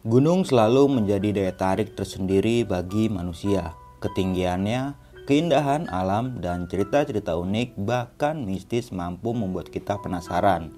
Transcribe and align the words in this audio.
Gunung 0.00 0.48
selalu 0.48 0.88
menjadi 0.96 1.28
daya 1.28 1.52
tarik 1.52 1.92
tersendiri 1.92 2.64
bagi 2.64 3.12
manusia. 3.12 3.76
Ketinggiannya, 4.00 4.96
keindahan 5.28 5.92
alam, 5.92 6.40
dan 6.40 6.64
cerita-cerita 6.72 7.36
unik 7.36 7.76
bahkan 7.84 8.40
mistis 8.48 8.96
mampu 8.96 9.36
membuat 9.36 9.68
kita 9.68 10.00
penasaran. 10.00 10.72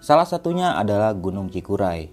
Salah 0.00 0.24
satunya 0.24 0.72
adalah 0.72 1.12
Gunung 1.12 1.52
Cikuray. 1.52 2.08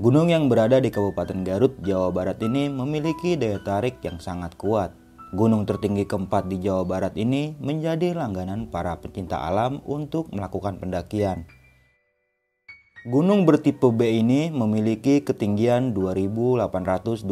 Gunung 0.00 0.32
yang 0.32 0.48
berada 0.48 0.80
di 0.80 0.88
Kabupaten 0.88 1.44
Garut, 1.44 1.76
Jawa 1.84 2.08
Barat 2.08 2.40
ini 2.40 2.72
memiliki 2.72 3.36
daya 3.36 3.60
tarik 3.60 4.00
yang 4.00 4.16
sangat 4.24 4.56
kuat. 4.56 4.96
Gunung 5.36 5.68
tertinggi 5.68 6.08
keempat 6.08 6.48
di 6.48 6.64
Jawa 6.64 6.88
Barat 6.88 7.12
ini 7.20 7.60
menjadi 7.60 8.16
langganan 8.16 8.72
para 8.72 8.96
pencinta 9.04 9.36
alam 9.36 9.84
untuk 9.84 10.32
melakukan 10.32 10.80
pendakian. 10.80 11.44
Gunung 13.04 13.44
bertipe 13.44 13.92
B 13.92 14.24
ini 14.24 14.48
memiliki 14.48 15.20
ketinggian 15.20 15.92
2821 15.92 17.28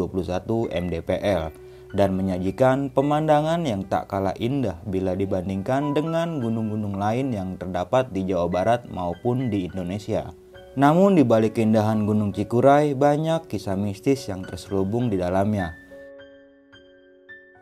mdpl 0.68 1.48
dan 1.96 2.12
menyajikan 2.12 2.92
pemandangan 2.92 3.64
yang 3.64 3.80
tak 3.88 4.12
kalah 4.12 4.36
indah 4.36 4.76
bila 4.84 5.16
dibandingkan 5.16 5.96
dengan 5.96 6.44
gunung-gunung 6.44 7.00
lain 7.00 7.32
yang 7.32 7.56
terdapat 7.56 8.12
di 8.12 8.28
Jawa 8.28 8.52
Barat 8.52 8.84
maupun 8.92 9.48
di 9.48 9.64
Indonesia. 9.64 10.36
Namun 10.76 11.16
di 11.16 11.24
balik 11.24 11.56
keindahan 11.56 12.04
Gunung 12.04 12.36
Cikuray 12.36 12.92
banyak 12.92 13.48
kisah 13.48 13.80
mistis 13.80 14.28
yang 14.28 14.44
terselubung 14.44 15.08
di 15.08 15.16
dalamnya. 15.16 15.72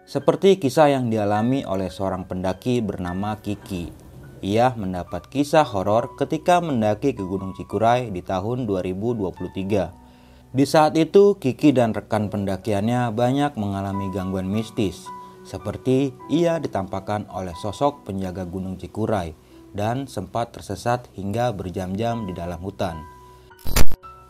Seperti 0.03 0.59
kisah 0.59 0.99
yang 0.99 1.15
dialami 1.15 1.63
oleh 1.63 1.87
seorang 1.87 2.27
pendaki 2.27 2.83
bernama 2.83 3.39
Kiki 3.39 4.10
ia 4.41 4.73
mendapat 4.77 5.29
kisah 5.29 5.65
horor 5.65 6.17
ketika 6.17 6.61
mendaki 6.65 7.13
ke 7.13 7.25
Gunung 7.25 7.53
Cikuray 7.53 8.09
di 8.09 8.25
tahun 8.25 8.65
2023. 8.65 10.57
Di 10.57 10.65
saat 10.67 10.99
itu, 10.99 11.39
Kiki 11.39 11.71
dan 11.71 11.95
rekan 11.95 12.27
pendakiannya 12.27 13.15
banyak 13.15 13.55
mengalami 13.55 14.11
gangguan 14.11 14.51
mistis, 14.51 15.07
seperti 15.47 16.11
ia 16.27 16.59
ditampakkan 16.59 17.29
oleh 17.31 17.55
sosok 17.55 18.09
penjaga 18.09 18.49
Gunung 18.49 18.81
Cikuray 18.81 19.37
dan 19.71 20.11
sempat 20.11 20.51
tersesat 20.51 21.07
hingga 21.15 21.55
berjam-jam 21.55 22.27
di 22.27 22.35
dalam 22.35 22.59
hutan. 22.59 22.99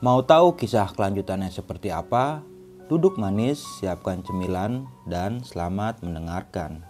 Mau 0.04 0.20
tahu 0.24 0.56
kisah 0.56 0.92
kelanjutannya 0.92 1.48
seperti 1.52 1.92
apa? 1.92 2.44
Duduk 2.90 3.16
manis, 3.22 3.62
siapkan 3.78 4.24
cemilan, 4.26 4.90
dan 5.06 5.46
selamat 5.46 6.02
mendengarkan. 6.02 6.89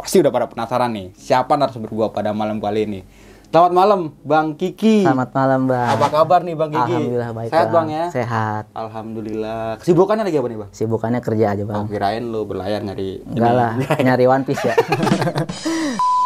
pasti 0.00 0.16
udah 0.24 0.32
pada 0.32 0.46
penasaran 0.48 0.90
nih 0.96 1.06
siapa 1.12 1.60
narasumber 1.60 1.92
gua 1.92 2.08
pada 2.08 2.32
malam 2.32 2.56
kali 2.58 2.88
ini. 2.88 3.00
Selamat 3.50 3.72
malam 3.74 4.00
Bang 4.22 4.54
Kiki. 4.54 5.02
Selamat 5.02 5.34
malam 5.34 5.66
Bang. 5.66 5.90
Apa 5.98 6.06
kabar 6.06 6.46
nih 6.46 6.54
Bang 6.54 6.70
Kiki? 6.70 6.86
Alhamdulillah 6.86 7.30
baik. 7.34 7.50
Sehat 7.50 7.68
Bang 7.74 7.88
ya? 7.90 8.06
Sehat. 8.14 8.64
Alhamdulillah. 8.78 9.82
Kesibukannya 9.82 10.22
lagi 10.22 10.38
apa 10.38 10.48
nih 10.54 10.58
Bang? 10.62 10.70
Sibukannya 10.70 11.20
kerja 11.20 11.44
aja 11.58 11.64
Bang. 11.66 11.82
Oh, 11.82 11.86
kirain 11.90 12.22
lu 12.30 12.46
berlayar 12.46 12.78
nyari 12.86 13.26
Enggak 13.26 13.52
lah, 13.52 13.72
nyari 13.98 14.24
One 14.30 14.46
Piece 14.46 14.62
ya. 14.62 14.74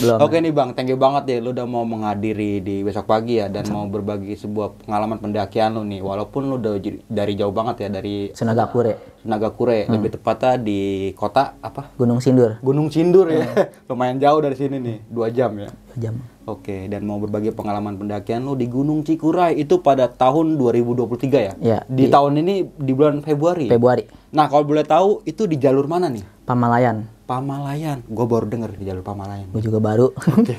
Belum. 0.00 0.18
Oke 0.22 0.40
nih 0.40 0.52
Bang, 0.54 0.72
thank 0.72 0.88
you 0.88 0.96
banget 0.96 1.24
ya 1.28 1.36
lu 1.42 1.52
udah 1.52 1.66
mau 1.68 1.84
menghadiri 1.84 2.64
di 2.64 2.80
besok 2.80 3.10
pagi 3.10 3.42
ya 3.42 3.52
dan 3.52 3.68
mau 3.68 3.84
berbagi 3.90 4.38
sebuah 4.38 4.86
pengalaman 4.86 5.18
pendakian 5.20 5.76
lu 5.76 5.84
nih. 5.84 6.00
Walaupun 6.00 6.48
lu 6.48 6.56
udah 6.56 6.80
dari 7.10 7.32
jauh 7.36 7.52
banget 7.52 7.84
ya 7.84 7.88
dari 7.92 8.30
Sunagakure. 8.32 9.20
Sunagakure, 9.20 9.86
hmm. 9.86 9.92
lebih 9.92 10.10
tepatnya 10.16 10.56
di 10.56 10.80
kota 11.12 11.58
apa? 11.60 11.92
Gunung 11.98 12.22
Sindur. 12.22 12.62
Gunung 12.64 12.88
Sindur 12.88 13.28
ya. 13.28 13.44
Hmm. 13.44 13.68
Lumayan 13.92 14.16
jauh 14.22 14.40
dari 14.40 14.56
sini 14.56 14.76
nih, 14.80 14.96
dua 15.10 15.28
jam 15.28 15.52
ya. 15.58 15.68
Dua 15.68 15.96
jam. 15.98 16.14
Oke, 16.42 16.90
dan 16.90 17.06
mau 17.06 17.22
berbagi 17.22 17.54
pengalaman 17.54 17.94
pendakian 17.94 18.42
lu 18.42 18.58
di 18.58 18.66
Gunung 18.66 19.06
Cikuray 19.06 19.62
itu 19.62 19.78
pada 19.78 20.10
tahun 20.10 20.58
2023 20.58 21.06
ya? 21.38 21.52
Iya. 21.62 21.78
Di, 21.86 21.94
di 21.94 22.04
tahun 22.10 22.42
ini 22.42 22.54
di 22.66 22.92
bulan 22.98 23.22
Februari. 23.22 23.70
Februari. 23.70 24.10
Nah, 24.34 24.50
kalau 24.50 24.66
boleh 24.66 24.82
tahu 24.82 25.22
itu 25.22 25.46
di 25.46 25.54
jalur 25.62 25.86
mana 25.86 26.10
nih? 26.10 26.24
Pamalayan. 26.42 27.06
Pamalayan. 27.30 28.02
Gue 28.10 28.26
baru 28.26 28.50
denger 28.50 28.74
di 28.74 28.90
jalur 28.90 29.06
Pamalayan. 29.06 29.46
Gue 29.54 29.62
juga 29.62 29.78
baru. 29.78 30.10
Oke. 30.10 30.58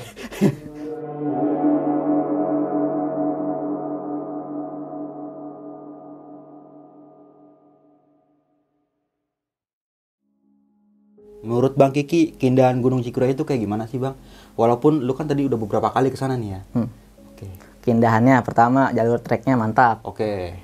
Menurut 11.44 11.76
Bang 11.76 11.92
Kiki, 11.92 12.32
keindahan 12.40 12.80
Gunung 12.80 13.04
Cikuray 13.04 13.36
itu 13.36 13.44
kayak 13.44 13.60
gimana 13.60 13.84
sih 13.84 14.00
Bang? 14.00 14.16
Walaupun 14.56 15.04
lu 15.04 15.12
kan 15.12 15.28
tadi 15.28 15.44
udah 15.44 15.60
beberapa 15.60 15.92
kali 15.92 16.08
ke 16.08 16.16
sana 16.16 16.40
nih 16.40 16.56
ya. 16.56 16.60
Hmm. 16.72 16.88
Oke. 17.36 17.46
Keindahannya 17.84 18.40
pertama 18.40 18.88
jalur 18.96 19.20
treknya 19.20 19.52
mantap. 19.60 20.00
Oke. 20.08 20.56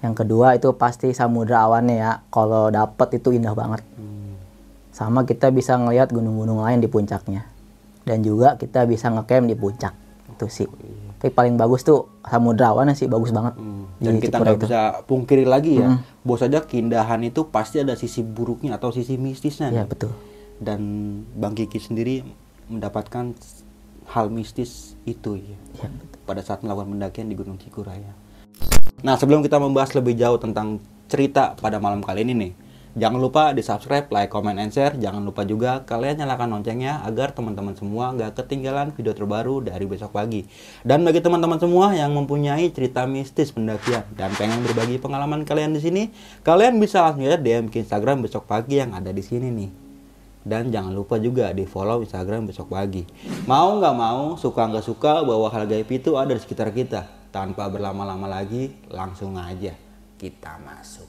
Yang 0.00 0.14
kedua 0.24 0.56
itu 0.56 0.72
pasti 0.76 1.12
samudra 1.12 1.68
awannya 1.68 1.96
ya. 2.00 2.12
Kalau 2.32 2.72
dapet 2.72 3.20
itu 3.20 3.36
indah 3.36 3.52
banget. 3.52 3.84
Hmm. 3.96 4.13
Sama 4.94 5.26
kita 5.26 5.50
bisa 5.50 5.74
ngelihat 5.74 6.14
gunung-gunung 6.14 6.62
lain 6.62 6.78
di 6.78 6.86
puncaknya. 6.86 7.50
Dan 8.06 8.22
juga 8.22 8.54
kita 8.54 8.86
bisa 8.86 9.10
ngecamp 9.10 9.50
di 9.50 9.56
puncak. 9.58 9.92
Itu 10.30 10.46
sih. 10.46 10.70
Tapi 11.18 11.34
paling 11.34 11.58
bagus 11.58 11.82
tuh 11.82 12.14
samudra 12.24 12.72
awannya 12.72 12.96
sih 12.96 13.04
bagus 13.04 13.30
banget 13.30 13.54
hmm. 13.60 13.84
dan 14.00 14.14
kita 14.16 14.36
nggak 14.40 14.60
bisa 14.64 14.80
pungkiri 15.04 15.44
lagi 15.44 15.76
ya 15.76 15.92
hmm. 15.92 16.24
bahwa 16.24 16.38
saja 16.40 16.58
keindahan 16.64 17.20
itu 17.20 17.44
pasti 17.52 17.84
ada 17.84 17.92
sisi 17.94 18.24
buruknya 18.24 18.80
atau 18.80 18.90
sisi 18.90 19.20
mistisnya 19.20 19.68
ya 19.68 19.84
betul 19.84 20.16
dan 20.56 20.80
bang 21.36 21.52
Kiki 21.52 21.76
sendiri 21.76 22.24
mendapatkan 22.72 23.36
hal 24.08 24.26
mistis 24.32 24.96
itu 25.04 25.36
ya, 25.36 25.56
ya 25.84 25.88
betul. 25.92 26.20
pada 26.24 26.40
saat 26.40 26.64
melakukan 26.64 26.96
pendakian 26.96 27.28
di 27.28 27.36
Gunung 27.36 27.60
Cikuraya 27.60 28.16
nah 29.04 29.20
sebelum 29.20 29.44
kita 29.44 29.60
membahas 29.60 29.92
lebih 29.92 30.16
jauh 30.16 30.40
tentang 30.40 30.80
cerita 31.12 31.52
pada 31.60 31.76
malam 31.76 32.00
kali 32.00 32.24
ini 32.24 32.32
nih 32.32 32.52
Jangan 32.94 33.18
lupa 33.18 33.50
di 33.50 33.58
subscribe, 33.58 34.06
like, 34.14 34.30
comment, 34.30 34.54
and 34.54 34.70
share. 34.70 34.94
Jangan 34.94 35.26
lupa 35.26 35.42
juga 35.42 35.82
kalian 35.82 36.22
nyalakan 36.22 36.54
loncengnya 36.54 37.02
agar 37.02 37.34
teman-teman 37.34 37.74
semua 37.74 38.14
nggak 38.14 38.38
ketinggalan 38.38 38.94
video 38.94 39.10
terbaru 39.10 39.66
dari 39.66 39.82
besok 39.82 40.14
pagi. 40.14 40.46
Dan 40.86 41.02
bagi 41.02 41.18
teman-teman 41.18 41.58
semua 41.58 41.90
yang 41.90 42.14
mempunyai 42.14 42.70
cerita 42.70 43.02
mistis 43.10 43.50
pendakian 43.50 44.06
dan 44.14 44.30
pengen 44.38 44.62
berbagi 44.62 45.02
pengalaman 45.02 45.42
kalian 45.42 45.74
di 45.74 45.82
sini, 45.82 46.02
kalian 46.46 46.78
bisa 46.78 47.02
langsung 47.02 47.26
ya 47.26 47.34
DM 47.34 47.66
ke 47.66 47.82
Instagram 47.82 48.22
besok 48.22 48.46
pagi 48.46 48.78
yang 48.78 48.94
ada 48.94 49.10
di 49.10 49.26
sini 49.26 49.50
nih. 49.50 49.70
Dan 50.46 50.70
jangan 50.70 50.94
lupa 50.94 51.18
juga 51.18 51.50
di 51.50 51.66
follow 51.66 51.98
Instagram 51.98 52.46
besok 52.46 52.70
pagi. 52.70 53.02
Mau 53.50 53.74
nggak 53.74 53.94
mau, 53.98 54.38
suka 54.38 54.70
nggak 54.70 54.86
suka 54.86 55.26
bahwa 55.26 55.50
hal 55.50 55.66
gaib 55.66 55.90
itu 55.90 56.14
ada 56.14 56.30
di 56.30 56.38
sekitar 56.38 56.70
kita. 56.70 57.10
Tanpa 57.34 57.66
berlama-lama 57.66 58.30
lagi, 58.30 58.70
langsung 58.86 59.34
aja 59.34 59.74
kita 60.14 60.62
masuk 60.62 61.03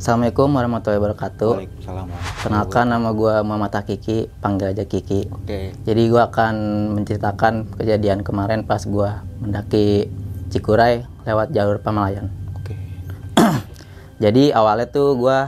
Assalamualaikum 0.00 0.48
warahmatullahi 0.56 0.96
wabarakatuh. 0.96 1.52
Waalaikumsalam. 1.60 2.08
Kenalkan 2.40 2.88
nama 2.88 3.12
gue 3.12 3.34
Muhammad 3.44 3.68
Hakiki, 3.76 4.32
panggil 4.40 4.72
aja 4.72 4.88
Kiki. 4.88 5.28
Oke. 5.28 5.76
Jadi 5.84 6.02
gue 6.08 6.16
akan 6.24 6.54
menceritakan 6.96 7.68
kejadian 7.76 8.24
kemarin 8.24 8.64
pas 8.64 8.80
gue 8.80 9.10
mendaki 9.44 10.08
Cikuray 10.48 11.04
lewat 11.28 11.52
jalur 11.52 11.84
Pamalayan. 11.84 12.32
Oke. 12.56 12.80
Jadi 14.24 14.56
awalnya 14.56 14.88
tuh 14.88 15.20
gue 15.20 15.38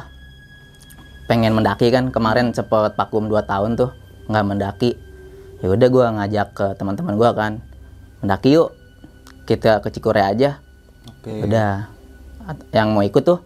pengen 1.32 1.56
mendaki 1.56 1.88
kan 1.88 2.12
kemarin 2.12 2.52
cepet 2.52 2.93
vakum 2.93 3.32
2 3.32 3.49
tahun 3.49 3.81
tuh 3.81 3.88
nggak 4.28 4.44
mendaki. 4.52 5.00
Ya 5.64 5.72
udah 5.72 5.88
gue 5.88 6.04
ngajak 6.20 6.49
ke 6.52 6.66
teman-teman 6.76 7.16
gue 7.16 7.31
kan 7.32 7.52
mendaki 8.20 8.60
yuk 8.60 8.76
kita 9.49 9.81
ke 9.81 9.88
Cikuray 9.88 10.28
aja. 10.28 10.60
Oke. 11.08 11.40
Udah 11.40 11.88
At- 12.44 12.69
yang 12.76 12.93
mau 12.93 13.00
ikut 13.00 13.25
tuh 13.25 13.40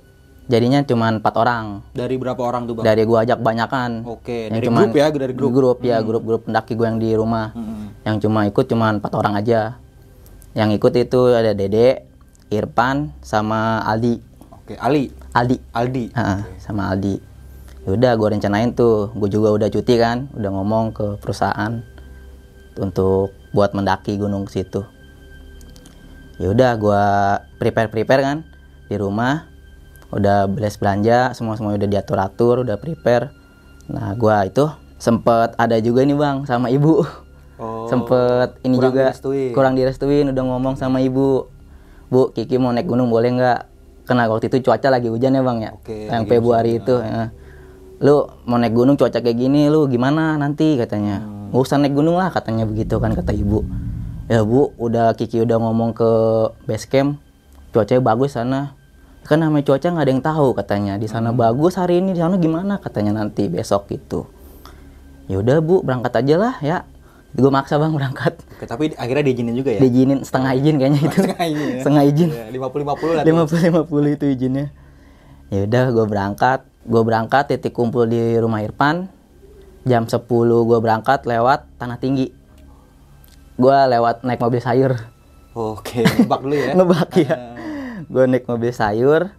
jadinya 0.46 0.80
cuman 0.82 1.18
empat 1.22 1.34
orang. 1.36 1.64
Dari 1.92 2.14
berapa 2.18 2.38
orang 2.38 2.66
tuh, 2.66 2.78
Bang? 2.78 2.84
Dari 2.86 3.02
gue 3.02 3.18
ajak 3.18 3.38
banyakan. 3.42 3.90
Oke, 4.06 4.46
Yang 4.46 4.54
dari 4.54 4.66
cuman- 4.66 4.82
grup 4.86 4.94
ya, 4.94 5.06
dari 5.10 5.34
grup. 5.34 5.50
Grup 5.52 5.78
ya, 5.82 5.96
grup-grup 6.02 6.42
pendaki 6.46 6.72
gue 6.74 6.86
yang 6.86 6.98
di 7.02 7.10
rumah. 7.14 7.50
Mm-mm. 7.54 8.06
Yang 8.06 8.16
cuma 8.26 8.40
ikut 8.46 8.64
cuma 8.66 8.86
empat 8.94 9.12
orang 9.14 9.34
aja. 9.38 9.78
Yang 10.56 10.80
ikut 10.80 10.92
itu 10.96 11.20
ada 11.34 11.52
Dede, 11.52 12.06
Irfan, 12.48 13.12
sama 13.20 13.82
Aldi. 13.84 14.22
Oke, 14.54 14.74
Ali, 14.78 15.10
Aldi. 15.34 15.56
Aldi. 15.74 16.04
Ha, 16.16 16.46
sama 16.62 16.90
Aldi. 16.90 17.18
Yaudah 17.86 18.18
gue 18.18 18.28
rencanain 18.34 18.74
tuh, 18.74 19.14
gue 19.14 19.30
juga 19.30 19.54
udah 19.54 19.70
cuti 19.70 19.94
kan, 19.94 20.26
udah 20.34 20.50
ngomong 20.50 20.90
ke 20.90 21.06
perusahaan 21.22 21.86
untuk 22.82 23.30
buat 23.54 23.78
mendaki 23.78 24.18
gunung 24.18 24.50
situ. 24.50 24.82
Yaudah 26.42 26.72
gue 26.76 27.02
prepare 27.56 27.88
prepare 27.88 28.22
kan 28.26 28.38
di 28.90 28.96
rumah, 28.98 29.46
udah 30.10 30.46
beres 30.46 30.76
belanja, 30.76 31.34
semua 31.34 31.58
semua 31.58 31.74
udah 31.74 31.88
diatur 31.88 32.18
atur, 32.18 32.62
udah 32.62 32.76
prepare. 32.76 33.34
Nah 33.90 34.14
gue 34.14 34.36
itu 34.46 34.64
sempet 34.96 35.54
ada 35.56 35.76
juga 35.78 36.02
nih 36.02 36.16
bang 36.16 36.36
sama 36.44 36.70
ibu, 36.70 37.02
Oh. 37.56 37.88
sempet 37.88 38.60
ini 38.68 38.76
kurang 38.76 38.92
juga 38.92 39.02
direstuin. 39.08 39.50
kurang 39.56 39.74
direstuin, 39.80 40.28
udah 40.28 40.44
ngomong 40.44 40.76
sama 40.76 41.00
ibu, 41.00 41.48
bu 42.06 42.28
Kiki 42.30 42.60
mau 42.60 42.68
naik 42.68 42.84
gunung 42.84 43.08
boleh 43.08 43.32
nggak? 43.32 43.60
Karena 44.04 44.28
waktu 44.28 44.46
itu 44.46 44.60
cuaca 44.60 44.92
lagi 44.92 45.08
hujan 45.08 45.32
ya 45.32 45.40
bang 45.40 45.58
ya, 45.64 45.70
Oke, 45.72 46.06
yang 46.06 46.28
Februari 46.28 46.78
itu. 46.78 47.00
ya. 47.00 47.32
Lu 48.04 48.28
mau 48.44 48.60
naik 48.60 48.76
gunung 48.76 48.94
cuaca 48.94 49.24
kayak 49.24 49.34
gini, 49.34 49.72
lu 49.72 49.88
gimana 49.88 50.36
nanti 50.36 50.76
katanya? 50.76 51.24
Hmm. 51.24 51.48
Nggak 51.48 51.62
usah 51.64 51.76
naik 51.80 51.96
gunung 51.96 52.20
lah 52.20 52.28
katanya 52.28 52.68
begitu 52.68 53.00
kan 53.00 53.16
kata 53.16 53.32
ibu. 53.32 53.64
Ya 54.28 54.44
bu, 54.44 54.76
udah 54.76 55.16
Kiki 55.16 55.40
udah 55.40 55.56
ngomong 55.56 55.96
ke 55.96 56.10
base 56.68 56.84
camp, 56.84 57.16
cuacanya 57.72 58.04
bagus 58.04 58.36
sana. 58.36 58.76
Kan 59.26 59.42
namanya 59.42 59.66
cuaca 59.66 59.90
nggak 59.90 60.04
ada 60.06 60.12
yang 60.12 60.24
tahu 60.24 60.48
katanya. 60.54 60.94
Di 60.96 61.10
sana 61.10 61.34
Hmm. 61.34 61.38
bagus 61.38 61.74
hari 61.74 61.98
ini, 61.98 62.14
di 62.14 62.20
sana 62.20 62.38
gimana 62.38 62.78
katanya 62.78 63.10
nanti 63.16 63.50
besok 63.50 63.90
gitu. 63.90 64.30
Ya 65.26 65.42
udah 65.42 65.58
bu, 65.58 65.82
berangkat 65.82 66.22
aja 66.22 66.36
lah 66.38 66.54
ya. 66.62 66.86
Gue 67.34 67.50
maksa 67.50 67.76
bang 67.76 67.92
berangkat. 67.92 68.38
Oke, 68.48 68.64
tapi 68.64 68.84
akhirnya 68.94 69.26
diizinin 69.26 69.52
juga 69.52 69.74
ya? 69.74 69.80
Diizinin 69.82 70.22
setengah 70.22 70.56
izin 70.56 70.74
kayaknya 70.78 71.00
itu. 71.02 71.18
Setengah 71.20 71.44
izin 71.44 71.66
ya? 71.68 71.80
Setengah 71.82 72.02
izin. 72.06 72.28
Iya, 72.30 72.44
50-50 72.48 73.12
lah. 73.12 73.22
tuh. 73.22 73.28
50 73.28 73.60
50 73.84 74.16
itu 74.16 74.24
izinnya. 74.30 74.66
Ya 75.50 75.60
udah 75.66 75.84
gue 75.90 76.06
berangkat. 76.06 76.60
Gue 76.86 77.02
berangkat 77.02 77.44
titik 77.50 77.74
kumpul 77.74 78.06
di 78.06 78.38
rumah 78.38 78.62
Irfan. 78.62 79.10
Jam 79.84 80.06
10 80.06 80.22
gue 80.62 80.78
berangkat 80.80 81.26
lewat 81.26 81.66
tanah 81.76 81.98
tinggi. 81.98 82.30
Gue 83.56 83.74
lewat 83.74 84.22
naik 84.22 84.40
mobil 84.40 84.62
sayur. 84.62 84.96
Oke, 85.52 86.04
nebak 86.04 86.40
dulu 86.40 86.54
ya. 86.54 86.72
Ngebak 86.78 87.10
ya. 87.16 87.36
Gue 88.06 88.24
naik 88.30 88.46
mobil 88.46 88.70
sayur. 88.70 89.34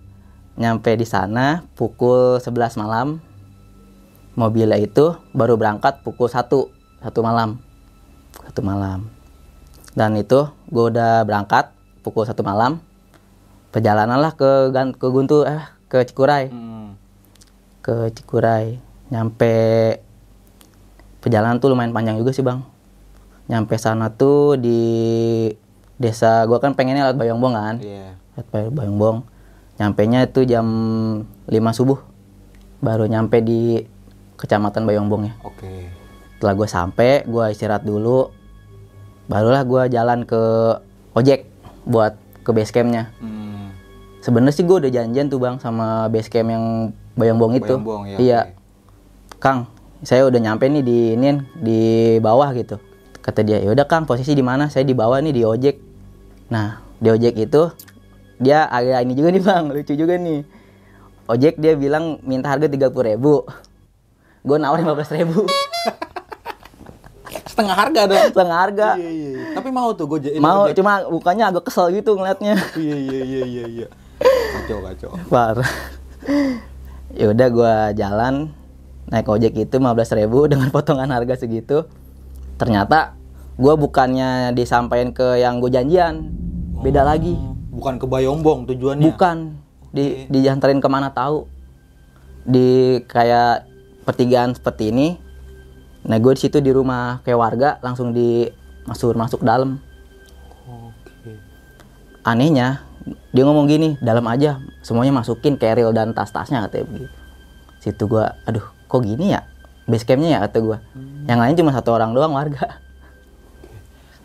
Nyampe 0.57 0.97
di 0.97 1.05
sana 1.05 1.63
pukul 1.77 2.41
11 2.43 2.81
malam. 2.81 3.23
Mobilnya 4.35 4.77
itu 4.77 5.15
baru 5.31 5.55
berangkat 5.55 6.03
pukul 6.03 6.27
1 6.27 6.43
satu 7.01 7.19
malam. 7.23 7.61
Satu 8.43 8.61
malam. 8.65 9.07
Dan 9.95 10.13
itu 10.19 10.51
gue 10.69 10.83
udah 10.93 11.23
berangkat 11.23 11.71
pukul 12.03 12.27
satu 12.27 12.43
malam. 12.43 12.83
Perjalanan 13.71 14.19
lah 14.19 14.33
ke 14.35 14.69
ke 14.73 15.07
Guntur 15.07 15.47
eh 15.47 15.63
ke 15.87 16.03
Cikuray. 16.03 16.51
Hmm. 16.51 16.99
Ke 17.79 18.11
Cikuray. 18.11 18.77
Nyampe 19.07 19.55
perjalanan 21.23 21.63
tuh 21.63 21.71
lumayan 21.71 21.95
panjang 21.95 22.19
juga 22.19 22.35
sih, 22.35 22.43
Bang. 22.43 22.67
Nyampe 23.47 23.79
sana 23.79 24.11
tuh 24.11 24.59
di 24.59 24.81
desa 25.95 26.43
gua 26.45 26.59
kan 26.59 26.75
pengennya 26.75 27.09
lewat 27.09 27.17
Bayongbong 27.17 27.55
kan. 27.55 27.75
Iya. 27.79 28.26
Bay- 28.50 28.69
Bayongbong. 28.74 29.25
Nyampenya 29.78 30.25
itu 30.25 30.45
jam 30.45 30.66
5 31.45 31.72
subuh. 31.74 32.00
Baru 32.81 33.06
nyampe 33.10 33.42
di 33.42 33.81
kecamatan 34.38 34.86
Bayongbong 34.86 35.24
ya. 35.30 35.34
Oke. 35.42 35.89
Setelah 36.38 36.54
gue 36.54 36.68
sampai, 36.69 37.12
gue 37.25 37.45
istirahat 37.50 37.81
dulu. 37.81 38.30
Barulah 39.25 39.66
gue 39.66 39.89
jalan 39.89 40.24
ke 40.24 40.42
ojek 41.18 41.50
buat 41.84 42.13
ke 42.45 42.50
base 42.54 42.72
campnya. 42.72 43.10
Hmm. 43.18 43.74
Sebenarnya 44.22 44.54
sih 44.56 44.63
gue 44.63 44.78
udah 44.86 44.92
janjian 44.94 45.28
tuh 45.28 45.42
bang 45.42 45.57
sama 45.57 46.07
base 46.07 46.30
camp 46.30 46.54
yang 46.54 46.66
Bayongbong 47.18 47.57
itu. 47.57 47.74
Bayongbong, 47.74 48.04
ya, 48.13 48.18
iya. 48.22 48.39
oke. 48.45 48.54
Kang, 49.42 49.60
saya 50.06 50.25
udah 50.30 50.38
nyampe 50.38 50.69
nih 50.69 50.84
di 50.86 50.98
ini 51.18 51.42
di 51.57 51.81
bawah 52.22 52.54
gitu. 52.54 52.78
Kata 53.25 53.42
dia, 53.42 53.57
ya 53.57 53.74
udah 53.74 53.86
Kang, 53.89 54.06
posisi 54.06 54.38
di 54.38 54.45
mana? 54.45 54.69
Saya 54.69 54.86
di 54.86 54.94
bawah 54.94 55.18
nih 55.18 55.34
di 55.34 55.42
ojek. 55.42 55.75
Nah, 56.54 56.80
di 57.01 57.10
ojek 57.10 57.34
itu 57.36 57.74
dia 58.38 58.69
agak 58.69 59.01
ini 59.06 59.13
juga 59.18 59.30
nih 59.34 59.44
bang, 59.48 59.63
lucu 59.69 59.94
juga 59.98 60.16
nih. 60.18 60.42
Ojek 61.28 61.60
dia 61.60 61.75
bilang 61.75 62.24
minta 62.24 62.48
harga 62.48 62.72
30.000 62.72 63.10
ribu. 63.13 63.44
Gue 64.48 64.57
nawar 64.62 64.80
15.000 64.80 65.28
ribu. 65.28 65.44
Setengah 67.51 67.75
harga 67.75 68.01
dong. 68.07 68.25
Setengah 68.31 68.57
harga. 68.63 68.89
Iya, 68.95 69.12
iya, 69.12 69.30
iya. 69.36 69.45
Tapi 69.57 69.69
mau 69.74 69.92
tuh 69.92 70.07
gue 70.07 70.30
jadi 70.30 70.38
Mau, 70.39 70.72
cuma 70.72 71.04
bukannya 71.10 71.51
agak 71.51 71.68
kesel 71.68 71.92
gitu 71.92 72.16
ngeliatnya. 72.16 72.56
Iya, 72.80 72.95
iya, 72.95 73.19
iya, 73.25 73.44
iya, 73.44 73.66
iya. 73.68 73.88
Kacau, 74.24 74.80
kacau. 74.86 75.12
Parah. 75.34 75.72
ya 77.18 77.32
udah 77.32 77.48
gua 77.50 77.74
jalan 77.96 78.51
naik 79.08 79.32
ojek 79.32 79.56
itu 79.58 79.75
15.000 79.79 80.27
dengan 80.48 80.67
potongan 80.70 81.12
harga 81.12 81.44
segitu. 81.44 81.89
Ternyata 82.56 83.17
gua 83.58 83.74
bukannya 83.75 84.53
disampaikan 84.53 85.12
ke 85.12 85.41
yang 85.41 85.60
gue 85.60 85.74
janjian. 85.74 86.29
Beda 86.79 87.01
lagi. 87.01 87.56
Bukan 87.77 88.01
ke 88.01 88.05
Bayombong 88.10 88.65
tujuannya. 88.65 89.05
Bukan 89.13 89.38
di 89.93 90.25
diantarin 90.34 90.81
ke 90.81 90.89
mana 90.89 91.13
tahu. 91.13 91.46
Di 92.41 93.00
kayak 93.05 93.69
pertigaan 94.03 94.57
seperti 94.57 94.89
ini. 94.89 95.07
Nah, 96.07 96.17
gue 96.17 96.34
di 96.34 96.41
situ 96.41 96.57
di 96.63 96.72
rumah 96.74 97.22
kayak 97.22 97.39
warga 97.39 97.69
langsung 97.86 98.15
di 98.15 98.50
masuk 98.89 99.13
masuk 99.13 99.46
dalam. 99.46 99.77
Oke. 100.67 101.31
anehnya 102.27 102.84
dia 103.31 103.43
ngomong 103.48 103.72
gini 103.72 103.96
dalam 104.03 104.27
aja 104.27 104.60
semuanya 104.84 105.15
masukin 105.15 105.55
keril 105.55 105.96
dan 105.96 106.12
tas-tasnya 106.12 106.67
katanya 106.67 106.91
begitu 106.91 107.15
situ 107.79 108.03
gua 108.03 108.36
aduh 108.43 108.67
kok 108.91 109.00
gini 109.00 109.31
ya 109.31 109.48
base 109.88 110.03
campnya 110.03 110.36
ya 110.36 110.39
kata 110.43 110.60
gua 110.60 110.84
yang 111.24 111.39
lain 111.39 111.55
cuma 111.55 111.72
satu 111.72 111.96
orang 111.96 112.12
doang 112.12 112.36
warga 112.36 112.84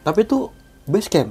Tapi 0.03 0.27
itu 0.27 0.51
base 0.87 1.07
camp. 1.07 1.31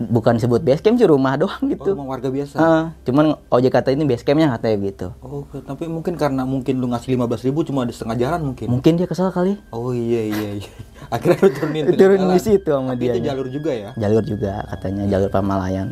Bukan 0.00 0.38
disebut 0.38 0.62
base 0.62 0.78
camp 0.78 0.94
sih 0.94 1.04
rumah 1.04 1.34
doang 1.34 1.58
Oh, 1.58 1.66
gitu 1.66 1.90
emang 1.90 2.06
warga 2.06 2.28
biasa. 2.28 2.54
Ah, 2.54 2.84
cuman 3.02 3.34
ojek 3.48 3.72
kata 3.72 3.90
ini 3.90 4.02
base 4.02 4.22
campnya 4.22 4.46
katanya 4.48 4.76
gitu 4.84 5.06
Oh, 5.18 5.42
tapi 5.58 5.84
mungkin 5.84 6.14
karena 6.14 6.42
mungkin 6.42 6.78
lu 6.78 6.86
ngasih 6.86 7.12
15.000 7.12 7.44
ribu 7.44 7.60
cuma 7.62 7.82
di 7.82 7.90
setengah 7.90 8.14
jalan 8.16 8.40
mungkin. 8.44 8.66
mungkin 8.68 8.94
dia 8.94 9.04
kesel 9.04 9.28
kali 9.28 9.58
Oh 9.68 9.90
iya 9.90 10.22
iya 10.24 10.50
iya. 10.56 10.70
Akhirnya 11.14 11.38
lu 11.40 11.50
turunin 11.50 11.82
tengah 11.88 11.98
Turun 11.98 12.18
jalan. 12.20 12.30
di 12.30 12.40
situ 12.40 12.70
sama 12.70 12.92
Tapi 12.92 13.04
itu 13.04 13.18
jalur 13.20 13.46
juga 13.48 13.70
ya. 13.72 13.90
jalur 13.94 14.22
juga 14.22 14.52
katanya 14.68 15.02
jalur 15.08 15.28
Pamalayan 15.28 15.88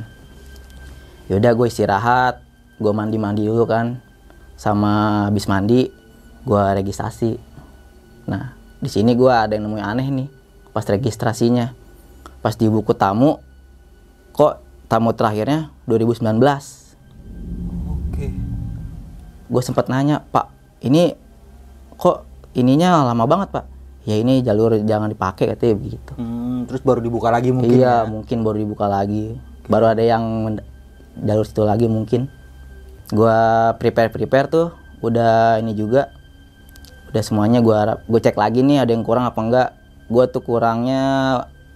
yaudah 1.27 1.53
gue 1.53 1.67
istirahat 1.67 2.39
gue 2.77 2.93
mandi 2.93 3.17
mandi 3.17 3.43
dulu 3.43 3.65
kan 3.65 3.99
sama 4.55 5.27
habis 5.27 5.45
mandi 5.45 5.91
gue 6.41 6.63
registrasi 6.73 7.35
nah 8.25 8.55
di 8.77 8.87
sini 8.87 9.13
gue 9.13 9.27
ada 9.27 9.51
yang 9.51 9.67
nemuin 9.67 9.83
aneh 9.85 10.07
nih 10.09 10.29
pas 10.71 10.85
registrasinya 10.85 11.75
pas 12.39 12.55
di 12.55 12.67
buku 12.67 12.93
tamu 12.93 13.43
kok 14.37 14.61
tamu 14.93 15.17
terakhirnya 15.17 15.73
2019 15.89 16.37
Oke. 17.89 18.27
gue 19.49 19.63
sempat 19.65 19.89
nanya 19.89 20.21
pak 20.29 20.53
ini 20.85 21.17
kok 21.97 22.29
ininya 22.57 23.05
lama 23.05 23.25
banget 23.29 23.49
pak? 23.53 23.65
Ya 24.07 24.17
ini 24.17 24.39
jalur 24.41 24.71
jangan 24.87 25.11
dipakai 25.11 25.51
katanya 25.51 25.75
begitu. 25.77 26.13
Hmm, 26.15 26.65
terus 26.71 26.81
baru 26.81 27.03
dibuka 27.03 27.29
lagi 27.29 27.51
mungkin 27.51 27.75
iya 27.75 28.07
ya. 28.07 28.09
mungkin 28.09 28.47
baru 28.47 28.57
dibuka 28.63 28.87
lagi. 28.87 29.35
Baru 29.67 29.91
ada 29.91 30.01
yang 30.01 30.57
jalur 31.19 31.43
situ 31.43 31.67
lagi 31.67 31.91
mungkin. 31.91 32.31
Gua 33.11 33.73
prepare 33.77 34.15
prepare 34.15 34.47
tuh 34.47 34.67
udah 35.03 35.59
ini 35.59 35.75
juga. 35.75 36.15
Udah 37.11 37.23
semuanya 37.23 37.59
gua 37.59 37.77
harap 37.83 37.99
gue 38.07 38.21
cek 38.21 38.39
lagi 38.39 38.63
nih 38.63 38.87
ada 38.87 38.95
yang 38.95 39.03
kurang 39.03 39.27
apa 39.27 39.41
enggak. 39.43 39.69
Gua 40.07 40.31
tuh 40.31 40.43
kurangnya 40.47 41.03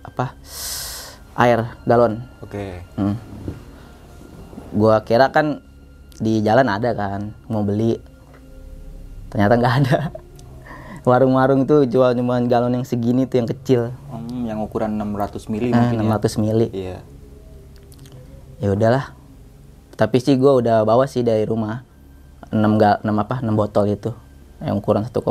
apa 0.06 0.38
air 1.34 1.60
galon 1.82 2.22
Oke. 2.40 2.82
Hmm. 2.94 3.14
Gua 4.70 5.00
kira 5.00 5.28
kan 5.28 5.62
di 6.16 6.38
jalan 6.40 6.68
ada 6.68 6.92
kan 6.92 7.32
mau 7.46 7.60
beli 7.60 7.96
ternyata 9.26 9.54
nggak 9.54 9.74
ada 9.80 9.98
warung-warung 11.08 11.64
tuh 11.64 11.84
jual 11.84 12.12
cuma 12.12 12.36
galon 12.42 12.76
yang 12.76 12.84
segini 12.84 13.24
tuh 13.24 13.40
yang 13.40 13.48
kecil 13.48 13.82
Hmm, 14.10 14.44
yang 14.44 14.60
ukuran 14.60 14.94
600 14.94 15.48
mili 15.48 15.70
eh, 15.70 15.74
mungkin 15.74 15.96
ya. 15.98 16.18
600 16.18 16.36
mili 16.36 16.66
Iya. 16.70 16.98
ya 18.58 18.68
udahlah 18.68 19.16
tapi 19.94 20.16
sih 20.16 20.34
gue 20.34 20.48
udah 20.50 20.82
bawa 20.82 21.04
sih 21.04 21.20
dari 21.20 21.42
rumah 21.42 21.84
6 22.48 22.58
gal 22.76 23.00
6 23.00 23.08
apa 23.16 23.40
6 23.40 23.48
botol 23.54 23.84
itu 23.86 24.10
yang 24.60 24.76
ukuran 24.76 25.02
1,5 25.02 25.24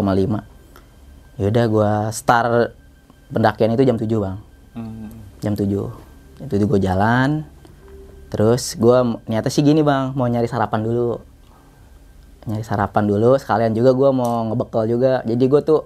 ya 1.38 1.46
udah 1.46 1.66
gue 1.68 1.92
start 2.10 2.74
pendakian 3.30 3.72
itu 3.72 3.84
jam 3.84 3.96
7 3.96 4.10
bang 4.18 4.38
Hmm. 4.70 5.19
Jam 5.40 5.56
7 5.56 5.68
jam 6.40 6.48
7 6.48 6.70
gue 6.70 6.80
jalan. 6.80 7.44
Terus 8.30 8.78
gue 8.78 8.98
niatnya 9.26 9.50
sih 9.52 9.66
gini 9.66 9.82
bang 9.82 10.14
mau 10.14 10.30
nyari 10.30 10.46
sarapan 10.46 10.86
dulu. 10.86 11.18
Nyari 12.46 12.64
sarapan 12.64 13.04
dulu 13.10 13.36
sekalian 13.36 13.74
juga 13.74 13.92
gue 13.96 14.10
mau 14.14 14.46
ngebekal 14.48 14.86
juga. 14.86 15.26
Jadi 15.26 15.44
gue 15.50 15.62
tuh 15.66 15.82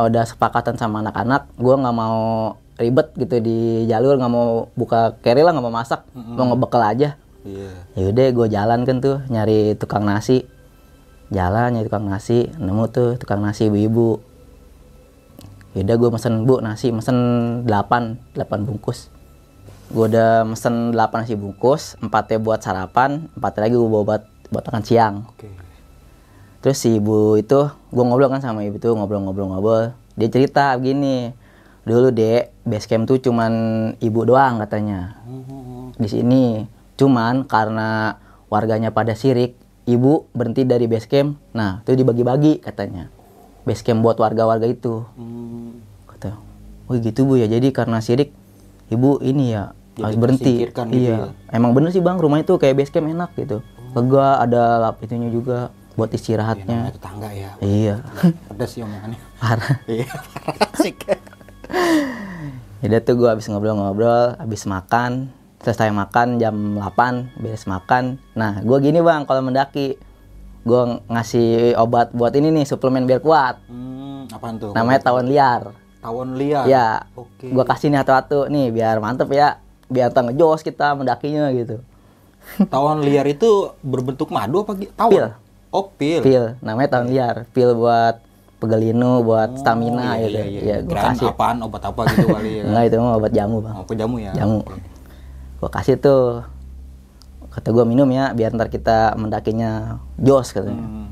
udah 0.00 0.24
sepakatan 0.24 0.80
sama 0.80 1.04
anak-anak 1.04 1.50
gue 1.60 1.74
nggak 1.76 1.96
mau 1.96 2.56
ribet 2.80 3.12
gitu 3.20 3.36
di 3.44 3.84
jalur 3.84 4.16
nggak 4.16 4.32
mau 4.32 4.72
buka 4.72 5.20
carry 5.20 5.44
lah 5.44 5.52
nggak 5.52 5.66
mau 5.66 5.74
masak. 5.74 6.00
Mau 6.14 6.50
ngebekal 6.52 6.82
aja. 6.84 7.10
Iya. 7.40 7.72
ya 7.96 8.04
udah 8.12 8.26
gue 8.36 8.46
jalan 8.52 8.80
kan 8.84 8.96
tuh 9.00 9.16
nyari 9.32 9.72
tukang 9.76 10.04
nasi. 10.04 10.44
Jalan 11.32 11.72
nyari 11.76 11.86
tukang 11.88 12.08
nasi 12.08 12.52
nemu 12.58 12.84
tuh 12.90 13.16
tukang 13.16 13.40
nasi 13.40 13.70
ibu-ibu 13.70 14.29
ya 15.74 15.86
udah 15.86 15.96
gue 15.96 16.10
mesen 16.10 16.34
bu 16.46 16.58
nasi 16.58 16.90
mesen 16.90 17.16
8 17.66 18.34
8 18.34 18.66
bungkus 18.66 19.10
gue 19.90 20.04
udah 20.10 20.46
mesen 20.46 20.94
8 20.94 20.98
nasi 21.22 21.34
bungkus 21.38 21.94
empatnya 22.02 22.38
buat 22.42 22.60
sarapan 22.62 23.30
empatnya 23.38 23.70
lagi 23.70 23.76
gue 23.78 23.90
bawa 23.90 24.04
buat 24.06 24.22
buat 24.50 24.64
makan 24.66 24.82
siang 24.82 25.14
Oke. 25.30 25.50
terus 26.62 26.78
si 26.78 26.98
ibu 26.98 27.38
itu 27.38 27.70
gue 27.70 28.04
ngobrol 28.04 28.30
kan 28.30 28.42
sama 28.42 28.66
ibu 28.66 28.82
tuh 28.82 28.98
ngobrol-ngobrol-ngobrol 28.98 29.94
dia 30.18 30.28
cerita 30.28 30.74
begini 30.74 31.30
dulu 31.86 32.10
dek 32.10 32.66
base 32.66 32.86
camp 32.90 33.06
tuh 33.06 33.22
cuman 33.22 33.52
ibu 34.02 34.20
doang 34.26 34.60
katanya 34.60 35.20
di 36.00 36.08
sini. 36.08 36.64
Cuman 36.96 37.44
karena 37.44 38.16
warganya 38.48 38.92
pada 38.92 39.12
sirik, 39.12 39.56
ibu 39.84 40.28
berhenti 40.32 40.64
dari 40.64 40.88
base 40.88 41.08
camp. 41.08 41.36
Nah, 41.52 41.84
itu 41.84 41.92
dibagi-bagi 41.96 42.64
katanya. 42.64 43.12
Base 43.62 43.82
camp 43.82 44.00
buat 44.00 44.16
warga-warga 44.16 44.64
itu. 44.64 45.04
Hmm. 45.14 45.80
Kata, 46.06 46.36
oh 46.86 46.94
gitu 46.94 47.24
bu 47.24 47.36
ya. 47.36 47.46
Jadi 47.46 47.70
karena 47.70 48.00
sirik, 48.00 48.32
ibu 48.88 49.20
ini 49.20 49.52
ya 49.52 49.70
Jadi 49.92 50.02
harus 50.02 50.16
berhenti. 50.16 50.52
gitu 50.64 50.82
iya. 50.90 51.32
Emang 51.48 51.72
bener 51.72 51.90
sih 51.90 52.00
bang, 52.00 52.16
rumah 52.16 52.38
itu 52.38 52.54
kayak 52.54 52.76
base 52.76 52.90
camp 52.90 53.06
enak 53.06 53.30
gitu. 53.34 53.60
Lega, 53.90 54.38
ada 54.38 54.62
lap 54.80 54.96
itunya 55.00 55.28
juga 55.28 55.68
buat 55.92 56.08
Ya, 56.08 56.16
istirahatnya. 56.16 56.76
namanya 56.78 56.94
tetangga 56.94 57.28
ya. 57.30 57.50
Iya, 57.58 57.94
Pedas 58.46 58.70
sih 58.70 58.80
omongannya. 58.80 59.18
parah. 59.42 59.74
Iya. 59.84 60.06
Asik. 60.72 60.96
Jadi 62.80 62.94
tuh 63.04 63.14
gue 63.14 63.28
habis 63.28 63.44
ngobrol-ngobrol, 63.44 64.40
habis 64.40 64.64
makan, 64.64 65.28
selesai 65.60 65.92
makan 65.92 66.40
jam 66.40 66.56
8, 66.80 67.36
beres 67.36 67.68
makan. 67.68 68.16
Nah, 68.32 68.64
gue 68.64 68.78
gini 68.80 69.04
bang, 69.04 69.28
kalau 69.28 69.44
mendaki, 69.44 70.00
gue 70.60 70.82
ngasih 71.08 71.74
obat 71.80 72.12
buat 72.12 72.32
ini 72.36 72.52
nih, 72.52 72.64
suplemen 72.68 73.08
biar 73.08 73.20
kuat. 73.24 73.56
Hmm, 73.66 74.28
apaan 74.28 74.60
tuh? 74.60 74.76
Namanya 74.76 75.00
tawon 75.00 75.26
liar. 75.28 75.72
Tawon 76.00 76.36
liar. 76.36 76.64
Ya, 76.68 77.04
Oke. 77.16 77.48
gue 77.48 77.64
kasih 77.64 77.88
nih 77.92 78.00
atu-atu 78.04 78.48
nih, 78.52 78.72
biar 78.72 79.00
mantep 79.00 79.28
ya. 79.32 79.60
Biar 79.90 80.12
tak 80.12 80.30
ngejos 80.30 80.62
kita 80.62 80.94
mendakinya 80.94 81.50
gitu. 81.50 81.80
Tawon 82.68 83.04
liar 83.04 83.26
itu 83.28 83.72
berbentuk 83.80 84.28
madu 84.32 84.64
apa 84.64 84.76
gitu? 84.76 84.92
Tawon? 84.96 85.12
Pil. 85.12 85.26
Oh, 85.70 85.86
pil. 85.86 86.20
Pil, 86.20 86.44
namanya 86.60 86.98
tawon 86.98 87.08
liar. 87.08 87.48
Pil 87.52 87.72
buat 87.72 88.20
pegelinu, 88.60 89.24
buat 89.24 89.56
stamina 89.56 90.20
iya, 90.20 90.28
gitu. 90.28 90.36
Iya, 90.36 90.44
iya. 90.44 90.60
Ya, 90.60 90.76
Kirain 90.84 91.16
kasih. 91.16 91.28
apaan 91.32 91.58
obat 91.64 91.82
apa 91.88 92.00
gitu 92.12 92.26
kali 92.28 92.50
ya. 92.60 92.62
Enggak, 92.68 92.84
itu 92.92 92.96
mah 93.00 93.12
obat 93.16 93.32
jamu 93.32 93.56
bang. 93.64 93.74
Oh, 93.80 93.94
jamu 93.96 94.16
ya. 94.20 94.32
Jamu. 94.36 94.60
Gue 95.60 95.70
kasih 95.72 95.96
tuh 95.96 96.44
kata 97.50 97.74
gue 97.74 97.84
minum 97.84 98.06
ya 98.10 98.30
biar 98.30 98.54
ntar 98.54 98.70
kita 98.70 99.18
mendakinya 99.18 99.98
jos 100.18 100.54
katanya. 100.54 100.86
Hmm. 100.86 101.08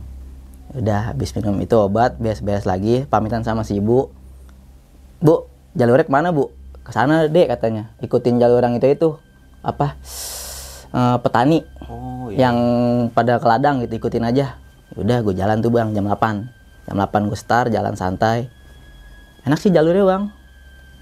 udah 0.68 1.16
habis 1.16 1.32
minum 1.32 1.56
itu 1.64 1.72
obat 1.80 2.20
beres-beres 2.20 2.68
lagi 2.68 3.08
pamitan 3.08 3.40
sama 3.42 3.64
si 3.64 3.80
ibu. 3.80 4.12
Bu 5.18 5.48
jalurnya 5.74 6.04
ke 6.04 6.12
mana 6.12 6.28
bu? 6.30 6.52
Ke 6.84 6.92
sana 6.92 7.24
deh 7.26 7.46
katanya. 7.48 7.90
Ikutin 8.04 8.36
jalur 8.36 8.60
yang 8.60 8.76
itu 8.76 8.86
itu 8.86 9.08
apa? 9.64 9.96
Eh, 10.88 11.16
petani 11.20 11.60
Oh, 11.88 12.28
iya. 12.28 12.48
yang 12.48 12.56
pada 13.16 13.40
ke 13.40 13.46
ladang 13.48 13.80
gitu 13.80 13.96
ikutin 13.96 14.24
aja. 14.28 14.60
Udah 14.96 15.24
gue 15.24 15.32
jalan 15.32 15.60
tuh 15.64 15.72
bang 15.72 15.92
jam 15.96 16.04
8 16.04 16.48
jam 16.84 16.96
8 16.96 17.28
gue 17.28 17.38
start 17.38 17.68
jalan 17.72 17.96
santai. 17.96 18.48
Enak 19.48 19.56
sih 19.60 19.72
jalurnya 19.72 20.04
bang. 20.04 20.22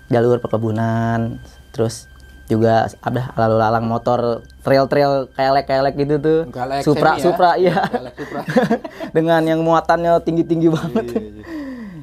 Jalur 0.07 0.39
perkebunan 0.39 1.43
terus 1.75 2.07
juga 2.47 2.75
ada 3.01 3.35
lalu 3.35 3.57
lalang 3.57 3.85
motor 3.85 4.21
trail-trail 4.61 5.27
kelek-kelek 5.31 5.95
gitu 5.97 6.15
tuh 6.17 6.41
Galek 6.49 6.81
supra 6.81 7.11
semi 7.13 7.19
ya? 7.19 7.25
supra 7.25 7.51
iya 7.57 7.77
Supra. 8.13 8.41
dengan 9.17 9.43
yang 9.43 9.61
muatannya 9.61 10.15
tinggi-tinggi 10.21 10.69
banget 10.69 11.05
Iya, 11.09 11.21
iya. 11.23 11.45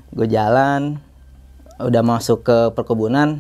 gue 0.10 0.28
jalan 0.28 0.82
udah 1.80 2.04
masuk 2.04 2.44
ke 2.44 2.58
perkebunan 2.72 3.40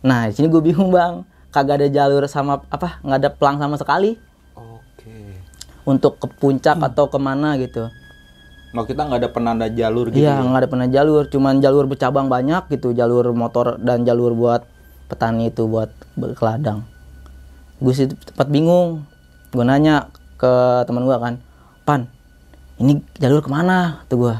nah 0.00 0.26
di 0.26 0.34
sini 0.34 0.46
gue 0.46 0.58
bingung 0.60 0.90
bang 0.90 1.22
kagak 1.48 1.78
ada 1.78 1.88
jalur 1.88 2.26
sama 2.26 2.58
apa 2.66 2.98
nggak 3.00 3.18
ada 3.18 3.30
pelang 3.30 3.56
sama 3.56 3.76
sekali 3.76 4.18
Oke. 4.52 5.38
untuk 5.84 6.18
ke 6.18 6.26
puncak 6.28 6.74
Hmm. 6.74 6.86
atau 6.86 7.06
ke 7.06 7.18
mana 7.18 7.54
gitu 7.56 7.86
Nah, 8.72 8.82
kita 8.82 9.04
nggak 9.04 9.20
ada 9.20 9.28
penanda 9.28 9.66
jalur 9.68 10.08
gitu. 10.08 10.16
iya 10.18 10.32
ya? 10.32 10.40
nggak 10.40 10.58
ada 10.58 10.70
pernah 10.70 10.88
jalur 10.88 11.28
cuman 11.28 11.60
jalur 11.60 11.84
bercabang 11.84 12.26
banyak 12.26 12.72
gitu 12.72 12.90
jalur 12.90 13.28
motor 13.30 13.76
dan 13.76 14.00
jalur 14.02 14.32
buat 14.32 14.64
petani 15.12 15.52
itu 15.52 15.68
buat 15.68 15.92
ke 16.16 16.42
ladang 16.42 16.88
gue 17.84 17.92
sih 17.92 18.08
tempat 18.08 18.48
bingung 18.48 19.04
gue 19.52 19.60
nanya 19.60 20.08
ke 20.40 20.82
teman 20.88 21.04
gue 21.04 21.16
kan 21.20 21.34
pan 21.84 22.08
ini 22.80 23.04
jalur 23.20 23.44
ke 23.44 23.52
mana 23.52 24.00
tuh 24.08 24.16
gue 24.16 24.34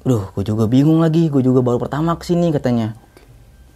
Duh, 0.00 0.32
gue 0.32 0.44
juga 0.44 0.64
bingung 0.64 1.04
lagi. 1.04 1.28
Gue 1.28 1.44
juga 1.44 1.60
baru 1.60 1.76
pertama 1.76 2.16
ke 2.16 2.24
sini 2.24 2.48
katanya. 2.48 2.96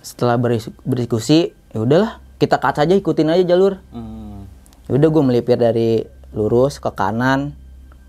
Setelah 0.00 0.40
berdiskusi, 0.85 1.52
ya 1.73 1.85
udahlah, 1.85 2.21
kita 2.40 2.57
cut 2.57 2.81
aja, 2.81 2.97
ikutin 2.97 3.28
aja 3.28 3.45
jalur. 3.45 3.81
Hmm. 3.93 4.49
Udah 4.88 5.09
gue 5.09 5.23
melipir 5.25 5.61
dari 5.61 6.04
lurus 6.33 6.81
ke 6.81 6.88
kanan, 6.93 7.52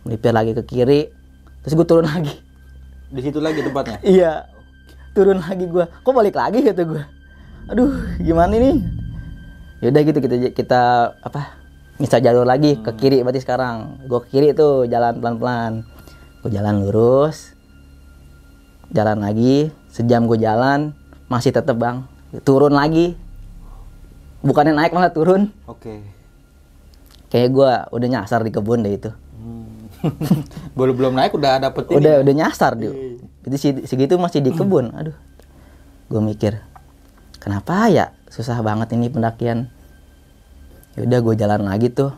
melipir 0.07 0.31
lagi 0.31 0.55
ke 0.55 0.63
kiri, 0.63 1.12
terus 1.63 1.75
gue 1.75 1.88
turun 1.88 2.07
lagi. 2.07 2.36
Di 3.12 3.19
situ 3.19 3.39
lagi 3.43 3.63
tempatnya. 3.63 4.00
Iya, 4.15 4.48
turun 5.15 5.39
lagi 5.39 5.65
gue. 5.65 5.86
Kok 6.03 6.12
balik 6.12 6.36
lagi 6.36 6.60
kata 6.60 6.84
gue. 6.84 7.03
Aduh, 7.65 7.89
gimana 8.19 8.51
ini? 8.53 8.84
Ya 9.79 9.89
udah 9.89 10.01
gitu 10.03 10.19
kita 10.19 10.36
kita 10.51 10.81
apa? 11.17 11.55
Misal 11.95 12.19
jalur 12.19 12.43
lagi 12.43 12.75
ke 12.75 12.91
kiri 12.93 13.24
berarti 13.24 13.39
sekarang. 13.39 14.03
Gue 14.05 14.19
ke 14.22 14.36
kiri 14.36 14.51
tuh 14.51 14.84
jalan 14.86 15.17
pelan-pelan. 15.17 15.88
Gue 16.43 16.51
jalan 16.51 16.84
lurus. 16.84 17.55
Jalan 18.91 19.17
lagi, 19.17 19.72
sejam 19.88 20.27
gue 20.27 20.38
jalan 20.38 20.93
masih 21.25 21.50
tetep 21.50 21.74
bang 21.74 22.05
turun 22.43 22.69
lagi 22.69 23.17
bukannya 24.39 24.77
naik 24.77 24.93
malah 24.93 25.10
turun 25.10 25.50
Oke. 25.65 26.05
kayak 27.27 27.50
gue 27.50 27.72
udah 27.91 28.07
nyasar 28.07 28.45
di 28.45 28.51
kebun 28.51 28.84
deh 28.84 28.93
itu 28.93 29.12
Hmm. 29.36 29.86
belum 30.77 30.95
belum 30.98 31.13
naik 31.13 31.34
udah 31.34 31.62
dapet 31.62 31.86
ini. 31.88 31.95
udah 31.98 32.13
ya? 32.13 32.22
udah 32.22 32.34
nyasar 32.36 32.72
dia 32.75 32.89
si- 33.53 33.85
segitu 33.85 34.17
masih 34.17 34.41
di 34.41 34.49
kebun. 34.49 34.89
Aduh. 34.97 35.13
Gue 36.09 36.21
mikir 36.21 36.57
kenapa 37.37 37.85
ya? 37.93 38.09
Susah 38.33 38.57
banget 38.65 38.97
ini 38.97 39.13
pendakian. 39.13 39.69
Ya 40.97 41.05
udah 41.05 41.19
gue 41.21 41.35
jalan 41.37 41.61
lagi 41.69 41.93
tuh. 41.93 42.13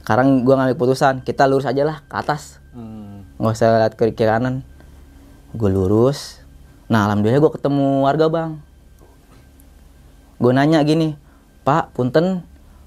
Sekarang 0.00 0.48
gue 0.48 0.54
ngambil 0.56 0.80
putusan 0.80 1.20
kita 1.20 1.44
lurus 1.44 1.68
aja 1.68 1.84
lah 1.84 2.00
ke 2.08 2.16
atas. 2.16 2.56
Hmm. 2.72 3.28
nggak 3.36 3.54
usah 3.54 3.68
lihat 3.76 3.94
ke 4.00 4.08
kiri 4.16 4.28
kanan. 4.28 4.64
Gue 5.52 5.68
lurus. 5.68 6.40
Nah 6.88 7.04
alhamdulillah 7.04 7.44
gue 7.44 7.52
ketemu 7.52 8.08
warga 8.08 8.26
bang. 8.32 8.50
Gue 10.40 10.52
nanya 10.56 10.80
gini 10.86 11.18
pak 11.66 11.92
punten 11.92 12.40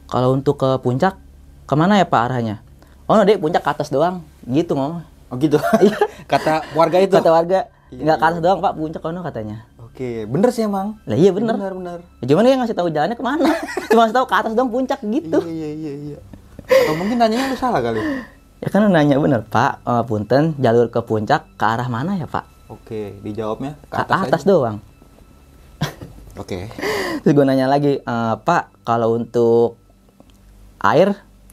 kalau 0.10 0.34
untuk 0.34 0.58
ke 0.58 0.82
puncak 0.82 1.22
ke 1.70 1.74
mana 1.78 2.02
ya 2.02 2.10
pak 2.10 2.22
arahnya? 2.26 2.66
Oh 3.06 3.22
dek 3.22 3.38
puncak 3.38 3.62
ke 3.62 3.70
atas 3.70 3.94
doang. 3.94 4.26
Gitu 4.48 4.74
ngomong 4.74 5.11
Oh 5.32 5.36
gitu. 5.36 5.56
Kata 6.32 6.62
warga 6.72 7.00
itu. 7.00 7.12
kata 7.12 7.32
warga 7.32 7.60
nggak 7.90 8.18
ke 8.18 8.26
atas 8.26 8.40
doang 8.40 8.60
pak 8.60 8.72
puncak 8.72 9.00
kono 9.00 9.20
katanya 9.20 9.68
Oke, 9.78 10.24
bener 10.24 10.48
sih 10.50 10.64
emang. 10.64 10.96
lah 11.04 11.12
iya 11.14 11.28
bener, 11.30 11.60
Bener 11.60 11.74
bener. 11.74 12.00
Ya, 12.20 12.26
cuman 12.26 12.44
dia 12.46 12.56
ngasih 12.56 12.72
tahu 12.72 12.88
jalannya 12.88 13.16
ke 13.16 13.26
mana 13.26 13.52
cuma 13.92 14.00
ngasih 14.02 14.16
tahu 14.16 14.26
ke 14.26 14.36
atas 14.38 14.52
doang 14.54 14.72
puncak 14.72 15.00
gitu 15.02 15.44
Iya 15.44 15.52
iya 15.52 15.70
iya 15.74 15.92
iya. 16.06 16.18
Atau 16.64 16.96
mungkin 16.96 17.16
nanyanya 17.18 17.48
lu 17.48 17.58
salah 17.58 17.80
kali. 17.80 18.00
ya 18.58 18.68
kan 18.70 18.88
nanya 18.88 19.18
bener 19.18 19.44
pak 19.44 19.84
eh, 19.84 20.04
punten 20.06 20.56
jalur 20.56 20.88
ke 20.88 21.00
puncak 21.02 21.44
ke 21.52 21.66
arah 21.66 21.88
mana 21.88 22.16
ya 22.16 22.24
pak 22.26 22.48
Oke, 22.70 23.20
dijawabnya 23.20 23.76
ke 23.84 23.98
atas, 23.98 24.40
aja. 24.40 24.48
doang 24.48 24.80
Oke. 26.34 26.72
Terus 27.22 27.34
gue 27.34 27.44
nanya 27.44 27.68
lagi, 27.68 28.00
"Eh, 28.00 28.36
Pak, 28.38 28.64
kalau 28.82 29.14
untuk 29.14 29.76
air 30.80 31.12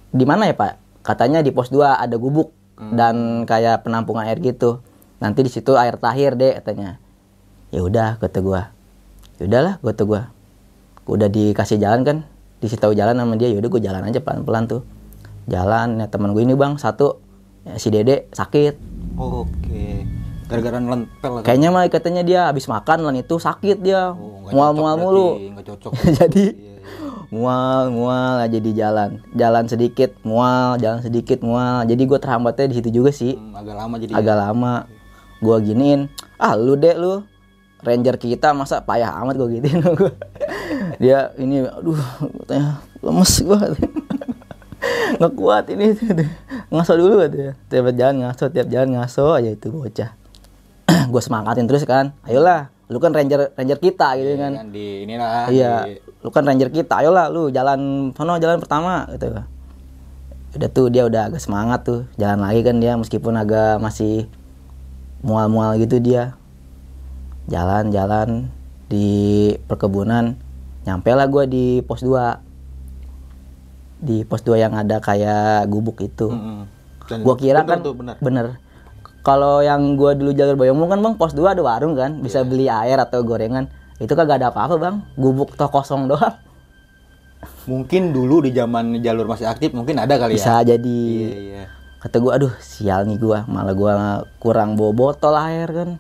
di 0.09 0.23
mana 0.23 0.47
ya 0.47 0.55
Pak 0.55 0.73
katanya 1.03 1.43
di 1.43 1.51
pos 1.51 1.69
2 1.69 1.83
ada 1.99 2.15
gubuk 2.15 2.55
dan 2.79 3.45
kayak 3.45 3.83
penampungan 3.83 4.27
air 4.27 4.39
gitu. 4.39 4.81
Nanti 5.19 5.43
di 5.43 5.51
situ 5.51 5.75
air 5.75 5.99
terakhir 5.99 6.39
deh 6.39 6.55
katanya. 6.63 7.03
Ya 7.75 7.83
udah 7.83 8.17
kata 8.23 8.39
gua. 8.39 8.71
Ya 9.43 9.51
udahlah 9.51 9.75
kata 9.83 10.03
gua. 10.07 10.31
Udah 11.09 11.27
dikasih 11.27 11.81
jalan 11.81 12.05
kan? 12.05 12.19
Dikasih 12.61 12.79
tahu 12.79 12.93
jalan 12.93 13.17
sama 13.17 13.35
dia 13.41 13.49
yaudah 13.49 13.71
gue 13.71 13.83
jalan 13.83 14.03
aja 14.05 14.21
pelan 14.21 14.45
pelan 14.45 14.69
tuh. 14.69 14.83
Jalan 15.49 16.05
ya 16.05 16.07
teman 16.13 16.37
gue 16.37 16.45
ini 16.45 16.53
bang 16.53 16.77
satu. 16.77 17.23
Ya, 17.65 17.81
si 17.81 17.89
dede 17.89 18.29
sakit. 18.37 18.77
Oke. 19.17 20.05
Gara-gara 20.49 20.81
nempel. 20.81 21.45
kayaknya 21.45 21.69
mah 21.69 21.85
katanya 21.93 22.23
dia 22.25 22.41
habis 22.49 22.65
makan 22.69 23.05
lan 23.05 23.17
itu 23.21 23.37
sakit 23.37 23.85
dia. 23.85 24.13
Oh, 24.17 24.49
mual 24.53 24.73
mual 24.77 24.97
mulu. 24.97 25.29
Nggak 25.37 25.65
cocok. 25.77 25.93
jadi 26.25 26.45
iya. 26.57 26.68
Mual 27.29 27.89
mual 27.89 28.41
aja 28.41 28.57
di 28.57 28.73
jalan. 28.73 29.21
Jalan 29.33 29.65
sedikit 29.67 30.17
mual 30.23 30.77
jalan 30.77 31.01
sedikit 31.01 31.41
mual. 31.41 31.85
Jadi 31.85 32.03
gue 32.03 32.19
terhambatnya 32.19 32.67
di 32.69 32.77
situ 32.77 32.91
juga 32.91 33.11
sih. 33.11 33.37
Hmm, 33.37 33.53
agak 33.55 33.75
lama 33.75 33.95
jadi. 33.97 34.13
agak 34.13 34.37
lama. 34.39 34.75
Gue 35.39 35.57
giniin 35.63 36.01
ah 36.37 36.55
lu 36.55 36.75
deh 36.75 36.95
lu. 36.95 37.25
Ranger 37.79 38.19
kita 38.19 38.51
masa 38.51 38.83
payah 38.83 39.15
amat 39.23 39.39
gue 39.39 39.49
gituin 39.55 39.79
gua. 39.79 40.11
dia 41.03 41.31
ini 41.39 41.63
aduh 41.63 41.95
katanya 42.43 42.83
lemes 42.99 43.33
gue 43.39 43.59
nggak 45.19 45.33
kuat 45.35 45.65
ini. 45.71 45.95
Ngaso 46.75 46.93
dulu 46.95 47.23
katanya 47.23 47.55
tiap 47.71 47.87
jalan 47.95 48.17
ngaso 48.21 48.45
tiap 48.51 48.67
jalan 48.67 48.89
ngaso 48.99 49.25
aja 49.33 49.51
itu 49.51 49.71
bocah. 49.71 50.11
Gue 51.13 51.23
semangatin 51.23 51.65
terus 51.65 51.85
kan. 51.85 52.13
Ayolah 52.25 52.69
lu 52.89 52.97
kan 52.99 53.13
ranger 53.13 53.53
ranger 53.53 53.77
kita 53.77 54.17
gitu 54.17 54.33
Iya 54.33 54.41
kan. 54.41 54.53
kan 54.59 54.67
di 54.69 54.87
inilah. 55.05 55.47
Iya, 55.49 55.73
di- 55.87 56.01
lu 56.29 56.37
kan 56.37 56.45
ranger 56.45 56.69
kita, 56.69 57.01
ayolah 57.01 57.33
lu 57.33 57.49
jalan 57.49 58.13
sono 58.13 58.37
jalan 58.37 58.61
pertama 58.61 59.09
gitu. 59.17 59.33
Udah 60.53 60.69
tuh 60.69 60.93
dia 60.93 61.09
udah 61.09 61.33
agak 61.33 61.41
semangat 61.41 61.89
tuh, 61.89 62.05
jalan 62.21 62.45
lagi 62.45 62.61
kan 62.61 62.77
dia 62.77 63.01
meskipun 63.01 63.33
agak 63.33 63.81
masih 63.81 64.29
mual-mual 65.25 65.81
gitu 65.81 65.97
dia. 65.97 66.37
Jalan-jalan 67.49 68.53
di 68.93 69.09
perkebunan, 69.65 70.37
nyampe 70.85 71.09
lah 71.17 71.25
gue 71.25 71.45
di 71.49 71.65
pos 71.81 72.05
2 72.05 72.45
di 74.05 74.21
pos 74.29 74.45
2 74.45 74.61
yang 74.61 74.77
ada 74.77 75.01
kayak 75.01 75.65
gubuk 75.67 76.05
itu. 76.05 76.29
Mm-mm. 76.29 76.69
Dan 77.09 77.25
Gua 77.25 77.41
kira 77.41 77.65
bener 77.65 77.73
kan 77.73 77.79
tuh 77.81 77.97
bener. 77.97 78.17
bener. 78.21 78.47
Kalau 79.25 79.65
yang 79.65 79.97
gua 79.97 80.13
dulu 80.13 80.37
jalur 80.37 80.61
Bayomul 80.61 80.93
kan 80.93 81.01
bang 81.01 81.17
pos 81.17 81.33
2 81.33 81.57
ada 81.57 81.65
warung 81.65 81.97
kan, 81.97 82.21
bisa 82.21 82.45
Iya. 82.45 82.49
beli 82.53 82.67
air 82.69 83.01
atau 83.01 83.25
gorengan. 83.25 83.73
Itu 83.99 84.15
kagak 84.15 84.39
ada 84.39 84.51
apa-apa 84.51 84.79
bang, 84.79 84.97
gubuk 85.15 85.55
toh 85.55 85.67
kosong 85.67 86.07
doang. 86.07 86.39
Mungkin 87.67 88.11
dulu 88.11 88.43
di 88.43 88.51
zaman 88.51 88.99
jalur 88.99 89.27
masih 89.27 89.47
aktif 89.47 89.71
mungkin 89.71 89.99
ada 89.99 90.19
kali 90.19 90.35
Bisa 90.35 90.63
ya. 90.63 90.75
jadi. 90.75 91.01
Iya 91.05 91.39
iya. 91.39 91.65
Kata 91.99 92.23
gua, 92.23 92.39
aduh 92.39 92.55
sial 92.63 93.07
nih 93.07 93.19
gua, 93.19 93.43
malah 93.47 93.75
gua 93.75 93.93
kurang 94.39 94.79
bawa 94.79 94.95
botol 94.95 95.35
air 95.35 95.67
kan. 95.67 95.91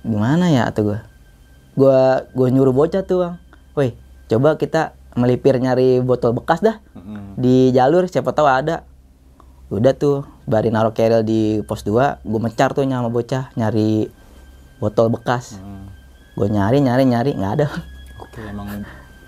Gimana 0.00 0.48
ya 0.48 0.68
atau 0.68 0.92
gua? 0.92 0.98
Gua 1.72 1.98
gua 2.32 2.48
nyuruh 2.48 2.72
bocah 2.72 3.00
tuh 3.02 3.18
bang, 3.20 3.34
woi 3.72 3.92
coba 4.26 4.56
kita 4.56 4.96
melipir 5.14 5.56
nyari 5.56 6.00
botol 6.00 6.32
bekas 6.32 6.60
dah 6.60 6.76
Mm-mm. 6.92 7.36
di 7.38 7.70
jalur 7.70 8.04
siapa 8.04 8.32
tahu 8.32 8.44
ada 8.44 8.84
udah 9.68 9.92
tuh 9.94 10.26
bari 10.44 10.68
naruh 10.68 10.92
keril 10.92 11.22
di 11.22 11.62
pos 11.62 11.80
2 11.82 12.20
gue 12.20 12.40
mencar 12.40 12.74
tuh 12.74 12.84
sama 12.84 13.08
bocah 13.08 13.48
nyari 13.54 14.10
botol 14.76 15.08
bekas 15.08 15.56
Mm. 15.56 15.75
Gue 16.36 16.46
nyari 16.46 16.78
nyari 16.78 17.04
nyari 17.04 17.30
nggak 17.34 17.52
ada 17.56 17.64
Bang. 17.66 17.84
Oke 18.20 18.40
emang 18.44 18.66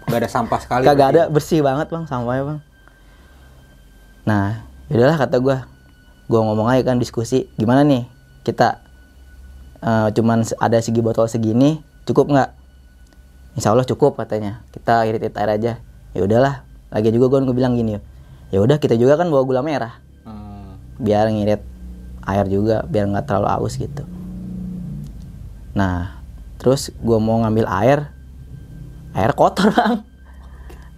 gak 0.08 0.20
ada 0.20 0.28
sampah 0.28 0.56
sekali. 0.56 0.84
kagak 0.84 0.96
berarti. 1.08 1.16
ada 1.20 1.22
bersih 1.28 1.60
banget 1.60 1.86
bang 1.88 2.04
sampahnya 2.04 2.42
bang 2.44 2.58
nah 4.24 4.46
yaudahlah 4.88 5.16
kata 5.16 5.36
gue 5.40 5.56
gue 6.28 6.40
ngomong 6.40 6.68
aja 6.68 6.84
kan 6.84 6.96
diskusi 6.96 7.48
gimana 7.56 7.80
nih 7.84 8.04
kita 8.40 8.80
eh, 9.80 10.08
cuman 10.12 10.44
ada 10.56 10.78
segi 10.80 11.00
botol 11.00 11.28
segini 11.28 11.80
cukup 12.04 12.28
nggak 12.28 12.50
Insya 13.56 13.74
Allah 13.74 13.84
cukup 13.84 14.14
katanya 14.14 14.62
kita 14.70 15.02
irit 15.04 15.24
air 15.24 15.50
aja 15.50 15.72
ya 16.12 16.20
udahlah 16.20 16.62
lagi 16.88 17.08
juga 17.10 17.40
gue 17.40 17.52
bilang 17.52 17.76
gini 17.76 18.00
ya 18.48 18.58
udah 18.60 18.76
kita 18.76 18.96
juga 18.96 19.16
kan 19.16 19.28
bawa 19.28 19.44
gula 19.44 19.60
merah 19.60 20.00
Hmm. 20.24 20.76
biar 21.00 21.28
ngirit 21.28 21.60
air 22.24 22.46
juga 22.48 22.84
biar 22.84 23.08
nggak 23.08 23.24
terlalu 23.24 23.48
aus 23.48 23.76
gitu 23.76 24.04
nah 25.72 26.17
terus 26.58 26.90
gue 26.92 27.18
mau 27.18 27.40
ngambil 27.40 27.66
air 27.66 28.10
air 29.14 29.32
kotor 29.32 29.70
bang. 29.76 30.02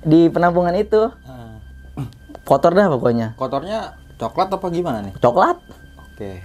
Di 0.01 0.29
penampungan 0.29 0.73
itu. 0.75 1.13
Ah. 1.25 1.61
kotor 2.43 2.73
dah 2.73 2.89
pokoknya. 2.89 3.37
Kotornya 3.37 3.95
coklat 4.17 4.49
apa 4.49 4.67
gimana 4.69 4.99
nih? 5.01 5.15
coklat. 5.17 5.57
Oke. 6.11 6.45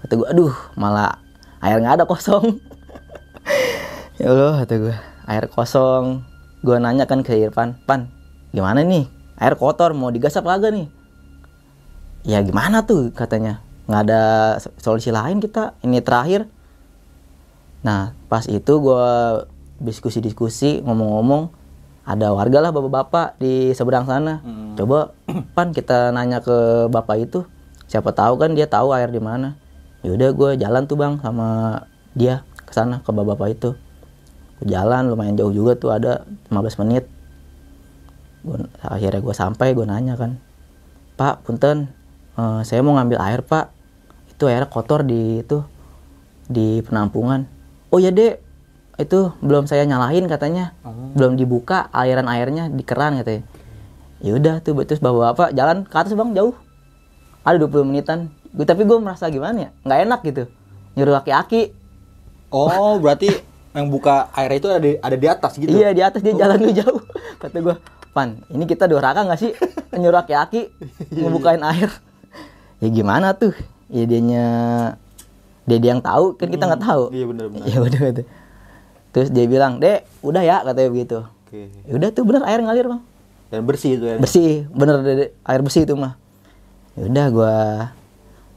kata 0.00 0.12
gue 0.14 0.28
aduh 0.28 0.54
malah 0.74 1.18
air 1.58 1.78
nggak 1.78 2.02
ada 2.02 2.06
kosong. 2.06 2.44
Ya 4.14 4.30
Allah 4.30 4.62
kata 4.62 4.74
gue 4.78 4.96
air 5.26 5.44
kosong. 5.50 6.22
Gue 6.62 6.78
nanya 6.78 7.04
kan 7.04 7.20
ke 7.20 7.34
Irfan 7.34 7.74
pan 7.82 8.08
gimana 8.54 8.80
nih? 8.80 9.10
Air 9.34 9.58
kotor 9.58 9.90
mau 9.90 10.08
digas 10.08 10.38
apa 10.38 10.54
kagak 10.54 10.70
nih? 10.72 10.86
Ya 12.22 12.38
gimana 12.40 12.86
tuh? 12.86 13.10
katanya. 13.10 13.60
Nggak 13.84 14.00
ada 14.06 14.22
so- 14.62 14.72
solusi 14.78 15.10
lain 15.10 15.42
kita. 15.42 15.74
Ini 15.82 15.98
terakhir 16.00 16.46
nah 17.84 18.16
pas 18.32 18.48
itu 18.48 18.72
gue 18.80 19.06
diskusi-diskusi 19.84 20.80
ngomong-ngomong 20.82 21.52
ada 22.04 22.36
warga 22.36 22.60
lah 22.60 22.70
bapak-bapak 22.70 23.40
di 23.40 23.72
seberang 23.72 24.04
sana. 24.04 24.44
Hmm. 24.44 24.76
coba 24.76 25.16
pan 25.56 25.72
kita 25.72 26.12
nanya 26.12 26.44
ke 26.44 26.88
bapak 26.92 27.16
itu 27.24 27.48
siapa 27.88 28.12
tahu 28.12 28.36
kan 28.36 28.52
dia 28.52 28.68
tahu 28.68 28.92
air 28.92 29.08
di 29.08 29.20
mana. 29.20 29.56
Yaudah 30.04 30.30
gue 30.36 30.50
jalan 30.60 30.84
tuh 30.84 31.00
bang 31.00 31.16
sama 31.24 31.80
dia 32.12 32.44
ke 32.60 32.72
sana 32.76 33.00
ke 33.00 33.08
bapak-bapak 33.08 33.48
itu. 33.56 33.70
Gua 34.60 34.66
jalan 34.68 35.08
lumayan 35.08 35.34
jauh 35.40 35.50
juga 35.50 35.80
tuh 35.80 35.96
ada 35.96 36.28
15 36.52 36.80
menit. 36.84 37.08
Gua, 38.44 38.68
akhirnya 38.84 39.24
gue 39.24 39.34
sampai 39.34 39.72
gue 39.72 39.88
nanya 39.88 40.20
kan 40.20 40.36
pak 41.14 41.46
punten 41.46 41.88
eh, 42.36 42.60
saya 42.68 42.84
mau 42.84 43.00
ngambil 43.00 43.16
air 43.16 43.40
pak. 43.40 43.72
Itu 44.28 44.44
airnya 44.52 44.68
kotor 44.68 45.08
di 45.08 45.40
itu 45.40 45.64
di 46.44 46.84
penampungan 46.84 47.53
oh 47.94 48.02
ya 48.02 48.10
dek. 48.10 48.42
Itu 48.98 49.34
belum 49.38 49.70
saya 49.70 49.86
nyalain 49.86 50.26
katanya. 50.26 50.74
Belum 51.14 51.38
dibuka 51.38 51.86
aliran 51.94 52.26
airnya 52.26 52.66
di 52.66 52.82
keran 52.82 53.18
katanya. 53.22 53.46
Ya 54.18 54.34
udah 54.34 54.54
tuh 54.62 54.74
terus 54.82 54.98
bawa 54.98 55.30
bapak 55.30 55.54
jalan 55.54 55.86
ke 55.86 55.94
atas 55.94 56.14
bang. 56.18 56.34
Jauh. 56.34 56.54
Ada 57.46 57.62
20 57.62 57.86
menitan. 57.86 58.34
Gue 58.54 58.66
tapi 58.66 58.82
gue 58.86 58.98
merasa 58.98 59.30
gimana 59.30 59.66
ya? 59.66 59.70
Nggak 59.86 59.98
enak 60.10 60.20
gitu. 60.26 60.42
Nyuruh 60.98 61.22
aki-aki. 61.22 61.74
Oh 62.54 62.98
berarti 63.02 63.30
yang 63.74 63.90
buka 63.90 64.30
air 64.38 64.62
itu 64.62 64.70
ada 64.70 64.78
di, 64.78 64.94
ada 65.02 65.16
di 65.18 65.26
atas 65.26 65.58
gitu? 65.58 65.74
iya 65.74 65.90
di 65.90 66.02
atas. 66.02 66.22
Dia 66.22 66.34
jalan 66.38 66.56
dulu 66.62 66.72
jauh. 66.74 67.00
Kata 67.42 67.58
gue 67.58 67.76
pan 68.14 68.38
ini 68.46 68.64
kita 68.70 68.86
doraka 68.86 69.26
nggak 69.26 69.40
sih? 69.42 69.50
Nyuruh 69.94 70.22
aki-aki 70.22 70.70
ngebukain 71.18 71.62
air. 71.66 71.90
Ya 72.78 72.88
gimana 72.94 73.34
tuh? 73.34 73.54
Ya 73.90 74.06
dianya 74.06 74.46
dia 75.64 75.78
dia 75.80 75.90
yang 75.96 76.04
tahu 76.04 76.36
kan 76.36 76.48
kita 76.52 76.64
nggak 76.68 76.82
tahu. 76.84 77.04
Iya 77.12 77.24
benar-benar. 77.28 77.66
ya 77.68 77.78
udah 77.80 78.00
gitu 78.12 78.24
terus 79.14 79.30
dia 79.30 79.46
bilang 79.46 79.78
dek 79.78 80.02
udah 80.26 80.42
ya 80.42 80.66
katanya 80.66 80.90
begitu. 80.90 81.18
Oke. 81.22 81.70
ya 81.86 81.92
udah 81.94 82.08
tuh 82.10 82.26
bener 82.26 82.42
air 82.50 82.58
ngalir 82.58 82.86
bang. 82.90 83.02
Dan 83.54 83.62
bersih 83.62 83.94
itu 83.94 84.04
ya. 84.10 84.18
bersih 84.18 84.66
bener 84.74 85.06
Dede. 85.06 85.26
air 85.46 85.60
bersih 85.62 85.86
itu 85.86 85.94
mah. 85.94 86.18
Ya 86.98 87.06
udah 87.06 87.26
gua 87.30 87.54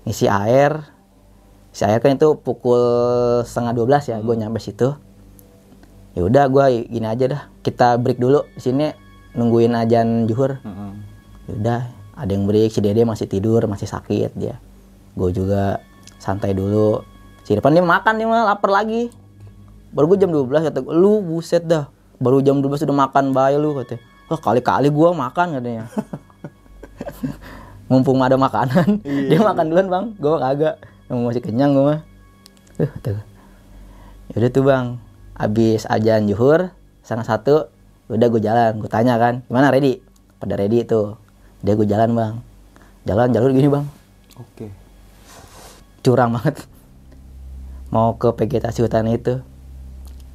ngisi 0.10 0.26
air. 0.26 0.82
Si 1.70 1.86
air 1.86 2.02
kan 2.02 2.18
itu 2.18 2.34
pukul 2.42 2.82
setengah 3.46 3.78
12 3.78 4.10
ya 4.10 4.18
gue 4.18 4.34
nyampe 4.34 4.58
situ. 4.58 4.98
Ya 6.18 6.26
udah 6.26 6.50
gua 6.50 6.74
gini 6.74 7.06
aja 7.06 7.26
dah. 7.30 7.42
Kita 7.62 8.02
break 8.02 8.18
dulu 8.18 8.42
di 8.58 8.62
sini 8.66 8.90
nungguin 9.38 9.78
ajan 9.78 10.26
juhur. 10.26 10.58
Mm-mm. 10.66 10.92
ya 11.46 11.54
udah 11.54 11.80
ada 12.18 12.32
yang 12.34 12.50
break 12.50 12.74
si 12.74 12.82
dede 12.82 13.06
masih 13.06 13.30
tidur 13.30 13.62
masih 13.70 13.86
sakit 13.86 14.34
dia. 14.34 14.58
Gue 15.14 15.30
juga 15.30 15.86
santai 16.28 16.52
dulu. 16.52 17.00
Si 17.48 17.56
depan 17.56 17.72
dia 17.72 17.80
makan 17.80 18.20
dia 18.20 18.28
mah 18.28 18.52
lapar 18.52 18.76
lagi. 18.76 19.08
Baru 19.96 20.12
gue 20.12 20.20
jam 20.20 20.36
12 20.36 20.68
kata 20.68 20.84
lu 20.84 21.24
buset 21.24 21.64
dah. 21.64 21.88
Baru 22.20 22.44
jam 22.44 22.60
12 22.60 22.84
udah 22.84 22.98
makan 23.08 23.32
bayi 23.32 23.56
lu 23.56 23.72
katanya 23.72 24.04
wah 24.28 24.40
kali-kali 24.40 24.92
gua 24.92 25.16
makan 25.16 25.60
katanya. 25.60 25.86
Mumpung 27.90 28.20
ada 28.20 28.36
makanan. 28.36 29.00
Dia 29.32 29.40
makan 29.40 29.66
duluan 29.72 29.88
bang. 29.88 30.06
Gue 30.20 30.36
kagak. 30.36 30.76
Emang 31.08 31.32
masih 31.32 31.40
kenyang 31.40 31.72
gue 31.72 31.86
mah. 31.88 32.00
Uh, 32.78 32.92
tuh 33.00 33.20
yaudah 34.36 34.52
tuh 34.52 34.64
bang. 34.68 34.86
Abis 35.40 35.88
ajan 35.88 36.28
juhur 36.28 36.76
setengah 37.00 37.24
satu 37.24 37.56
udah 38.12 38.28
gue 38.28 38.42
jalan. 38.44 38.84
Gue 38.84 38.92
tanya 38.92 39.16
kan 39.16 39.48
gimana 39.48 39.72
ready? 39.72 40.04
Pada 40.36 40.60
ready 40.60 40.84
tuh. 40.84 41.16
Dia 41.64 41.80
gue 41.80 41.88
jalan 41.88 42.12
bang. 42.12 42.34
Jalan 43.08 43.32
jalur 43.32 43.56
gini 43.56 43.72
bang. 43.72 43.88
Oke. 44.36 44.68
Curang 46.02 46.36
banget. 46.36 46.64
Mau 47.94 48.20
ke 48.20 48.34
vegetasi 48.36 48.84
hutan 48.84 49.08
itu. 49.08 49.40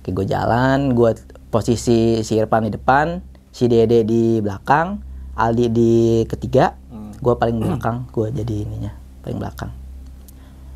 Oke 0.02 0.10
gue 0.10 0.26
jalan 0.26 0.98
gue 0.98 1.14
posisi 1.52 2.24
si 2.26 2.32
Irfan 2.34 2.66
di 2.66 2.74
depan 2.74 3.22
si 3.52 3.68
Dede 3.70 4.02
di 4.02 4.42
belakang 4.42 4.98
Aldi 5.36 5.66
di 5.70 5.92
ketiga 6.26 6.74
Hmm. 6.92 7.08
gue 7.24 7.34
paling 7.40 7.56
belakang 7.56 8.04
gue 8.12 8.28
jadi 8.34 8.68
ininya 8.68 8.92
paling 9.24 9.38
belakang. 9.40 9.70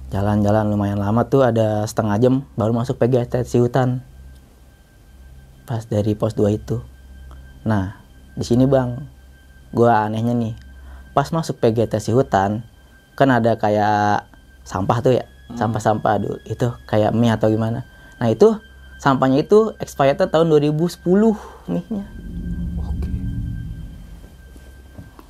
Jalan-jalan 0.08 0.70
lumayan 0.70 0.96
lama 1.02 1.26
tuh 1.26 1.42
ada 1.44 1.82
setengah 1.84 2.16
jam 2.22 2.34
baru 2.56 2.72
masuk 2.72 2.96
PGT 2.96 3.44
si 3.44 3.58
hutan. 3.60 4.00
Pas 5.66 5.82
dari 5.84 6.14
pos 6.14 6.38
2 6.38 6.56
itu. 6.56 6.80
Nah 7.66 8.00
di 8.32 8.46
sini 8.46 8.64
bang 8.64 8.96
gue 9.74 9.90
anehnya 9.90 10.32
nih. 10.32 10.54
Pas 11.12 11.28
masuk 11.34 11.58
PGT 11.58 11.98
si 11.98 12.14
hutan 12.14 12.62
kan 13.18 13.28
ada 13.28 13.58
kayak 13.58 14.24
sampah 14.66 14.98
tuh 14.98 15.14
ya 15.14 15.24
sampah-sampah 15.54 16.14
dulu. 16.18 16.36
Itu 16.42 16.74
kayak 16.90 17.14
mie 17.14 17.30
atau 17.30 17.46
gimana. 17.46 17.86
Nah 18.18 18.28
itu 18.28 18.58
sampahnya 18.98 19.46
itu 19.46 19.70
expired 19.78 20.18
tahun 20.18 20.50
2010 20.50 20.98
mie-nya. 21.70 22.06
Oke. 22.82 23.10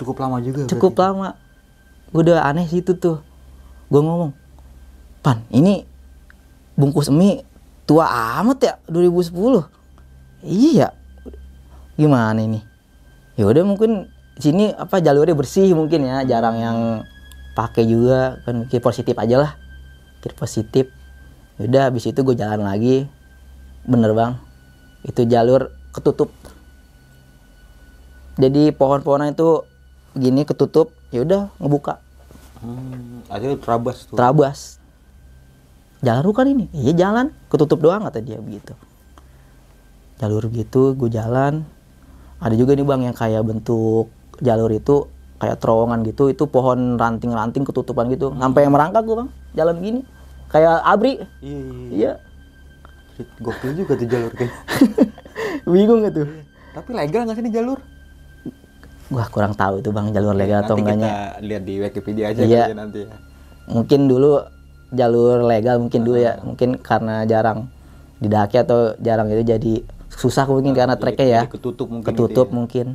Cukup 0.00 0.16
lama 0.24 0.40
juga. 0.40 0.64
cukup 0.64 0.96
lama. 0.96 1.36
Gue 2.10 2.24
udah 2.24 2.48
aneh 2.48 2.64
sih 2.64 2.80
itu 2.80 2.96
tuh. 2.96 3.20
Gue 3.92 4.00
ngomong 4.00 4.32
pan 5.20 5.44
ini 5.52 5.84
bungkus 6.78 7.12
mie 7.12 7.44
tua 7.84 8.08
amat 8.40 8.58
ya 8.64 8.74
2010 8.88 9.68
iya. 10.46 10.96
Gimana 11.96 12.36
ini? 12.40 12.60
Ya 13.36 13.48
udah 13.48 13.64
mungkin 13.64 14.12
sini 14.36 14.72
apa 14.76 15.00
jalurnya 15.00 15.32
bersih 15.32 15.72
mungkin 15.72 16.04
ya 16.04 16.24
jarang 16.28 16.56
yang 16.60 16.78
pakai 17.56 17.88
juga 17.88 18.44
kan 18.44 18.68
mikir 18.68 18.84
positif 18.84 19.16
aja 19.16 19.40
lah. 19.40 19.52
Mikir 20.20 20.36
positif. 20.36 20.84
Udah 21.56 21.88
habis 21.88 22.04
itu 22.04 22.20
gue 22.20 22.36
jalan 22.36 22.60
lagi. 22.60 23.08
Bener 23.88 24.12
bang. 24.12 24.36
Itu 25.00 25.24
jalur 25.24 25.72
ketutup. 25.96 26.28
Jadi 28.36 28.68
pohon-pohonan 28.76 29.32
itu 29.32 29.64
gini 30.12 30.44
ketutup. 30.44 30.92
Ya 31.08 31.24
udah 31.24 31.48
ngebuka. 31.56 32.04
Hmm, 32.60 33.24
akhirnya 33.32 33.56
terabas 33.56 34.04
tuh. 34.04 34.16
terabas. 34.20 34.76
Jalan 36.04 36.22
lu 36.28 36.36
kan 36.36 36.44
ini? 36.44 36.68
Iya 36.76 36.92
jalan. 36.92 37.32
Ketutup 37.48 37.80
doang 37.80 38.04
kata 38.04 38.20
dia 38.20 38.36
begitu. 38.36 38.76
Jalur 40.20 40.44
gitu 40.52 40.92
gue 40.92 41.08
jalan. 41.08 41.64
Ada 42.36 42.52
juga 42.52 42.76
nih 42.76 42.84
bang 42.84 43.00
yang 43.08 43.16
kayak 43.16 43.48
bentuk 43.48 44.12
jalur 44.44 44.68
itu 44.68 45.08
kayak 45.36 45.56
terowongan 45.56 46.00
gitu 46.02 46.26
itu 46.26 46.44
pohon 46.44 46.96
ranting-ranting 46.96 47.62
ketutupan 47.62 48.08
gitu 48.08 48.32
sampai 48.32 48.64
yang 48.64 48.72
merangkak 48.72 49.02
gue 49.02 49.16
bang 49.16 49.28
jalan 49.52 49.76
gini 49.78 50.00
kayak 50.46 50.80
abri 50.82 51.20
Iya, 51.38 51.56
iya, 51.56 51.58
iya. 51.58 51.86
iya 51.90 52.12
Gokil 53.40 53.72
juga 53.74 53.96
tuh 53.96 54.04
jalur 54.04 54.28
kayak. 54.30 54.52
bingung 55.66 56.04
gitu 56.04 56.28
Tapi 56.70 56.90
legal 56.92 57.24
nggak 57.24 57.36
sih 57.36 57.42
ini 57.42 57.50
jalur? 57.50 57.80
gua 59.06 59.22
kurang 59.26 59.54
tahu 59.54 59.78
itu 59.78 59.88
bang 59.88 60.10
jalur 60.10 60.34
legal 60.34 60.60
atau 60.60 60.74
nanti 60.74 60.82
enggaknya 60.82 61.08
kita 61.08 61.22
lihat 61.40 61.62
di 61.62 61.74
Wikipedia 61.78 62.24
aja 62.28 62.42
Iya. 62.42 62.64
ya 62.66 62.74
nanti 62.74 63.00
ya. 63.00 63.14
mungkin 63.64 64.00
dulu 64.04 64.42
jalur 64.90 65.36
legal 65.42 65.78
mungkin 65.78 66.00
dulu 66.02 66.18
ya 66.18 66.42
mungkin 66.42 66.74
karena 66.76 67.22
jarang 67.22 67.70
didaki 68.18 68.58
atau 68.58 68.98
jarang 68.98 69.30
itu 69.30 69.46
jadi 69.46 69.72
susah 70.10 70.44
mungkin 70.44 70.74
karena 70.74 70.98
treknya 70.98 71.26
ya 71.28 71.40
ketutup 71.46 71.86
mungkin 71.86 72.06
ketutup 72.08 72.46
itu 72.46 72.50
ya. 72.50 72.56
mungkin 72.58 72.86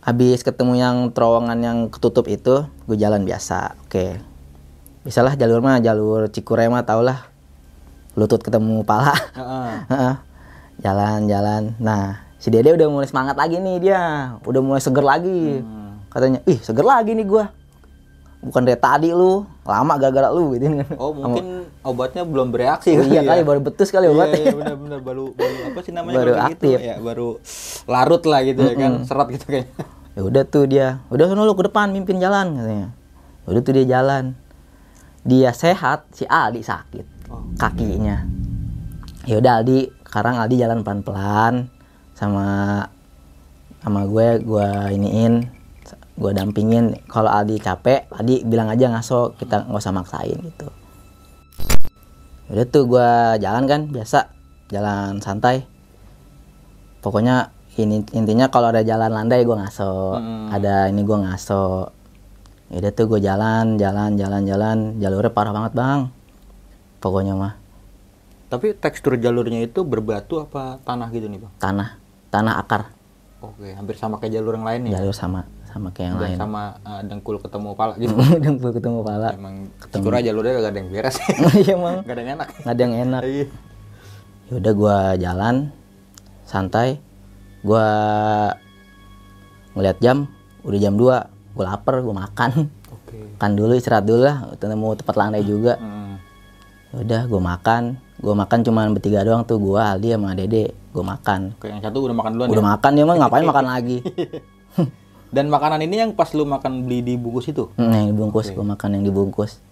habis 0.00 0.40
ketemu 0.40 0.80
yang 0.80 0.96
terowongan 1.12 1.58
yang 1.60 1.78
ketutup 1.92 2.24
itu 2.28 2.64
gue 2.88 2.96
jalan 2.96 3.24
biasa 3.28 3.76
oke. 3.84 4.20
Bisalah 5.04 5.36
jalur 5.36 5.64
mah 5.64 5.80
jalur 5.80 6.28
Cikure 6.32 6.68
mah 6.72 6.84
tau 6.84 7.04
lah. 7.04 7.28
Lutut 8.16 8.40
ketemu 8.40 8.84
pala. 8.84 9.12
Jalan-jalan 10.80 11.76
nah 11.86 12.24
si 12.40 12.48
dede 12.48 12.72
udah 12.72 12.88
mulai 12.88 13.08
semangat 13.08 13.36
lagi 13.36 13.60
nih 13.60 13.76
dia. 13.80 14.02
Udah 14.44 14.60
mulai 14.64 14.80
seger 14.80 15.04
lagi. 15.04 15.60
Hmm. 15.60 15.78
katanya 16.10 16.42
ih 16.48 16.58
seger 16.58 16.82
lagi 16.82 17.12
nih 17.12 17.26
gua. 17.28 17.52
Bukan 18.40 18.64
dari 18.64 18.80
tadi 18.80 19.12
lu 19.12 19.44
lama 19.68 20.00
gara-gara 20.00 20.32
lu 20.32 20.56
gitu. 20.56 20.64
Kan 20.64 20.96
Oh 20.96 21.12
mungkin 21.16 21.59
obatnya 21.82 22.22
belum 22.22 22.50
bereaksi 22.50 22.92
Oh, 22.92 23.02
iya 23.02 23.20
ya. 23.20 23.26
kali 23.26 23.40
baru 23.42 23.60
betus 23.60 23.88
kali 23.88 24.04
Iya, 24.04 24.12
obatnya. 24.12 24.38
iya 24.38 24.52
benar-benar 24.52 25.00
baru 25.00 25.24
baru 25.32 25.54
apa 25.66 25.78
sih 25.80 25.92
namanya 25.92 26.16
Baru 26.16 26.30
kayak 26.30 26.46
aktif. 26.46 26.76
gitu 26.76 26.82
ya 26.82 26.96
baru 26.96 27.28
larut 27.86 28.22
lah 28.22 28.40
gitu 28.42 28.60
ya 28.62 28.74
kan 28.74 28.92
serat 29.02 29.28
gitu 29.30 29.44
kayaknya. 29.46 29.72
ya 30.16 30.22
udah 30.22 30.42
tuh 30.44 30.64
dia 30.64 30.86
udah 31.08 31.24
sono 31.24 31.42
lu 31.42 31.54
ke 31.54 31.64
depan 31.64 31.88
mimpin 31.88 32.16
jalan 32.16 32.52
katanya. 32.54 32.88
Ya 33.40 33.48
udah 33.48 33.62
tuh 33.62 33.72
dia 33.72 33.86
jalan. 33.88 34.24
Dia 35.22 35.50
sehat 35.50 36.08
si 36.10 36.24
Aldi 36.24 36.60
sakit 36.60 37.06
Oh. 37.26 37.46
kakinya. 37.54 38.26
Ya 39.22 39.36
udah 39.36 39.52
Aldi 39.58 39.78
sekarang 40.02 40.34
Aldi 40.36 40.56
jalan 40.58 40.80
pelan-pelan 40.80 41.70
sama 42.12 42.46
sama 43.78 44.04
gue 44.04 44.40
gue 44.40 44.68
iniin 44.90 45.46
gue 46.14 46.32
dampingin. 46.34 46.98
Kalau 47.06 47.28
Aldi 47.28 47.56
capek 47.56 48.10
Aldi 48.10 48.44
bilang 48.44 48.66
aja 48.66 48.88
ngaso 48.88 49.32
kita 49.34 49.64
nggak 49.64 49.78
usah 49.78 49.94
maksain 49.94 50.36
gitu. 50.38 50.68
Ya 50.68 50.79
udah 52.50 52.66
tuh 52.66 52.84
gue 52.90 53.10
jalan 53.38 53.64
kan 53.70 53.80
biasa. 53.88 54.30
Jalan 54.70 55.22
santai. 55.22 55.66
Pokoknya 57.00 57.54
ini 57.78 58.02
intinya 58.12 58.50
kalau 58.50 58.74
ada 58.74 58.82
jalan 58.82 59.10
landai 59.10 59.46
gue 59.46 59.56
ngaso. 59.56 60.18
Hmm. 60.18 60.50
ada 60.50 60.90
ini 60.90 61.02
gue 61.06 61.18
ngaso. 61.18 61.94
Ya 62.70 62.76
udah 62.82 62.92
tuh 62.94 63.06
gue 63.10 63.20
jalan 63.22 63.78
jalan 63.78 64.18
jalan 64.18 64.42
jalan. 64.46 64.78
Jalurnya 64.98 65.32
parah 65.32 65.54
banget 65.54 65.72
bang. 65.78 66.00
Pokoknya 66.98 67.34
mah. 67.38 67.54
Tapi 68.50 68.74
tekstur 68.74 69.14
jalurnya 69.14 69.62
itu 69.62 69.86
berbatu 69.86 70.42
apa 70.42 70.82
tanah 70.82 71.08
gitu 71.14 71.30
nih 71.30 71.40
bang? 71.46 71.52
tanah. 71.62 71.88
Tanah 72.30 72.54
akar. 72.62 72.90
Oke, 73.40 73.72
hampir 73.72 73.96
sama 73.96 74.20
kayak 74.20 74.38
jalur 74.38 74.58
yang 74.58 74.66
lain 74.68 74.80
ya. 74.90 75.00
jalur 75.00 75.16
sama 75.16 75.48
sama 75.70 75.88
kayak 75.90 76.06
yang 76.06 76.16
Dan 76.16 76.24
lain 76.24 76.36
sama 76.36 76.62
uh, 76.80 77.00
dengkul 77.00 77.36
ketemu 77.38 77.68
pala 77.72 77.92
gitu. 78.00 78.12
udah 78.12 78.52
gue 78.52 78.70
ketemu 78.74 78.98
pala 79.00 79.28
Emang 79.32 79.56
Cikura 79.86 80.18
jalurnya 80.18 80.52
gak 80.58 80.68
ada 80.68 80.78
yang 80.78 80.88
beres. 80.88 81.16
iya 81.58 81.72
emang 81.72 81.96
gak 82.00 82.10
ada 82.10 82.20
yang 82.20 82.32
enak. 82.34 82.48
nggak 82.56 82.70
ada 82.70 82.80
yang 82.80 82.94
enak 82.96 83.22
Iya. 83.22 83.46
ya 84.44 84.54
udah 84.56 84.72
gue 84.74 84.96
jalan 85.20 85.54
santai 86.42 86.88
gue 87.60 87.86
ngeliat 89.72 89.98
jam 89.98 90.26
udah 90.60 90.78
jam 90.78 90.94
2 90.94 91.06
gue 91.50 91.64
lapar 91.64 91.94
gue 91.98 92.10
makan 92.12 92.50
Oke. 92.90 93.16
makan 93.34 93.50
dulu 93.52 93.72
istirahat 93.72 94.02
dulu 94.02 94.22
lah 94.22 94.50
ketemu 94.52 94.86
tempat 94.94 95.14
landai 95.16 95.42
juga 95.42 95.74
Hmm. 95.76 96.18
Ya 96.90 96.96
udah 97.00 97.22
gue 97.24 97.38
makan 97.40 97.82
gue 98.18 98.34
makan 98.34 98.58
cuman 98.60 98.90
bertiga 98.90 99.22
doang 99.22 99.46
tuh 99.46 99.56
gue 99.56 99.78
Aldi 99.78 100.10
sama 100.10 100.34
Dede 100.34 100.74
gue 100.90 101.04
makan 101.04 101.54
Oke, 101.54 101.70
yang 101.70 101.78
satu 101.78 102.02
udah 102.02 102.16
makan 102.16 102.30
duluan 102.34 102.48
udah 102.50 102.58
ya. 102.58 102.70
makan 102.74 102.90
dia 102.92 103.04
mah 103.04 103.16
ngapain 103.16 103.46
makan 103.54 103.66
lagi 103.68 103.98
Dan 105.30 105.46
makanan 105.46 105.78
ini 105.80 105.96
yang 105.96 106.10
pas 106.10 106.26
lu 106.30 106.42
makan 106.42 106.82
beli 106.82 107.00
di 107.00 107.14
bungkus 107.14 107.46
itu. 107.46 107.70
Hmm, 107.74 107.88
yang 107.88 108.10
dibungkus 108.10 108.50
gue 108.50 108.64
makan 108.64 108.98
yang 108.98 109.04
dibungkus 109.04 109.62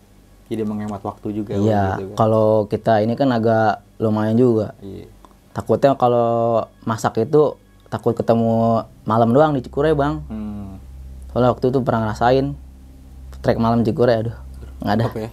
Jadi 0.47 0.62
menghemat 0.62 1.03
waktu 1.03 1.29
juga. 1.35 1.53
iya 1.55 1.94
gitu 1.94 2.09
kan. 2.09 2.16
kalau 2.16 2.49
kita 2.64 3.01
ini 3.01 3.12
kan 3.12 3.29
agak 3.29 3.85
lumayan 3.99 4.33
juga 4.33 4.73
Iya. 4.79 5.05
takutnya 5.51 5.92
kalau 5.92 6.31
masak 6.83 7.21
itu 7.21 7.59
takut 7.87 8.12
ketemu 8.12 8.81
malam 9.03 9.29
doang 9.29 9.53
di 9.53 9.61
Cikure 9.61 9.92
bang 9.92 10.25
Hmm. 10.25 10.81
soalnya 11.29 11.53
waktu 11.53 11.68
itu 11.68 11.83
pernah 11.83 12.07
ngerasain 12.07 12.57
trek 13.38 13.59
malam 13.59 13.83
Cikure 13.83 14.14
aduh 14.14 14.37
nggak 14.81 14.94
ada 14.94 15.05
Apa 15.05 15.18
ya? 15.18 15.31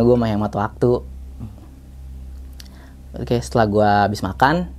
Gue 0.00 0.16
mah 0.16 0.26
hemat 0.26 0.52
waktu. 0.52 1.04
Oke, 3.14 3.36
setelah 3.38 3.66
gue 3.66 3.82
habis 4.04 4.20
makan, 4.20 4.70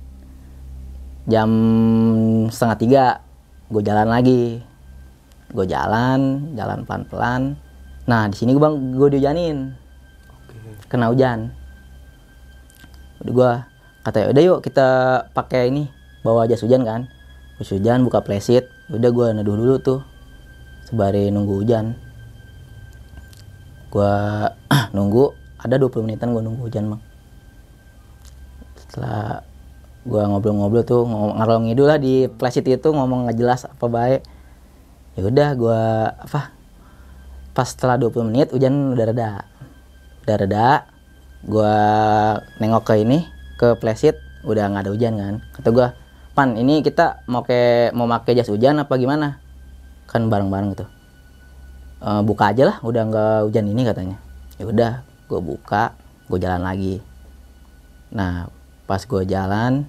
jam 1.30 1.50
setengah 2.50 2.76
tiga, 2.76 3.04
gue 3.70 3.82
jalan 3.86 4.08
lagi. 4.10 4.60
Gue 5.50 5.66
jalan, 5.66 6.52
jalan 6.54 6.82
pelan-pelan. 6.84 7.54
Nah, 8.06 8.26
di 8.26 8.36
sini 8.38 8.54
gue 8.54 8.62
bang, 8.62 8.76
gue 8.94 9.08
dihujanin, 9.14 9.74
kena 10.90 11.10
hujan. 11.10 11.54
Udah 13.22 13.32
gue 13.32 13.50
kata 14.00 14.32
udah 14.32 14.42
yuk 14.42 14.58
kita 14.66 14.88
pakai 15.32 15.70
ini, 15.70 15.86
bawa 16.26 16.50
jas 16.50 16.62
hujan 16.66 16.82
kan. 16.82 17.06
Jas 17.62 17.70
hujan, 17.70 18.02
buka 18.02 18.22
plesit. 18.22 18.66
Udah 18.90 19.10
gue 19.14 19.26
neduh 19.30 19.54
dulu 19.54 19.74
tuh, 19.78 20.00
sebari 20.90 21.30
nunggu 21.30 21.62
hujan 21.62 21.94
gua 23.90 24.46
nunggu 24.96 25.34
ada 25.58 25.74
20 25.76 26.06
menitan 26.06 26.30
gua 26.30 26.42
nunggu 26.46 26.62
hujan 26.66 26.94
bang 26.94 27.02
setelah 28.78 29.42
gua 30.08 30.24
ngobrol-ngobrol 30.28 30.84
tuh 30.84 31.04
ngalor 31.04 31.60
ngidul 31.64 31.86
lah 31.88 32.00
di 32.00 32.28
flash 32.40 32.60
itu 32.60 32.88
ngomong 32.88 33.28
nggak 33.28 33.36
jelas 33.36 33.68
apa 33.68 33.84
baik 33.84 34.20
ya 35.18 35.26
udah 35.26 35.48
gua 35.58 35.80
apa 36.16 36.56
pas 37.50 37.66
setelah 37.66 37.98
20 37.98 38.30
menit 38.30 38.48
hujan 38.54 38.94
udah 38.94 39.06
reda. 39.10 39.30
Udah 40.24 40.36
reda 40.38 40.66
gua 41.44 41.74
nengok 42.62 42.84
ke 42.88 42.94
ini 43.02 43.26
ke 43.60 43.76
flashit 43.80 44.16
udah 44.46 44.70
nggak 44.70 44.88
ada 44.88 44.90
hujan 44.94 45.14
kan. 45.18 45.34
Kata 45.52 45.68
gua 45.74 45.86
pan 46.32 46.54
ini 46.56 46.80
kita 46.80 47.26
mau 47.26 47.42
ke 47.42 47.90
mau 47.92 48.06
pakai 48.06 48.38
jas 48.38 48.48
hujan 48.48 48.80
apa 48.80 48.94
gimana? 48.96 49.42
Kan 50.06 50.30
bareng-bareng 50.30 50.72
gitu. 50.72 50.86
"Eh, 52.00 52.22
buka 52.24 52.54
aja 52.54 52.64
lah 52.70 52.76
udah 52.80 53.02
nggak 53.10 53.38
hujan 53.50 53.66
ini 53.66 53.82
katanya. 53.84 54.16
Ya 54.56 54.64
udah 54.68 54.92
gue 55.30 55.40
buka 55.40 55.94
gue 56.26 56.38
jalan 56.38 56.62
lagi. 56.62 57.02
Nah 58.14 58.50
pas 58.90 59.06
gue 59.06 59.22
jalan 59.22 59.86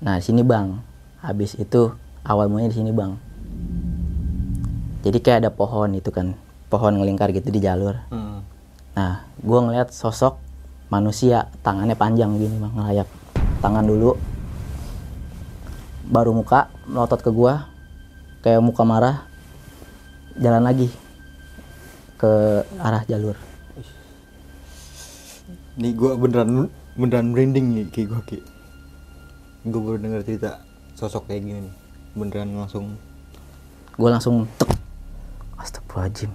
nah 0.00 0.16
sini 0.24 0.40
bang. 0.40 0.80
Habis 1.20 1.60
itu 1.60 1.92
awal 2.24 2.48
mulanya 2.48 2.72
di 2.72 2.80
sini 2.80 2.96
bang. 2.96 3.12
Jadi 5.04 5.20
kayak 5.20 5.44
ada 5.44 5.50
pohon 5.52 5.92
itu 5.92 6.08
kan 6.08 6.32
pohon 6.72 6.96
ngelingkar 6.96 7.28
gitu 7.36 7.52
di 7.52 7.60
jalur. 7.60 8.00
Hmm. 8.08 8.40
nah 8.96 9.28
gue 9.38 9.58
ngeliat 9.62 9.92
sosok 9.92 10.40
manusia 10.88 11.52
tangannya 11.62 11.94
panjang 11.94 12.40
gini 12.40 12.56
bang 12.56 12.72
ngelayak 12.72 13.08
tangan 13.60 13.84
dulu. 13.84 14.16
Baru 16.08 16.32
muka 16.32 16.72
melotot 16.88 17.20
ke 17.20 17.28
gue 17.28 17.52
kayak 18.40 18.64
muka 18.64 18.80
marah. 18.80 19.28
Jalan 20.40 20.64
lagi 20.64 20.88
ke 22.16 22.64
arah 22.80 23.04
jalur. 23.04 23.36
Nih 25.76 25.92
gue 25.92 26.16
beneran 26.16 26.72
beneran 26.98 27.30
merinding 27.30 27.66
nih 27.72 27.86
ki. 27.94 28.10
Gue 28.10 28.22
ki. 28.26 28.38
Gue 29.70 29.80
baru 29.80 29.98
denger 30.02 30.26
cerita 30.26 30.58
sosok 30.98 31.30
kayak 31.30 31.46
gini 31.46 31.58
nih. 31.70 31.74
Beneran 32.18 32.58
langsung. 32.58 32.98
Gue 33.94 34.10
langsung 34.10 34.50
tek. 34.58 34.74
Astagfirullahaladzim. 35.58 36.34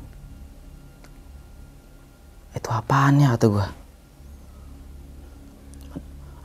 Itu 2.55 2.69
apaan 2.71 3.19
ya 3.19 3.35
kata 3.35 3.47
gue 3.51 3.67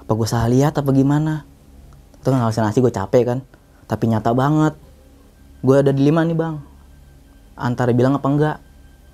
apa 0.09 0.17
gue 0.17 0.25
salah 0.25 0.49
lihat 0.49 0.73
apa 0.73 0.89
gimana? 0.97 1.45
Itu 2.17 2.33
kan 2.33 2.41
halusinasi 2.41 2.81
gue 2.81 2.89
capek 2.89 3.23
kan? 3.29 3.39
Tapi 3.85 4.09
nyata 4.09 4.33
banget. 4.33 4.73
Gue 5.61 5.85
ada 5.85 5.93
di 5.93 6.01
lima 6.01 6.25
nih 6.25 6.33
bang. 6.33 6.57
Antara 7.61 7.93
bilang 7.93 8.17
apa 8.17 8.25
enggak? 8.25 8.57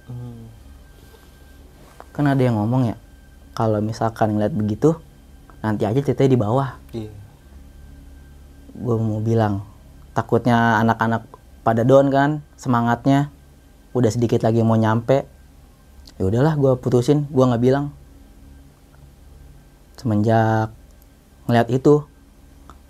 Hmm. 0.07 0.47
kan 2.15 2.31
ada 2.31 2.39
yang 2.39 2.55
ngomong 2.61 2.93
ya 2.93 2.97
kalau 3.55 3.79
misalkan 3.79 4.35
ngeliat 4.35 4.51
begitu 4.51 4.99
nanti 5.63 5.87
aja 5.87 6.03
ceritanya 6.03 6.31
di 6.35 6.41
bawah. 6.41 6.69
Iya. 6.93 7.13
gue 8.75 8.97
mau 8.99 9.23
bilang 9.23 9.63
takutnya 10.19 10.83
anak-anak 10.83 11.31
pada 11.63 11.87
down 11.87 12.11
kan 12.11 12.31
semangatnya. 12.59 13.31
Udah 13.95 14.11
sedikit 14.11 14.43
lagi 14.43 14.61
mau 14.67 14.75
nyampe 14.75 15.23
ya 16.19 16.27
udahlah 16.27 16.59
gue 16.59 16.75
putusin. 16.83 17.31
Gue 17.31 17.47
nggak 17.47 17.63
bilang. 17.63 17.95
Semenjak 19.95 20.75
ngeliat 21.47 21.71
itu 21.71 22.03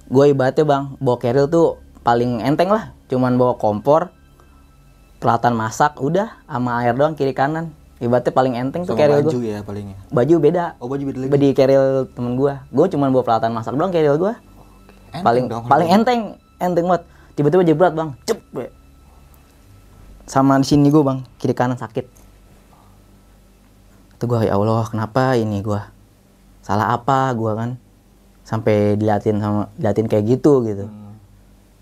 gue 0.08 0.24
ibaratnya 0.32 0.64
bang 0.64 0.84
bawa 0.96 1.16
keril 1.20 1.46
tuh 1.46 1.76
paling 2.00 2.40
enteng 2.40 2.72
lah. 2.72 2.96
Cuman 3.12 3.36
bawa 3.36 3.60
kompor 3.60 4.08
peralatan 5.20 5.52
masak 5.52 6.00
udah 6.00 6.40
sama 6.48 6.80
air 6.80 6.96
doang 6.96 7.12
kiri 7.12 7.36
kanan 7.36 7.76
ibaratnya 8.02 8.32
paling 8.34 8.54
enteng 8.58 8.82
tuh 8.82 8.98
keril 8.98 9.22
baju 9.22 9.38
gue 9.38 9.54
ya 9.54 9.60
palingnya. 9.62 9.96
baju 10.10 10.34
beda. 10.42 10.64
Oh 10.82 10.90
baju 10.90 11.02
beda 11.06 11.18
lagi. 11.22 11.38
di 11.38 11.48
keril 11.54 12.10
temen 12.10 12.34
gue 12.34 12.54
gue 12.74 12.86
cuman 12.90 13.08
bawa 13.14 13.22
peralatan 13.22 13.50
masak 13.54 13.78
doang 13.78 13.94
keril 13.94 14.18
gue 14.18 14.34
Enteng 15.14 15.22
paling 15.22 15.44
dong. 15.46 15.62
paling 15.70 15.88
enteng. 15.94 16.20
Enteng 16.58 16.86
banget. 16.90 17.02
Tiba-tiba 17.38 17.62
jebret 17.62 17.94
bang. 17.94 18.10
Cep 18.26 18.40
be. 18.50 18.66
sama 20.26 20.58
di 20.58 20.66
sini 20.66 20.90
gue 20.90 21.02
bang. 21.06 21.22
Kiri 21.38 21.54
kanan 21.54 21.78
sakit. 21.78 22.06
Itu 24.18 24.24
gue 24.26 24.42
ya 24.42 24.58
Allah 24.58 24.86
kenapa 24.90 25.38
ini 25.38 25.62
gue 25.62 25.78
salah 26.66 26.98
apa 26.98 27.30
gue 27.30 27.52
kan? 27.54 27.70
Sampai 28.42 28.98
diliatin 28.98 29.38
sama 29.38 29.70
diliatin 29.78 30.10
kayak 30.10 30.24
gitu 30.34 30.66
gitu. 30.66 30.90
Hmm. 30.90 31.14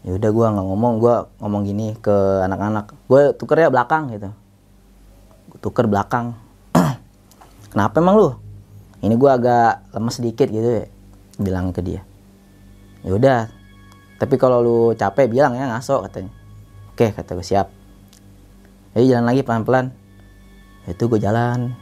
ya 0.04 0.12
udah 0.12 0.28
gue 0.28 0.46
nggak 0.60 0.66
ngomong. 0.68 0.92
Gue 1.00 1.14
ngomong 1.40 1.62
gini 1.64 1.96
ke 1.96 2.44
anak-anak. 2.44 2.92
Gue 3.08 3.32
tuker 3.32 3.56
ya 3.56 3.72
belakang 3.72 4.12
gitu 4.12 4.28
Tuker 5.62 5.86
belakang. 5.86 6.34
Kenapa 7.72 8.02
emang 8.02 8.18
lu? 8.18 8.28
Ini 9.02 9.14
gue 9.18 9.30
agak 9.30 9.90
lemes 9.94 10.14
sedikit 10.14 10.46
gitu 10.46 10.82
ya 10.82 10.86
bilang 11.40 11.74
ke 11.74 11.82
dia. 11.82 12.02
Ya 13.02 13.10
udah 13.14 13.40
tapi 14.22 14.38
kalau 14.38 14.62
lu 14.62 14.78
capek 14.94 15.26
bilang 15.26 15.58
ya 15.58 15.66
ngaso 15.66 16.06
katanya. 16.06 16.30
Oke 16.94 17.10
kata 17.10 17.34
gue 17.34 17.42
siap. 17.42 17.66
Jadi 18.94 19.10
jalan 19.10 19.26
lagi 19.26 19.42
pelan-pelan. 19.42 19.90
Itu 20.86 21.10
gue 21.10 21.18
jalan. 21.18 21.74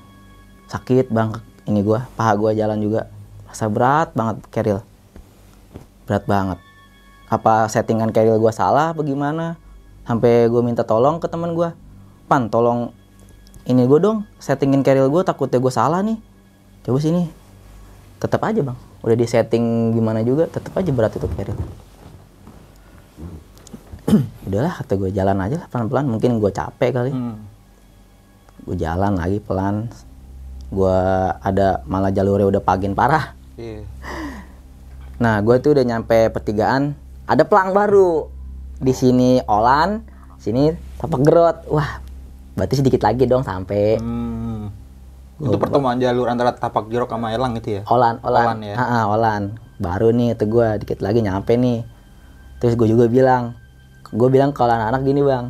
Sakit 0.72 1.12
bang 1.12 1.36
ini 1.68 1.84
gue 1.84 2.00
paha 2.16 2.32
gue 2.40 2.56
jalan 2.56 2.80
juga. 2.80 3.12
Rasa 3.44 3.68
berat 3.68 4.16
banget 4.16 4.40
keril. 4.48 4.78
Berat 6.08 6.24
banget. 6.24 6.58
Apa 7.28 7.68
settingan 7.68 8.08
keril 8.08 8.40
gue 8.40 8.52
salah 8.56 8.96
apa 8.96 9.04
gimana? 9.04 9.60
Sampai 10.08 10.48
gue 10.48 10.62
minta 10.64 10.80
tolong 10.80 11.20
ke 11.20 11.28
teman 11.28 11.52
gue 11.52 11.68
pan 12.30 12.46
tolong 12.48 12.94
ini 13.68 13.82
gue 13.84 13.98
dong 14.00 14.24
settingin 14.40 14.80
keril 14.80 15.10
gue 15.12 15.22
takutnya 15.24 15.60
gue 15.60 15.72
salah 15.72 16.00
nih. 16.00 16.16
Coba 16.86 16.98
sini. 17.00 17.28
Tetap 18.20 18.40
aja 18.44 18.60
bang. 18.64 18.78
Udah 19.00 19.16
di 19.16 19.26
setting 19.28 19.96
gimana 19.96 20.20
juga 20.24 20.48
tetap 20.48 20.76
aja 20.76 20.90
berat 20.92 21.12
itu 21.16 21.28
keril. 21.36 21.56
Udahlah 24.48 24.72
kata 24.80 24.92
gue 24.96 25.10
jalan 25.12 25.38
aja 25.40 25.56
lah 25.64 25.66
pelan-pelan. 25.68 26.06
Mungkin 26.08 26.40
gue 26.40 26.50
capek 26.52 26.90
kali. 26.92 27.12
Hmm. 27.12 27.36
gue 28.60 28.76
jalan 28.76 29.16
lagi 29.16 29.40
pelan. 29.40 29.88
Gue 30.68 30.98
ada 31.40 31.82
malah 31.88 32.12
jalurnya 32.12 32.46
udah 32.48 32.62
pagin 32.62 32.96
parah. 32.96 33.36
Iya. 33.56 33.84
Nah, 35.20 35.36
gue 35.44 35.52
tuh 35.60 35.76
udah 35.76 35.84
nyampe 35.84 36.32
pertigaan, 36.32 36.96
ada 37.28 37.44
pelang 37.44 37.76
baru. 37.76 38.32
Di 38.80 38.96
sini 38.96 39.36
Olan, 39.44 40.00
sini 40.40 40.72
tapak 40.96 41.20
gerot. 41.20 41.68
Wah, 41.68 42.00
berarti 42.60 42.76
sedikit 42.76 43.00
lagi 43.00 43.24
dong 43.24 43.40
sampai 43.40 43.96
Hmm. 43.96 44.68
Itu 45.40 45.56
pertemuan 45.56 45.96
jalur 45.96 46.28
antara 46.28 46.52
tapak 46.52 46.92
jorok 46.92 47.08
sama 47.08 47.32
elang 47.32 47.56
gitu 47.56 47.80
ya? 47.80 47.82
Olan, 47.88 48.20
Olan. 48.20 48.44
Olan 48.44 48.58
ya? 48.60 48.76
Ah, 48.76 49.08
Olan. 49.08 49.56
Baru 49.80 50.12
nih, 50.12 50.36
tuh 50.36 50.44
gue 50.46 50.84
dikit 50.84 51.00
lagi 51.00 51.24
nyampe 51.24 51.56
nih. 51.56 51.80
Terus 52.60 52.76
gue 52.76 52.84
juga 52.84 53.08
bilang, 53.08 53.56
gue 54.12 54.28
bilang 54.28 54.52
kalau 54.52 54.76
anak-anak 54.76 55.00
gini 55.00 55.24
bang, 55.24 55.48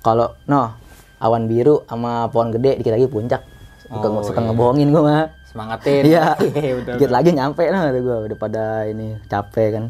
kalau 0.00 0.32
no 0.48 0.72
awan 1.20 1.44
biru 1.44 1.84
sama 1.84 2.32
pohon 2.32 2.48
gede 2.48 2.80
dikit 2.80 2.96
lagi 2.96 3.04
puncak. 3.04 3.44
Suka, 3.84 4.08
Oh, 4.08 4.24
suka 4.24 4.40
iya. 4.40 4.48
ngebohongin 4.48 4.88
gue 4.88 5.02
mah. 5.04 5.28
Semangatin. 5.44 6.02
Iya, 6.08 6.24
betul. 6.80 6.96
dikit 6.96 7.12
lagi 7.12 7.30
nyampe 7.36 7.62
nah 7.68 7.84
kata 7.84 8.00
gue 8.00 8.16
udah 8.32 8.38
pada 8.40 8.64
ini 8.88 9.20
capek 9.28 9.68
kan. 9.76 9.84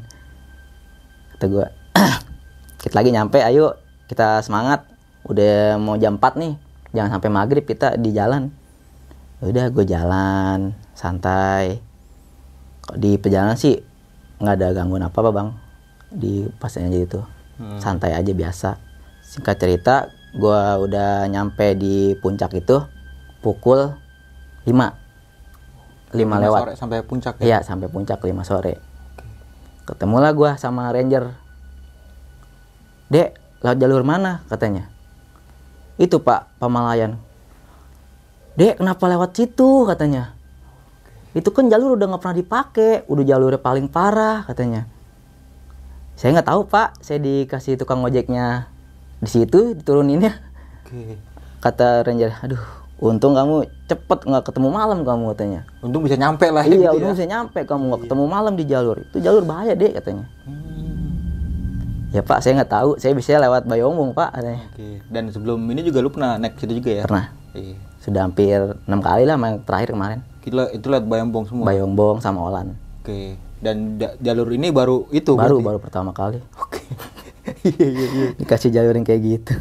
Kata 1.39 1.45
gue, 1.47 1.67
dikit 2.83 2.95
lagi 2.99 3.11
nyampe, 3.15 3.39
ayo 3.39 3.79
kita 4.11 4.43
semangat. 4.43 4.83
Udah 5.29 5.77
mau 5.77 6.01
jam 6.01 6.17
4 6.17 6.41
nih, 6.41 6.53
jangan 6.97 7.21
sampai 7.21 7.31
maghrib 7.31 7.65
kita 7.65 8.01
di 8.01 8.11
jalan. 8.17 8.49
Ya 9.39 9.45
Udah 9.53 9.65
gue 9.71 9.85
jalan 9.85 10.59
santai. 10.97 11.79
Kok 12.89 12.97
Di 12.97 13.21
perjalanan 13.21 13.55
sih 13.55 13.79
nggak 14.39 14.55
ada 14.55 14.69
gangguan 14.71 15.03
apa 15.03 15.19
apa 15.19 15.31
bang 15.35 15.49
di 16.15 16.47
pasnya 16.63 16.87
aja 16.87 17.01
itu 17.03 17.21
Hmm. 17.59 17.83
santai 17.83 18.15
aja 18.15 18.31
biasa 18.31 18.79
singkat 19.19 19.59
cerita 19.59 20.07
gue 20.31 20.61
udah 20.79 21.27
nyampe 21.27 21.75
di 21.75 22.15
puncak 22.23 22.55
itu 22.55 22.79
pukul 23.43 23.99
5 24.63 24.71
5 24.71 26.15
Lima 26.15 26.39
lewat 26.39 26.61
sore 26.63 26.75
sampai 26.79 27.03
puncak 27.03 27.35
ya? 27.43 27.45
Iya 27.45 27.59
sampai 27.67 27.91
puncak 27.91 28.23
5 28.23 28.47
sore. 28.47 28.79
Ketemulah 29.85 30.33
gua 30.33 30.55
sama 30.55 30.89
ranger. 30.95 31.35
Dek, 33.11 33.35
lewat 33.61 33.77
jalur 33.83 34.07
mana 34.07 34.45
katanya? 34.47 34.89
Itu 35.99 36.23
pak, 36.23 36.63
Pamalayan. 36.63 37.19
Dek, 38.55 38.79
kenapa 38.79 39.11
lewat 39.11 39.35
situ 39.35 39.87
katanya? 39.87 40.35
Itu 41.35 41.51
kan 41.51 41.67
jalur 41.71 41.99
udah 41.99 42.07
nggak 42.11 42.23
pernah 42.23 42.39
dipakai, 42.39 42.93
udah 43.07 43.25
jalurnya 43.27 43.61
paling 43.61 43.87
parah 43.91 44.47
katanya. 44.47 44.87
Saya 46.19 46.35
nggak 46.35 46.49
tahu 46.51 46.67
pak, 46.67 46.99
saya 46.99 47.23
dikasih 47.23 47.79
tukang 47.79 48.03
ojeknya 48.03 48.67
di 49.23 49.31
situ 49.31 49.79
dituruninnya. 49.79 50.35
Oke. 50.83 51.19
Kata 51.63 52.03
ranger, 52.03 52.35
aduh, 52.43 52.63
untung 52.99 53.39
kamu 53.39 53.67
cepet 53.87 54.27
nggak 54.27 54.45
ketemu 54.51 54.69
malam 54.75 54.99
kamu 55.07 55.35
katanya. 55.35 55.61
Untung 55.79 56.03
bisa 56.03 56.19
nyampe 56.19 56.51
lah 56.51 56.67
ya. 56.67 56.75
Iya, 56.75 56.91
gitu 56.95 56.99
udah 56.99 57.09
ya. 57.11 57.15
bisa 57.15 57.27
nyampe 57.27 57.59
kamu 57.63 57.83
nggak 57.95 58.03
ketemu 58.07 58.25
malam 58.27 58.55
di 58.59 58.65
jalur. 58.67 58.97
Itu 59.03 59.19
jalur 59.23 59.43
bahaya 59.47 59.79
deh 59.79 59.95
katanya. 59.95 60.27
Hmm. 60.47 60.88
Ya 62.09 62.25
Pak, 62.25 62.41
saya 62.41 62.57
nggak 62.57 62.73
tahu. 62.73 62.91
Saya 62.97 63.13
bisa 63.13 63.37
lewat 63.37 63.69
Bayombong 63.69 64.17
Pak 64.17 64.33
katanya. 64.33 64.65
Oke. 64.73 64.89
Dan 65.07 65.29
sebelum 65.29 65.61
ini 65.69 65.85
juga 65.85 66.01
lu 66.01 66.09
pernah 66.09 66.41
naik 66.41 66.57
situ 66.57 66.73
juga 66.75 66.91
ya? 66.91 67.03
Pernah. 67.05 67.27
Iya. 67.53 67.77
Sudah 68.01 68.21
hampir 68.25 68.57
enam 68.89 69.01
kali 69.01 69.29
lah 69.29 69.37
yang 69.37 69.61
terakhir 69.61 69.93
kemarin. 69.93 70.21
Gila, 70.41 70.73
itu 70.73 70.87
lihat 70.89 71.05
bayambong 71.05 71.45
semua. 71.45 71.69
Bayombong 71.69 72.25
sama 72.25 72.41
Olan. 72.43 72.73
Oke. 73.03 73.37
Dan 73.61 74.01
da- 74.01 74.17
jalur 74.17 74.49
ini 74.49 74.71
baru 74.71 75.05
itu 75.11 75.35
Baru 75.35 75.59
berarti? 75.59 75.67
baru 75.67 75.79
pertama 75.83 76.11
kali 76.13 76.39
Oke. 76.55 76.79
Iya 77.65 77.87
iya 77.89 78.07
iya. 78.07 78.27
dikasih 78.37 78.71
jalur 78.71 78.93
yang 78.93 79.03
kayak 79.03 79.23
gitu. 79.25 79.55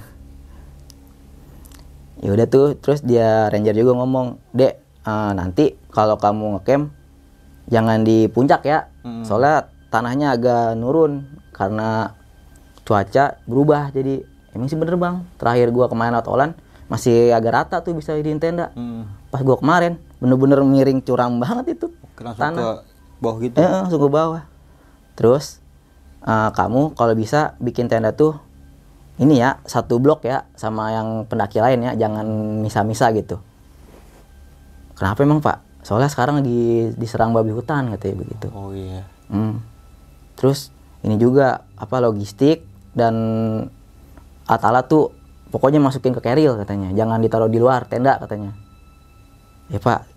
Ya 2.20 2.30
udah 2.30 2.46
tuh, 2.46 2.76
terus 2.76 3.00
dia 3.00 3.48
ranger 3.48 3.72
juga 3.74 3.96
ngomong, 3.96 4.38
"Dek, 4.52 4.74
eh, 5.02 5.32
nanti 5.32 5.72
kalau 5.88 6.16
kamu 6.16 6.60
ngecamp 6.60 6.92
jangan 7.68 8.04
di 8.04 8.28
puncak 8.28 8.62
ya. 8.64 8.92
Hmm. 9.02 9.24
Soalnya 9.24 9.68
tanahnya 9.88 10.36
agak 10.36 10.76
nurun 10.76 11.26
karena 11.52 12.12
cuaca 12.88 13.36
berubah 13.44 13.92
jadi 13.92 14.24
emang 14.52 14.66
sih 14.66 14.76
bener 14.76 14.96
bang 14.96 15.28
terakhir 15.36 15.68
gua 15.70 15.86
kemarin 15.86 16.16
Olan 16.24 16.56
masih 16.88 17.36
agak 17.36 17.52
rata 17.54 17.78
tuh 17.82 17.92
bisa 17.92 18.16
di 18.16 18.32
tenda 18.34 18.72
Hmm. 18.72 19.04
pas 19.28 19.44
gua 19.44 19.60
kemarin 19.60 20.00
bener-bener 20.18 20.64
miring 20.64 21.04
curam 21.04 21.36
banget 21.38 21.76
itu 21.76 21.92
Oke, 21.92 22.24
langsung 22.24 22.42
Tanah. 22.48 22.56
ke 22.56 22.70
bawah 23.20 23.38
gitu. 23.40 23.56
eh, 23.58 23.68
langsung 23.70 24.00
ke 24.00 24.10
bawah 24.10 24.44
terus 25.14 25.60
"Eh, 26.20 26.50
kamu 26.50 26.94
kalau 26.94 27.14
bisa 27.14 27.56
bikin 27.58 27.86
tenda 27.86 28.12
tuh 28.12 28.40
ini 29.18 29.36
ya 29.36 29.60
satu 29.64 29.98
blok 29.98 30.24
ya 30.24 30.46
sama 30.54 30.92
yang 30.92 31.26
pendaki 31.26 31.58
lain 31.58 31.82
ya 31.82 31.98
jangan 31.98 32.24
misa-misa 32.62 33.10
gitu 33.12 33.42
kenapa 34.94 35.20
emang 35.22 35.40
pak 35.40 35.60
soalnya 35.82 36.08
sekarang 36.08 36.38
lagi 36.38 36.92
diserang 36.94 37.32
babi 37.32 37.50
hutan 37.50 37.90
katanya 37.90 38.16
begitu 38.18 38.48
Oh 38.50 38.72
iya. 38.72 39.08
Hmm. 39.28 39.64
Terus 40.36 40.70
ini 41.02 41.16
juga 41.16 41.64
apa 41.74 41.98
logistik 41.98 42.67
dan 42.98 43.16
alat-alat 44.50 44.90
tuh 44.90 45.14
pokoknya 45.54 45.78
masukin 45.78 46.18
ke 46.18 46.22
keril 46.26 46.58
katanya. 46.58 46.90
Jangan 46.98 47.22
ditaruh 47.22 47.46
di 47.46 47.62
luar 47.62 47.86
tenda 47.86 48.18
katanya. 48.18 48.58
Ya 49.70 49.78
pak. 49.78 50.10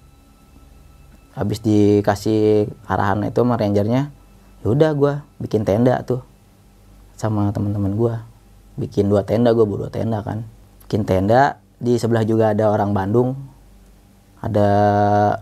Habis 1.36 1.60
dikasih 1.60 2.72
arahan 2.88 3.22
itu 3.28 3.44
sama 3.44 3.54
rangernya, 3.54 4.10
ya 4.64 4.66
udah 4.66 4.90
gua 4.96 5.12
bikin 5.38 5.62
tenda 5.62 6.00
tuh 6.02 6.24
sama 7.14 7.52
teman-teman 7.52 7.92
gua. 7.94 8.14
Bikin 8.80 9.12
dua 9.12 9.22
tenda 9.22 9.52
bawa 9.52 9.86
dua 9.86 9.90
tenda 9.92 10.24
kan. 10.24 10.48
Bikin 10.88 11.04
tenda 11.04 11.60
di 11.76 12.00
sebelah 12.00 12.24
juga 12.24 12.56
ada 12.56 12.72
orang 12.72 12.96
Bandung. 12.96 13.36
Ada 14.40 14.68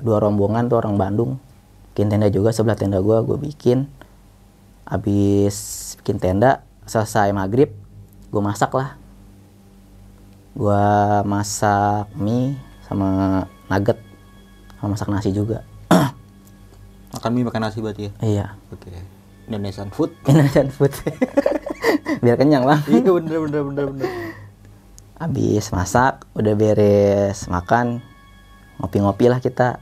dua 0.03 0.19
rombongan 0.19 0.67
tuh 0.67 0.83
orang 0.83 0.99
Bandung 0.99 1.39
bikin 1.99 2.15
tenda 2.15 2.31
juga 2.31 2.55
sebelah 2.55 2.79
tenda 2.79 3.03
gua 3.03 3.27
gue 3.27 3.35
bikin 3.35 3.91
habis 4.87 5.99
bikin 5.99 6.23
tenda 6.23 6.63
selesai 6.89 7.31
maghrib 7.37 7.71
gue 8.29 8.43
masak 8.43 8.73
lah 8.73 8.97
gue 10.57 10.85
masak 11.23 12.09
mie 12.17 12.57
sama 12.89 13.45
nugget 13.69 14.01
sama 14.81 14.97
masak 14.97 15.09
nasi 15.13 15.31
juga 15.31 15.63
Makan 17.15 17.31
mie 17.33 17.47
makan 17.49 17.63
nasi 17.65 17.81
berarti 17.81 18.09
ya. 18.09 18.13
iya 18.21 18.47
Oke. 18.69 18.93
Indonesian 19.49 19.89
food. 19.89 20.13
Indonesian 20.29 20.69
food 20.69 20.93
biar 22.25 22.37
kenyang 22.37 22.67
bang 22.67 22.81
iya 22.91 23.11
bener 23.15 23.39
bener 23.47 23.63
bener 23.71 23.85
bener. 23.95 24.11
habis 25.19 25.71
masak 25.71 26.27
udah 26.35 26.55
beres 26.59 27.47
makan 27.47 28.03
ngopi-ngopi 28.79 29.31
lah 29.31 29.39
kita 29.39 29.79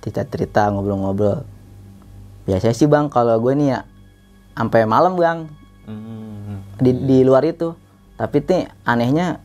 cerita-cerita 0.00 0.70
ngobrol-ngobrol 0.70 1.42
biasanya 2.46 2.74
sih 2.74 2.86
bang 2.86 3.10
kalau 3.10 3.36
gue 3.38 3.52
nih 3.54 3.68
ya 3.74 3.80
sampai 4.54 4.86
malam 4.86 5.14
bang 5.18 5.50
Hmm. 5.90 6.58
di 6.78 6.90
di 6.94 7.18
luar 7.20 7.42
itu 7.42 7.74
tapi 8.14 8.40
nih 8.40 8.56
anehnya 8.84 9.40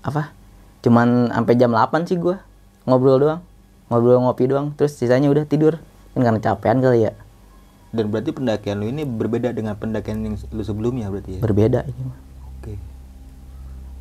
apa 0.00 0.32
cuman 0.80 1.28
sampai 1.30 1.54
jam 1.54 1.70
8 1.70 2.04
sih 2.04 2.16
gua 2.16 2.40
ngobrol 2.84 3.20
doang 3.20 3.40
ngobrol 3.86 4.18
ngopi 4.18 4.44
doang 4.46 4.72
terus 4.72 4.96
sisanya 4.96 5.28
udah 5.28 5.44
tidur 5.44 5.76
kan 6.10 6.20
karena 6.22 6.40
capean 6.40 6.80
kali 6.80 7.06
ya 7.06 7.14
Dan 7.90 8.06
berarti 8.06 8.30
pendakian 8.30 8.78
lu 8.78 8.86
ini 8.86 9.02
berbeda 9.02 9.50
dengan 9.50 9.74
pendakian 9.74 10.22
yang 10.22 10.34
lu 10.48 10.62
sebelumnya 10.62 11.10
berarti 11.10 11.36
ya. 11.36 11.40
berbeda 11.40 11.80
ini 11.84 12.02
mah 12.02 12.18
Oke. 12.54 12.74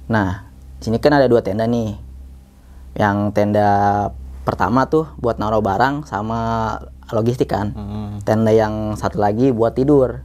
nah 0.07 0.45
sini 0.79 0.97
kan 0.97 1.11
ada 1.11 1.25
dua 1.25 1.41
tenda 1.41 1.65
nih 1.65 1.97
yang 2.95 3.29
tenda 3.29 3.67
pertama 4.41 4.85
tuh 4.85 5.09
buat 5.17 5.35
naruh 5.35 5.59
barang 5.59 6.05
sama 6.05 6.39
logistik 7.09 7.49
kan 7.49 7.73
Hmm. 7.73 8.21
tenda 8.21 8.49
yang 8.49 8.93
satu 8.93 9.17
lagi 9.17 9.49
buat 9.49 9.73
tidur. 9.73 10.21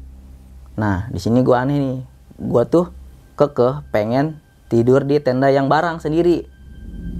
Nah, 0.75 1.07
di 1.11 1.19
sini 1.23 1.41
gua 1.41 1.63
aneh 1.67 1.77
nih. 1.79 1.99
Gua 2.39 2.67
tuh 2.67 2.91
kekeh 3.39 3.87
pengen 3.95 4.39
tidur 4.71 5.07
di 5.07 5.23
tenda 5.23 5.51
yang 5.51 5.71
barang 5.71 6.03
sendiri. 6.03 6.47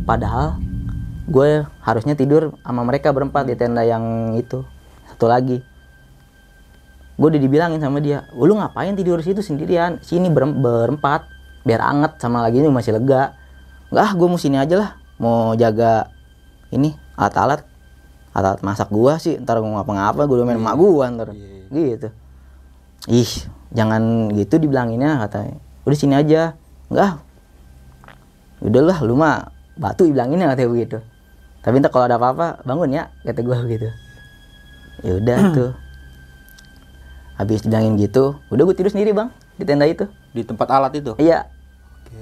Padahal 0.05 0.59
gue 1.25 1.65
harusnya 1.81 2.13
tidur 2.13 2.53
sama 2.61 2.85
mereka 2.85 3.09
berempat 3.09 3.49
di 3.49 3.57
tenda 3.57 3.81
yang 3.81 4.37
itu. 4.37 4.61
Satu 5.09 5.27
lagi. 5.31 5.65
Gue 7.15 7.31
udah 7.31 7.41
dibilangin 7.41 7.79
sama 7.79 8.03
dia, 8.03 8.27
lu 8.35 8.59
ngapain 8.59 8.93
tidur 8.99 9.23
situ 9.23 9.39
sendirian? 9.39 10.03
Sini 10.03 10.29
berem- 10.29 10.59
berempat, 10.59 11.25
biar 11.63 11.81
anget 11.81 12.19
sama 12.19 12.43
lagi 12.43 12.59
ini 12.59 12.67
masih 12.69 12.99
lega. 12.99 13.39
Enggak, 13.89 14.11
gue 14.19 14.27
mau 14.29 14.41
sini 14.41 14.59
aja 14.59 14.75
lah, 14.83 14.91
mau 15.23 15.55
jaga 15.55 16.11
ini 16.75 16.99
alat-alat 17.15 17.63
alat 18.35 18.59
masak 18.67 18.91
gua 18.91 19.23
sih 19.23 19.39
ntar 19.39 19.63
gua 19.63 19.79
ngapa-ngapa 19.79 20.27
gua 20.27 20.43
main 20.43 20.59
emak 20.59 20.75
gua 20.75 21.07
ntar 21.15 21.29
Iya, 21.71 21.95
gitu 21.95 22.09
ih 23.11 23.33
jangan 23.75 24.33
gitu 24.33 24.57
dibilanginnya 24.57 25.21
katanya 25.27 25.57
udah 25.85 25.99
sini 25.99 26.15
aja 26.17 26.57
enggak 26.89 27.21
udahlah 28.65 28.99
lu 29.05 29.19
mah 29.19 29.53
batu 29.77 30.09
dibilanginnya 30.09 30.49
katanya 30.55 30.71
begitu 30.71 30.99
tapi 31.61 31.81
ntar 31.81 31.93
kalau 31.93 32.09
ada 32.09 32.17
apa-apa 32.17 32.65
bangun 32.65 32.93
ya 32.93 33.05
kata 33.25 33.41
gua 33.45 33.61
begitu 33.61 33.89
ya 35.05 35.21
udah 35.21 35.39
tuh 35.57 35.71
habis 37.37 37.61
dibilangin 37.67 38.01
gitu 38.01 38.41
udah 38.49 38.63
gua 38.63 38.77
tidur 38.77 38.93
sendiri 38.95 39.13
bang 39.13 39.29
di 39.55 39.63
tenda 39.63 39.87
itu 39.87 40.07
Di 40.35 40.43
tempat 40.43 40.67
alat 40.67 40.93
itu. 40.99 41.15
Iya. 41.19 41.47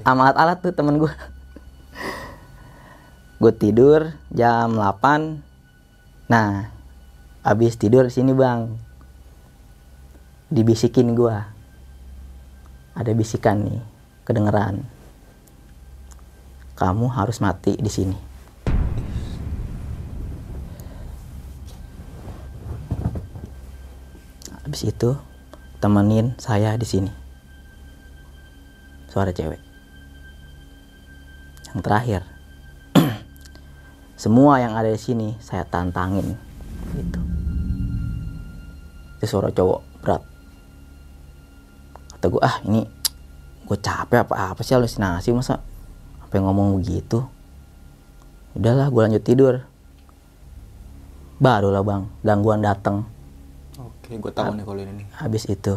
Sama 0.05 0.29
alat-alat 0.29 0.57
tuh 0.61 0.73
temen 0.73 1.01
gue. 1.01 1.09
gue 3.41 3.53
tidur 3.57 4.13
jam 4.29 4.77
8. 4.77 5.41
Nah, 6.29 6.69
habis 7.41 7.73
tidur 7.73 8.05
sini 8.13 8.37
bang. 8.37 8.69
Dibisikin 10.53 11.17
gue. 11.17 11.33
Ada 12.93 13.09
bisikan 13.17 13.65
nih, 13.65 13.81
kedengeran. 14.21 14.85
Kamu 16.77 17.09
harus 17.09 17.41
mati 17.41 17.73
di 17.73 17.89
sini. 17.89 18.13
Habis 24.61 24.93
itu 24.93 25.17
temenin 25.81 26.37
saya 26.37 26.77
di 26.77 26.85
sini 26.85 27.23
suara 29.13 29.29
cewek. 29.29 29.61
Yang 31.69 31.79
terakhir, 31.85 32.21
semua 34.21 34.57
yang 34.57 34.73
ada 34.73 34.89
di 34.89 34.97
sini 34.97 35.37
saya 35.37 35.65
tantangin, 35.65 36.33
gitu. 36.97 37.21
Itu 39.21 39.25
suara 39.29 39.53
cowok. 39.53 39.92
Kata 42.23 42.31
gue 42.31 42.39
ah 42.39 42.55
ini 42.71 42.87
gue 43.67 43.77
capek 43.83 44.23
apa 44.23 44.55
apa 44.55 44.63
sih 44.63 44.71
halusinasi 44.71 45.35
masa 45.35 45.59
apa 46.23 46.31
yang 46.39 46.47
ngomong 46.47 46.79
begitu. 46.79 47.19
Udahlah 48.55 48.87
gue 48.87 49.01
lanjut 49.03 49.23
tidur. 49.27 49.67
Barulah 51.43 51.83
bang 51.83 52.07
gangguan 52.23 52.63
datang. 52.63 53.03
Oke, 53.75 54.15
gue 54.15 54.31
tahu 54.31 54.55
nih 54.55 54.63
kalau 54.63 54.79
ini. 54.79 55.03
Habis 55.19 55.51
itu 55.51 55.75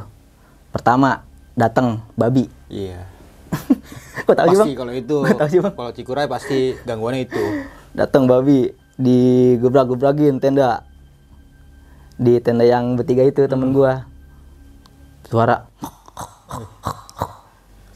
pertama 0.70 1.26
datang 1.58 2.06
babi. 2.14 2.46
Iya. 2.70 3.10
Kok 4.30 4.38
tahu 4.38 4.54
sih 4.54 4.58
bang? 4.62 4.68
Kalau 4.78 4.92
itu. 4.94 5.16
Gua 5.26 5.34
tahu 5.34 5.48
sih, 5.50 5.58
Bang. 5.58 5.74
Kalau 5.74 5.90
Cikuray 5.98 6.30
pasti 6.30 6.78
gangguannya 6.86 7.26
itu. 7.26 7.42
datang 7.90 8.30
babi 8.30 8.70
digebrak-gebrakin 9.02 10.38
tenda 10.38 10.86
di 12.22 12.38
tenda 12.38 12.62
yang 12.62 12.94
bertiga 12.94 13.26
itu 13.26 13.50
temen 13.50 13.74
gua 13.74 14.06
suara 15.26 15.66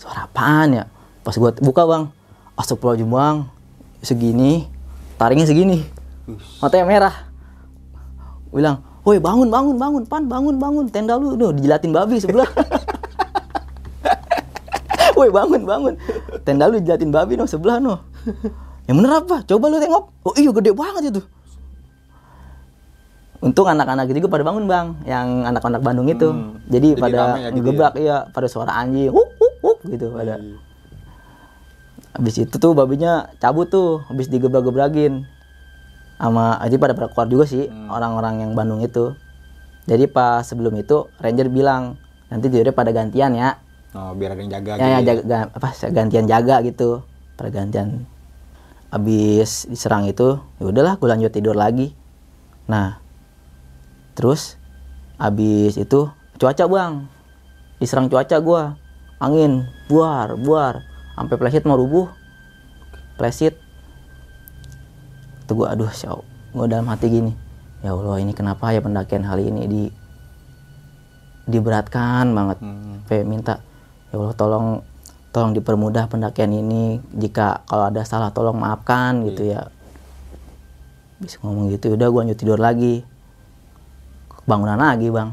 suara 0.01 0.27
apaan 0.27 0.69
ya? 0.75 0.85
Pas 1.23 1.35
gua 1.37 1.55
buka 1.59 1.83
bang. 1.87 2.03
Astagfirullahaladzim 2.59 3.11
bang. 3.11 3.37
Segini 4.01 4.53
taringnya 5.21 5.47
segini. 5.47 5.79
Matanya 6.63 6.87
merah. 6.87 7.15
Bilang 8.51 8.83
woi 9.07 9.17
bangun 9.17 9.49
bangun 9.49 9.77
bangun 9.77 10.03
pan 10.07 10.23
bangun 10.27 10.57
bangun. 10.59 10.85
Tenda 10.91 11.17
lu. 11.17 11.35
Tuh 11.35 11.55
dijilatin 11.55 11.93
babi 11.95 12.21
sebelah. 12.21 12.51
Woi 15.21 15.29
bangun 15.29 15.69
bangun. 15.69 15.95
Tenda 16.49 16.71
lu 16.71 16.81
dijilatin 16.81 17.13
babi 17.13 17.37
no 17.37 17.45
sebelah 17.45 17.77
no 17.77 18.01
yang 18.89 18.99
bener 18.99 19.23
apa? 19.23 19.47
Coba 19.47 19.71
lu 19.71 19.79
tengok. 19.79 20.05
Oh 20.27 20.35
iya 20.35 20.51
gede 20.51 20.75
banget 20.75 21.15
itu 21.15 21.23
Untung 23.41 23.65
anak-anak 23.65 24.05
itu 24.07 24.21
juga 24.21 24.37
pada 24.37 24.45
bangun 24.45 24.69
bang, 24.69 24.87
yang 25.09 25.49
anak-anak 25.49 25.81
Bandung 25.81 26.05
itu. 26.07 26.29
Hmm, 26.29 26.61
Jadi 26.69 26.93
jadi 26.93 27.01
pada 27.01 27.19
rame 27.25 27.39
ya 27.41 27.49
gitu 27.49 27.55
ngegebrak 27.57 27.93
iya, 27.97 28.17
pada 28.29 28.47
suara 28.47 28.73
anjing, 28.77 29.09
huk 29.09 29.29
huk 29.41 29.55
huk 29.65 29.79
gitu 29.89 30.13
pada. 30.13 30.37
Habis 32.11 32.35
itu 32.37 32.55
tuh 32.55 32.77
babinya 32.77 33.33
cabut 33.41 33.71
tuh, 33.71 34.05
habis 34.07 34.29
digebrak-gebrakin. 34.29 35.25
Sama 36.21 36.61
jadi 36.61 36.77
pada 36.77 36.93
pada 36.93 37.09
keluar 37.09 37.29
juga 37.33 37.45
sih 37.49 37.65
Hmm. 37.65 37.89
orang-orang 37.89 38.45
yang 38.45 38.53
Bandung 38.53 38.85
itu. 38.85 39.17
Jadi 39.89 40.05
pas 40.05 40.45
sebelum 40.45 40.77
itu 40.77 41.09
ranger 41.17 41.49
bilang 41.49 41.97
nanti 42.29 42.53
tidurnya 42.53 42.77
pada 42.77 42.93
gantian 42.93 43.33
ya. 43.33 43.57
Oh, 43.91 44.13
biar 44.13 44.37
ada 44.37 44.41
yang 44.45 44.53
jaga 44.53 44.71
Ya, 44.77 44.87
ya 44.87 44.99
gitu. 45.01 45.07
jaga, 45.09 45.23
ga- 45.25 45.51
apa 45.51 45.69
gantian 45.89 46.27
jaga 46.29 46.57
gitu, 46.61 47.03
pada 47.35 47.49
gantian. 47.49 48.05
Habis 48.93 49.65
diserang 49.67 50.05
itu, 50.05 50.39
ya 50.61 50.65
udahlah 50.67 50.95
gue 50.95 51.09
lanjut 51.09 51.33
tidur 51.33 51.57
lagi. 51.57 51.97
Nah, 52.69 53.01
terus 54.15 54.61
habis 55.21 55.77
itu 55.77 56.09
cuaca 56.41 56.65
bang, 56.65 57.05
diserang 57.77 58.09
cuaca 58.09 58.41
gua, 58.41 58.63
angin, 59.21 59.69
buar, 59.93 60.33
buar, 60.41 60.81
sampai 61.13 61.37
plesit 61.37 61.69
mau 61.69 61.77
rubuh, 61.77 62.09
plesit. 63.21 63.61
Tuh 65.45 65.53
gua, 65.53 65.77
aduh, 65.77 65.93
syau, 65.93 66.25
gua 66.57 66.65
dalam 66.65 66.89
hati 66.89 67.13
gini, 67.13 67.37
ya 67.85 67.93
Allah 67.93 68.17
ini 68.25 68.33
kenapa 68.33 68.73
ya 68.73 68.81
pendakian 68.81 69.29
kali 69.29 69.53
ini 69.53 69.63
di 69.69 69.83
diberatkan 71.51 72.33
banget. 72.33 72.59
Hmm. 72.65 73.05
sampai 73.05 73.27
minta 73.27 73.59
ya 74.09 74.23
Allah 74.23 74.33
tolong 74.39 74.67
tolong 75.35 75.53
dipermudah 75.53 76.09
pendakian 76.09 76.55
ini. 76.55 77.03
Jika 77.13 77.67
kalau 77.69 77.91
ada 77.91 78.07
salah 78.07 78.31
tolong 78.33 78.57
maafkan 78.57 79.27
gitu 79.29 79.51
ya. 79.51 79.69
Bisa 81.21 81.37
ngomong 81.45 81.69
gitu 81.75 81.93
udah 81.93 82.09
gua 82.09 82.25
lanjut 82.25 82.39
tidur 82.41 82.57
lagi 82.57 83.05
bangunan 84.45 84.79
lagi 84.81 85.09
bang. 85.13 85.33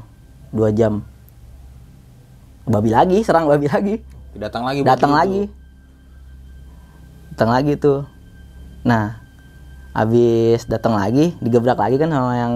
Dua 0.51 0.71
jam. 0.71 1.03
Babi 2.67 2.91
lagi 2.91 3.23
serang 3.23 3.47
babi 3.47 3.67
lagi. 3.71 3.95
Datang 4.37 4.63
lagi. 4.67 4.79
datang 4.83 5.11
gitu. 5.11 5.19
lagi. 5.19 5.41
Datang 7.33 7.49
lagi 7.51 7.71
tuh. 7.79 7.99
Nah 8.83 9.19
habis 9.97 10.67
datang 10.69 10.93
lagi 10.93 11.33
digebrak 11.41 11.79
lagi 11.79 11.97
kan 11.97 12.13
sama 12.13 12.33
yang 12.37 12.53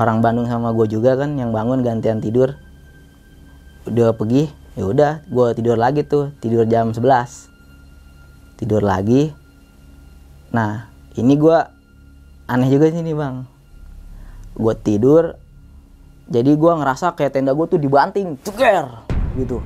orang 0.00 0.24
Bandung 0.24 0.48
sama 0.48 0.72
gue 0.72 0.88
juga 0.88 1.12
kan 1.18 1.36
yang 1.36 1.52
bangun 1.52 1.84
gantian 1.84 2.22
tidur. 2.22 2.56
Udah 3.84 4.14
pergi 4.14 4.48
ya 4.72 4.88
udah 4.88 5.12
gue 5.28 5.46
tidur 5.52 5.76
lagi 5.76 6.00
tuh 6.00 6.32
tidur 6.40 6.64
jam 6.64 6.94
11 6.94 8.62
tidur 8.62 8.80
lagi. 8.80 9.34
Nah 10.54 10.88
ini 11.18 11.36
gue 11.36 11.58
aneh 12.48 12.68
juga 12.72 12.88
sih 12.88 13.04
nih 13.04 13.16
bang 13.16 13.51
gue 14.52 14.74
tidur 14.84 15.36
jadi 16.32 16.52
gue 16.56 16.72
ngerasa 16.72 17.12
kayak 17.12 17.36
tenda 17.36 17.52
gue 17.52 17.66
tuh 17.68 17.80
dibanting 17.80 18.40
ceger 18.40 18.88
gitu. 19.36 19.60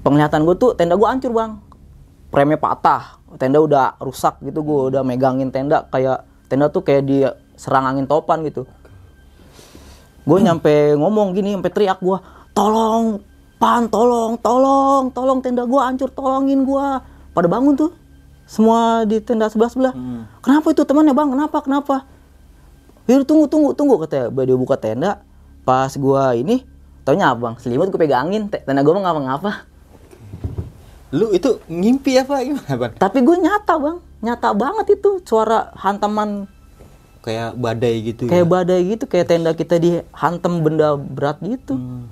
Penglihatan 0.00 0.46
gue 0.46 0.56
tuh 0.56 0.72
tenda 0.72 0.96
gue 0.96 1.08
hancur 1.08 1.32
bang. 1.34 1.60
Premnya 2.32 2.56
patah 2.56 3.20
tenda 3.36 3.60
udah 3.60 4.00
rusak 4.00 4.40
gitu 4.40 4.64
gue 4.64 4.80
udah 4.94 5.02
megangin 5.04 5.52
tenda 5.52 5.84
kayak 5.92 6.24
tenda 6.48 6.72
tuh 6.72 6.80
kayak 6.80 7.02
di 7.04 7.26
serang 7.58 7.84
angin 7.84 8.08
topan 8.08 8.40
gitu. 8.46 8.64
Gue 10.24 10.38
nyampe 10.40 10.96
ngomong 10.96 11.36
gini 11.36 11.52
sampai 11.52 11.72
teriak 11.74 11.98
gue 12.00 12.18
tolong 12.56 13.20
pan 13.60 13.88
tolong 13.92 14.40
tolong 14.40 15.12
tolong 15.12 15.38
tenda 15.44 15.68
gue 15.68 15.80
hancur 15.80 16.08
tolongin 16.12 16.64
gue 16.64 16.86
pada 17.32 17.48
bangun 17.48 17.76
tuh 17.76 17.92
semua 18.48 19.04
di 19.04 19.20
tenda 19.20 19.48
sebelah 19.48 19.68
sebelah 19.72 19.94
kenapa 20.40 20.70
itu 20.72 20.86
temannya 20.86 21.12
bang? 21.12 21.28
Kenapa? 21.34 21.58
Kenapa 21.60 21.96
Biar 23.06 23.22
tunggu 23.22 23.46
tunggu 23.46 23.70
tunggu 23.72 24.02
katanya 24.02 24.28
dia. 24.44 24.56
Buka 24.58 24.76
tenda. 24.76 25.22
Pas 25.62 25.90
gua 25.94 26.34
ini 26.34 26.62
taunya 27.06 27.30
apa 27.30 27.38
bang 27.38 27.54
selimut 27.62 27.86
gue 27.90 27.98
pegangin 28.02 28.50
te- 28.50 28.62
tenda 28.66 28.82
gua 28.82 28.98
mah 28.98 29.02
ngapa 29.06 29.20
ngapa 29.22 29.52
Lu 31.14 31.30
itu 31.30 31.62
ngimpi 31.70 32.18
apa 32.18 32.42
gimana, 32.42 32.74
Ban? 32.74 32.90
tapi 32.98 33.22
gue 33.22 33.36
nyata 33.38 33.78
bang. 33.78 33.96
Nyata 34.26 34.50
banget 34.58 34.98
itu 34.98 35.22
suara 35.22 35.70
hantaman. 35.78 36.50
Kayak 37.22 37.54
badai 37.54 37.94
gitu 38.02 38.26
kayak 38.26 38.42
ya. 38.42 38.50
badai 38.50 38.80
gitu. 38.90 39.04
Kayak 39.06 39.26
tenda 39.30 39.50
kita 39.54 39.78
dihantam 39.78 40.66
benda 40.66 40.98
berat 40.98 41.38
gitu. 41.42 41.78
Hmm. 41.78 42.10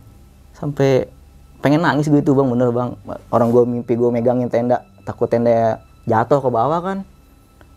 sampai 0.54 1.10
pengen 1.58 1.82
nangis 1.82 2.06
gitu 2.06 2.38
bang. 2.38 2.46
Bener 2.46 2.70
bang. 2.70 2.94
Orang 3.34 3.50
gue 3.50 3.66
mimpi 3.66 3.98
gue 3.98 4.10
megangin 4.14 4.46
tenda. 4.46 4.86
Takut 5.02 5.26
tenda 5.26 5.82
jatuh 6.06 6.38
ke 6.38 6.48
bawah 6.48 6.78
kan. 6.78 6.98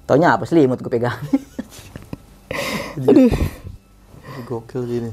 Taunya 0.05 0.37
apa? 0.37 0.45
Selimut 0.45 0.77
gue 0.77 0.89
pegangin 0.89 1.33
Gokil 4.47 4.83
gini. 4.85 5.11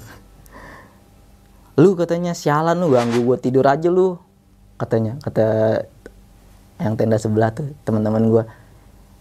lu 1.74 1.98
katanya 1.98 2.38
sialan 2.38 2.78
lu 2.78 2.94
ganggu 2.94 3.20
gue 3.20 3.38
tidur 3.42 3.66
aja 3.66 3.90
lu. 3.90 4.14
Katanya 4.78 5.18
kata 5.20 5.82
yang 6.78 6.94
tenda 6.94 7.18
sebelah 7.18 7.50
tuh 7.50 7.74
teman-teman 7.82 8.30
gue 8.30 8.44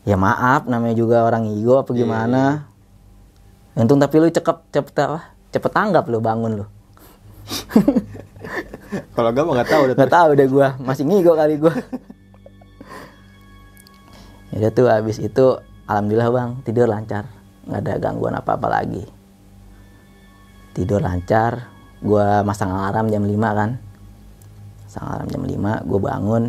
ya 0.04 0.18
maaf 0.18 0.68
namanya 0.70 0.96
juga 0.98 1.26
orang 1.26 1.50
ego 1.50 1.82
apa 1.82 1.92
gimana? 1.94 2.70
untung 3.74 3.98
tapi 3.98 4.22
lu 4.22 4.30
cepet 4.30 4.58
cepet 4.70 4.96
apa? 5.02 5.34
Cepet 5.50 5.72
tanggap 5.74 6.06
lu 6.10 6.22
bangun 6.22 6.62
lu. 6.62 6.66
Kalau 9.18 9.30
gak 9.34 9.46
mah 9.46 9.54
gak 9.58 9.70
tahu 9.74 9.82
udah. 9.90 9.96
nggak 9.98 10.14
tahu 10.14 10.30
deh 10.38 10.48
gue 10.48 10.68
masih 10.86 11.04
ngigo 11.10 11.34
kali 11.34 11.58
gue 11.58 11.74
ya 14.54 14.56
udah 14.62 14.72
tuh 14.72 14.86
habis 14.86 15.18
itu 15.18 15.58
alhamdulillah 15.90 16.30
bang 16.30 16.50
tidur 16.62 16.86
lancar 16.86 17.26
nggak 17.68 17.80
ada 17.84 17.94
gangguan 18.00 18.36
apa 18.36 18.56
apa 18.56 18.68
lagi. 18.68 19.04
Tidur 20.74 21.00
lancar 21.00 21.70
gue 22.04 22.28
masang 22.44 22.74
alarm 22.74 23.08
jam 23.10 23.24
5 23.24 23.32
kan. 23.32 23.70
Masang 24.88 25.06
alarm 25.08 25.28
jam 25.32 25.44
5 25.46 25.90
gue 25.90 26.00
bangun 26.00 26.44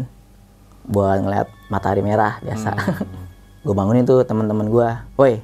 buat 0.85 1.19
ngeliat 1.23 1.49
matahari 1.73 2.05
merah 2.05 2.39
biasa. 2.45 2.77
Gue 3.65 3.73
bangunin 3.73 4.05
tuh 4.05 4.21
teman-teman 4.29 4.69
gue 4.69 4.89
woi 5.17 5.41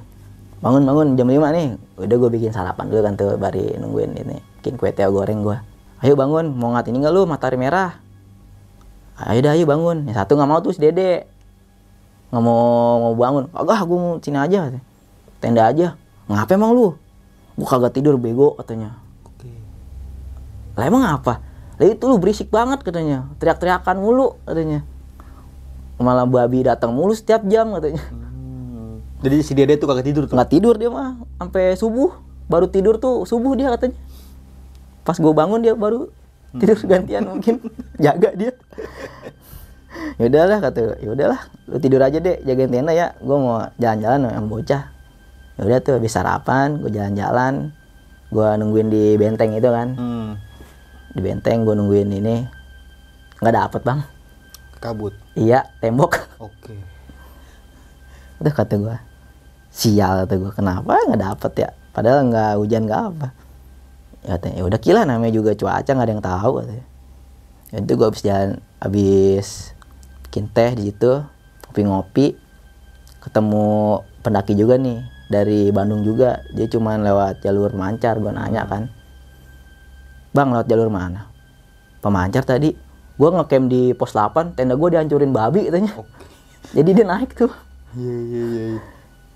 bangun 0.61 0.85
bangun 0.85 1.07
jam 1.17 1.25
5 1.25 1.41
nih. 1.41 1.67
Udah 1.97 2.17
gue 2.21 2.29
bikin 2.29 2.53
sarapan 2.53 2.85
dulu 2.85 3.01
kan 3.01 3.13
tuh 3.17 3.33
bari 3.41 3.73
nungguin 3.81 4.13
ini. 4.13 4.37
Bikin 4.61 4.77
kue 4.77 4.93
teo 4.93 5.09
goreng 5.09 5.41
gue 5.41 5.57
ayo 6.01 6.17
bangun 6.17 6.53
mau 6.57 6.73
ngat 6.73 6.89
ini 6.89 6.97
nggak 7.01 7.13
lu 7.13 7.29
matahari 7.29 7.57
merah? 7.61 7.97
Ayo 9.21 9.39
dah 9.45 9.53
ayo 9.53 9.65
bangun. 9.69 10.09
Yang 10.09 10.17
satu 10.17 10.33
nggak 10.37 10.49
mau 10.49 10.59
tuh 10.61 10.73
si 10.73 10.81
dede. 10.81 11.29
Nggak 12.33 12.41
mau 12.41 12.61
mau 13.09 13.13
bangun. 13.13 13.43
Agak 13.53 13.85
gue 13.85 13.97
mau 13.97 14.17
sini 14.17 14.37
aja. 14.37 14.73
Tenda 15.41 15.65
aja. 15.65 15.97
Ngapa 16.29 16.53
emang 16.55 16.71
lu? 16.71 16.95
Gue 17.57 17.67
kagak 17.67 17.97
tidur 17.97 18.15
bego 18.15 18.55
katanya. 18.55 18.95
Oke. 19.27 19.49
lah 20.77 20.85
emang 20.87 21.03
apa? 21.03 21.43
Lah 21.81 21.85
itu 21.89 22.03
lu 22.05 22.21
berisik 22.21 22.47
banget 22.53 22.85
katanya. 22.85 23.27
Teriak-teriakan 23.41 23.97
mulu 23.99 24.37
katanya. 24.45 24.85
Malah 25.97 26.25
babi 26.29 26.65
datang 26.65 26.93
mulu 26.93 27.11
setiap 27.11 27.43
jam 27.49 27.73
katanya. 27.75 28.01
Hmm. 28.13 29.01
Jadi 29.21 29.37
si 29.41 29.51
Dede 29.57 29.77
tuh 29.77 29.89
kagak 29.89 30.05
tidur 30.07 30.23
tuh. 30.29 30.37
nggak 30.37 30.51
tidur 30.53 30.77
dia 30.77 30.89
mah. 30.93 31.19
Sampai 31.41 31.75
subuh. 31.75 32.15
Baru 32.47 32.69
tidur 32.69 33.01
tuh 33.01 33.25
subuh 33.27 33.57
dia 33.57 33.73
katanya. 33.73 33.97
Pas 35.01 35.17
gue 35.17 35.33
bangun 35.33 35.59
dia 35.59 35.73
baru 35.73 36.13
tidur 36.55 36.77
gantian 36.85 37.27
mungkin. 37.27 37.59
Jaga 38.03 38.31
dia. 38.37 38.53
Ya 40.15 40.23
udahlah 40.31 40.57
kata 40.63 41.01
ya 41.03 41.09
udahlah. 41.11 41.41
Lu 41.67 41.77
tidur 41.77 41.99
aja 41.99 42.17
deh 42.17 42.39
jagain 42.47 42.71
tenda 42.71 42.95
ya. 42.95 43.13
Gue 43.19 43.35
mau 43.35 43.67
jalan-jalan 43.75 44.19
sama 44.23 44.33
yang 44.37 44.47
bocah 44.47 45.00
ya 45.61 45.69
udah 45.69 45.79
tuh 45.85 46.01
habis 46.01 46.09
sarapan 46.09 46.81
gue 46.81 46.89
jalan-jalan 46.89 47.69
gue 48.33 48.47
nungguin 48.57 48.89
di 48.89 49.03
benteng 49.21 49.53
itu 49.53 49.69
kan. 49.69 49.93
Hmm. 49.93 50.29
di 51.11 51.19
benteng 51.21 51.67
gue 51.67 51.75
nungguin 51.77 52.09
ini. 52.09 52.49
Nggak 53.37 53.55
dapet 53.55 53.81
bang. 53.85 53.99
Kabut. 54.81 55.13
iya 55.37 55.69
tembok. 55.77 56.17
Oke. 56.49 56.73
udah 58.41 58.53
kata 58.57 58.73
gue 58.81 58.97
sial 59.69 60.25
kata 60.25 60.33
gue 60.41 60.51
kenapa? 60.57 60.97
Nggak 61.05 61.21
dapet 61.21 61.51
ya? 61.67 61.69
Padahal 61.93 62.25
nggak 62.25 62.51
hujan 62.57 62.89
nggak 62.89 63.01
apa. 63.13 63.27
Ya 64.25 64.41
katanya 64.41 64.55
ya 64.57 64.63
udah 64.65 64.79
kila 64.81 65.01
namanya 65.05 65.33
juga. 65.37 65.53
Cuaca 65.53 65.85
nggak 65.85 66.07
ada 66.09 66.13
yang 66.17 66.25
tahu 66.25 66.51
katanya 66.65 66.85
ya 67.71 67.79
itu 67.79 67.95
gue 67.95 68.07
habis 68.07 68.23
jalan 68.23 68.59
habis 68.83 69.71
bikin 70.27 70.51
teh 70.51 70.75
di 70.75 70.91
situ 70.91 71.23
ngopi-ngopi 71.71 72.35
ketemu 73.23 74.03
pendaki 74.19 74.59
juga 74.59 74.75
nih 74.75 74.99
dari 75.31 75.71
Bandung 75.71 76.03
juga. 76.03 76.43
Dia 76.51 76.67
cuman 76.67 77.07
lewat 77.07 77.39
jalur 77.41 77.71
mancar 77.71 78.19
gue 78.19 78.29
nanya 78.29 78.67
kan. 78.67 78.91
Bang 80.35 80.51
lewat 80.51 80.67
jalur 80.67 80.91
mana? 80.91 81.31
Pemancar 82.03 82.43
tadi. 82.43 82.75
Gue 83.15 83.29
ngecamp 83.31 83.65
di 83.71 83.95
pos 83.95 84.11
8 84.11 84.59
tenda 84.59 84.75
gue 84.75 84.89
dihancurin 84.91 85.31
babi 85.31 85.71
katanya. 85.71 85.95
Jadi 86.75 86.89
dia 86.91 87.05
naik 87.07 87.31
tuh. 87.33 87.51
Iya 87.95 88.15
iya 88.19 88.43
iya. 88.43 88.65
iya. 88.75 88.81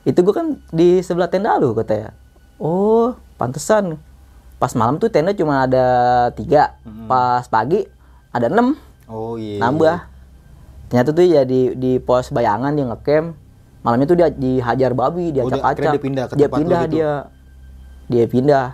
itu 0.05 0.21
gue 0.21 0.35
kan 0.37 0.61
di 0.69 1.01
sebelah 1.01 1.25
tenda 1.25 1.57
lu 1.57 1.73
katanya 1.73 2.13
oh 2.61 3.15
pantesan. 3.35 3.99
Pas 4.55 4.71
malam 4.71 4.95
tuh 4.95 5.11
tenda 5.11 5.35
cuma 5.35 5.67
ada 5.67 5.85
tiga. 6.35 6.79
Pas 7.07 7.43
pagi 7.51 7.83
ada 8.31 8.47
enam. 8.47 8.79
Oh 9.05 9.35
iya. 9.35 9.59
nambah. 9.59 10.07
Ternyata 10.87 11.09
tuh 11.11 11.25
ya 11.27 11.43
di 11.43 11.75
di 11.75 11.99
pos 11.99 12.31
bayangan 12.31 12.71
dia 12.75 12.85
ngecamp 12.87 13.44
malam 13.85 14.01
itu 14.01 14.13
dia 14.13 14.27
dihajar 14.27 14.91
babi 14.91 15.29
Oh, 15.29 15.31
dia- 15.31 15.45
diacak-acak 15.45 15.69
akhirnya 15.69 15.91
dia 15.91 16.01
pindah 16.01 16.23
ke 16.25 16.33
dia 16.33 16.41
tempat 16.41 16.49
lu 16.51 16.59
pindah 16.59 16.81
gitu? 16.81 16.91
dia 16.91 17.11
dia 18.05 18.25
pindah. 18.25 18.65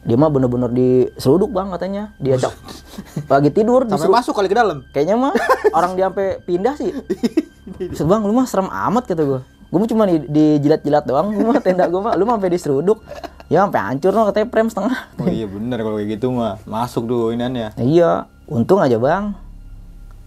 Dia 0.00 0.14
mah 0.14 0.26
bener-bener 0.28 0.70
diseruduk 0.70 1.50
bang 1.50 1.68
katanya. 1.68 2.14
Diacak 2.16 2.54
lagi 3.32 3.50
tidur 3.50 3.82
Sampai 3.84 4.08
masuk 4.08 4.32
kali 4.32 4.46
ke 4.46 4.54
dalam. 4.54 4.86
kayaknya 4.90 5.14
mah 5.16 5.34
orang 5.70 5.94
dia 5.94 6.06
sampai 6.06 6.38
pindah 6.40 6.74
sih. 6.74 6.90
Maksud 7.84 8.06
bang 8.06 8.20
lu 8.20 8.32
mah 8.32 8.44
serem 8.44 8.66
amat 8.66 9.04
kata 9.04 9.22
gue 9.22 9.40
gue 9.68 9.76
mah 9.76 9.84
cuma 9.86 10.04
di, 10.04 10.16
dijilat-jilat 10.24 11.04
doang. 11.04 11.28
Gue 11.30 11.44
mah 11.44 11.60
tenda 11.60 11.84
gue 11.84 12.00
mah 12.00 12.14
lu 12.14 12.24
mah 12.24 12.36
sampai 12.36 12.50
diseruduk 12.50 12.98
ya 13.46 13.62
sampai 13.62 13.80
hancur 13.82 14.12
no 14.12 14.24
katanya 14.24 14.48
prem 14.48 14.66
setengah. 14.66 14.98
Oh 15.14 15.28
iya 15.28 15.44
bener 15.44 15.78
kalau 15.78 15.96
kayak 15.96 16.08
gitu 16.10 16.26
mah. 16.30 16.56
Masuk 16.64 17.04
tuh 17.04 17.30
iniannya. 17.30 17.76
iya 17.76 18.10
untung 18.46 18.78
aja 18.78 18.96
bang. 18.96 19.34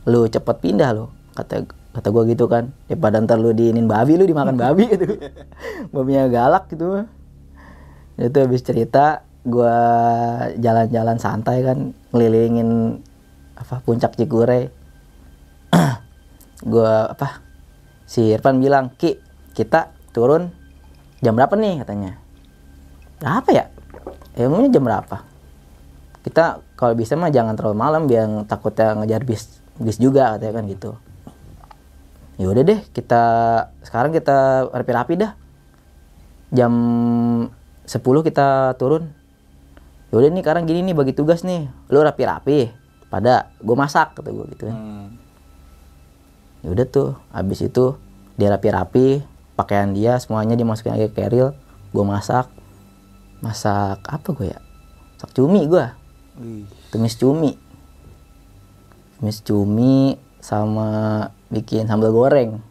Lu 0.04 0.26
cepet 0.26 0.56
pindah 0.60 0.92
lo 0.92 1.10
kata 1.32 1.66
kata 1.92 2.08
gue 2.08 2.24
gitu 2.32 2.48
kan 2.48 2.72
daripada 2.88 3.20
ntar 3.20 3.36
lu 3.36 3.52
diinin 3.52 3.84
babi 3.84 4.16
lu 4.16 4.24
dimakan 4.24 4.56
babi 4.56 4.88
gitu. 4.88 5.20
Babinya 5.94 6.32
galak 6.32 6.72
gitu. 6.72 7.04
Itu 8.16 8.38
habis 8.40 8.64
cerita 8.64 9.28
gue 9.44 9.78
jalan-jalan 10.62 11.18
santai 11.20 11.66
kan 11.68 11.92
ngelilingin 12.16 13.02
apa 13.60 13.84
puncak 13.84 14.16
Cikure. 14.16 14.72
Gue 16.72 16.94
apa 17.10 17.42
si 18.06 18.32
Irfan 18.32 18.62
bilang 18.62 18.94
ki 18.96 19.18
kita 19.58 19.92
turun 20.14 20.54
jam 21.20 21.34
berapa 21.34 21.58
nih? 21.58 21.82
katanya. 21.82 22.22
Berapa 23.18 23.50
ya? 23.50 23.66
Ya 24.38 24.46
umumnya 24.48 24.70
jam 24.70 24.86
berapa? 24.86 25.26
Kita 26.22 26.62
kalau 26.78 26.94
bisa 26.94 27.18
mah 27.18 27.34
jangan 27.34 27.58
terlalu 27.58 27.78
malam 27.82 28.06
biar 28.06 28.46
takutnya 28.46 28.94
ngejar 29.02 29.26
bis 29.26 29.60
bis 29.82 29.98
juga 29.98 30.38
katanya 30.38 30.62
kan 30.62 30.66
gitu 30.70 30.92
ya 32.42 32.50
udah 32.50 32.64
deh 32.66 32.82
kita 32.90 33.24
sekarang 33.86 34.10
kita 34.10 34.66
rapi-rapi 34.74 35.14
dah. 35.14 35.38
Jam 36.50 36.74
10 37.86 38.02
kita 38.02 38.74
turun. 38.82 39.14
Ya 40.10 40.20
udah 40.20 40.30
nih 40.34 40.42
sekarang 40.42 40.66
gini 40.66 40.82
nih 40.92 40.96
bagi 40.98 41.14
tugas 41.14 41.46
nih. 41.46 41.70
Lu 41.94 42.02
rapi-rapi 42.02 42.74
pada 43.14 43.54
gue 43.62 43.76
masak 43.78 44.18
kata 44.18 44.32
gue 44.32 44.46
gitu 44.56 44.72
kan 44.72 44.76
Hmm. 44.76 45.08
ya 46.64 46.72
udah 46.72 46.86
tuh 46.88 47.20
habis 47.36 47.60
itu 47.60 48.00
dia 48.40 48.48
rapi-rapi 48.48 49.20
pakaian 49.60 49.92
dia 49.92 50.16
semuanya 50.16 50.56
dimasukin 50.56 50.96
lagi 50.96 51.12
ke 51.12 51.22
carrier 51.22 51.52
gue 51.94 52.04
masak. 52.08 52.50
Masak 53.44 54.02
apa 54.08 54.28
gue 54.32 54.48
ya? 54.50 54.60
Masak 55.20 55.32
cumi 55.36 55.68
gue 55.68 55.86
tumis 56.90 57.16
cumi. 57.20 57.52
Tumis 59.20 59.38
cumi 59.44 60.16
sama 60.42 61.30
bikin 61.52 61.86
sambal 61.86 62.10
goreng 62.10 62.64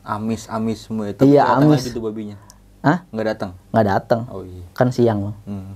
Amis 0.00 0.48
amis 0.48 0.88
semua 0.88 1.12
itu. 1.12 1.20
Iya, 1.20 1.44
amis. 1.52 1.84
tuh 1.84 2.00
babinya. 2.00 2.40
Hah? 2.80 3.04
Nggak 3.10 3.26
datang. 3.28 3.50
nggak 3.68 3.86
datang 3.86 4.20
Oh 4.30 4.40
iya. 4.40 4.64
kan 4.72 4.88
siang 4.88 5.18
bang 5.20 5.36
Hmm. 5.44 5.72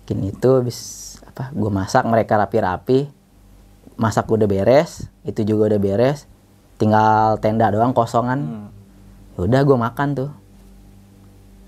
bikin 0.00 0.22
itu 0.24 0.48
habis 0.54 0.78
apa 1.26 1.50
gue 1.50 1.66
masak 1.68 2.06
mereka 2.06 2.38
rapi-rapi 2.38 3.10
masak 3.94 4.24
udah 4.24 4.46
beres 4.46 5.04
itu 5.20 5.42
juga 5.42 5.68
udah 5.68 5.80
beres 5.82 6.24
tinggal 6.76 7.36
tenda 7.36 7.68
doang 7.68 7.90
kosongan 7.90 8.40
Hmm. 8.40 8.66
ya 9.34 9.40
udah 9.42 9.60
gue 9.60 9.76
makan 9.76 10.08
tuh 10.14 10.30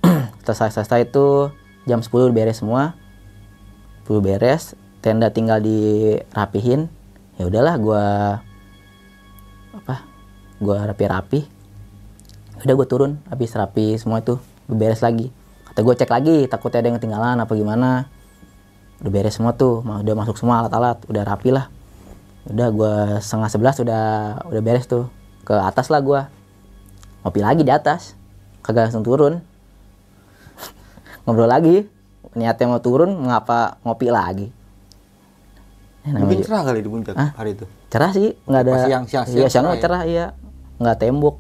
selesai 0.47 0.71
selesai 0.73 1.05
itu 1.05 1.51
jam 1.85 1.99
10 1.99 2.09
udah 2.09 2.33
beres 2.33 2.59
semua 2.59 2.95
10 4.07 4.23
beres 4.23 4.73
tenda 5.01 5.29
tinggal 5.29 5.59
dirapihin 5.59 6.87
ya 7.39 7.47
udahlah 7.47 7.75
gue 7.79 8.05
apa 9.79 9.97
gue 10.59 10.75
rapi-rapi. 10.75 11.41
Udah 12.59 12.75
gue 12.75 12.87
turun 12.91 13.23
habis 13.31 13.55
rapi 13.55 13.95
semua 13.95 14.19
itu 14.19 14.43
beres 14.67 14.99
lagi. 15.01 15.31
Kata 15.71 15.87
gue 15.87 15.95
cek 15.95 16.11
lagi 16.11 16.37
takutnya 16.51 16.83
ada 16.83 16.89
yang 16.91 16.99
ketinggalan 16.99 17.39
apa 17.39 17.53
gimana. 17.55 18.11
Udah 18.99 19.11
beres 19.15 19.39
semua 19.39 19.55
tuh 19.55 19.87
udah 19.87 20.15
masuk 20.19 20.35
semua 20.35 20.67
alat-alat 20.67 20.99
udah 21.07 21.23
rapi 21.23 21.55
lah. 21.55 21.71
Udah 22.51 22.69
gue 22.75 22.95
setengah 23.23 23.51
sebelas 23.55 23.77
udah 23.79 24.05
udah 24.51 24.63
beres 24.63 24.91
tuh. 24.91 25.07
Ke 25.47 25.55
atas 25.55 25.95
lah 25.95 26.03
gue 26.03 26.21
ngopi 27.23 27.39
lagi 27.39 27.63
di 27.63 27.71
atas. 27.71 28.19
Kagak 28.67 28.91
langsung 28.91 29.07
turun. 29.07 29.39
Ngobrol 31.23 31.47
lagi. 31.47 31.87
Niatnya 32.35 32.67
mau 32.67 32.83
turun 32.83 33.15
mengapa 33.15 33.79
ngopi 33.87 34.11
lagi 34.11 34.58
namanya 36.01 36.23
Mungkin 36.25 36.39
cerah 36.41 36.63
kali 36.63 36.79
di 36.79 36.89
puncak 36.89 37.15
Hah? 37.15 37.31
hari 37.35 37.53
itu. 37.53 37.65
cerah 37.89 38.11
sih 38.11 38.29
nggak 38.43 38.61
ada 38.61 38.71
Pas 38.71 38.81
siang- 38.83 39.07
siang- 39.07 39.27
iya 39.27 39.47
siang 39.47 39.49
siang 39.49 39.65
cerah 39.65 39.73
ya? 39.73 39.81
cerah 39.81 40.03
iya 40.05 40.27
nggak 40.79 40.99
tembok 40.99 41.37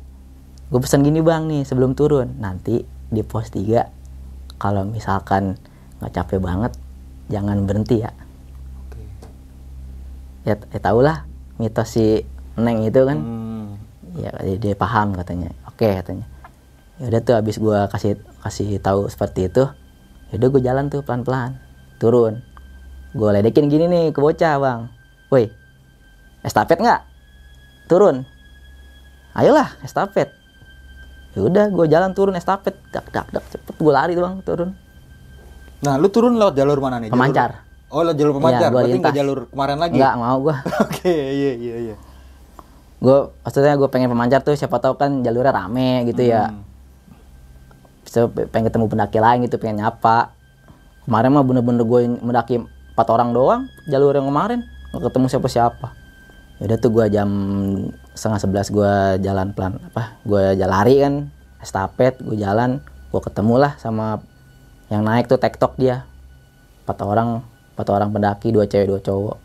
gue 0.68 0.80
pesan 0.80 1.00
gini 1.00 1.20
bang 1.20 1.44
nih 1.44 1.62
sebelum 1.62 1.92
turun 1.92 2.36
nanti 2.36 2.82
di 3.06 3.22
pos 3.22 3.48
3 3.48 3.88
kalau 4.56 4.84
misalkan 4.84 5.56
nggak 5.98 6.12
capek 6.12 6.38
banget 6.38 6.72
jangan 7.26 7.62
berhenti 7.62 8.00
ya 8.00 8.12
Oke. 8.82 9.00
ya, 10.44 10.54
ya 10.56 10.78
tau 10.78 10.98
lah 10.98 11.24
mitos 11.56 11.88
si 11.88 12.20
neng 12.54 12.82
itu 12.82 13.00
kan 13.02 13.18
Hmm. 13.18 13.66
ya 14.14 14.30
dia, 14.38 14.56
dia 14.58 14.74
paham 14.74 15.14
katanya 15.14 15.48
oke 15.64 15.88
katanya 15.94 16.26
ya 16.96 17.06
udah 17.06 17.20
tuh 17.20 17.34
habis 17.34 17.56
gua 17.56 17.86
kasih 17.86 18.14
kasih 18.40 18.76
tahu 18.78 19.06
seperti 19.06 19.46
itu 19.46 19.64
ya 20.28 20.34
udah 20.34 20.48
gue 20.50 20.60
jalan 20.60 20.84
tuh 20.86 21.00
pelan 21.00 21.22
pelan 21.22 21.50
turun 21.96 22.42
gue 23.10 23.28
ledekin 23.30 23.66
gini 23.66 23.84
nih 23.84 24.04
ke 24.10 24.18
bocah 24.18 24.54
bang 24.56 24.80
woi 25.28 25.48
estafet 26.40 26.76
nggak 26.76 27.00
turun 27.86 28.24
ayolah 29.32 29.80
estafet 29.80 30.28
ya 31.32 31.40
udah 31.40 31.66
gue 31.68 31.86
jalan 31.86 32.10
turun 32.10 32.34
estafet 32.34 32.76
dak 32.88 33.08
dak 33.08 33.26
dak 33.28 33.44
cepet 33.46 33.74
gue 33.74 33.92
lari 33.92 34.12
tuh 34.12 34.24
bang 34.24 34.36
turun 34.42 34.70
Nah, 35.78 35.94
lu 35.94 36.10
turun 36.10 36.34
lewat 36.34 36.58
jalur 36.58 36.82
mana 36.82 36.98
nih? 36.98 37.06
Jalur- 37.06 37.14
Pemancar. 37.14 37.50
Oh, 37.86 38.02
lewat 38.02 38.18
jalur 38.18 38.34
pemancar. 38.34 38.60
Iya, 38.60 38.74
Berarti 38.74 38.90
nggak 38.90 38.98
lintas. 38.98 39.14
jalur 39.14 39.38
kemarin 39.46 39.78
lagi. 39.78 39.94
nggak 39.94 40.14
mau 40.18 40.36
gue 40.42 40.54
Oke, 40.84 41.14
iya 41.14 41.52
iya 41.54 41.76
iya. 41.80 41.96
gue 42.98 43.16
maksudnya 43.38 43.72
gue 43.72 43.86
pengen 43.86 44.10
pemancar 44.10 44.42
tuh 44.42 44.52
siapa 44.52 44.74
tahu 44.76 44.98
kan 44.98 45.22
jalurnya 45.22 45.54
rame 45.54 46.02
gitu 46.04 46.18
ya 46.20 46.50
Hmm. 46.50 46.66
bisa 48.02 48.18
pengen 48.26 48.66
ketemu 48.66 48.84
pendaki 48.88 49.18
lain 49.18 49.38
gitu 49.40 49.54
pengen 49.56 49.78
nyapa 49.78 50.34
kemarin 51.04 51.30
mah 51.30 51.42
bener-bener 51.42 51.84
gue 51.84 52.00
mendaki 52.16 52.58
empat 52.98 53.14
orang 53.14 53.30
doang 53.30 53.70
jalur 53.86 54.10
yang 54.10 54.26
kemarin. 54.26 54.66
Nggak 54.90 55.06
ketemu 55.06 55.26
siapa-siapa. 55.30 55.88
Yaudah 56.58 56.78
tuh 56.82 56.90
gue 56.90 57.06
jam 57.14 57.30
setengah 58.18 58.42
sebelas 58.42 58.66
gue 58.74 59.22
jalan 59.22 59.54
pelan 59.54 59.78
apa 59.78 60.18
gue 60.26 60.58
jalan 60.58 60.74
lari 60.74 60.98
kan. 60.98 61.14
Estafet 61.62 62.18
gue 62.18 62.34
jalan 62.34 62.82
gue 62.82 63.20
ketemu 63.22 63.54
lah 63.54 63.78
sama 63.78 64.18
yang 64.90 65.06
naik 65.06 65.30
tuh 65.30 65.38
tektok 65.38 65.78
dia. 65.78 66.10
Empat 66.82 66.98
orang 67.06 67.46
empat 67.78 67.86
orang 67.86 68.10
pendaki 68.10 68.50
dua 68.50 68.66
cewek 68.66 68.90
dua 68.90 68.98
cowok. 68.98 69.38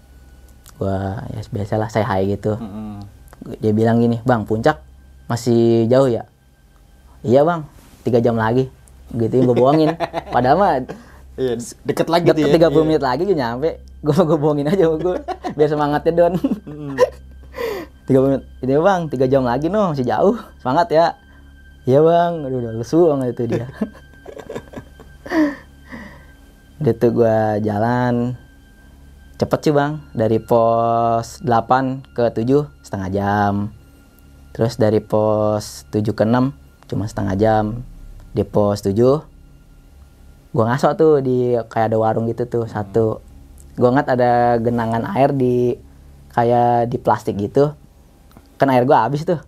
Gue 0.82 0.98
ya 1.38 1.42
biasalah 1.54 1.94
saya 1.94 2.10
hai 2.10 2.34
gitu. 2.34 2.58
Mm-mm. 2.58 3.06
dia 3.62 3.76
bilang 3.76 4.02
gini 4.02 4.18
bang 4.26 4.50
puncak 4.50 4.82
masih 5.30 5.86
jauh 5.94 6.10
ya? 6.10 6.26
Iya 7.22 7.46
bang. 7.46 7.70
Tiga 8.02 8.18
jam 8.18 8.34
lagi. 8.34 8.74
Gitu 9.14 9.46
gue 9.46 9.54
bohongin. 9.54 9.94
Padahal 10.34 10.58
mah 10.58 10.74
Iya, 11.34 11.58
deket 11.82 12.08
lagi 12.14 12.30
tuh 12.30 12.46
deket 12.46 12.70
ya. 12.70 12.70
30 12.70 12.86
menit 12.86 13.02
lagi 13.02 13.22
gue 13.26 13.38
nyampe. 13.38 13.82
Gue 14.04 14.12
gue 14.20 14.36
bohongin 14.36 14.68
aja 14.68 14.84
gue 14.84 15.16
biar 15.56 15.70
semangatnya 15.72 16.12
don. 16.12 16.36
Tiga 18.06 18.20
menit. 18.20 18.44
Ini 18.60 18.76
bang 18.84 19.08
tiga 19.08 19.32
jam 19.32 19.48
lagi 19.48 19.72
no 19.72 19.96
masih 19.96 20.04
jauh. 20.04 20.36
Semangat 20.60 20.92
ya. 20.92 21.16
Iya 21.88 22.04
bang. 22.04 22.44
Aduh 22.44 22.60
udah 22.60 22.74
lesu 22.76 23.00
banget 23.08 23.32
itu 23.32 23.44
dia. 23.56 23.72
Udah 26.84 26.94
tuh 27.00 27.16
gue 27.16 27.38
jalan. 27.64 28.36
Cepet 29.40 29.60
sih 29.64 29.72
bang. 29.72 30.04
Dari 30.12 30.44
pos 30.44 31.40
8 31.40 32.12
ke 32.12 32.28
7 32.28 32.84
setengah 32.84 33.08
jam. 33.08 33.72
Terus 34.52 34.76
dari 34.76 35.00
pos 35.00 35.88
7 35.96 36.04
ke 36.12 36.28
6 36.28 36.92
cuma 36.92 37.08
setengah 37.08 37.40
jam. 37.40 37.88
Di 38.36 38.44
pos 38.44 38.84
7 38.84 39.33
gua 40.54 40.70
ngaso 40.70 40.94
tuh 40.94 41.20
di 41.20 41.58
kayak 41.58 41.92
ada 41.92 41.98
warung 41.98 42.30
gitu 42.30 42.46
tuh 42.46 42.70
satu. 42.70 43.20
Gua 43.74 43.90
ngeliat 43.90 44.10
ada 44.14 44.32
genangan 44.62 45.04
air 45.18 45.34
di 45.34 45.74
kayak 46.30 46.94
di 46.94 46.98
plastik 47.02 47.42
gitu. 47.42 47.74
Kan 48.62 48.70
air 48.70 48.86
gua 48.86 49.10
habis 49.10 49.26
tuh. 49.26 49.42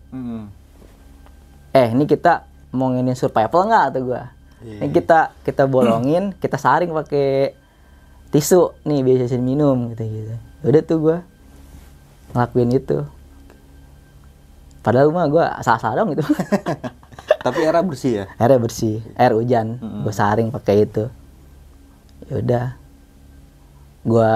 Eh 1.77 1.93
ini 1.93 2.09
kita 2.09 2.49
mau 2.73 2.89
nginin 2.89 3.13
survival 3.13 3.69
nggak 3.69 3.85
tuh 3.93 4.03
gua? 4.03 4.33
Iya. 4.65 4.81
ini 4.81 4.97
kita 4.97 5.29
kita 5.45 5.69
bolongin 5.69 6.33
kita 6.43 6.57
saring 6.57 6.89
pakai 6.89 7.53
tisu. 8.33 8.73
Nih 8.89 9.05
biasa 9.05 9.37
minum 9.37 9.93
gitu 9.93 10.03
gitu. 10.09 10.35
Udah 10.65 10.81
tuh 10.81 10.97
gua 10.97 11.17
ngelakuin 12.33 12.73
itu. 12.73 13.05
Padahal 14.81 15.13
mah 15.13 15.29
gua 15.29 15.53
asal-asal 15.61 15.93
dong 15.93 16.17
gitu 16.17 16.25
Tapi 17.45 17.59
era 17.61 17.79
bersih 17.85 18.11
ya. 18.11 18.25
airnya 18.41 18.59
bersih. 18.59 19.05
Air 19.15 19.37
hujan. 19.37 19.77
Mm-mm. 19.77 20.01
gue 20.05 20.13
saring 20.13 20.49
pakai 20.49 20.89
itu. 20.89 21.09
Yaudah 22.31 22.73
gue 24.05 24.33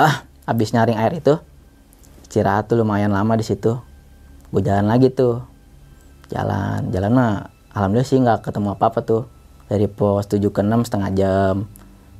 ah 0.00 0.14
habis 0.48 0.72
nyaring 0.72 0.96
air 0.96 1.20
itu 1.20 1.36
istirahat 2.24 2.68
tuh 2.68 2.80
lumayan 2.80 3.12
lama 3.12 3.36
di 3.36 3.44
situ. 3.44 3.80
Gue 4.52 4.60
jalan 4.60 4.88
lagi 4.88 5.08
tuh. 5.08 5.40
Jalan 6.28 6.92
jalan 6.92 7.10
mah 7.16 7.32
alhamdulillah 7.72 8.08
sih 8.08 8.20
nggak 8.20 8.44
ketemu 8.44 8.76
apa 8.76 8.84
apa 8.92 9.00
tuh. 9.00 9.24
Dari 9.68 9.84
pos 9.88 10.24
7 10.28 10.40
ke 10.48 10.60
6 10.64 10.88
setengah 10.88 11.10
jam. 11.16 11.54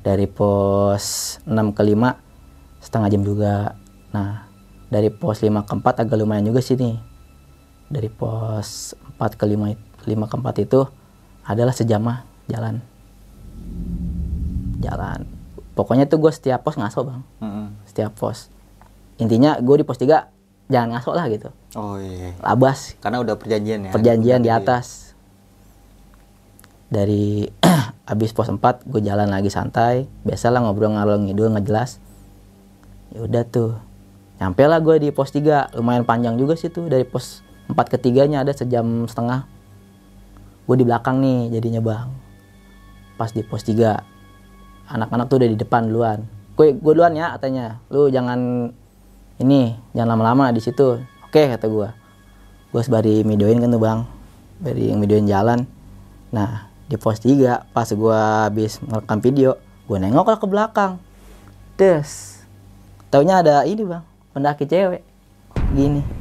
Dari 0.05 0.29
pos 0.29 1.37
6 1.45 1.77
ke 1.77 1.83
5 1.85 2.17
setengah 2.81 3.09
jam 3.13 3.23
juga. 3.25 3.77
Nah 4.13 4.49
dari 4.89 5.13
pos 5.13 5.45
5 5.45 5.69
ke 5.69 5.73
4 5.85 6.03
agak 6.09 6.17
lumayan 6.17 6.49
juga 6.49 6.65
sih 6.65 6.77
nih. 6.81 6.97
Dari 7.89 8.09
pos 8.09 8.97
4 8.97 9.08
ke 9.19 9.45
5 9.45 10.07
5 10.07 10.31
ke 10.31 10.37
4 10.39 10.65
itu 10.65 10.81
adalah 11.43 11.75
sejamah 11.75 12.25
jalan. 12.47 12.81
Jalan. 14.79 15.27
Pokoknya 15.75 16.07
tuh 16.07 16.23
gue 16.23 16.33
setiap 16.33 16.63
pos 16.63 16.79
ngaso 16.79 17.03
bang. 17.07 17.21
Mm-mm. 17.43 17.67
setiap 17.87 18.15
pos. 18.15 18.51
Intinya 19.19 19.59
gue 19.59 19.83
di 19.83 19.85
pos 19.87 19.99
3 19.99 20.71
jangan 20.71 20.89
ngaso 20.95 21.11
lah 21.15 21.27
gitu. 21.27 21.51
Oh 21.75 21.99
iya. 21.99 22.35
labas. 22.43 22.95
Karena 23.03 23.19
udah 23.23 23.35
perjanjian 23.35 23.89
ya. 23.89 23.93
perjanjian 23.93 24.41
di 24.43 24.51
atas. 24.51 25.15
Dari 26.89 27.51
habis 28.11 28.31
pos 28.31 28.47
4 28.49 28.63
gue 28.87 29.01
jalan 29.03 29.31
lagi 29.31 29.51
santai. 29.51 30.07
Biasalah 30.23 30.63
ngobrol 30.63 30.95
ngalor 30.95 31.19
ngidul 31.27 31.51
nggak 31.55 31.67
jelas 31.67 31.99
ya 33.13 33.25
udah 33.25 33.45
tuh. 33.49 33.73
Nyampe 34.39 34.63
lah 34.71 34.79
gue 34.79 34.97
di 35.03 35.09
pos 35.11 35.35
3 35.35 35.75
lumayan 35.75 36.07
panjang 36.07 36.39
juga 36.39 36.55
sih 36.55 36.71
tuh 36.71 36.87
dari 36.87 37.03
pos 37.03 37.43
4 37.69 37.77
ketiganya 37.93 38.41
ada 38.43 38.57
sejam 38.57 39.05
setengah. 39.05 39.45
Gue 40.65 40.77
di 40.81 40.85
belakang 40.85 41.21
nih 41.21 41.53
jadinya 41.53 41.81
bang 41.81 42.09
pas 43.19 43.35
di 43.35 43.43
pos 43.43 43.67
3 43.67 44.95
anak-anak 44.95 45.27
tuh 45.27 45.43
udah 45.43 45.49
di 45.51 45.59
depan 45.59 45.91
duluan. 45.91 46.25
Gue 46.57 46.73
gue 46.73 46.93
duluan 46.95 47.13
ya 47.13 47.37
katanya. 47.37 47.83
Lu 47.93 48.09
jangan 48.09 48.71
ini 49.43 49.77
jangan 49.93 50.17
lama-lama 50.17 50.55
di 50.55 50.63
situ. 50.65 51.03
Oke 51.29 51.45
kata 51.45 51.69
gue 51.69 51.89
gue 52.69 52.83
sebari 52.85 53.21
videoin 53.27 53.61
kan 53.61 53.69
tuh 53.69 53.83
bang. 53.83 54.01
Dari 54.59 54.89
yang 54.89 55.01
videoin 55.05 55.29
jalan. 55.29 55.69
Nah 56.33 56.73
di 56.89 56.97
pos 56.97 57.21
3 57.21 57.69
pas 57.75 57.89
gue 57.89 58.21
habis 58.49 58.81
merekam 58.81 59.19
video 59.21 59.61
gue 59.85 59.97
nengok 60.01 60.41
ke 60.41 60.47
belakang. 60.49 60.97
Des. 61.77 62.41
Taunya 63.13 63.45
ada 63.45 63.65
ini 63.69 63.85
bang. 63.85 64.05
Pendaki 64.33 64.65
cewek. 64.65 65.03
Gini 65.73 66.18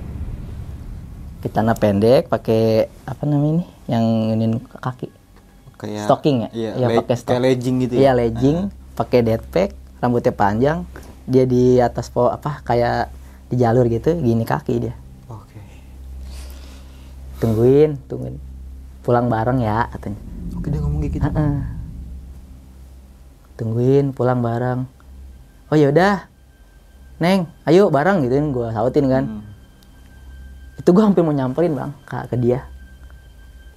kita 1.47 1.63
pendek 1.73 2.27
pakai 2.27 2.91
apa 3.07 3.23
namanya 3.23 3.63
ini? 3.63 3.65
Yang 3.87 4.05
ini 4.35 4.45
kaki. 4.77 5.07
Kayak 5.77 6.03
stocking 6.09 6.37
ya? 6.43 6.49
iya, 6.51 6.69
Iya, 6.75 6.87
le- 6.89 6.97
pakai 6.99 7.15
kayak 7.21 7.41
legging 7.41 7.75
gitu 7.85 7.93
iya 7.95 8.09
ya 8.09 8.17
legging 8.17 8.57
pakai 8.97 9.19
deadpack 9.21 9.69
rambutnya 10.01 10.33
panjang 10.33 10.77
dia 11.29 11.45
di 11.45 11.77
atas 11.77 12.09
po 12.09 12.33
apa 12.33 12.65
kayak 12.65 13.13
di 13.47 13.61
jalur 13.61 13.85
gitu 13.85 14.17
gini 14.17 14.41
kaki 14.41 14.89
dia. 14.89 14.95
Oke. 15.29 15.61
Tungguin 17.37 17.95
tungguin. 18.09 18.35
Pulang 19.05 19.29
bareng 19.29 19.61
ya 19.61 19.87
katanya. 19.93 20.19
Oke 20.57 20.67
dia 20.73 20.79
ngomong 20.81 21.01
gitu. 21.05 21.21
Heeh. 21.23 21.55
tungguin 23.57 24.13
pulang 24.13 24.41
bareng. 24.41 24.85
Oh 25.69 25.77
yaudah 25.77 26.29
neng 27.17 27.49
ayo 27.65 27.89
bareng 27.89 28.21
gituin 28.21 28.53
gue 28.53 28.67
sautin 28.69 29.05
kan. 29.09 29.23
Hmm. 29.25 29.41
Itu 30.78 30.89
gue 30.93 31.03
hampir 31.03 31.25
mau 31.25 31.34
nyamperin 31.34 31.73
bang 31.73 31.91
ke, 32.05 32.17
ke 32.30 32.36
dia. 32.38 32.63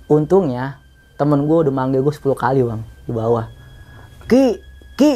Untungnya 0.06 0.76
temen 1.16 1.48
gue 1.48 1.56
udah 1.68 1.72
manggil 1.72 2.04
gue 2.04 2.12
10 2.12 2.36
kali 2.36 2.60
bang 2.60 2.80
di 3.08 3.12
bawah. 3.16 3.48
Ki 4.28 4.60
ki 5.00 5.12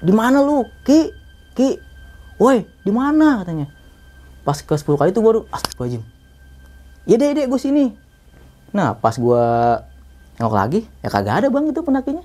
di 0.00 0.12
mana 0.12 0.40
lu? 0.40 0.64
Ki 0.82 1.12
ki. 1.52 1.78
Woi 2.40 2.64
di 2.84 2.92
mana? 2.92 3.44
Katanya. 3.44 3.68
Pas 4.42 4.56
ke 4.56 4.74
10 4.74 4.96
kali 4.96 5.10
itu 5.12 5.20
baru 5.20 5.44
astagfirullahaladzim. 5.52 6.02
Iya 7.06 7.16
deh 7.20 7.30
deh 7.36 7.46
gue 7.46 7.60
sini. 7.60 7.92
Nah 8.72 8.96
pas 8.96 9.14
gue 9.14 9.44
nengok 10.36 10.56
lagi 10.56 10.80
ya 11.04 11.08
kagak 11.12 11.44
ada 11.44 11.48
bang 11.52 11.68
itu 11.68 11.80
pendakinya. 11.84 12.24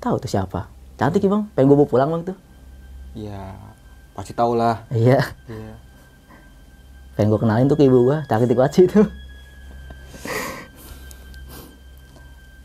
Tahu 0.00 0.16
tuh 0.18 0.30
siapa? 0.32 0.66
Cantik 0.98 1.22
ya 1.22 1.30
bang? 1.30 1.42
Pengen 1.54 1.70
gue 1.70 1.76
bawa 1.78 1.88
pulang 1.88 2.10
bang 2.10 2.22
tuh. 2.34 2.36
Ya 3.14 3.69
pasti 4.20 4.36
tau 4.36 4.52
lah. 4.52 4.84
Iya. 4.92 5.24
Iya. 5.48 5.72
Pengen 7.16 7.32
gue 7.32 7.40
kenalin 7.40 7.72
tuh 7.72 7.80
ke 7.80 7.88
ibu 7.88 8.04
gue 8.04 8.20
cantik 8.28 8.52
banget 8.52 8.72
sih 8.76 8.84
itu. 8.84 9.00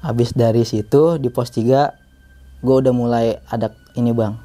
Habis 0.03 0.35
dari 0.35 0.67
situ 0.67 1.15
di 1.15 1.31
pos 1.31 1.47
3 1.55 1.63
gue 2.59 2.75
udah 2.75 2.91
mulai 2.91 3.39
ada 3.47 3.71
ini 3.95 4.11
bang. 4.11 4.35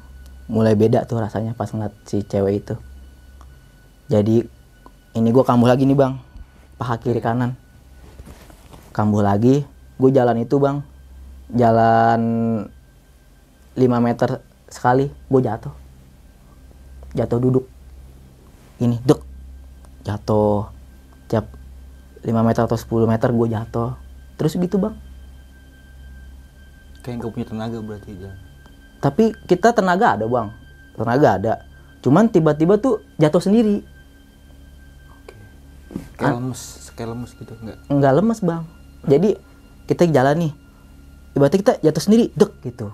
Mulai 0.47 0.79
beda 0.79 1.03
tuh 1.03 1.19
rasanya 1.19 1.51
pas 1.51 1.67
ngeliat 1.67 1.91
si 2.07 2.23
cewek 2.23 2.63
itu. 2.63 2.79
Jadi 4.07 4.47
ini 5.11 5.29
gue 5.35 5.43
kambuh 5.43 5.67
lagi 5.67 5.83
nih 5.83 5.99
bang. 5.99 6.15
Paha 6.79 6.95
kiri 6.95 7.19
kanan. 7.19 7.59
Kambuh 8.95 9.19
lagi 9.19 9.67
gue 9.99 10.09
jalan 10.15 10.39
itu 10.39 10.55
bang. 10.63 10.79
Jalan 11.51 12.21
5 13.75 13.83
meter 13.99 14.39
sekali 14.71 15.11
gue 15.11 15.41
jatuh 15.43 15.80
jatuh 17.15 17.39
duduk. 17.39 17.65
Ini 18.81 18.97
dek. 19.03 19.21
Jatuh 20.01 20.71
tiap 21.29 21.45
5 22.25 22.31
meter 22.41 22.61
atau 22.65 22.77
10 22.77 23.05
meter 23.05 23.29
gue 23.29 23.47
jatuh. 23.51 23.91
Terus 24.39 24.57
gitu 24.57 24.81
bang. 24.81 24.95
Kayak 27.01 27.15
nggak 27.21 27.31
punya 27.33 27.47
tenaga 27.49 27.77
berarti 27.81 28.13
Jan. 28.13 28.37
tapi 29.01 29.33
kita 29.49 29.73
tenaga 29.73 30.13
ada 30.13 30.25
bang. 30.29 30.53
Tenaga 30.93 31.29
ada. 31.37 31.53
Cuman 32.05 32.29
tiba-tiba 32.29 32.77
tuh 32.77 33.01
jatuh 33.17 33.41
sendiri. 33.41 33.81
Oke. 35.17 35.33
Kayak 36.17 36.37
lemes 36.37 36.61
kayak 36.93 37.09
lemes 37.17 37.31
gitu 37.33 37.53
nggak? 37.57 37.77
Nggak 37.89 38.13
lemes 38.21 38.39
bang. 38.45 38.63
Jadi 39.09 39.29
kita 39.89 40.05
jalan 40.13 40.49
nih. 40.49 40.53
Ibaratnya 41.33 41.59
kita 41.65 41.73
jatuh 41.81 42.03
sendiri 42.05 42.29
dek 42.37 42.51
gitu. 42.61 42.93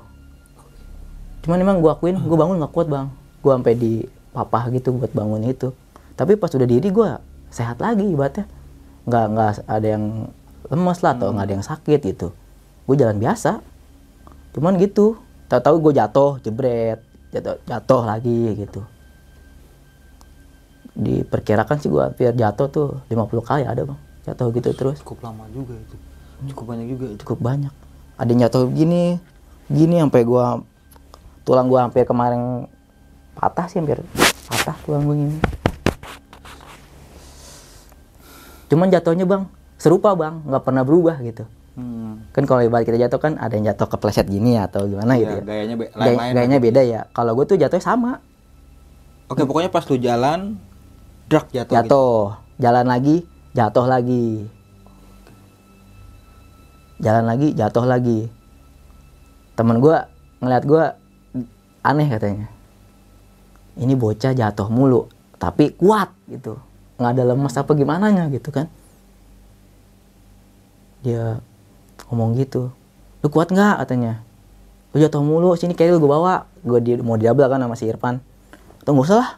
Cuman 1.44 1.60
emang 1.60 1.84
gue 1.84 1.92
akuin 1.92 2.16
gue 2.16 2.38
bangun 2.40 2.60
nggak 2.64 2.72
kuat 2.72 2.88
bang 2.88 3.12
gue 3.48 3.54
sampai 3.56 3.76
di 3.80 4.04
papah 4.36 4.68
gitu 4.76 4.92
buat 5.00 5.16
bangun 5.16 5.48
itu. 5.48 5.72
Tapi 6.20 6.36
pas 6.36 6.52
udah 6.52 6.68
diri 6.68 6.92
gue 6.92 7.10
sehat 7.48 7.80
lagi 7.80 8.04
ibaratnya. 8.04 8.44
Nggak 9.08 9.26
nggak 9.32 9.52
ada 9.72 9.88
yang 9.88 10.28
lemes 10.68 11.00
lah 11.00 11.16
atau 11.16 11.32
nggak 11.32 11.46
ada 11.48 11.54
yang 11.56 11.66
sakit 11.66 12.00
gitu. 12.04 12.36
Gue 12.84 12.96
jalan 13.00 13.16
biasa. 13.24 13.64
Cuman 14.52 14.76
gitu. 14.76 15.16
Tahu-tahu 15.48 15.76
gue 15.80 15.94
jatuh 15.96 16.32
jebret 16.44 17.00
jatuh 17.32 17.56
jatuh 17.64 18.04
lagi 18.04 18.52
gitu. 18.60 18.84
Diperkirakan 20.98 21.80
sih 21.80 21.88
gue 21.88 22.04
hampir 22.04 22.36
jatuh 22.36 22.68
tuh 22.68 22.88
50 23.08 23.48
kali 23.48 23.64
ada 23.64 23.88
bang. 23.88 24.00
Jatuh 24.28 24.52
gitu 24.52 24.76
terus. 24.76 25.00
cukup 25.00 25.24
lama 25.24 25.48
juga 25.56 25.72
itu. 25.72 25.96
Cukup 26.52 26.76
banyak 26.76 26.88
juga 26.92 27.06
itu. 27.16 27.20
Cukup 27.24 27.40
banyak. 27.40 27.72
Ada 28.20 28.28
yang 28.28 28.42
jatuh 28.50 28.68
gini 28.76 29.16
gini 29.68 30.00
sampai 30.00 30.24
gua 30.24 30.64
tulang 31.44 31.68
gua 31.72 31.88
hampir 31.88 32.04
kemarin 32.04 32.68
patah 33.38 33.66
sih 33.68 33.78
hampir 33.78 34.02
patah 34.48 34.76
tulang 34.82 35.04
gua 35.04 35.16
ini 35.16 35.38
cuman 38.68 38.92
jatuhnya 38.92 39.24
bang 39.24 39.48
serupa 39.78 40.12
bang. 40.12 40.44
Nggak 40.44 40.64
pernah 40.64 40.84
berubah 40.84 41.16
gitu. 41.22 41.46
Hmm. 41.78 42.26
kan 42.34 42.42
kalau 42.44 42.66
ibarat 42.66 42.84
kita 42.84 42.98
jatuh 42.98 43.22
kan 43.22 43.38
ada 43.38 43.54
yang 43.54 43.70
jatuh 43.70 43.86
kepleset 43.86 44.26
gini 44.26 44.58
atau 44.58 44.90
gimana 44.90 45.14
Iya, 45.14 45.22
gitu 45.22 45.34
ya. 45.38 45.42
gayanya 45.46 45.76
be- 45.78 45.86
Gaya- 45.88 45.98
lain-lain 46.18 46.34
gayanya 46.34 46.60
beda 46.60 46.82
ya. 46.82 47.02
Kalau 47.14 47.32
gue 47.32 47.46
tuh 47.46 47.54
jatuhnya 47.54 47.86
sama. 47.86 48.12
Oke 49.30 49.46
pokoknya 49.46 49.70
pas 49.70 49.86
lu 49.86 49.96
jalan 49.96 50.58
drak 51.30 51.46
jatuh, 51.48 51.70
gitu. 51.70 51.78
jatuh. 51.78 52.22
Jalan 52.58 52.86
lagi 52.90 53.16
jatuh 53.54 53.86
lagi. 53.86 54.50
Jalan 56.98 57.24
lagi 57.24 57.48
jatuh 57.54 57.86
lagi. 57.86 58.20
Temen 59.54 59.78
gua 59.78 60.10
ngeliat 60.40 60.64
gua 60.66 60.84
aneh 61.82 62.10
katanya 62.10 62.50
ini 63.78 63.94
bocah 63.94 64.34
jatuh 64.34 64.68
mulu 64.70 65.10
tapi 65.38 65.74
kuat 65.78 66.10
gitu. 66.28 66.58
Nggak 66.98 67.12
ada 67.14 67.24
lemes 67.34 67.54
apa 67.54 67.72
gimana 67.78 68.10
nya 68.10 68.26
gitu 68.34 68.50
kan. 68.50 68.66
Dia 71.06 71.38
ngomong 72.10 72.34
gitu 72.42 72.74
lu 73.22 73.28
kuat 73.34 73.50
nggak? 73.50 73.86
katanya. 73.86 74.22
Lu 74.94 75.02
jatuh 75.02 75.22
mulu 75.22 75.54
sini 75.58 75.74
keril 75.74 76.02
gue 76.02 76.10
bawa. 76.10 76.46
Gue 76.66 76.80
di, 76.82 76.98
mau 77.02 77.18
diabel 77.18 77.50
kan 77.50 77.62
sama 77.62 77.76
si 77.78 77.86
Irfan. 77.90 78.22
Atau 78.82 78.94
nggak 78.96 79.08
usah 79.10 79.18
lah 79.20 79.30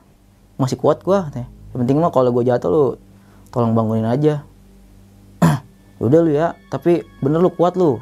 masih 0.59 0.77
kuat 0.77 1.01
gua 1.01 1.31
katanya. 1.31 1.47
Yang 1.73 1.77
penting 1.85 1.97
mah 1.99 2.11
kalau 2.11 2.29
gue 2.35 2.43
jatuh 2.45 2.69
lu 2.69 2.85
tolong 3.49 3.73
bangunin 3.73 4.07
aja. 4.07 4.43
Udah 6.03 6.19
lu 6.21 6.31
ya 6.31 6.55
tapi 6.71 7.03
bener 7.23 7.39
lu 7.41 7.51
kuat 7.51 7.75
lu. 7.79 7.97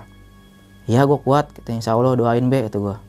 Iya 0.92 1.08
gue 1.08 1.20
kuat 1.22 1.52
kita 1.56 1.72
insya 1.72 1.96
Allah 1.96 2.18
doain 2.20 2.48
be 2.48 2.68
itu 2.68 2.80
gue 2.80 3.07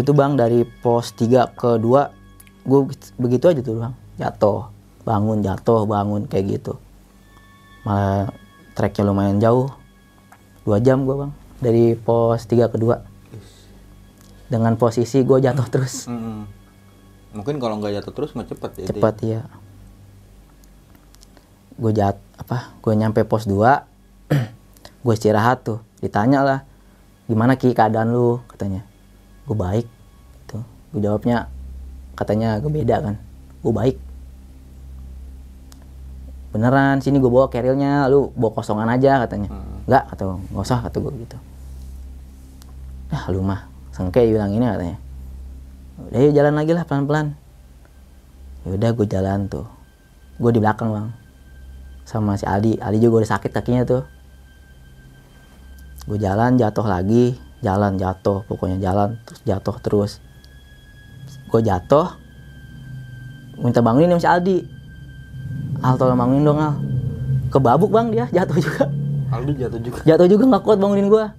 itu 0.00 0.12
bang 0.16 0.32
dari 0.40 0.64
pos 0.64 1.12
3 1.12 1.52
ke 1.52 1.76
2 1.76 2.64
gue 2.64 2.80
begitu 3.20 3.44
aja 3.52 3.60
tuh 3.60 3.76
bang. 3.76 3.94
Jatuh 4.16 4.72
bangun 5.04 5.44
jatuh 5.44 5.84
bangun 5.84 6.24
kayak 6.24 6.60
gitu. 6.60 6.80
Malah 7.84 8.32
treknya 8.72 9.12
lumayan 9.12 9.36
jauh. 9.36 9.68
Dua 10.64 10.80
jam 10.80 11.04
gue 11.04 11.16
bang 11.28 11.32
dari 11.60 11.92
pos 11.92 12.48
3 12.48 12.72
ke 12.72 12.76
2 12.80 14.48
dengan 14.48 14.80
posisi 14.80 15.20
gue 15.20 15.38
jatuh 15.44 15.66
terus. 15.74 16.08
Mungkin 17.36 17.60
kalau 17.60 17.76
nggak 17.76 18.00
jatuh 18.00 18.12
terus 18.16 18.32
nggak 18.32 18.48
cepet 18.56 18.70
ya 18.80 18.86
cepat 18.92 19.16
ya 19.24 19.40
gue 21.72 21.88
jat 21.96 22.20
apa 22.36 22.76
gue 22.84 22.92
nyampe 22.94 23.24
pos 23.24 23.48
2 23.48 23.58
gue 25.04 25.14
istirahat 25.16 25.68
tuh. 25.68 25.80
Ditanya 26.00 26.40
lah 26.40 26.60
gimana 27.28 27.60
ki 27.60 27.76
keadaan 27.76 28.12
lu? 28.12 28.40
katanya 28.48 28.91
gue 29.52 29.56
baik 29.60 29.86
tuh 30.48 30.64
gue 30.96 31.00
jawabnya 31.04 31.52
katanya 32.16 32.56
gue 32.56 32.72
beda 32.72 32.96
kan 33.04 33.14
gue 33.62 33.72
baik. 33.72 33.96
Beneran 36.52 37.00
sini 37.00 37.16
gue 37.22 37.30
bawa 37.30 37.48
kerilnya 37.48 38.08
lu 38.08 38.32
bawa 38.34 38.52
kosongan 38.56 38.88
aja 38.88 39.22
katanya. 39.24 39.48
Hmm. 39.52 39.84
enggak 39.86 40.04
atau 40.08 40.40
nggak 40.52 40.64
usah 40.64 40.80
kata 40.84 40.96
gue 40.98 41.12
gitu. 41.24 41.38
Ah 43.12 43.28
lu 43.28 43.44
mah 43.44 43.68
sengke 43.92 44.24
bilang 44.24 44.52
ini 44.52 44.64
katanya. 44.64 44.96
Udah 46.08 46.20
yuk 46.24 46.32
jalan 46.32 46.54
lagi 46.56 46.72
lah 46.72 46.84
pelan-pelan. 46.88 47.36
Yaudah 48.66 48.90
gue 48.96 49.06
jalan 49.06 49.46
tuh. 49.46 49.68
Gue 50.40 50.50
di 50.50 50.60
belakang 50.60 50.90
bang. 50.90 51.08
Sama 52.08 52.34
si 52.34 52.44
Aldi. 52.48 52.82
Aldi 52.82 52.98
juga 52.98 53.22
udah 53.22 53.30
sakit 53.38 53.50
kakinya 53.52 53.86
tuh. 53.86 54.02
Gue 56.08 56.18
jalan 56.18 56.58
jatuh 56.58 56.82
lagi 56.82 57.38
jalan 57.62 57.96
jatuh 57.96 58.42
pokoknya 58.50 58.78
jalan 58.82 59.16
terus 59.24 59.40
jatuh 59.46 59.76
terus. 59.80 60.12
Gue 61.48 61.62
jatuh 61.62 62.18
minta 63.62 63.78
bangunin 63.78 64.10
sama 64.12 64.22
si 64.22 64.28
Aldi. 64.28 64.58
Al 65.82 65.94
tolong 65.96 66.18
bangunin 66.18 66.42
dong 66.42 66.58
Al. 66.58 66.74
Kebabuk 67.48 67.94
bang 67.94 68.08
dia. 68.10 68.24
Jatuh 68.30 68.58
juga. 68.58 68.84
Aldi 69.32 69.52
jatuh 69.56 69.80
juga. 69.80 70.00
jatuh 70.04 70.26
juga 70.28 70.44
nggak 70.50 70.62
kuat 70.66 70.78
bangunin 70.82 71.08
gua. 71.08 71.32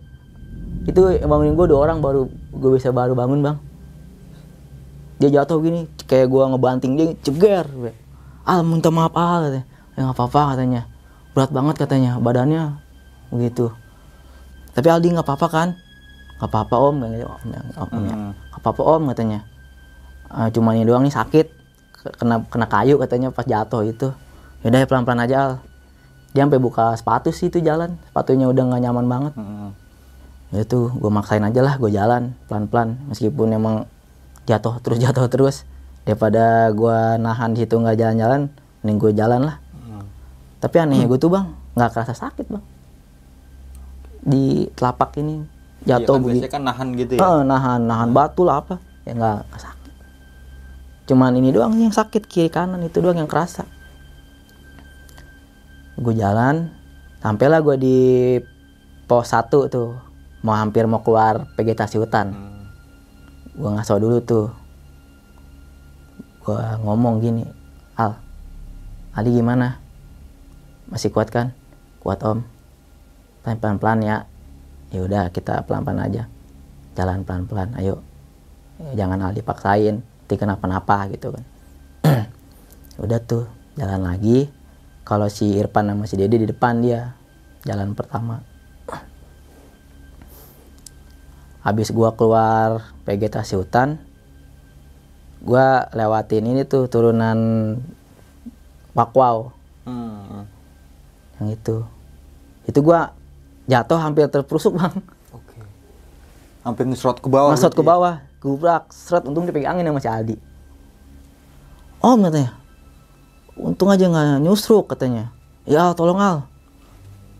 Itu 0.90 1.14
bangunin 1.22 1.54
gua 1.54 1.68
dua 1.70 1.80
orang 1.86 2.00
baru 2.02 2.26
gue 2.32 2.72
bisa 2.74 2.90
baru 2.90 3.14
bangun 3.14 3.44
bang. 3.44 3.58
Dia 5.22 5.30
jatuh 5.44 5.62
gini 5.62 5.86
kayak 6.10 6.32
gua 6.32 6.50
ngebanting 6.50 6.98
dia 6.98 7.14
ceger. 7.22 7.68
Gue. 7.70 7.94
al 8.44 8.66
minta 8.66 8.90
maaf 8.90 9.14
al 9.14 9.52
katanya. 9.52 9.66
Ya 9.94 10.00
nggak 10.10 10.18
apa-apa 10.18 10.42
katanya. 10.56 10.82
Berat 11.38 11.52
banget 11.54 11.76
katanya 11.78 12.12
badannya. 12.18 12.82
Begitu 13.30 13.74
tapi 14.74 14.88
Aldi 14.90 15.14
nggak 15.14 15.26
apa-apa 15.26 15.48
kan 15.50 15.68
nggak 16.44 16.52
apa-apa 16.52 16.76
om 16.76 16.96
katanya. 17.00 17.28
Om 17.32 17.44
ya, 17.48 17.62
om 17.80 17.88
ya. 18.04 18.16
Hmm. 18.20 18.32
nggak 18.36 18.60
apa-apa 18.60 18.82
om 18.84 19.04
katanya. 19.16 19.39
"Eh, 20.28 20.48
cuma 20.52 20.76
ini 20.76 20.84
doang 20.84 21.08
nih 21.08 21.16
sakit. 21.16 21.48
Ke- 21.96 22.16
kena 22.20 22.44
kena 22.52 22.68
kayu 22.68 23.00
katanya 23.00 23.32
pas 23.32 23.48
jatuh 23.48 23.88
itu. 23.88 24.12
Yaudah 24.68 24.84
ya 24.84 24.88
pelan-pelan 24.91 25.24
aja 25.24 25.36
al. 25.39 25.54
Dia 26.36 26.44
sampai 26.44 26.60
buka 26.60 27.00
sepatu 27.00 27.32
sih 27.32 27.48
itu 27.48 27.64
jalan. 27.64 27.96
Sepatunya 28.12 28.52
udah 28.52 28.64
nggak 28.68 28.82
nyaman 28.84 29.06
banget. 29.08 29.34
Hmm. 29.39 29.72
ya 30.54 30.62
itu 30.62 30.86
gue 30.86 31.10
maksain 31.10 31.41
aja 31.41 31.66
lah 31.66 31.80
gue 31.80 31.89
jalan 31.89 32.36
pelan-pelan. 32.46 33.00
Meskipun 33.10 33.56
emang 33.56 33.76
jatuh 34.44 34.78
terus 34.84 35.00
jatuh 35.00 35.26
terus 35.26 35.56
daripada 36.04 36.68
gue 36.70 36.98
nahan 37.18 37.56
di 37.56 37.64
situ 37.64 37.80
nggak 37.80 37.96
jalan-jalan 37.96 38.52
mending 38.84 39.00
gue 39.00 39.12
jalan 39.16 39.41
lah. 39.48 39.58
Hmm. 39.72 40.04
tapi 40.60 40.76
anehnya 40.78 41.08
gue 41.08 41.16
tuh 41.18 41.32
bang 41.32 41.48
nggak 41.74 41.89
kerasa 41.89 42.14
sakit 42.14 42.52
bang. 42.52 42.62
Di 44.24 44.70
telapak 44.78 45.16
ini 45.18 45.41
Iya 45.84 46.00
jatuh 46.00 46.16
kan, 46.16 46.22
begini. 46.24 46.40
biasanya 46.40 46.52
kan 46.52 46.64
nahan 46.64 46.88
gitu 46.96 47.12
ya. 47.20 47.22
Eh, 47.22 47.42
nahan 47.44 47.82
nahan 47.84 48.10
batu 48.16 48.42
lah 48.48 48.64
apa. 48.64 48.80
Ya 49.04 49.12
nggak 49.20 49.40
sakit. 49.60 49.94
Cuman 51.12 51.36
ini 51.36 51.52
doang 51.52 51.76
yang 51.76 51.92
sakit 51.92 52.24
kiri 52.32 52.48
kanan 52.48 52.80
itu 52.88 53.04
doang 53.04 53.20
yang 53.20 53.28
kerasa. 53.28 53.68
Gue 56.00 56.16
jalan 56.16 56.72
sampailah 57.20 57.60
gue 57.60 57.76
di 57.76 57.98
pos 59.08 59.36
1 59.36 59.52
tuh. 59.68 60.00
Mau 60.44 60.56
hampir 60.56 60.88
mau 60.88 61.04
keluar 61.04 61.48
vegetasi 61.56 62.00
hutan. 62.00 62.32
Hmm. 62.32 62.52
gue 63.54 63.70
ngaso 63.70 64.00
dulu 64.00 64.18
tuh. 64.24 64.48
Gue 66.42 66.60
ngomong 66.84 67.22
gini 67.22 67.44
Al 68.00 68.18
Ali 69.14 69.36
gimana? 69.36 69.78
Masih 70.90 71.14
kuat 71.14 71.30
kan? 71.30 71.54
Kuat 72.02 72.24
om. 72.26 72.42
Pelan 73.44 73.78
pelan 73.78 74.00
ya 74.02 74.26
ya 74.94 75.02
udah 75.04 75.34
kita 75.34 75.66
pelan 75.66 75.84
pelan 75.84 76.02
aja. 76.06 76.24
Jalan 76.94 77.26
pelan 77.26 77.50
pelan 77.50 77.70
ayo. 77.82 78.06
Ya, 78.78 79.06
jangan 79.06 79.26
Al 79.26 79.34
dipaksain 79.34 80.06
nanti 80.34 80.50
kenapa-napa 80.50 81.14
gitu 81.14 81.30
kan. 81.30 81.46
Udah 83.06 83.22
tuh 83.22 83.46
jalan 83.78 84.02
lagi. 84.02 84.50
Kalau 85.06 85.30
si 85.30 85.60
Irfan 85.60 85.94
sama 85.94 86.10
si 86.10 86.18
Dede 86.18 86.41
di 86.41 86.50
depan 86.50 86.82
dia 86.82 87.14
jalan 87.70 87.94
pertama. 87.94 88.41
Habis 91.66 91.94
gua 91.94 92.18
keluar 92.18 92.82
vegetasi 93.06 93.62
hutan 93.62 94.02
gua 95.44 95.91
lewatin 95.91 96.50
ini 96.50 96.64
tuh 96.64 96.88
turunan 96.88 97.38
Pakwau 98.96 99.52
Hmm. 99.84 100.48
yang 101.38 101.52
itu. 101.52 101.84
Itu 102.64 102.80
gua 102.80 103.12
jatuh 103.68 103.99
hampir 103.99 104.28
terperusuk 104.28 104.76
bang. 104.76 104.93
Oke. 105.32 105.57
Hampir 106.64 106.84
ngeserot 106.88 107.20
ke 107.20 107.30
bawah. 107.32 107.55
masuk 107.55 107.72
ke 107.76 107.84
ya? 107.84 107.88
bawah 107.88 108.16
gubrak 108.43 108.91
seret 108.91 109.24
untung 109.24 109.47
dipegang 109.47 109.80
angin 109.80 109.88
sama 109.88 109.99
si 110.03 110.09
Aldi. 110.11 110.36
Om 112.03 112.20
katanya. 112.28 112.51
Untung 113.55 113.88
aja 113.88 114.05
nggak 114.11 114.43
nyusruk 114.43 114.91
katanya. 114.91 115.32
Ya 115.64 115.88
Al, 115.88 115.95
tolong 115.95 116.20
al. 116.20 116.43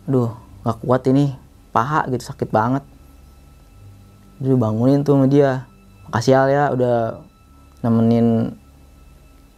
Aduh 0.08 0.32
nggak 0.64 0.78
kuat 0.80 1.04
ini. 1.12 1.36
Paha 1.76 2.08
gitu 2.08 2.24
sakit 2.24 2.48
banget. 2.54 2.86
Jadi 4.40 4.56
bangunin 4.56 5.04
tuh 5.04 5.20
sama 5.20 5.28
dia. 5.28 5.68
Makasih 6.08 6.34
al 6.40 6.48
ya 6.48 6.64
udah 6.72 6.98
nemenin 7.84 8.56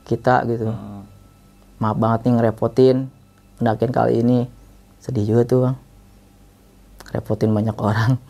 kita 0.09 0.45
gitu. 0.49 0.73
Hmm. 0.73 1.05
maaf 1.75 1.99
banget 1.99 2.25
nih 2.25 2.33
ngerepotin. 2.39 2.97
Pendakian 3.61 3.93
kali 3.93 4.25
ini 4.25 4.49
sedih 4.97 5.29
juga 5.29 5.43
tuh 5.45 5.59
bang 5.61 5.84
repotin 7.19 7.51
banyak 7.55 7.75
orang 7.79 8.19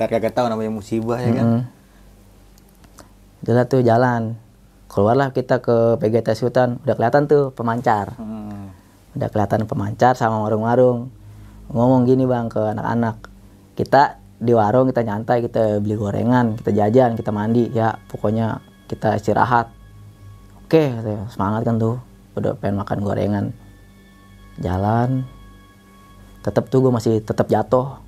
Ntar 0.00 0.16
kagak 0.16 0.32
tahu 0.32 0.48
namanya 0.48 0.72
musibah 0.72 1.20
ya 1.20 1.28
kan. 1.28 1.44
Mm. 1.44 1.62
Udah 3.44 3.68
tuh 3.68 3.84
jalan. 3.84 4.40
Keluarlah 4.88 5.28
kita 5.36 5.60
ke 5.60 6.00
vegetasi 6.00 6.48
hutan. 6.48 6.80
Udah 6.88 6.96
kelihatan 6.96 7.28
tuh 7.28 7.52
pemancar. 7.52 8.16
Hmm. 8.16 8.72
Udah 9.12 9.28
kelihatan 9.28 9.68
pemancar 9.68 10.16
sama 10.16 10.40
warung-warung. 10.40 11.12
Ngomong 11.68 12.08
gini 12.08 12.24
bang 12.24 12.48
ke 12.48 12.64
anak-anak. 12.72 13.28
Kita 13.76 14.16
di 14.40 14.56
warung 14.56 14.88
kita 14.88 15.04
nyantai, 15.04 15.44
kita 15.44 15.84
beli 15.84 16.00
gorengan, 16.00 16.56
kita 16.56 16.72
jajan, 16.72 17.12
kita 17.20 17.28
mandi. 17.28 17.68
Ya 17.68 18.00
pokoknya 18.08 18.64
kita 18.88 19.20
istirahat. 19.20 19.68
Oke, 20.64 20.96
semangat 21.28 21.68
kan 21.68 21.76
tuh. 21.76 22.00
Udah 22.40 22.56
pengen 22.56 22.80
makan 22.80 23.04
gorengan. 23.04 23.44
Jalan. 24.64 25.28
Tetap 26.40 26.72
tuh 26.72 26.88
gue 26.88 26.92
masih 26.92 27.20
tetap 27.20 27.48
jatuh. 27.48 28.00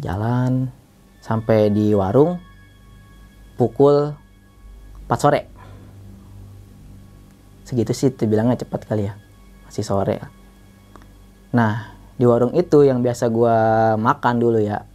Jalan 0.00 0.72
sampai 1.18 1.68
di 1.68 1.92
warung 1.92 2.40
pukul 3.58 4.14
4 5.10 5.18
sore. 5.18 5.40
Segitu 7.66 7.92
sih 7.92 8.08
bilangnya 8.24 8.64
cepat 8.64 8.86
kali 8.88 9.10
ya 9.10 9.18
masih 9.68 9.84
sore. 9.84 10.24
Nah 11.52 11.92
di 12.16 12.24
warung 12.24 12.56
itu 12.56 12.86
yang 12.86 13.04
biasa 13.04 13.28
gua 13.28 13.56
makan 14.00 14.40
dulu 14.40 14.58
ya 14.62 14.86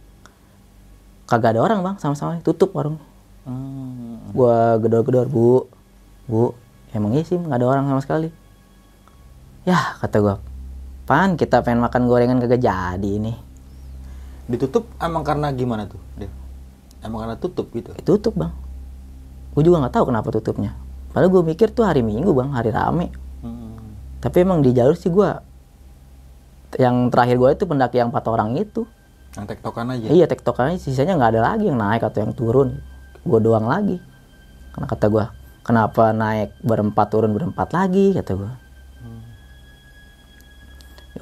kagak 1.30 1.54
ada 1.54 1.60
orang 1.62 1.84
bang 1.84 1.96
sama-sama. 2.00 2.40
Tutup 2.42 2.74
warung. 2.74 2.98
Hmm. 3.44 4.32
gua 4.32 4.80
gedor-gedor 4.80 5.28
bu 5.28 5.68
bu 6.24 6.56
emang 6.96 7.12
iya 7.12 7.28
sih 7.28 7.36
nggak 7.36 7.60
ada 7.60 7.68
orang 7.68 7.84
sama 7.86 8.00
sekali. 8.00 8.28
Ya 9.68 9.78
kata 10.00 10.16
gua 10.18 10.34
pan 11.04 11.36
kita 11.36 11.60
pengen 11.60 11.84
makan 11.84 12.08
gorengan 12.08 12.40
kagak 12.40 12.64
jadi 12.64 13.10
ini 13.20 13.34
Ditutup 14.44 14.84
emang 15.00 15.24
karena 15.24 15.48
gimana 15.56 15.88
tuh? 15.88 16.00
Emang 17.00 17.24
karena 17.24 17.36
tutup 17.36 17.68
gitu. 17.72 17.96
tutup 18.04 18.36
bang. 18.36 18.52
Gue 19.56 19.62
juga 19.64 19.84
nggak 19.84 19.94
tahu 19.96 20.04
kenapa 20.12 20.28
tutupnya. 20.32 20.76
Padahal 21.12 21.32
gue 21.32 21.42
mikir 21.44 21.72
tuh 21.72 21.84
hari 21.84 22.04
minggu 22.04 22.32
bang 22.32 22.52
hari 22.52 22.72
rame. 22.72 23.08
Hmm. 23.44 23.76
tapi 24.24 24.40
emang 24.40 24.64
di 24.64 24.72
jalur 24.72 24.96
sih 24.96 25.12
gue 25.12 25.28
yang 26.80 27.12
terakhir 27.12 27.36
gue 27.36 27.50
itu 27.60 27.64
pendaki 27.68 28.00
yang 28.00 28.08
empat 28.08 28.24
orang 28.28 28.56
itu. 28.56 28.88
Yang 29.36 29.56
tektokan 29.56 29.92
aja. 29.92 30.06
iya 30.08 30.24
tektokannya 30.24 30.80
sisanya 30.80 31.20
nggak 31.20 31.30
ada 31.36 31.42
lagi 31.52 31.68
yang 31.68 31.76
naik 31.76 32.04
atau 32.04 32.24
yang 32.24 32.32
turun. 32.32 32.80
Gue 33.20 33.40
doang 33.40 33.68
lagi. 33.68 34.00
Karena 34.72 34.86
kata 34.88 35.06
gue 35.12 35.24
kenapa 35.64 36.12
naik 36.16 36.56
berempat 36.64 37.06
turun 37.12 37.32
berempat 37.36 37.68
lagi? 37.72 38.16
kata 38.16 38.32
gue 38.32 38.52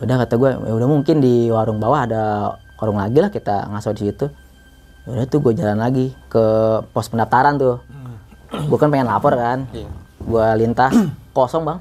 udah 0.02 0.16
kata 0.26 0.34
gue 0.34 0.50
ya 0.66 0.72
udah 0.74 0.88
mungkin 0.90 1.22
di 1.22 1.46
warung 1.46 1.78
bawah 1.78 2.02
ada 2.02 2.22
warung 2.82 2.98
lagi 2.98 3.22
lah 3.22 3.30
kita 3.30 3.70
ngaso 3.70 3.94
di 3.94 4.10
situ. 4.10 4.26
Ya 5.06 5.08
udah 5.14 5.26
tuh 5.30 5.38
gue 5.38 5.52
jalan 5.54 5.78
lagi 5.78 6.10
ke 6.26 6.44
pos 6.90 7.06
pendaftaran 7.06 7.54
tuh. 7.54 7.78
Gue 8.66 8.78
kan 8.78 8.90
pengen 8.90 9.06
lapor 9.06 9.38
kan. 9.38 9.70
Iya. 9.70 9.88
gue 10.22 10.46
lintas. 10.58 10.94
Kosong 11.36 11.62
bang. 11.62 11.78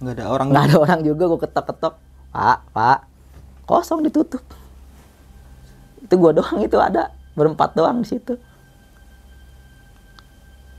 Nggak 0.00 0.14
ada 0.16 0.24
orang. 0.32 0.46
nggak 0.48 0.64
ada 0.72 0.76
orang 0.80 1.00
juga 1.04 1.24
gue 1.28 1.40
ketok-ketok. 1.44 1.94
Pak 2.32 2.58
pak. 2.72 2.98
Kosong 3.68 4.00
ditutup. 4.00 4.42
Itu 6.00 6.14
gue 6.16 6.32
doang 6.40 6.58
itu 6.64 6.80
ada. 6.80 7.12
Berempat 7.36 7.76
doang 7.76 8.00
di 8.00 8.08
situ. 8.08 8.40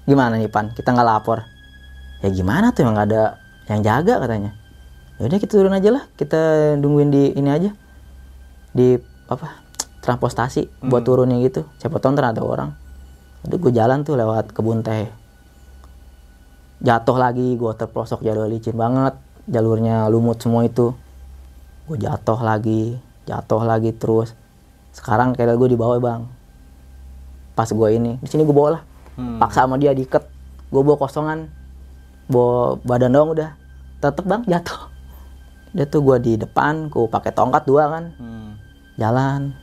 Gimana 0.10 0.42
nih 0.42 0.50
pan? 0.50 0.74
Kita 0.74 0.90
nggak 0.90 1.08
lapor. 1.08 1.46
Ya 2.26 2.30
gimana 2.34 2.74
tuh 2.74 2.86
emang 2.86 2.98
nggak 2.98 3.08
ada 3.14 3.24
yang 3.70 3.82
jaga 3.86 4.18
katanya. 4.26 4.52
ya 4.54 4.61
udah 5.28 5.38
kita 5.38 5.54
turun 5.54 5.76
aja 5.76 5.90
lah. 5.94 6.04
Kita 6.18 6.74
nungguin 6.82 7.10
di 7.14 7.24
ini 7.38 7.50
aja. 7.52 7.70
Di 8.74 8.98
apa? 9.30 9.62
Transportasi 10.02 10.82
buat 10.82 11.06
turunnya 11.06 11.38
gitu. 11.46 11.68
Siapa 11.78 12.02
tahu 12.02 12.18
ntar 12.18 12.34
ada 12.34 12.42
orang. 12.42 12.74
Udah 13.46 13.58
gue 13.58 13.72
jalan 13.74 14.02
tuh 14.02 14.18
lewat 14.18 14.50
kebun 14.56 14.82
teh. 14.82 15.10
Jatuh 16.82 17.18
lagi 17.22 17.54
gue 17.54 17.72
terprosok 17.78 18.26
jalur 18.26 18.50
licin 18.50 18.74
banget. 18.74 19.14
Jalurnya 19.46 20.10
lumut 20.10 20.42
semua 20.42 20.66
itu. 20.66 20.98
Gue 21.86 21.98
jatuh 22.02 22.42
lagi 22.42 22.98
jatuh 23.30 23.62
lagi 23.62 23.94
terus. 23.94 24.34
Sekarang 24.92 25.38
kayak 25.38 25.56
gue 25.56 25.70
dibawa 25.72 26.02
bang. 26.02 26.26
Pas 27.54 27.70
gue 27.70 27.90
ini. 27.94 28.18
Di 28.20 28.28
sini 28.28 28.42
gue 28.42 28.56
bawa 28.56 28.82
lah. 28.82 28.84
Hmm. 29.20 29.38
paksa 29.38 29.68
sama 29.68 29.78
dia 29.78 29.94
diikat. 29.94 30.26
Gue 30.74 30.82
bawa 30.82 30.98
kosongan. 30.98 31.52
Bawa 32.26 32.82
badan 32.82 33.14
doang 33.14 33.38
udah. 33.38 33.54
Tetep 34.02 34.26
bang 34.26 34.42
jatuh 34.50 34.91
dia 35.72 35.86
tuh 35.86 36.02
gue 36.02 36.18
di 36.20 36.34
depan 36.36 36.88
gue 36.88 37.06
pakai 37.06 37.32
tongkat 37.32 37.64
dua 37.64 37.84
kan 37.90 38.04
Hmm. 38.16 38.60
jalan 38.96 39.56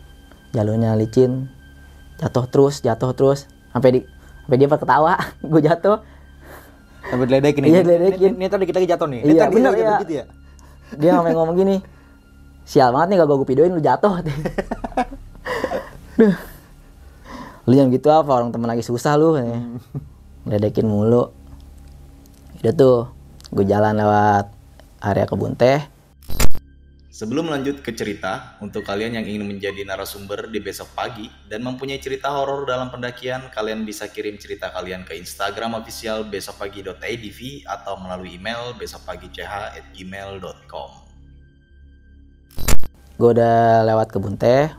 jalurnya 0.51 0.93
licin 0.95 1.53
jatuh 2.17 2.45
terus 2.45 2.81
jatuh 2.81 3.13
terus 3.13 3.45
sampai 3.69 3.91
di 3.91 4.01
sampai 4.43 4.57
dia 4.57 4.69
ketawa 4.69 5.15
gue 5.45 5.61
jatuh 5.63 5.99
Sampai 7.01 7.25
diledekin 7.25 7.63
Iya, 7.63 7.73
Ini- 7.73 7.85
diledekin. 7.87 8.31
Ini, 8.31 8.37
ini 8.37 8.47
tadi 8.47 8.65
kita 8.65 8.79
jatuh 8.87 9.09
nih. 9.09 9.21
Iya, 9.23 9.49
bener, 9.49 9.73
kita 9.73 9.81
iya. 9.81 9.97
gitu 9.99 10.13
ya. 10.15 10.25
dia 10.91 11.11
sampai 11.15 11.33
ngomong 11.33 11.57
gini 11.57 11.77
sial 12.63 12.91
banget 12.91 13.09
nih 13.09 13.17
gak 13.19 13.29
gue 13.31 13.39
videoin 13.47 13.73
lu 13.73 13.81
jatuh 13.81 14.13
Duh. 14.21 14.37
lu 17.65 17.75
yang 17.75 17.89
gitu 17.89 18.09
apa 18.09 18.29
orang 18.31 18.49
temen 18.49 18.65
lagi 18.67 18.81
susah 18.81 19.15
lu 19.15 19.33
katanya. 19.33 19.61
Ledekin 20.45 20.85
mulu 20.85 21.29
udah 22.59 22.75
tuh 22.75 22.97
gue 23.51 23.65
jalan 23.65 23.95
lewat 23.95 24.49
area 25.01 25.25
kebun 25.25 25.55
teh 25.55 25.81
Sebelum 27.19 27.51
lanjut 27.51 27.83
ke 27.83 27.91
cerita, 27.99 28.55
untuk 28.63 28.87
kalian 28.87 29.19
yang 29.19 29.27
ingin 29.27 29.43
menjadi 29.43 29.83
narasumber 29.83 30.55
di 30.55 30.63
besok 30.63 30.95
pagi 30.95 31.27
dan 31.51 31.67
mempunyai 31.67 31.99
cerita 31.99 32.31
horor 32.31 32.63
dalam 32.63 32.95
pendakian, 32.95 33.51
kalian 33.51 33.83
bisa 33.83 34.07
kirim 34.07 34.39
cerita 34.39 34.71
kalian 34.71 35.03
ke 35.03 35.19
Instagram 35.19 35.75
official 35.75 36.23
besokpagi.idv 36.31 37.67
atau 37.67 37.99
melalui 37.99 38.39
email 38.39 38.71
besokpagi.ch@gmail.com. 38.79 40.91
gue 43.19 43.31
udah 43.35 43.83
lewat 43.83 44.15
kebun 44.15 44.39
teh 44.39 44.71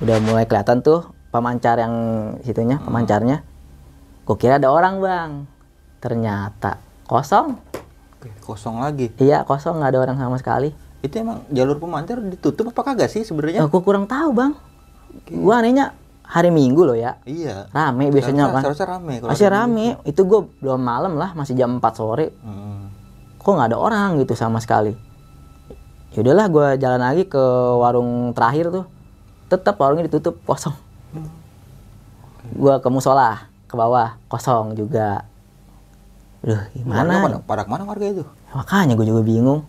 udah 0.00 0.16
mulai 0.24 0.48
kelihatan 0.48 0.80
tuh 0.80 1.12
pemancar 1.28 1.76
yang 1.76 1.92
situnya 2.40 2.80
pemancarnya. 2.80 3.44
Gue 4.24 4.40
kira 4.40 4.56
ada 4.56 4.72
orang 4.72 4.96
bang. 4.96 5.44
Ternyata 6.00 6.80
kosong. 7.04 7.60
Oke, 8.16 8.32
kosong 8.40 8.80
lagi. 8.80 9.12
iya 9.20 9.44
kosong 9.44 9.76
nggak 9.76 9.92
ada 9.92 10.00
orang 10.08 10.16
sama 10.16 10.40
sekali 10.40 10.85
Itu 11.06 11.14
emang 11.16 11.46
jalur 11.48 11.76
pemancar 11.76 12.18
ditutup 12.20 12.68
apa 12.68 12.82
kagak 12.84 13.08
sih 13.08 13.22
sebenarnya? 13.22 13.62
aku 13.62 13.78
kurang 13.80 14.04
tahu 14.04 14.30
bang 14.32 14.52
gue 15.24 15.54
anehnya 15.54 15.94
hari 16.22 16.50
minggu 16.50 16.82
loh 16.82 16.94
ya 16.94 17.16
Iya. 17.22 17.70
rame 17.70 18.10
biasanya 18.10 18.50
kan 18.50 18.62
Seharusnya 18.64 18.88
rame. 18.90 19.14
kalau 19.16 19.30
masih 19.30 19.48
rame 19.48 19.86
itu 20.02 20.20
gue 20.20 20.40
belum 20.58 20.76
malam 20.78 21.14
lah 21.14 21.32
masih 21.32 21.54
jam 21.54 21.70
4 21.74 21.86
sore 21.92 22.34
Hmm. 22.36 22.90
kok 23.36 23.48
nggak 23.48 23.70
ada 23.70 23.78
orang 23.78 24.18
gitu 24.18 24.34
sama 24.34 24.58
sekali 24.58 24.92
ya 26.10 26.18
udahlah 26.18 26.46
gue 26.46 26.66
jalan 26.76 27.00
lagi 27.00 27.24
ke 27.24 27.44
warung 27.76 28.10
terakhir 28.32 28.68
tuh 28.70 28.84
tetap 29.46 29.76
warungnya 29.76 30.04
ditutup 30.04 30.42
kosong 30.42 30.74
gue 32.48 32.74
ke 32.76 32.88
musola 32.88 33.46
ke 33.64 33.74
bawah 33.74 34.18
kosong 34.26 34.74
juga 34.74 35.26
Duh, 36.38 36.54
Warga 36.54 36.70
gimana? 36.72 37.12
pada, 37.20 37.38
pada 37.40 37.62
ke 37.62 37.68
mana 37.68 37.82
warga 37.82 38.06
itu? 38.06 38.22
Makanya 38.52 38.94
gue 38.94 39.02
juga 39.04 39.18
bingung. 39.20 39.66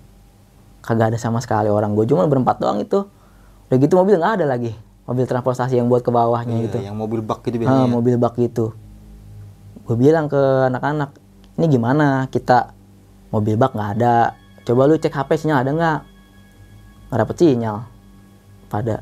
Kagak 0.88 1.12
ada 1.12 1.20
sama 1.20 1.44
sekali 1.44 1.68
orang. 1.68 1.92
Gue 1.92 2.08
cuma 2.08 2.24
berempat 2.26 2.64
doang 2.64 2.80
itu. 2.80 3.04
Udah 3.68 3.76
gitu 3.76 4.00
mobil 4.00 4.16
nggak 4.16 4.40
ada 4.40 4.46
lagi. 4.48 4.72
Mobil 5.04 5.28
transportasi 5.28 5.76
yang 5.76 5.92
buat 5.92 6.00
ke 6.00 6.08
bawahnya 6.08 6.56
Iya, 6.56 6.64
gitu. 6.72 6.78
Yang 6.80 6.96
mobil 6.96 7.20
bak 7.20 7.44
gitu 7.44 7.60
Ah, 7.60 7.62
biasanya. 7.68 7.92
mobil 7.92 8.16
bak 8.16 8.34
gitu. 8.40 8.66
Gue 9.84 9.96
bilang 9.96 10.28
ke 10.28 10.40
anak-anak, 10.68 11.12
ini 11.56 11.66
gimana 11.68 12.08
kita 12.28 12.72
mobil 13.32 13.60
bak 13.60 13.76
nggak 13.76 13.92
ada. 14.00 14.36
Coba 14.64 14.88
lu 14.88 14.96
cek 14.96 15.12
HP 15.12 15.30
sinyal 15.36 15.64
ada 15.64 15.72
nggak? 15.72 16.00
Nggak 17.08 17.20
dapet 17.20 17.36
sinyal. 17.36 17.78
Pada. 18.68 18.98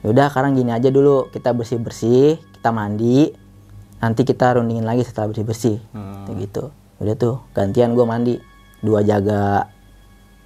Yaudah 0.00 0.32
sekarang 0.32 0.56
gini 0.56 0.72
aja 0.72 0.88
dulu 0.88 1.28
kita 1.28 1.52
bersih 1.52 1.76
bersih, 1.76 2.40
kita 2.56 2.72
mandi, 2.72 3.30
nanti 4.00 4.24
kita 4.24 4.56
rundingin 4.56 4.82
lagi 4.82 5.04
setelah 5.04 5.28
bersih 5.30 5.46
bersih. 5.46 5.76
Hmm. 5.92 6.24
Kayak 6.26 6.36
gitu. 6.48 6.62
Udah 7.00 7.14
tuh 7.14 7.34
gantian 7.52 7.92
gue 7.92 8.02
mandi, 8.02 8.34
dua 8.80 9.04
jaga, 9.04 9.68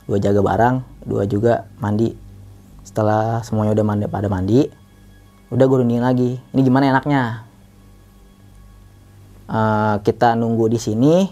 dua 0.06 0.18
jaga 0.18 0.40
barang, 0.42 0.76
dua 1.06 1.22
juga 1.26 1.66
mandi. 1.78 2.14
Setelah 2.84 3.40
semuanya 3.46 3.72
udah 3.72 3.86
mandi 3.86 4.04
pada 4.10 4.28
mandi, 4.28 4.68
udah 5.48 5.64
gue 5.64 5.78
rundingin 5.80 6.04
lagi. 6.04 6.36
Ini 6.52 6.60
gimana 6.60 6.92
enaknya? 6.92 7.22
Eh, 9.44 9.94
kita 10.04 10.36
nunggu 10.36 10.68
di 10.68 10.76
sini, 10.76 11.24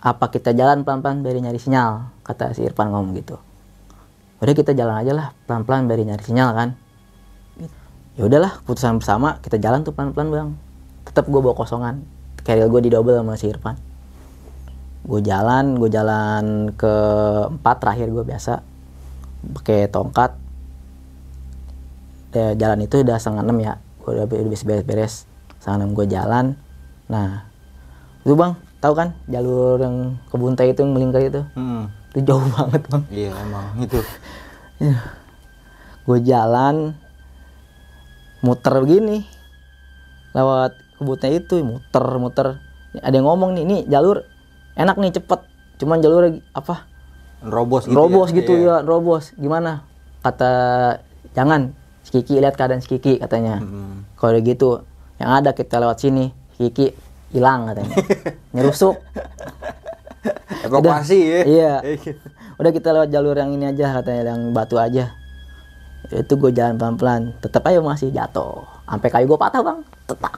apa 0.00 0.32
kita 0.32 0.56
jalan 0.56 0.80
pelan-pelan 0.86 1.20
dari 1.20 1.44
nyari 1.44 1.60
sinyal? 1.60 2.22
Kata 2.24 2.56
si 2.56 2.64
Irfan 2.64 2.88
ngomong 2.88 3.12
gitu. 3.20 3.36
Udah 4.40 4.54
kita 4.56 4.72
jalan 4.72 4.96
aja 4.96 5.12
lah 5.12 5.36
pelan-pelan 5.44 5.84
dari 5.84 6.08
nyari 6.08 6.24
sinyal 6.24 6.56
kan. 6.56 6.68
Ya 8.16 8.24
udahlah 8.24 8.60
keputusan 8.64 9.00
bersama 9.00 9.36
kita 9.44 9.60
jalan 9.60 9.84
tuh 9.84 9.92
pelan-pelan 9.92 10.28
bang. 10.32 10.48
Tetap 11.04 11.28
gue 11.28 11.40
bawa 11.40 11.52
kosongan. 11.52 12.00
Carrier 12.40 12.68
gue 12.72 12.80
di 12.80 12.90
double 12.92 13.20
sama 13.20 13.36
si 13.36 13.52
Irfan. 13.52 13.76
Gue 15.10 15.20
jalan, 15.26 15.74
gue 15.74 15.90
jalan 15.90 16.70
ke 16.78 16.94
empat 17.50 17.76
terakhir 17.82 18.14
gue 18.14 18.22
biasa 18.22 18.62
pakai 19.58 19.90
tongkat. 19.90 20.38
Ya, 22.30 22.54
jalan 22.54 22.86
itu 22.86 23.02
udah 23.02 23.18
setengah 23.18 23.42
enam 23.42 23.58
ya. 23.58 23.82
Gue 23.98 24.14
udah 24.14 24.30
udah 24.30 24.46
beres-beres. 24.54 25.26
Setengah 25.58 25.82
enam 25.82 25.90
gue 25.98 26.06
jalan. 26.06 26.54
Nah, 27.10 27.42
itu 28.22 28.38
bang, 28.38 28.54
tahu 28.78 28.94
kan 28.94 29.18
jalur 29.26 29.82
yang 29.82 30.14
kebun 30.30 30.54
teh 30.54 30.70
itu 30.70 30.86
yang 30.86 30.94
melingkar 30.94 31.26
itu? 31.26 31.42
Hmm. 31.58 31.90
Itu 32.14 32.30
jauh 32.30 32.46
banget 32.54 32.86
bang. 32.86 33.02
Iya 33.10 33.30
emang 33.34 33.66
itu. 33.82 33.98
gue 36.06 36.18
jalan 36.24 36.96
muter 38.40 38.74
begini 38.80 39.28
lewat 40.32 40.72
kebunnya 40.96 41.28
itu 41.36 41.60
muter 41.60 42.06
muter 42.16 42.48
ada 42.96 43.12
yang 43.12 43.28
ngomong 43.28 43.52
nih 43.52 43.62
ini 43.68 43.76
jalur 43.84 44.24
enak 44.80 44.96
nih 44.96 45.12
cepet. 45.12 45.40
Cuman 45.76 46.00
jalur 46.00 46.24
apa? 46.50 46.88
Robos 47.40 47.84
gitu 47.84 47.96
robos 47.96 48.28
ya. 48.28 48.36
gitu 48.36 48.52
Iya. 48.54 48.76
ya 48.80 48.84
robos 48.84 49.32
gimana? 49.36 49.84
Kata 50.20 50.52
jangan 51.32 51.72
si 52.00 52.12
Kiki 52.12 52.36
lihat 52.36 52.56
keadaan 52.56 52.80
si 52.80 52.88
Kiki 52.88 53.16
katanya. 53.16 53.60
Hmm. 53.60 54.04
kalau 54.16 54.36
gitu 54.36 54.84
yang 55.16 55.32
ada 55.36 55.52
kita 55.52 55.80
lewat 55.80 56.00
sini 56.00 56.32
si 56.54 56.68
Kiki 56.68 56.92
hilang 57.30 57.68
katanya. 57.68 57.96
Nyerusuk. 58.56 58.96
Evakuasi 60.60 61.18
ya. 61.18 61.40
iya. 61.56 61.72
Udah 62.60 62.70
kita 62.70 62.92
lewat 62.92 63.08
jalur 63.08 63.32
yang 63.32 63.52
ini 63.52 63.72
aja 63.72 64.00
katanya 64.00 64.36
yang 64.36 64.52
batu 64.52 64.76
aja. 64.76 65.08
Itu 66.12 66.36
gue 66.36 66.52
jalan 66.52 66.76
pelan-pelan. 66.76 67.32
Tetap 67.40 67.64
aja 67.64 67.80
masih 67.80 68.12
jatuh. 68.12 68.60
Sampai 68.84 69.08
kayu 69.08 69.24
gue 69.24 69.38
patah 69.40 69.64
bang. 69.64 69.80
Tetap. 70.04 70.36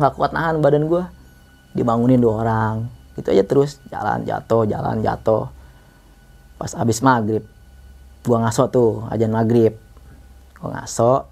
Nggak 0.00 0.12
kuat 0.16 0.30
nahan 0.32 0.64
badan 0.64 0.88
gue 0.88 1.04
dibangunin 1.74 2.22
dua 2.22 2.46
orang 2.46 2.86
itu 3.14 3.28
aja 3.30 3.44
terus 3.46 3.78
jalan 3.88 4.26
jatuh 4.26 4.66
jalan 4.66 5.00
jatuh. 5.02 5.50
Pas 6.58 6.72
abis 6.74 7.02
maghrib 7.02 7.44
gue 8.24 8.36
ngaso 8.40 8.70
tuh 8.72 9.04
ajan 9.12 9.30
maghrib. 9.30 9.76
Gue 10.58 10.70
ngaso 10.70 11.28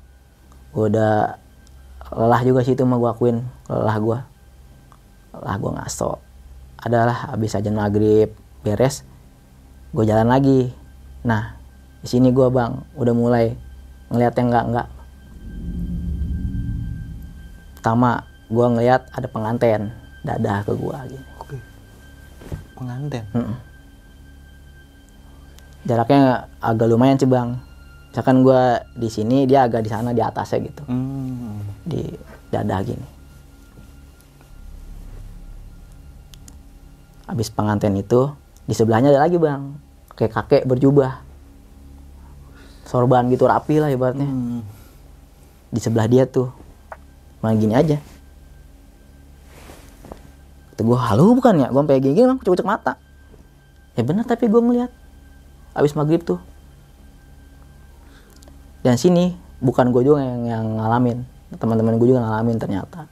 gue 0.72 0.84
udah 0.88 1.36
lelah 2.12 2.42
juga 2.44 2.60
sih 2.64 2.76
itu 2.76 2.84
mah 2.84 3.00
gue 3.00 3.10
akuin 3.10 3.38
lelah 3.68 3.96
gue 3.98 4.18
lelah 5.38 5.56
gue 5.58 5.72
ngaso. 5.80 6.10
Adalah 6.82 7.32
abis 7.34 7.56
ajan 7.58 7.78
maghrib 7.78 8.30
beres 8.62 9.02
gue 9.90 10.04
jalan 10.06 10.28
lagi. 10.28 10.70
Nah 11.26 11.56
di 12.02 12.08
sini 12.10 12.34
gue 12.34 12.46
bang 12.50 12.82
udah 12.98 13.14
mulai 13.14 13.54
ngeliat 14.10 14.34
yang 14.36 14.50
enggak 14.50 14.66
enggak 14.68 14.88
pertama 17.82 18.22
gue 18.46 18.62
ngeliat 18.62 19.10
ada 19.10 19.26
penganten 19.26 19.90
dadah 20.22 20.62
ke 20.62 20.70
gue 20.70 20.96
gini. 21.10 21.31
Pengantin. 22.82 23.24
Mm-mm. 23.32 23.56
jaraknya 25.82 26.46
agak 26.62 26.86
lumayan 26.86 27.18
sih 27.18 27.26
bang 27.26 27.58
misalkan 28.10 28.46
gue 28.46 28.62
di 28.94 29.08
sini 29.10 29.50
dia 29.50 29.66
agak 29.66 29.82
di 29.82 29.90
sana 29.90 30.14
di 30.14 30.22
atasnya 30.22 30.62
gitu 30.62 30.82
Hmm. 30.86 31.58
di 31.82 32.06
dada 32.52 32.78
gini. 32.84 33.02
Habis 37.24 37.48
pengantin 37.48 37.96
itu 37.96 38.28
di 38.68 38.74
sebelahnya 38.76 39.08
ada 39.10 39.24
lagi 39.24 39.40
bang, 39.40 39.72
kayak 40.14 40.32
kakek 40.36 40.62
berjubah, 40.68 41.24
sorban 42.84 43.32
gitu 43.32 43.48
rapi 43.48 43.80
lah 43.80 43.88
ibaratnya. 43.88 44.28
Hmm. 44.28 44.60
Di 45.72 45.80
sebelah 45.80 46.04
dia 46.04 46.28
tuh, 46.28 46.52
malah 47.40 47.56
gini 47.56 47.72
aja. 47.72 47.96
Kata 50.82 50.90
gue, 50.90 50.98
halo 50.98 51.30
bukan 51.38 51.62
ya? 51.62 51.70
Gue 51.70 51.78
sampai 51.78 52.02
gini-gini 52.02 52.26
bang, 52.26 52.38
kucek 52.42 52.66
mata. 52.66 52.98
Ya 53.94 54.02
bener 54.02 54.26
tapi 54.26 54.50
gue 54.50 54.58
ngeliat. 54.58 54.90
Habis 55.78 55.94
maghrib 55.94 56.26
tuh. 56.26 56.42
Dan 58.82 58.98
sini 58.98 59.38
bukan 59.62 59.94
gue 59.94 60.02
juga 60.02 60.26
yang, 60.26 60.42
yang 60.42 60.66
ngalamin. 60.82 61.22
Teman-teman 61.54 62.02
gue 62.02 62.10
juga 62.10 62.26
ngalamin 62.26 62.58
ternyata. 62.58 63.06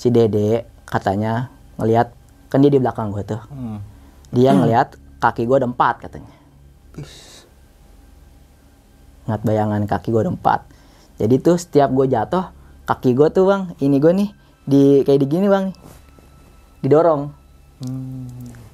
Si 0.00 0.08
Dede 0.08 0.64
katanya 0.88 1.52
ngelihat 1.76 2.16
kan 2.48 2.64
dia 2.64 2.72
di 2.72 2.80
belakang 2.80 3.12
gue 3.12 3.20
tuh. 3.20 3.44
Hmm. 3.52 3.84
Dia 4.32 4.56
ngelihat 4.56 4.96
kaki 5.20 5.44
gue 5.44 5.56
ada 5.60 5.68
empat 5.68 6.08
katanya. 6.08 6.32
Is. 6.96 7.44
Ngat 9.28 9.44
bayangan 9.44 9.84
kaki 9.84 10.08
gue 10.08 10.24
ada 10.24 10.32
empat. 10.32 10.64
Jadi 11.20 11.36
tuh 11.36 11.60
setiap 11.60 11.92
gue 11.92 12.08
jatuh, 12.08 12.48
kaki 12.88 13.12
gue 13.12 13.28
tuh 13.28 13.44
bang, 13.44 13.76
ini 13.84 14.00
gue 14.00 14.12
nih 14.24 14.30
di 14.64 14.82
kayak 15.04 15.20
di 15.20 15.28
gini 15.28 15.52
bang, 15.52 15.68
didorong. 16.82 17.30
Hmm. 17.80 18.26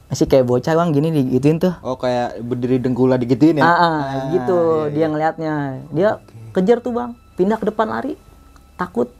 Masih 0.09 0.24
kayak 0.24 0.44
bocah 0.44 0.72
bang 0.72 0.88
gini 0.90 1.09
digituin 1.12 1.61
tuh. 1.61 1.76
Oh 1.80 1.94
kayak 1.94 2.40
berdiri 2.40 2.80
dengkula 2.80 3.14
digituin 3.14 3.61
ya? 3.61 3.64
Ah, 3.64 3.76
ah, 3.76 3.96
gitu 4.32 4.56
iya, 4.82 4.90
dia 4.90 4.98
iya. 4.98 5.06
ngelihatnya. 5.06 5.52
Dia 5.92 6.09
kejar 6.50 6.80
tuh 6.80 6.90
bang, 6.90 7.12
pindah 7.36 7.61
ke 7.61 7.68
depan 7.68 7.86
lari, 7.86 8.16
takut. 8.74 9.12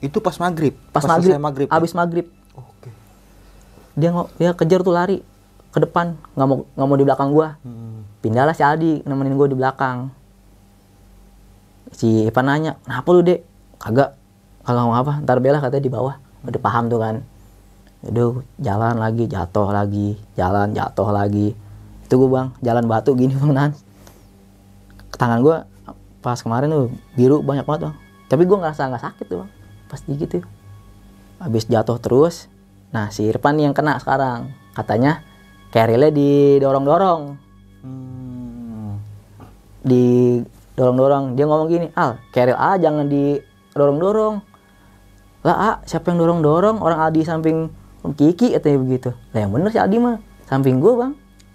Itu 0.00 0.18
pas 0.18 0.32
maghrib. 0.34 0.72
Pas, 0.90 1.04
selesai 1.04 1.36
maghrib, 1.36 1.38
maghrib. 1.38 1.68
ya? 1.68 1.76
abis 1.76 1.92
maghrib. 1.92 2.26
Oh. 2.56 2.64
dia 3.92 4.10
ngo- 4.10 4.32
dia 4.34 4.50
kejar 4.50 4.80
tuh 4.80 4.90
lari 4.90 5.20
ke 5.70 5.78
depan 5.78 6.16
nggak 6.34 6.46
mau 6.46 6.56
nggak 6.66 6.88
mau 6.88 6.96
di 6.96 7.04
belakang 7.04 7.30
gua 7.30 7.54
Hmm. 7.60 8.02
pindahlah 8.18 8.50
si 8.50 8.62
Aldi 8.64 9.04
nemenin 9.04 9.36
gue 9.36 9.46
di 9.46 9.54
belakang 9.54 10.10
si 11.90 12.26
Ipan 12.26 12.46
nanya 12.46 12.78
kenapa 12.80 13.08
lu 13.10 13.20
dek 13.20 13.40
kagak 13.76 14.14
kagak 14.62 14.82
mau 14.82 14.94
apa 14.94 15.20
ntar 15.20 15.38
bela 15.38 15.58
katanya 15.58 15.82
di 15.82 15.92
bawah 15.92 16.14
udah 16.42 16.60
paham 16.60 16.86
tuh 16.86 16.98
kan 16.98 17.16
Udah 18.00 18.40
jalan 18.56 18.96
lagi 18.96 19.28
jatuh 19.28 19.68
lagi 19.68 20.16
jalan 20.32 20.72
jatuh 20.72 21.12
lagi. 21.12 21.52
Itu 22.08 22.16
gue 22.16 22.30
bang 22.32 22.48
jalan 22.64 22.84
batu 22.88 23.12
gini 23.12 23.36
bang 23.40 23.52
nan. 23.52 23.70
Tangan 25.20 25.44
gue 25.44 25.56
pas 26.24 26.36
kemarin 26.40 26.72
tuh 26.72 26.88
biru 27.12 27.44
banyak 27.44 27.68
banget 27.68 27.92
bang. 27.92 27.94
Tapi 28.32 28.42
gue 28.48 28.56
ngerasa 28.56 28.88
nggak 28.88 29.04
sakit 29.04 29.24
tuh 29.28 29.38
bang. 29.44 29.50
Pas 29.92 30.00
digit 30.08 30.28
tuh. 30.40 30.44
Habis 31.40 31.68
jatuh 31.68 32.00
terus 32.00 32.48
nah 32.90 33.12
si 33.12 33.28
Irfan 33.28 33.60
yang 33.60 33.76
kena 33.76 34.00
sekarang. 34.00 34.56
Katanya 34.72 35.20
carry-nya 35.68 36.08
didorong-dorong. 36.08 37.22
Hmm. 37.80 39.00
di 39.80 40.36
dorong-dorong 40.76 41.40
dia 41.40 41.48
ngomong 41.48 41.68
gini 41.72 41.88
al 41.96 42.20
keril 42.32 42.56
a 42.56 42.76
jangan 42.80 43.08
didorong-dorong. 43.08 44.40
Lah 45.44 45.56
a 45.56 45.70
siapa 45.88 46.12
yang 46.12 46.20
dorong-dorong? 46.20 46.84
Orang 46.84 47.00
Aldi 47.00 47.24
samping 47.24 47.72
Kiki 48.00 48.56
katanya 48.56 48.78
begitu. 48.80 49.10
Lah 49.36 49.38
yang 49.44 49.52
bener 49.52 49.68
si 49.68 49.78
Aldi 49.78 49.98
mah. 50.00 50.16
Samping 50.48 50.80
gue 50.80 50.92
bang. 50.96 51.12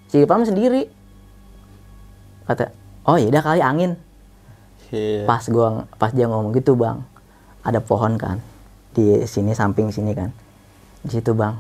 Si 0.10 0.22
Pam 0.30 0.46
sendiri. 0.46 0.88
Kata 2.46 2.70
oh 3.10 3.18
ya 3.18 3.28
udah 3.30 3.44
kali 3.44 3.62
angin. 3.62 3.94
Iya. 4.94 5.26
pas 5.26 5.42
gua 5.50 5.90
pas 5.98 6.14
dia 6.14 6.30
ngomong 6.30 6.54
gitu 6.54 6.78
bang 6.78 7.02
ada 7.66 7.82
pohon 7.82 8.22
kan 8.22 8.38
di 8.94 9.26
sini 9.26 9.58
samping 9.58 9.90
sini 9.90 10.14
kan. 10.14 10.30
Di 11.02 11.20
situ 11.20 11.34
bang 11.34 11.58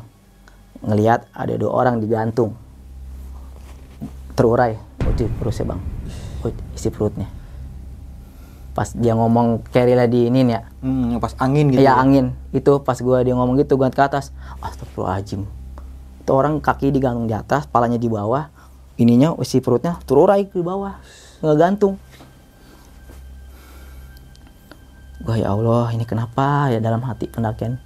ngelihat 0.86 1.26
ada 1.34 1.58
dua 1.58 1.74
orang 1.74 1.98
digantung 1.98 2.54
terurai. 4.38 4.78
Uji 5.06 5.26
perutnya 5.42 5.74
bang. 5.74 5.82
Isi 6.78 6.90
perutnya 6.94 7.35
pas 8.76 8.92
dia 8.92 9.16
ngomong 9.16 9.64
carry 9.72 9.96
lah 9.96 10.04
di 10.04 10.28
ini 10.28 10.44
nih 10.44 10.54
ya. 10.60 10.62
Hmm, 10.84 11.16
pas 11.24 11.32
angin 11.40 11.72
gitu. 11.72 11.80
Iya 11.80 11.96
angin. 11.96 12.36
Itu 12.52 12.84
pas 12.84 13.00
gua 13.00 13.24
dia 13.24 13.32
ngomong 13.32 13.56
gitu 13.64 13.80
gua 13.80 13.88
ke 13.88 14.04
atas. 14.04 14.36
Astagfirullahaladzim. 14.60 15.48
Itu 16.20 16.32
orang 16.36 16.60
kaki 16.60 16.92
digantung 16.92 17.32
di 17.32 17.32
atas 17.32 17.72
palanya 17.72 17.96
di 17.96 18.12
bawah. 18.12 18.52
Ininya 19.00 19.40
isi 19.40 19.64
perutnya 19.64 19.96
terurai 20.04 20.44
ke 20.52 20.60
bawah. 20.60 21.00
Nggak 21.40 21.56
gantung. 21.56 21.96
Gua 25.24 25.40
ya 25.40 25.56
Allah 25.56 25.96
ini 25.96 26.04
kenapa 26.04 26.68
ya 26.68 26.84
dalam 26.84 27.00
hati 27.08 27.32
pendakian? 27.32 27.80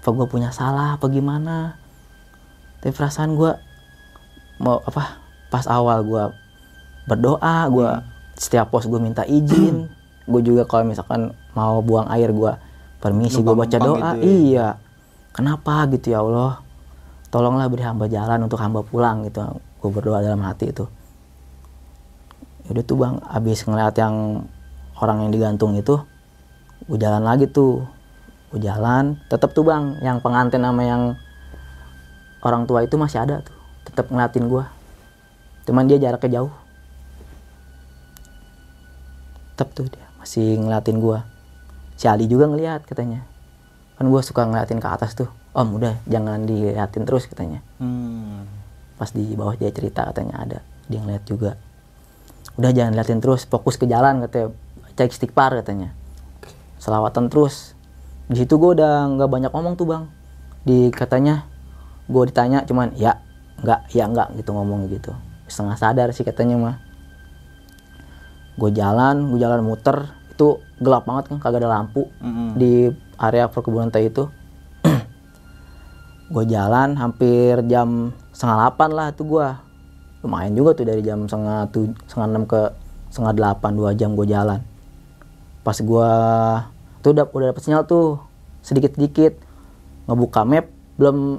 Apa 0.00 0.08
gua 0.08 0.24
punya 0.24 0.48
salah 0.56 0.96
apa 0.96 1.04
gimana? 1.12 1.76
Tapi 2.80 2.96
perasaan 2.96 3.36
gua 3.36 3.60
mau 4.56 4.80
apa 4.88 5.20
pas 5.52 5.68
awal 5.68 6.00
gua 6.00 6.32
berdoa 7.04 7.68
gua 7.68 8.08
setiap 8.40 8.72
pos 8.72 8.88
gua 8.88 8.96
minta 8.96 9.28
izin 9.28 9.92
gue 10.24 10.40
juga 10.40 10.64
kalau 10.64 10.88
misalkan 10.88 11.36
mau 11.52 11.80
buang 11.84 12.08
air 12.10 12.32
gua 12.32 12.58
permisi 12.98 13.44
gua 13.44 13.52
baca 13.52 13.76
doa. 13.76 13.84
gitu 13.84 14.00
ya? 14.00 14.12
iya. 14.24 14.68
Kenapa? 15.34 15.84
Gitu 15.92 16.14
ya 16.14 16.22
Allah. 16.24 16.62
Tolonglah 17.28 17.66
beri 17.66 17.82
hamba 17.82 18.06
jalan 18.06 18.46
untuk 18.46 18.56
hamba 18.62 18.80
pulang 18.86 19.26
gitu. 19.26 19.42
Gue 19.82 19.90
berdoa 19.90 20.22
dalam 20.22 20.40
hati 20.40 20.70
itu. 20.70 20.86
Yaudah 22.70 22.84
tuh 22.86 22.96
bang. 22.96 23.14
Abis 23.28 23.66
ngeliat 23.66 23.94
yang 23.98 24.46
orang 25.02 25.26
yang 25.26 25.30
digantung 25.34 25.74
itu 25.74 25.98
gue 26.86 26.98
jalan 26.98 27.20
lagi 27.20 27.50
tuh. 27.50 27.84
Gue 28.54 28.60
jalan. 28.62 29.18
Tetap 29.26 29.52
tuh 29.52 29.66
bang 29.66 29.98
yang 30.00 30.22
pengantin 30.22 30.62
sama 30.62 30.82
yang 30.86 31.02
orang 32.40 32.64
tua 32.64 32.86
itu 32.86 32.94
masih 32.94 33.20
ada 33.26 33.42
tuh. 33.42 33.58
Tetap 33.90 34.08
ngeliatin 34.08 34.46
gua. 34.48 34.70
Cuman 35.66 35.90
dia 35.90 35.98
jaraknya 35.98 36.40
jauh. 36.40 36.54
Tetap 39.52 39.68
tuh 39.74 39.90
dia 39.90 40.03
masih 40.24 40.56
ngeliatin 40.56 41.04
gua. 41.04 41.28
Si 42.00 42.08
Ali 42.08 42.24
juga 42.24 42.48
ngeliat 42.48 42.88
katanya. 42.88 43.28
Kan 44.00 44.08
gua 44.08 44.24
suka 44.24 44.48
ngeliatin 44.48 44.80
ke 44.80 44.88
atas 44.88 45.12
tuh. 45.12 45.28
Om 45.52 45.76
udah 45.76 46.00
jangan 46.08 46.48
diliatin 46.48 47.04
terus 47.04 47.28
katanya. 47.28 47.60
Hmm. 47.76 48.48
pas 48.94 49.10
di 49.10 49.34
bawah 49.36 49.58
dia 49.58 49.68
cerita 49.68 50.06
katanya 50.08 50.40
ada. 50.40 50.58
Dia 50.88 51.04
ngeliat 51.04 51.28
juga. 51.28 51.60
Udah 52.56 52.72
jangan 52.72 52.96
liatin 52.96 53.20
terus 53.20 53.44
fokus 53.44 53.76
ke 53.76 53.84
jalan 53.84 54.24
katanya. 54.24 54.56
Cek 54.96 55.12
istighfar 55.12 55.60
katanya. 55.60 55.92
Selawatan 56.80 57.28
terus. 57.28 57.76
Di 58.24 58.40
situ 58.40 58.56
gue 58.56 58.80
udah 58.80 59.12
nggak 59.12 59.28
banyak 59.28 59.52
ngomong 59.52 59.76
tuh 59.76 59.86
bang. 59.92 60.08
Di 60.64 60.88
katanya 60.88 61.44
gue 62.08 62.22
ditanya 62.32 62.64
cuman 62.64 62.96
ya 62.96 63.20
nggak 63.60 63.92
ya 63.92 64.08
nggak 64.08 64.40
gitu 64.40 64.56
ngomong 64.56 64.88
gitu. 64.88 65.12
Setengah 65.52 65.76
sadar 65.76 66.08
sih 66.16 66.24
katanya 66.24 66.56
mah 66.56 66.76
gue 68.54 68.70
jalan 68.70 69.34
gue 69.34 69.38
jalan 69.42 69.60
muter 69.66 70.10
itu 70.34 70.58
gelap 70.82 71.06
banget 71.06 71.30
kan 71.30 71.38
kagak 71.38 71.62
ada 71.62 71.70
lampu 71.78 72.10
Mm-mm. 72.18 72.58
di 72.58 72.90
area 73.18 73.46
perkebunan 73.46 73.94
teh 73.94 74.10
itu. 74.10 74.26
Gue 76.34 76.44
jalan 76.50 76.98
hampir 76.98 77.62
jam 77.70 78.10
setengah 78.34 78.66
delapan 78.66 78.90
lah 78.90 79.08
tuh 79.14 79.26
gue 79.30 79.46
lumayan 80.26 80.56
juga 80.58 80.74
tuh 80.74 80.90
dari 80.90 81.04
jam 81.06 81.30
setengah 81.30 81.70
tuh 81.70 81.94
setengah 82.10 82.28
enam 82.34 82.44
ke 82.50 82.60
setengah 83.14 83.34
delapan 83.38 83.70
dua 83.78 83.90
jam 83.94 84.18
gue 84.18 84.26
jalan. 84.26 84.58
Pas 85.62 85.78
gue 85.78 86.10
tuh 87.06 87.10
udah 87.14 87.24
udah 87.30 87.46
dapet 87.54 87.62
sinyal 87.62 87.86
tuh 87.86 88.18
sedikit 88.66 88.98
sedikit 88.98 89.38
ngebuka 90.10 90.42
map 90.42 90.66
belum 90.98 91.38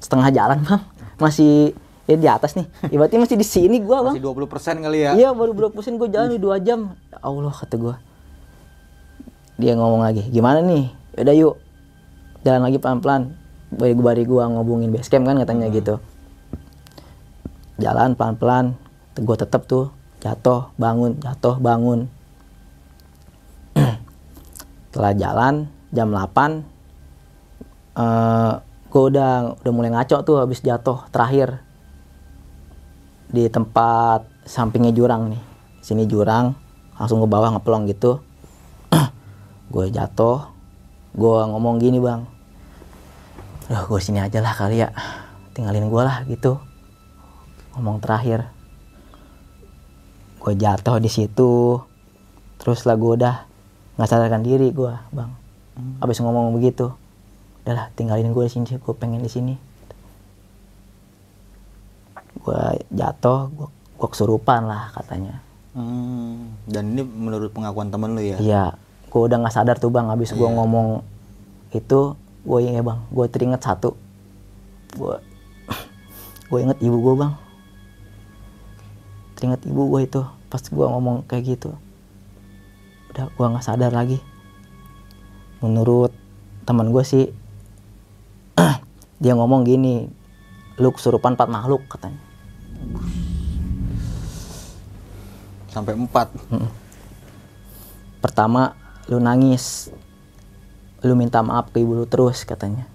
setengah 0.00 0.32
jalan 0.32 0.58
bang. 0.66 0.82
Masih 1.20 1.76
ya 2.06 2.14
di 2.14 2.28
atas 2.30 2.54
nih 2.54 2.66
ibaratnya 2.94 3.18
masih 3.26 3.34
di 3.34 3.46
sini 3.46 3.82
gue 3.82 3.98
bang 3.98 4.14
Masih 4.14 4.22
20% 4.22 4.84
kali 4.86 4.98
ya. 5.02 5.10
Iya 5.18 5.28
baru 5.34 5.52
belum 5.52 5.70
pusing 5.74 5.98
gue 5.98 6.06
jalan 6.06 6.30
di 6.30 6.38
dua 6.38 6.62
jam. 6.62 6.94
Ya 7.10 7.18
Allah 7.18 7.50
kata 7.50 7.74
gue. 7.74 7.94
Dia 9.58 9.72
ngomong 9.74 10.04
lagi, 10.04 10.22
gimana 10.30 10.60
nih? 10.62 10.92
Yaudah 11.16 11.34
yuk, 11.34 11.54
jalan 12.44 12.62
lagi 12.62 12.78
pelan-pelan. 12.78 13.34
Bari 13.72 13.96
bari 13.98 14.22
gue 14.22 14.38
ngobongin 14.38 14.94
base 14.94 15.10
camp 15.10 15.26
kan 15.26 15.34
katanya 15.40 15.66
gitu. 15.72 15.98
Jalan 17.82 18.14
pelan-pelan, 18.14 18.78
gue 19.18 19.36
tetap 19.36 19.66
tuh 19.66 19.90
jatuh 20.22 20.70
bangun 20.78 21.18
jatuh 21.18 21.58
bangun. 21.58 22.06
Setelah 24.92 25.12
jalan 25.16 25.54
jam 25.90 26.08
8 26.12 26.62
eh 27.96 28.52
gue 28.86 29.02
udah 29.12 29.60
udah 29.60 29.72
mulai 29.72 29.90
ngaco 29.92 30.24
tuh 30.24 30.36
habis 30.40 30.60
jatuh 30.64 31.04
terakhir 31.12 31.60
di 33.30 33.46
tempat 33.50 34.26
sampingnya 34.46 34.94
jurang 34.94 35.32
nih. 35.34 35.42
Sini 35.82 36.04
jurang 36.06 36.54
langsung 36.98 37.22
ke 37.22 37.28
bawah 37.28 37.54
ngeplong 37.54 37.86
gitu. 37.90 38.22
Gue 39.72 39.90
jatuh 39.90 40.56
gue 41.16 41.38
ngomong 41.48 41.80
gini 41.80 41.96
bang 41.96 42.28
Duh, 43.66 43.82
gue 43.88 44.00
sini 44.04 44.20
aja 44.20 44.44
lah 44.44 44.52
kali 44.52 44.84
ya 44.84 44.92
tinggalin 45.56 45.88
gue 45.88 46.02
lah 46.04 46.22
gitu. 46.28 46.60
Ngomong 47.74 47.98
terakhir 47.98 48.46
gue 50.38 50.52
jatuh 50.54 51.02
di 51.02 51.10
situ 51.10 51.82
terus 52.62 52.86
lah 52.86 52.94
gue 52.94 53.12
udah 53.18 53.48
nggak 53.98 54.06
sadarkan 54.06 54.46
diri 54.46 54.70
gue 54.70 54.92
bang. 55.10 55.32
Abis 55.98 56.22
ngomong 56.22 56.54
begitu 56.54 56.94
udahlah 57.64 57.90
tinggalin 57.98 58.30
gue 58.30 58.44
di 58.46 58.52
sini 58.52 58.78
gue 58.78 58.94
pengen 58.94 59.24
di 59.24 59.32
sini 59.32 59.58
gue 62.46 62.62
jatuh 62.94 63.50
gue 63.50 63.68
gue 63.96 64.08
kesurupan 64.12 64.70
lah 64.70 64.94
katanya. 64.94 65.42
Hmm. 65.74 66.54
Dan 66.70 66.94
ini 66.94 67.02
menurut 67.02 67.50
pengakuan 67.50 67.90
temen 67.90 68.14
lu 68.14 68.22
ya? 68.22 68.38
iya 68.38 68.64
gue 69.06 69.20
udah 69.22 69.40
nggak 69.42 69.54
sadar 69.54 69.76
tuh 69.80 69.88
bang 69.88 70.12
habis 70.12 70.30
gue 70.36 70.44
ngomong 70.44 71.00
itu 71.72 72.12
gue 72.46 72.58
inget 72.62 72.86
bang 72.86 73.02
gue 73.10 73.26
teringat 73.26 73.66
satu. 73.66 73.98
Gue 74.94 75.18
gue 76.54 76.58
inget 76.62 76.78
ibu 76.78 76.96
gue 77.02 77.14
bang. 77.18 77.32
Teringat 79.34 79.66
ibu 79.66 79.82
gue 79.90 80.00
itu 80.06 80.22
pas 80.46 80.62
gue 80.62 80.86
ngomong 80.86 81.26
kayak 81.26 81.58
gitu. 81.58 81.74
Udah 83.10 83.26
gue 83.26 83.46
nggak 83.50 83.66
sadar 83.66 83.90
lagi. 83.90 84.22
Menurut 85.58 86.14
teman 86.62 86.94
gue 86.94 87.02
sih 87.02 87.26
dia 89.22 89.32
ngomong 89.34 89.66
gini 89.66 90.06
lu 90.76 90.92
kesurupan 90.92 91.34
empat 91.34 91.48
makhluk 91.48 91.88
katanya 91.88 92.25
Sampai 95.76 95.92
4. 95.92 96.08
pertama 98.24 98.72
lu 99.12 99.20
nangis. 99.20 99.92
Lu 101.04 101.12
minta 101.12 101.44
maaf 101.44 101.68
ke 101.70 101.84
ibu 101.84 101.92
lu 101.92 102.08
terus 102.08 102.42
katanya. 102.48 102.88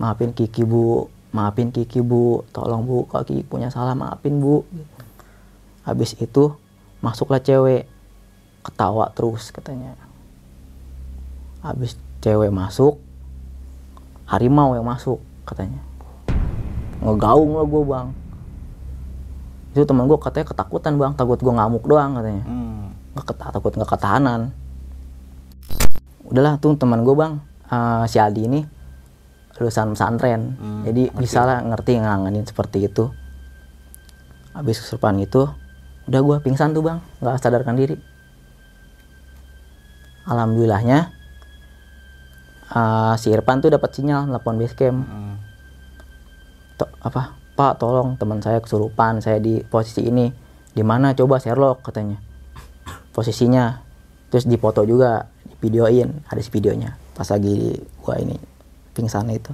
Maafin 0.00 0.32
Kiki 0.32 0.64
bu. 0.64 1.12
Maafin 1.30 1.68
Kiki 1.68 2.00
bu. 2.00 2.42
Tolong 2.56 2.82
bu. 2.82 3.04
Kalau 3.06 3.28
Kiki 3.28 3.44
punya 3.44 3.68
salah 3.68 3.92
maafin 3.92 4.40
bu. 4.40 4.64
Habis 5.84 6.16
itu 6.16 6.56
masuklah 7.04 7.38
cewek. 7.38 7.84
Ketawa 8.64 9.12
terus 9.12 9.52
katanya. 9.52 9.94
Habis 11.60 12.00
cewek 12.24 12.50
masuk 12.50 12.98
harimau 14.26 14.74
yang 14.74 14.88
masuk 14.88 15.22
katanya. 15.46 15.78
Ngegaung 16.98 17.54
lah 17.54 17.66
gue 17.68 17.82
bang 17.86 18.08
itu 19.76 19.84
teman 19.84 20.08
gue 20.08 20.16
katanya 20.16 20.48
ketakutan 20.48 20.96
bang. 20.96 21.12
Takut 21.12 21.36
gue 21.36 21.52
ngamuk 21.52 21.84
doang 21.84 22.16
katanya. 22.16 22.44
Hmm. 22.44 22.96
nggak 23.12 23.24
ket- 23.28 23.52
takut 23.52 23.72
nggak 23.72 23.90
ketahanan. 23.92 24.40
Udahlah 26.24 26.56
tuh 26.56 26.72
teman 26.74 27.04
gue 27.04 27.12
bang. 27.12 27.36
Eh, 27.66 28.04
si 28.08 28.16
Aldi 28.16 28.42
ini 28.42 28.60
lulusan 29.56 29.92
pesantren. 29.92 30.56
Hmm, 30.56 30.80
jadi 30.84 31.12
bisa 31.12 31.44
lah 31.44 31.60
ngerti 31.60 31.96
nganganin 31.96 32.44
seperti 32.44 32.88
itu. 32.88 33.12
Habis 34.52 34.80
kesurupan 34.80 35.20
itu 35.20 35.44
udah 36.06 36.20
gue 36.20 36.36
pingsan 36.40 36.72
tuh 36.72 36.80
bang. 36.80 36.98
Nggak 37.20 37.36
sadarkan 37.36 37.76
diri. 37.76 37.96
Alhamdulillahnya 40.26 41.12
eh, 42.66 43.14
si 43.16 43.30
Irfan 43.30 43.60
tuh 43.60 43.70
dapat 43.70 43.92
sinyal 43.92 44.26
telepon 44.26 44.56
base 44.56 44.74
camp 44.74 45.04
Hmm. 45.04 45.36
Apa 47.00 47.32
Pak 47.56 47.80
tolong 47.80 48.20
teman 48.20 48.44
saya 48.44 48.60
kesurupan 48.60 49.24
saya 49.24 49.40
di 49.40 49.64
posisi 49.64 50.04
ini. 50.04 50.28
Di 50.76 50.84
mana? 50.84 51.16
Coba 51.16 51.40
Sherlock 51.40 51.88
katanya. 51.88 52.20
Posisinya. 53.16 53.80
Terus 54.28 54.44
dipoto 54.44 54.84
juga 54.84 55.32
videoin 55.64 56.20
ada 56.28 56.40
si 56.44 56.52
videonya 56.52 56.94
pas 57.16 57.24
lagi 57.32 57.80
gua 58.04 58.20
ini 58.20 58.36
pingsan 58.92 59.32
itu. 59.32 59.52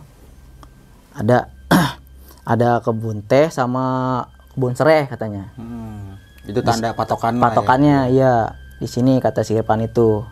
Ada 1.14 1.46
ada 2.52 2.82
kebun 2.82 3.22
teh 3.22 3.46
sama 3.54 4.18
kebun 4.54 4.74
sereh 4.74 5.06
katanya. 5.06 5.54
Hmm. 5.54 6.18
Itu 6.42 6.58
tanda 6.66 6.90
patokan 6.98 7.38
lah 7.38 7.38
ya. 7.38 7.54
patokannya 7.54 7.98
iya. 8.10 8.34
Di 8.82 8.90
sini 8.90 9.22
kata 9.22 9.46
si 9.46 9.54
Irfan 9.54 9.86
itu. 9.86 10.26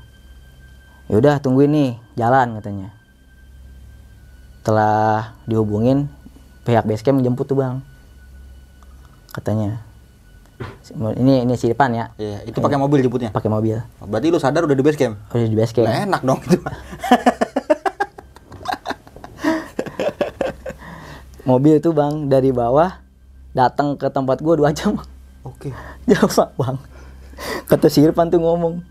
Yaudah 1.06 1.38
tungguin 1.38 1.70
nih 1.70 1.90
jalan 2.18 2.58
katanya. 2.58 2.90
Setelah 4.58 5.38
dihubungin 5.46 6.10
pihak 6.70 6.86
basecamp 6.86 7.18
jemput 7.18 7.44
tuh 7.44 7.58
bang 7.58 7.82
katanya 9.30 9.82
ini 11.16 11.42
ini 11.42 11.54
si 11.54 11.66
Irfan 11.66 11.90
ya 11.90 12.12
Iya, 12.14 12.44
itu 12.44 12.58
pakai 12.58 12.76
mobil 12.76 13.00
jemputnya. 13.00 13.30
pakai 13.30 13.48
mobil 13.48 13.80
Berarti 13.98 14.28
lu 14.28 14.36
sadar 14.36 14.62
udah 14.62 14.72
di 14.72 14.82
base 14.82 14.94
camp. 14.94 15.16
udah 15.28 15.48
di 15.48 15.56
basecamp 15.56 15.84
Nah, 15.84 16.04
enak 16.04 16.20
dong 16.20 16.36
itu. 16.42 16.58
mobil 21.42 21.72
itu 21.74 21.90
bang 21.90 22.28
dari 22.28 22.50
bawah 22.50 23.00
datang 23.50 23.96
ke 23.96 24.06
tempat 24.06 24.38
gua 24.38 24.54
dua 24.56 24.70
jam 24.70 24.94
Oke. 25.42 25.72
jauh 26.10 26.28
bang 26.54 26.76
kata 27.66 27.88
si 27.88 28.04
Irfan 28.04 28.28
tuh 28.28 28.38
ngomong 28.38 28.84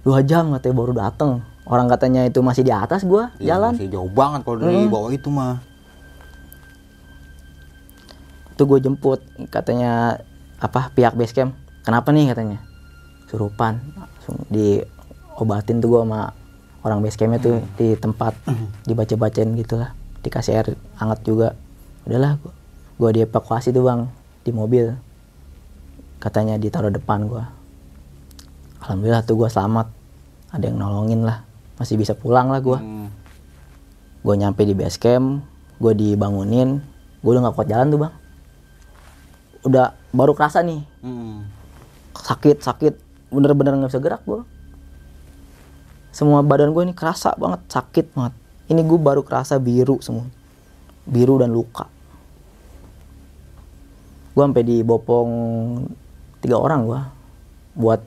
dua 0.00 0.22
jam 0.22 0.54
katanya 0.54 0.74
baru 0.74 0.92
datang 0.94 1.30
orang 1.64 1.88
katanya 1.88 2.22
itu 2.22 2.38
masih 2.38 2.62
di 2.62 2.70
atas 2.70 3.02
gua 3.02 3.34
Iya, 3.36 3.56
jalan 3.56 3.74
Masih 3.74 3.90
jauh 3.90 4.08
banget 4.08 4.40
kalau 4.44 4.56
dari 4.58 4.86
bawah 4.86 5.10
itu 5.10 5.28
mah. 5.28 5.58
Itu 8.54 8.62
gue 8.64 8.78
jemput 8.78 9.18
katanya 9.50 10.22
apa 10.62 10.94
pihak 10.94 11.18
base 11.18 11.34
camp 11.34 11.58
kenapa 11.82 12.14
nih? 12.14 12.30
katanya. 12.30 12.62
Surupan 13.26 13.82
langsung 13.98 14.46
diobatin 14.46 15.82
tuh 15.82 15.90
gue 15.90 16.00
sama 16.06 16.30
orang 16.86 17.02
base 17.02 17.18
campnya 17.18 17.42
tuh 17.42 17.58
di 17.74 17.98
tempat 17.98 18.38
dibaca 18.86 19.14
bacain 19.18 19.50
gitulah 19.58 19.90
dikasih 20.22 20.54
air 20.54 20.68
hangat 20.96 21.26
juga. 21.26 21.58
Udahlah 22.06 22.38
gue 22.38 22.52
gue 22.94 23.10
dievakuasi 23.20 23.74
tuh 23.74 23.82
bang 23.82 24.06
di 24.46 24.54
mobil. 24.54 24.94
Katanya 26.22 26.54
ditaruh 26.54 26.94
depan 26.94 27.26
gue 27.26 27.42
alhamdulillah 28.86 29.26
tuh 29.26 29.34
gue 29.34 29.50
selamat. 29.50 29.90
Ada 30.54 30.70
yang 30.70 30.78
nolongin 30.78 31.26
lah. 31.26 31.42
Masih 31.74 31.98
bisa 31.98 32.14
pulang 32.14 32.54
lah 32.54 32.62
gue 32.62 32.78
Hmm. 32.78 33.10
gue 34.24 34.34
nyampe 34.38 34.62
di 34.62 34.78
base 34.78 35.02
camp 35.02 35.42
gue 35.82 35.92
dibangunin. 35.92 36.78
Gue 37.18 37.34
udah 37.34 37.50
nggak 37.50 37.56
kuat 37.58 37.66
jalan 37.66 37.90
tuh 37.90 38.00
bang 38.06 38.14
udah 39.64 39.86
baru 40.10 40.32
kerasa 40.32 40.60
nih 40.60 40.84
Hmm. 41.00 41.48
sakit 42.14 42.60
sakit 42.60 42.94
bener-bener 43.28 43.74
nggak 43.74 43.90
bisa 43.90 43.98
gerak 43.98 44.22
gue 44.22 44.40
semua 46.10 46.40
badan 46.40 46.70
gue 46.70 46.82
ini 46.82 46.94
kerasa 46.94 47.34
banget 47.34 47.64
sakit 47.66 48.12
banget 48.12 48.34
ini 48.66 48.80
gue 48.80 48.96
baru 48.96 49.20
kerasa 49.20 49.56
biru 49.56 49.98
semua 49.98 50.28
biru 51.04 51.36
dan 51.36 51.50
luka 51.50 51.88
gue 54.30 54.42
sampai 54.42 54.62
dibopong 54.62 55.30
tiga 56.38 56.56
orang 56.56 56.80
gue 56.84 57.00
buat 57.74 58.00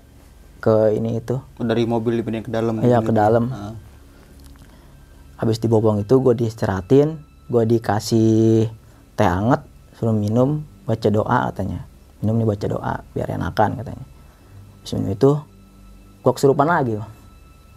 ke 0.58 0.94
ini 0.94 1.18
itu 1.18 1.38
Dari 1.56 1.86
mobil 1.86 2.18
dipindahin 2.18 2.42
ke 2.42 2.50
dalam. 2.50 2.82
Iya, 2.82 3.00
ke 3.00 3.12
dalam. 3.12 3.46
Heeh. 3.48 3.74
habis 5.38 5.58
dibopong 5.58 6.02
itu 6.02 6.18
gue 6.18 6.34
diistirahatin 6.34 7.22
gue 7.46 7.64
dikasih 7.68 8.66
teh 9.14 9.24
hangat 9.24 9.62
suruh 9.94 10.12
minum 10.12 10.66
baca 10.88 11.08
doa 11.12 11.52
katanya. 11.52 11.84
Minum 12.24 12.40
nih 12.40 12.48
baca 12.48 12.66
doa 12.66 12.94
biar 13.12 13.28
enakan 13.36 13.84
katanya. 13.84 14.06
Habis 14.82 14.92
minum 14.96 15.12
itu 15.12 15.32
gue 16.24 16.32
kesurupan 16.32 16.68
lagi 16.68 16.96
Bang. 16.96 17.12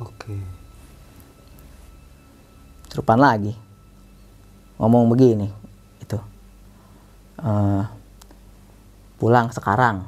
Oke. 0.00 0.32
kesurupan 2.90 3.18
lagi. 3.22 3.54
Ngomong 4.78 5.12
begini 5.12 5.46
itu. 6.02 6.18
Eh, 7.42 7.82
pulang 9.18 9.50
sekarang. 9.52 10.06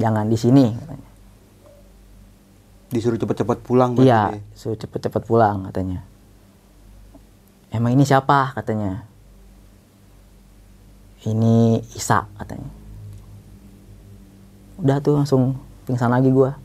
Jangan 0.00 0.28
di 0.28 0.38
sini 0.38 0.72
katanya. 0.72 1.10
Disuruh 2.94 3.18
cepet-cepet 3.18 3.58
pulang 3.66 3.98
iya 3.98 4.38
dia. 4.38 4.40
suruh 4.54 4.78
cepet-cepet 4.78 5.22
pulang 5.26 5.66
katanya. 5.68 6.06
Emang 7.74 7.90
ini 7.90 8.06
siapa 8.06 8.54
katanya 8.54 9.02
ini 11.24 11.80
Isa 11.96 12.28
katanya. 12.36 12.68
Udah 14.80 14.98
tuh 15.00 15.16
langsung 15.16 15.56
pingsan 15.88 16.12
lagi 16.12 16.28
gua. 16.28 16.56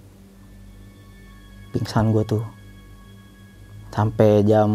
Pingsan 1.71 2.11
gua 2.11 2.23
tuh. 2.25 2.43
Sampai 3.93 4.43
jam 4.43 4.69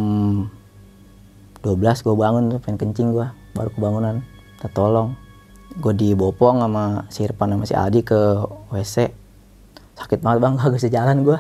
12 1.64 2.04
gua 2.04 2.14
bangun 2.16 2.56
tuh 2.56 2.60
pengen 2.60 2.78
kencing 2.80 3.12
gua 3.12 3.36
baru 3.52 3.70
kebangunan. 3.72 4.24
Minta 4.24 4.68
tolong. 4.72 5.12
Gue 5.74 5.90
dibopong 5.90 6.62
sama 6.62 7.02
si 7.10 7.26
Irfan 7.26 7.50
sama 7.50 7.66
si 7.66 7.74
Aldi 7.74 8.06
ke 8.06 8.46
WC 8.70 9.10
sakit 9.98 10.22
banget 10.22 10.38
bang. 10.40 10.54
Gak 10.60 10.72
bisa 10.78 10.88
jalan 10.88 11.26
gua. 11.26 11.38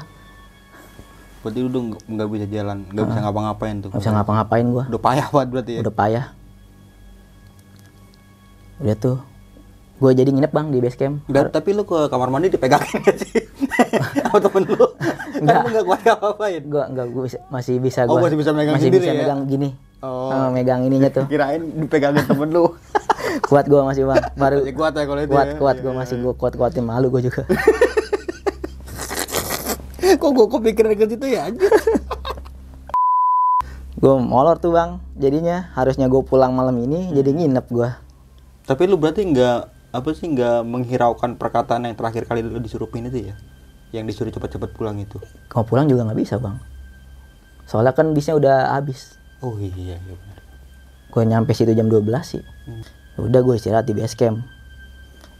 Berarti 1.44 1.60
lu 1.60 1.68
udah 1.68 1.82
nggak- 2.08 2.30
bisa 2.32 2.46
jalan, 2.48 2.88
nggak 2.88 3.04
bisa 3.04 3.20
ngapa-ngapain 3.20 3.76
tuh. 3.84 3.92
nggak 3.92 4.00
bisa 4.00 4.12
ngapa-ngapain 4.16 4.64
gua. 4.64 4.84
Udah 4.88 5.02
payah 5.04 5.26
banget 5.28 5.48
berarti 5.52 5.72
ya. 5.76 5.80
udah 5.84 5.94
payah 5.94 6.24
udah 8.76 8.96
tuh 8.96 9.18
gue 9.94 10.10
jadi 10.12 10.26
nginep 10.28 10.50
bang 10.50 10.66
di 10.68 10.78
base 10.78 10.96
camp 10.96 11.22
Dan, 11.26 11.48
tapi 11.48 11.70
lu 11.70 11.82
ke 11.82 11.94
kamar 12.06 12.26
mandi 12.28 12.50
dipegangin 12.50 12.98
gak 12.98 13.14
sih? 13.16 13.30
Sama 14.20 14.38
temen 14.38 14.66
lu? 14.66 14.84
Enggak. 15.36 15.54
Kan 15.54 15.62
lu 15.62 15.70
gak 15.70 15.84
kuat 15.84 16.00
ngapa-ngapain. 16.02 16.62
gue 16.64 16.82
enggak 16.84 17.06
gue 17.08 17.22
masih 17.48 17.74
bisa 17.78 18.00
Oh, 18.02 18.18
gua, 18.18 18.26
masih 18.26 18.36
bisa 18.36 18.50
megang 18.50 18.74
masih 18.74 18.90
sendiri 18.90 19.00
bisa 19.00 19.12
ya? 19.12 19.20
megang 19.20 19.40
gini 19.46 19.70
Oh. 19.98 20.28
Eh, 20.28 20.48
megang 20.52 20.82
ininya 20.82 21.08
tuh 21.08 21.24
Kirain 21.24 21.62
dipegangin 21.78 22.26
temen 22.26 22.50
lu. 22.50 22.74
kuat 23.48 23.64
gue 23.64 23.80
masih 23.80 24.04
bang 24.04 24.20
baru 24.36 24.58
Masih 24.60 24.74
kuat 24.74 24.92
ya 24.92 25.04
kalau 25.06 25.20
itu 25.20 25.30
kuat 25.30 25.46
ya? 25.46 25.56
kuat 25.56 25.74
Iya, 25.74 25.80
gue 25.80 25.88
iya, 25.88 25.98
masih 25.98 26.16
gue 26.18 26.32
kuat 26.34 26.52
kuatin 26.54 26.84
malu 26.84 27.06
gue 27.08 27.22
juga 27.22 27.42
Kok 30.14 30.30
gua 30.30 30.46
kepikiran 30.48 30.92
ke 30.94 31.06
situ 31.08 31.26
ya 31.28 31.48
anjir? 31.48 31.70
gue 33.94 34.14
molor 34.20 34.58
tuh 34.58 34.68
bang 34.70 35.00
jadinya 35.14 35.72
harusnya 35.72 36.04
gue 36.04 36.20
pulang 36.20 36.52
malam 36.52 36.76
ini 36.76 37.08
jadi 37.10 37.30
nginep 37.32 37.66
gue 37.66 37.88
Tapi 38.64 38.88
lu 38.88 38.96
berarti 38.96 39.28
nggak 39.28 39.58
apa 39.92 40.08
sih 40.16 40.26
nggak 40.32 40.64
menghiraukan 40.64 41.36
perkataan 41.36 41.84
yang 41.84 41.94
terakhir 41.94 42.24
kali 42.24 42.40
lu 42.40 42.56
disurupin 42.58 43.06
itu 43.12 43.30
ya? 43.30 43.34
Yang 43.92 44.04
disuruh 44.10 44.32
cepet-cepet 44.32 44.70
pulang 44.74 44.96
itu. 44.98 45.20
mau 45.52 45.62
pulang 45.62 45.86
juga 45.86 46.08
nggak 46.08 46.18
bisa 46.18 46.40
bang. 46.40 46.56
Soalnya 47.68 47.92
kan 47.92 48.10
bisnya 48.16 48.34
udah 48.34 48.74
habis. 48.74 49.20
Oh 49.44 49.60
iya, 49.60 49.96
iya 49.96 49.96
benar. 50.00 50.40
gue 51.14 51.22
nyampe 51.22 51.54
situ 51.54 51.70
jam 51.78 51.86
12 51.86 52.02
sih. 52.26 52.42
Hmm. 52.42 52.82
udah 53.30 53.40
gue 53.46 53.54
istirahat 53.54 53.86
di 53.86 53.94
base 53.94 54.18
camp. 54.18 54.42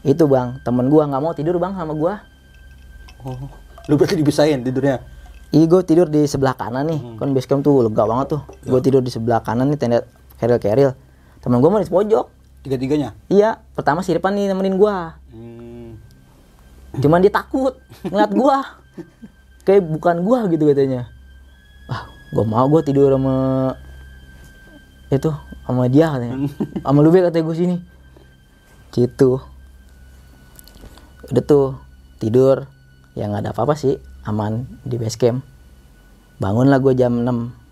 Itu 0.07 0.31
bang. 0.31 0.63
Temen 0.63 0.87
gue 0.87 1.03
nggak 1.03 1.23
mau 1.25 1.35
tidur 1.35 1.59
bang 1.59 1.75
sama 1.75 1.97
gue 1.97 2.15
Oh, 3.25 3.49
lu 3.89 3.97
berarti 3.97 4.21
dibisain 4.21 4.61
tidurnya? 4.61 5.01
Iya 5.49 5.65
gue 5.65 5.81
tidur 5.83 6.07
di 6.13 6.29
sebelah 6.29 6.55
kanan 6.55 6.87
nih. 6.93 7.01
Kan 7.17 7.33
base 7.33 7.49
camp 7.49 7.65
tuh 7.65 7.89
lega 7.89 8.05
banget 8.05 8.37
tuh. 8.37 8.43
Gue 8.69 8.85
tidur 8.85 9.01
di 9.01 9.09
sebelah 9.09 9.41
kanan 9.41 9.73
nih 9.73 9.81
tenda 9.81 10.05
keril 10.39 10.59
keril 10.61 10.91
temen 11.41 11.61
gue 11.61 11.71
mau 11.71 11.81
di 11.81 11.89
pojok 11.89 12.27
Tiga-tiganya? 12.65 13.13
iya 13.29 13.61
pertama 13.77 14.01
si 14.01 14.17
Irfan 14.17 14.35
nih 14.35 14.49
nemenin 14.49 14.81
gue 14.81 14.97
Hmm. 15.35 16.01
cuman 16.97 17.21
dia 17.21 17.29
takut 17.29 17.77
ngeliat 18.07 18.33
gue 18.33 18.57
kayak 19.67 19.83
bukan 19.83 20.23
gue 20.23 20.39
gitu 20.55 20.65
katanya. 20.71 21.11
Ah 21.91 22.07
gue 22.33 22.45
mau 22.47 22.65
gue 22.71 22.81
tidur 22.87 23.13
sama 23.13 23.37
itu 25.13 25.31
sama 25.67 25.91
dia 25.91 26.13
katanya. 26.13 26.37
Sama 26.85 26.99
lu 27.03 27.11
katanya 27.11 27.45
gue 27.45 27.57
sini. 27.57 27.77
Gitu. 28.95 29.41
Udah 31.33 31.45
tuh 31.45 31.77
tidur. 32.23 32.69
Ya 33.19 33.27
nggak 33.27 33.47
ada 33.47 33.51
apa-apa 33.53 33.75
sih 33.75 33.99
aman 34.25 34.67
di 34.87 34.97
base 35.01 35.19
camp. 35.19 35.43
Bangun 36.39 36.69
lah 36.69 36.79
gue 36.79 36.95
jam 36.95 37.25
6 37.25 37.65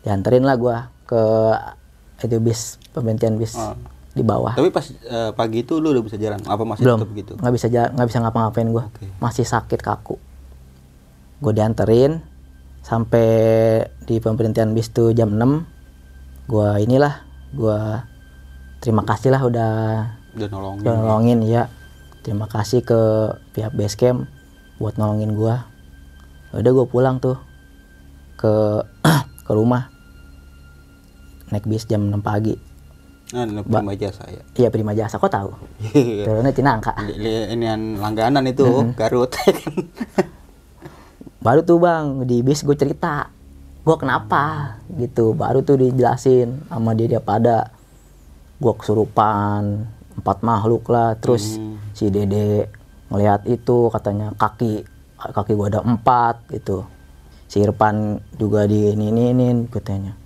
dianterin 0.00 0.44
lah 0.48 0.56
gue 0.56 0.76
ke 1.04 1.22
itu 2.22 2.36
bis 2.38 2.60
pemberhentian 2.90 3.34
bis 3.34 3.54
Oh. 3.54 3.72
di 4.10 4.20
bawah 4.20 4.52
Tapi 4.52 4.68
pas 4.68 4.82
eh, 4.84 5.30
pagi 5.32 5.62
itu 5.62 5.78
lu 5.78 5.90
udah 5.90 6.02
bisa 6.02 6.16
jalan? 6.16 6.42
Apa 6.42 6.62
masih 6.62 6.82
belum 6.82 6.98
tetap 6.98 7.10
gitu? 7.14 7.32
nggak 7.36 7.52
bisa 7.52 7.66
ja- 7.66 7.88
nggak 7.88 8.06
bisa 8.06 8.18
ngapa-ngapain 8.18 8.68
gue 8.68 8.84
Oke. 8.84 9.06
masih 9.18 9.44
sakit 9.44 9.78
kaku 9.78 10.18
gue 11.38 11.52
dianterin 11.52 12.20
sampai 12.80 13.28
di 14.02 14.18
pemberhentian 14.18 14.70
bis 14.70 14.88
tuh 14.88 15.10
jam 15.10 15.30
6 15.30 15.62
gue 16.46 16.68
inilah 16.80 17.22
gue 17.50 17.78
terima 18.78 19.02
kasih 19.02 19.30
lah 19.30 19.42
udah 19.42 19.72
Udah 20.32 20.48
nolongin. 20.48 20.80
udah 20.80 20.94
nolongin 20.96 21.38
ya 21.42 21.62
terima 22.20 22.44
kasih 22.44 22.80
ke 22.80 23.00
pihak 23.52 23.70
base 23.70 23.94
camp 23.94 24.26
buat 24.76 24.96
nolongin 24.96 25.32
gue 25.32 25.54
udah 26.52 26.70
gue 26.72 26.86
pulang 26.86 27.16
tuh 27.16 27.38
ke 28.34 28.82
ke 29.46 29.52
rumah 29.52 29.86
naik 31.50 31.64
bis 31.64 31.84
jam 31.84 32.02
6 32.04 32.18
pagi. 32.20 32.54
Nah, 33.30 33.46
ini 33.46 33.62
prima 33.62 33.94
jasa 33.94 34.26
ya. 34.26 34.42
iya 34.56 34.68
prima 34.68 34.90
jasa 34.90 35.14
kok 35.14 35.28
tahu? 35.28 35.54
Iya. 35.92 36.26
turunnya 36.26 36.50
Cinangka 36.50 36.90
Li- 37.00 37.14
li- 37.16 37.48
Inian 37.52 37.94
langganan 37.96 38.42
itu 38.44 38.66
Garut. 38.92 39.30
baru 41.40 41.62
tuh 41.62 41.78
bang 41.78 42.24
di 42.24 42.42
bis 42.42 42.60
gue 42.60 42.74
cerita. 42.74 43.30
Gue 43.80 43.96
kenapa? 43.96 44.76
Gitu. 44.90 45.32
Baru 45.32 45.62
tuh 45.62 45.78
dijelasin 45.78 46.66
sama 46.66 46.92
dia 46.92 47.06
dia 47.08 47.22
pada. 47.22 47.70
Gue 48.58 48.74
kesurupan 48.74 49.88
empat 50.16 50.38
makhluk 50.42 50.84
lah. 50.86 51.16
Terus 51.16 51.56
Hmm. 51.56 51.80
si 51.92 52.10
dede 52.10 52.68
ngelihat 53.08 53.46
itu 53.46 53.88
katanya 53.88 54.34
kaki 54.34 54.84
kaki 55.16 55.52
gue 55.54 55.66
ada 55.68 55.80
empat 55.80 56.50
gitu. 56.50 56.84
Si 57.46 57.58
Irfan 57.58 58.20
juga 58.36 58.66
di 58.66 58.90
ini 58.90 59.08
ini 59.08 59.46
katanya 59.66 60.18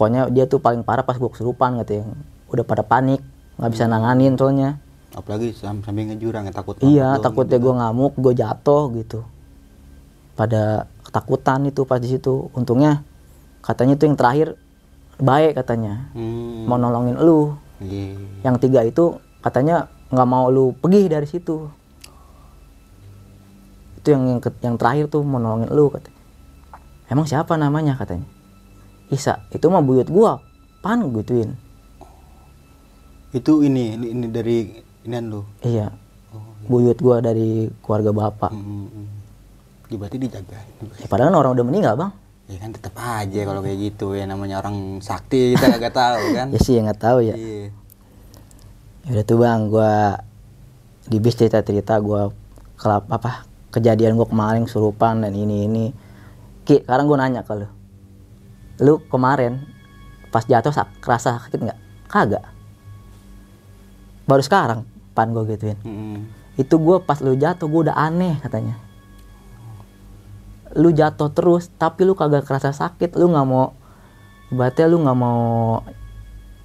pokoknya 0.00 0.32
dia 0.32 0.48
tuh 0.48 0.56
paling 0.56 0.80
parah 0.80 1.04
pas 1.04 1.12
gue 1.12 1.28
kesurupan 1.28 1.76
katanya 1.76 2.16
udah 2.48 2.64
pada 2.64 2.80
panik 2.80 3.20
nggak 3.60 3.68
bisa 3.68 3.84
nanganin 3.84 4.32
soalnya 4.32 4.80
Apalagi 5.10 5.52
sam- 5.52 5.82
sambil 5.82 6.06
ngejurang 6.06 6.46
ya 6.46 6.54
takut. 6.54 6.78
Iya, 6.80 7.18
takutnya 7.18 7.58
gitu. 7.58 7.66
gue 7.66 7.74
ngamuk, 7.76 8.14
gue 8.14 8.30
jatuh 8.30 8.94
gitu. 8.94 9.26
Pada 10.32 10.86
ketakutan 11.02 11.66
itu 11.66 11.82
pas 11.82 11.98
di 11.98 12.06
situ. 12.06 12.46
Untungnya 12.54 13.02
katanya 13.58 13.98
itu 13.98 14.06
yang 14.06 14.14
terakhir 14.14 14.54
baik 15.18 15.58
katanya, 15.58 16.14
Hmm. 16.14 16.62
mau 16.62 16.78
nolongin 16.78 17.18
lu. 17.18 17.58
Iya. 17.82 18.22
Yang 18.46 18.56
tiga 18.62 18.80
itu 18.86 19.18
katanya 19.42 19.90
nggak 20.14 20.28
mau 20.30 20.46
lu 20.46 20.78
pergi 20.78 21.10
dari 21.10 21.26
situ. 21.26 21.66
Itu 23.98 24.14
yang 24.14 24.22
yang, 24.30 24.40
yang 24.62 24.76
terakhir 24.78 25.10
tuh 25.10 25.26
mau 25.26 25.42
nolongin 25.42 25.74
lu 25.74 25.90
katanya. 25.90 26.22
Emang 27.10 27.26
siapa 27.26 27.58
namanya 27.58 27.98
katanya? 27.98 28.30
Isa, 29.10 29.42
itu 29.50 29.66
mah 29.66 29.82
buyut 29.82 30.06
gua. 30.06 30.38
Pan 30.80 31.02
gituin. 31.12 31.58
Itu 33.30 33.62
ini 33.62 33.94
ini, 33.94 34.06
ini 34.14 34.26
dari 34.30 34.56
inian 35.04 35.24
lu. 35.28 35.42
Iya, 35.62 35.90
Oh. 36.30 36.46
buyut 36.70 36.94
gua 37.02 37.18
dari 37.18 37.66
keluarga 37.82 38.14
bapak. 38.14 38.54
Hmm, 38.54 38.62
hmm, 38.62 38.86
hmm. 38.86 39.06
Ya, 39.90 39.96
berarti 39.98 40.16
dijaga. 40.22 40.58
Ya, 41.02 41.06
padahal 41.10 41.34
orang 41.34 41.58
udah 41.58 41.66
meninggal 41.66 41.94
bang. 41.98 42.12
Ya 42.46 42.58
kan 42.62 42.70
tetap 42.70 42.94
aja 42.98 43.40
kalau 43.46 43.62
kayak 43.62 43.78
gitu 43.78 44.14
ya 44.14 44.26
namanya 44.26 44.58
orang 44.62 44.98
sakti 45.02 45.54
kita 45.58 45.66
kagak 45.74 45.94
tahu 45.94 46.22
kan. 46.34 46.46
Ya 46.54 46.58
sih 46.62 46.78
nggak 46.78 46.98
tahu 47.02 47.18
ya. 47.26 47.34
Iya. 47.34 47.74
Ya 49.06 49.10
udah 49.18 49.24
tuh 49.26 49.38
bang, 49.42 49.60
gua 49.66 50.22
di 51.10 51.18
bis 51.18 51.34
cerita 51.34 51.58
cerita 51.66 51.98
gua 51.98 52.30
kelap 52.78 53.10
apa 53.10 53.42
kejadian 53.74 54.14
gua 54.14 54.30
kemarin 54.30 54.70
surupan 54.70 55.26
dan 55.26 55.34
ini 55.34 55.66
ini. 55.66 55.86
Ki, 56.62 56.86
sekarang 56.86 57.10
gua 57.10 57.26
nanya 57.26 57.42
ke 57.42 57.58
lu, 57.58 57.66
lu 58.80 58.98
kemarin 59.06 59.60
pas 60.30 60.42
jatuh 60.42 60.72
sak 60.72 60.88
kerasa 60.98 61.36
sakit 61.36 61.60
nggak? 61.60 61.78
Kagak. 62.08 62.44
Baru 64.24 64.40
sekarang 64.40 64.86
pan 65.12 65.30
gua 65.30 65.44
gituin. 65.44 65.76
Hmm. 65.84 66.26
Itu 66.56 66.80
gua 66.80 66.98
pas 66.98 67.20
lu 67.20 67.34
jatuh 67.34 67.66
gua 67.66 67.90
udah 67.90 67.96
aneh 67.96 68.40
katanya. 68.40 68.74
Lu 70.72 70.90
jatuh 70.90 71.30
terus 71.30 71.68
tapi 71.76 72.06
lu 72.06 72.14
kagak 72.14 72.46
kerasa 72.46 72.70
sakit, 72.70 73.18
lu 73.18 73.28
nggak 73.28 73.46
mau 73.46 73.74
ibaratnya 74.50 74.86
lu 74.86 74.98
nggak 75.02 75.18
mau 75.18 75.42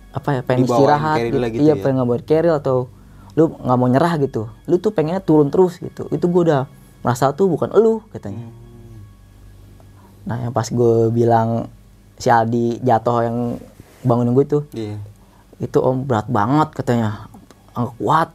apa 0.09 0.29
ya 0.31 0.41
pengen 0.41 0.63
Dibawain 0.65 0.79
istirahat 0.79 1.17
gitu. 1.21 1.37
lagi 1.37 1.55
iya 1.59 1.73
ya? 1.75 1.81
pengen 1.83 1.95
nggak 1.99 2.09
buat 2.09 2.23
carrier 2.23 2.55
atau 2.55 2.87
lu 3.35 3.51
nggak 3.51 3.77
mau 3.77 3.89
nyerah 3.91 4.13
gitu 4.17 4.47
lu 4.65 4.79
tuh 4.79 4.89
pengennya 4.89 5.19
turun 5.19 5.51
terus 5.51 5.77
gitu 5.77 6.07
itu 6.09 6.23
gue 6.23 6.41
udah 6.49 6.71
merasa 7.03 7.35
tuh 7.35 7.51
bukan 7.51 7.69
lu 7.75 7.99
katanya 8.09 8.47
Hmm. 8.47 8.55
nah 10.25 10.37
yang 10.39 10.49
pas 10.49 10.65
gue 10.65 11.11
bilang 11.11 11.67
si 12.19 12.27
Aldi 12.31 12.79
jatuh 12.81 13.25
yang 13.25 13.37
bangunin 14.05 14.33
gue 14.35 14.45
tuh. 14.45 14.63
Iya. 14.71 14.97
itu 15.55 15.79
om 15.79 16.03
berat 16.03 16.27
banget 16.27 16.75
katanya. 16.75 17.31
Nggak 17.71 17.93
kuat. 17.99 18.29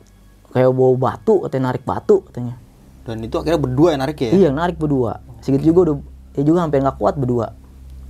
Kayak 0.50 0.72
bawa 0.74 0.94
batu 0.98 1.46
katanya 1.46 1.64
narik 1.70 1.84
batu 1.84 2.24
katanya. 2.26 2.56
Dan 3.04 3.22
itu 3.22 3.36
akhirnya 3.38 3.60
berdua 3.60 3.88
yang 3.94 4.00
narik 4.02 4.18
ya? 4.18 4.30
iya 4.34 4.48
narik 4.50 4.76
berdua. 4.80 5.20
Segitu 5.44 5.72
juga 5.72 5.80
udah 5.90 5.96
dia 6.34 6.42
juga 6.46 6.58
sampai 6.64 6.80
nggak 6.80 6.96
kuat 6.96 7.14
berdua. 7.20 7.46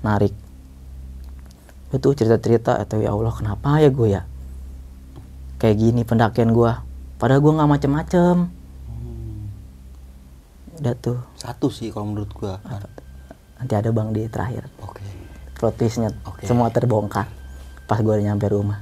Narik. 0.07 0.33
Itu 1.91 2.15
cerita 2.15 2.39
cerita 2.39 2.73
atau 2.79 3.03
ya 3.03 3.11
Allah 3.11 3.35
kenapa 3.35 3.83
ya 3.83 3.91
gue 3.91 4.09
ya? 4.09 4.23
Kayak 5.61 5.77
gini 5.77 6.03
pendakian 6.07 6.55
gue 6.55 6.73
padahal 7.21 7.43
gue 7.43 7.53
nggak 7.53 7.71
macem-macem. 7.77 8.37
Udah 10.81 10.95
tuh. 10.97 11.21
Satu 11.37 11.69
sih 11.69 11.93
kalau 11.93 12.17
menurut 12.17 12.33
gua. 12.33 12.57
nanti 13.61 13.77
ada 13.77 13.93
bang 13.93 14.17
di 14.17 14.25
terakhir. 14.33 14.73
Oke. 14.81 15.05
Plot 15.61 15.77
twistnya 15.77 16.09
Oke. 16.25 16.49
semua 16.49 16.73
terbongkar 16.73 17.29
pas 17.85 18.01
gue 18.01 18.09
udah 18.09 18.25
nyampe 18.25 18.49
rumah. 18.49 18.81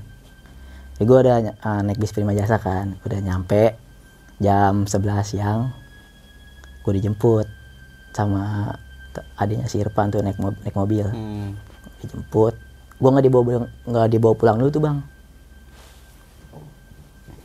Jadi 0.94 1.04
gue 1.04 1.18
udah 1.18 1.36
uh, 1.58 1.80
naik 1.82 1.96
bis 1.96 2.12
prima 2.12 2.30
jasa 2.30 2.60
kan. 2.60 2.94
Udah 3.02 3.18
nyampe 3.18 3.74
jam 4.38 4.86
11 4.86 4.94
siang 5.26 5.74
gue 6.84 6.92
dijemput 6.94 7.44
sama 8.12 8.72
adiknya 9.34 9.66
si 9.66 9.76
Irfan 9.76 10.08
tuh 10.08 10.22
naik, 10.22 10.38
mo- 10.38 10.54
naik 10.62 10.76
mobil. 10.76 11.08
Hmm. 11.08 11.58
dijemput. 11.98 12.54
Gue 12.94 13.08
nggak 13.08 13.24
dibawa 13.24 13.42
pulang- 13.42 13.72
nggak 13.84 14.06
dibawa 14.08 14.34
pulang 14.36 14.56
dulu 14.56 14.70
tuh 14.70 14.82
bang. 14.84 14.98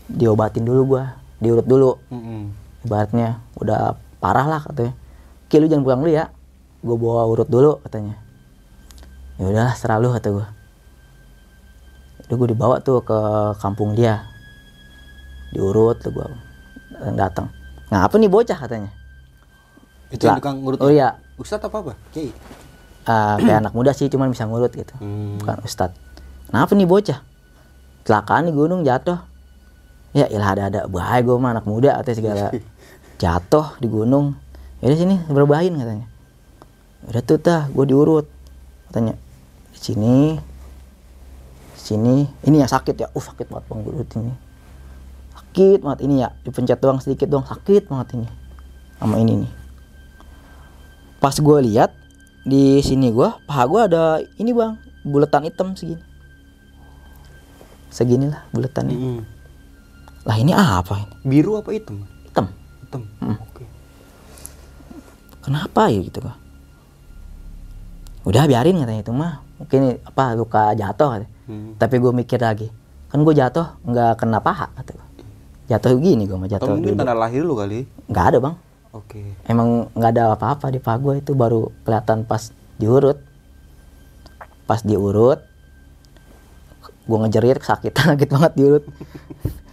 Diobatin 0.06 0.64
dulu 0.64 0.82
gue 0.94 1.04
diurut 1.40 1.66
dulu. 1.66 1.92
Hmm. 2.12 2.54
ibaratnya 2.84 3.40
udah 3.56 3.96
parah 4.20 4.46
lah 4.46 4.62
katanya. 4.62 4.94
Ki 5.48 5.58
lu 5.58 5.66
jangan 5.66 5.82
pulang 5.82 6.00
dulu 6.04 6.12
ya. 6.12 6.28
Gue 6.84 6.96
bawa 7.00 7.24
urut 7.26 7.48
dulu 7.48 7.80
katanya 7.80 8.20
ya 9.40 9.44
udahlah 9.50 9.74
serah 9.74 9.98
lu 9.98 10.14
kata 10.14 10.30
gue 10.30 10.48
udah 12.24 12.36
gue 12.40 12.48
dibawa 12.56 12.76
tuh 12.80 13.04
ke 13.04 13.20
kampung 13.60 13.94
dia. 13.94 14.26
Diurut 15.54 16.02
tuh 16.02 16.10
gue 16.16 16.28
datang 17.14 17.52
ngapa 17.94 18.16
nih 18.18 18.32
bocah 18.32 18.58
katanya? 18.58 18.90
Itu 20.10 20.26
yang 20.26 20.42
tukang 20.42 20.66
ngurut. 20.66 20.82
oh 20.82 20.90
iya. 20.90 21.20
Ustadz 21.38 21.70
apa 21.70 21.78
apa? 21.78 21.94
Kiai. 22.10 22.34
Ah, 23.04 23.36
kayak 23.36 23.68
anak 23.68 23.74
muda 23.76 23.92
sih 23.92 24.08
cuman 24.08 24.32
bisa 24.32 24.48
ngurut 24.48 24.72
gitu. 24.72 24.96
Hmm. 24.98 25.36
bukan 25.44 25.60
ustad 25.68 25.92
kenapa 26.48 26.72
nih 26.74 26.88
bocah? 26.88 27.20
Kecelakaan 28.02 28.50
di 28.50 28.54
gunung 28.56 28.82
jatuh. 28.82 29.20
Ya 30.14 30.30
ilah 30.30 30.50
ada 30.58 30.64
ada 30.70 30.82
bahaya 30.88 31.22
gue 31.26 31.36
mah 31.38 31.58
anak 31.58 31.66
muda 31.70 31.98
atau 31.98 32.14
segala. 32.14 32.54
Jatuh 33.22 33.78
di 33.82 33.88
gunung. 33.90 34.38
Ya 34.82 34.94
sini 34.94 35.22
berbahin 35.30 35.78
katanya. 35.78 36.06
Udah 37.10 37.22
tuh 37.26 37.38
tah 37.42 37.70
gue 37.70 37.86
diurut 37.86 38.26
katanya 38.94 39.18
di 39.74 39.80
sini 39.82 40.18
sini 41.74 42.30
ini 42.46 42.62
yang 42.62 42.70
sakit 42.70 42.94
ya 42.94 43.08
uh 43.10 43.24
sakit 43.26 43.50
banget 43.50 43.66
bang 43.66 43.80
gue 43.82 43.90
urut 43.90 44.10
ini 44.22 44.34
sakit 45.34 45.80
banget 45.82 46.00
ini 46.06 46.22
ya 46.22 46.30
dipencet 46.46 46.78
doang 46.78 47.02
sedikit 47.02 47.26
doang 47.26 47.42
sakit 47.42 47.90
banget 47.90 48.22
ini 48.22 48.30
sama 49.02 49.18
ini 49.18 49.34
nih 49.42 49.52
pas 51.18 51.34
gue 51.34 51.58
lihat 51.66 51.90
di 52.46 52.84
sini 52.86 53.10
gua 53.10 53.40
paha 53.50 53.64
gua 53.66 53.82
ada 53.90 54.22
ini 54.38 54.54
bang 54.54 54.78
buletan 55.02 55.48
hitam 55.48 55.74
segini 55.74 56.04
segini 57.90 58.30
lah 58.30 58.46
buletannya 58.54 58.94
Hmm. 58.94 59.22
lah 60.22 60.38
ini 60.38 60.54
apa 60.54 61.02
ini 61.02 61.16
Biru 61.26 61.58
apa 61.58 61.74
hitam? 61.74 62.06
hitam 62.30 62.52
Hitam. 62.86 63.02
Hmm. 63.24 63.42
Oke. 63.42 63.66
kenapa 65.42 65.90
ya 65.90 65.98
gitu 66.04 66.22
gua 66.22 66.36
udah 68.24 68.44
biarin 68.46 68.78
katanya 68.78 69.02
itu 69.02 69.12
mah 69.12 69.34
mungkin 69.58 69.82
apa 70.02 70.24
luka 70.34 70.72
jatuh 70.74 71.10
katanya. 71.14 71.30
Hmm. 71.44 71.76
tapi 71.76 71.96
gue 71.98 72.12
mikir 72.14 72.40
lagi 72.40 72.68
kan 73.08 73.20
gue 73.20 73.34
jatuh 73.34 73.68
nggak 73.84 74.12
kena 74.16 74.40
paha 74.40 74.72
kata 74.74 74.92
gua 74.92 75.08
jatuh 75.66 75.92
gini 75.98 76.24
gue 76.24 76.34
mah 76.34 76.46
Atau 76.46 76.56
jatuh 76.56 76.68
mungkin 76.72 76.88
duduk. 76.90 77.00
tanda 77.00 77.16
lahir 77.18 77.42
lu 77.42 77.54
kali. 77.54 77.84
nggak 78.06 78.26
ada 78.26 78.38
bang 78.40 78.56
Oke. 78.92 79.22
emang 79.46 79.90
nggak 79.92 80.12
ada 80.12 80.24
apa-apa 80.34 80.66
di 80.70 80.80
paha 80.80 80.98
gue 80.98 81.14
itu 81.20 81.32
baru 81.34 81.68
kelihatan 81.84 82.24
pas 82.24 82.48
diurut 82.76 83.20
pas 84.64 84.80
diurut 84.80 85.40
gue 87.04 87.18
ngejerit 87.20 87.60
sakit 87.60 87.92
sakit 88.00 88.30
banget 88.30 88.52
diurut 88.56 88.84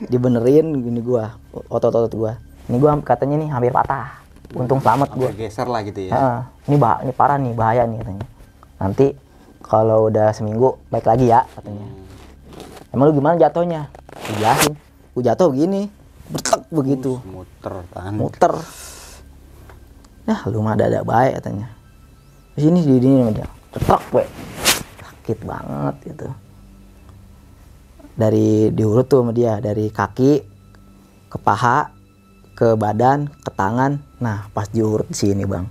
dibenerin 0.02 0.74
gini 0.74 0.98
gue 1.00 1.24
otot-otot 1.68 2.10
gue 2.10 2.32
ini 2.66 2.76
gue 2.76 2.90
katanya 3.02 3.36
nih 3.36 3.48
hampir 3.48 3.70
patah 3.70 4.18
untung 4.50 4.78
selamat 4.78 5.14
gue 5.14 5.30
geser 5.36 5.62
lah 5.64 5.78
gitu 5.80 6.10
ya. 6.10 6.42
Ini 6.66 6.74
bah 6.74 6.98
ini 7.00 7.14
parah 7.14 7.38
nih 7.38 7.54
bahaya 7.54 7.86
nih 7.86 8.02
katanya 8.02 8.26
nanti 8.80 9.12
kalau 9.60 10.08
udah 10.08 10.32
seminggu 10.32 10.80
baik 10.88 11.06
lagi 11.06 11.28
ya 11.28 11.44
katanya. 11.54 11.86
Emang 12.90 13.12
lu 13.12 13.22
gimana 13.22 13.38
jatuhnya? 13.38 13.86
Dijelasin 14.26 14.74
gue 15.14 15.22
jatuh 15.22 15.46
begini 15.52 15.86
bertek 16.32 16.62
begitu. 16.74 17.22
Muter 17.28 17.74
kan 17.92 18.10
muter. 18.16 18.54
Ya 20.26 20.42
lu 20.50 20.64
mah 20.64 20.74
ada 20.74 21.06
baik 21.06 21.38
katanya. 21.38 21.70
Di 22.56 22.66
sini 22.66 22.82
di 22.82 22.98
sini 22.98 23.30
dia 23.30 23.46
cetok 23.76 24.02
we. 24.16 24.24
Sakit 24.98 25.38
banget 25.46 25.94
gitu. 26.10 26.28
Dari 28.18 28.74
diurut 28.74 29.06
tuh 29.06 29.22
sama 29.22 29.30
dia 29.30 29.62
dari 29.62 29.86
kaki 29.86 30.32
ke 31.30 31.38
paha 31.38 31.94
ke 32.58 32.74
badan 32.74 33.30
ke 33.30 33.50
tangan. 33.54 34.02
Nah 34.18 34.50
pas 34.50 34.66
diurut 34.66 35.06
di 35.06 35.14
sini 35.14 35.46
bang. 35.46 35.62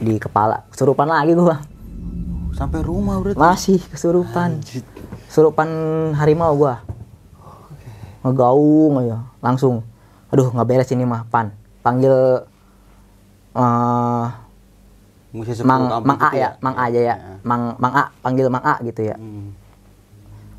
Di 0.00 0.16
kepala. 0.16 0.64
Kesurupan 0.72 1.12
lagi 1.12 1.36
gua 1.36 1.75
sampai 2.56 2.80
rumah 2.80 3.20
berarti. 3.20 3.36
Masih 3.36 3.78
kesurupan. 3.92 4.64
Kesurupan 5.28 5.68
harimau 6.16 6.56
gua. 6.56 6.80
Ngegaung 8.24 8.96
aja 9.04 9.28
langsung. 9.44 9.84
Aduh 10.32 10.48
nggak 10.50 10.66
beres 10.66 10.90
ini 10.90 11.04
mah 11.04 11.28
pan. 11.28 11.52
Panggil 11.84 12.42
eh 13.56 14.26
sepuluh 15.36 15.68
mang 15.68 16.00
mang 16.00 16.18
A 16.18 16.28
gitu 16.32 16.40
ya 16.40 16.50
mang 16.64 16.74
A 16.74 16.82
aja 16.88 17.00
ya. 17.12 17.14
Mang 17.44 17.62
mang 17.76 17.92
A 17.92 18.04
panggil 18.24 18.48
mang 18.48 18.64
A 18.64 18.80
gitu 18.80 19.04
ya. 19.04 19.16
Hmm. 19.20 19.52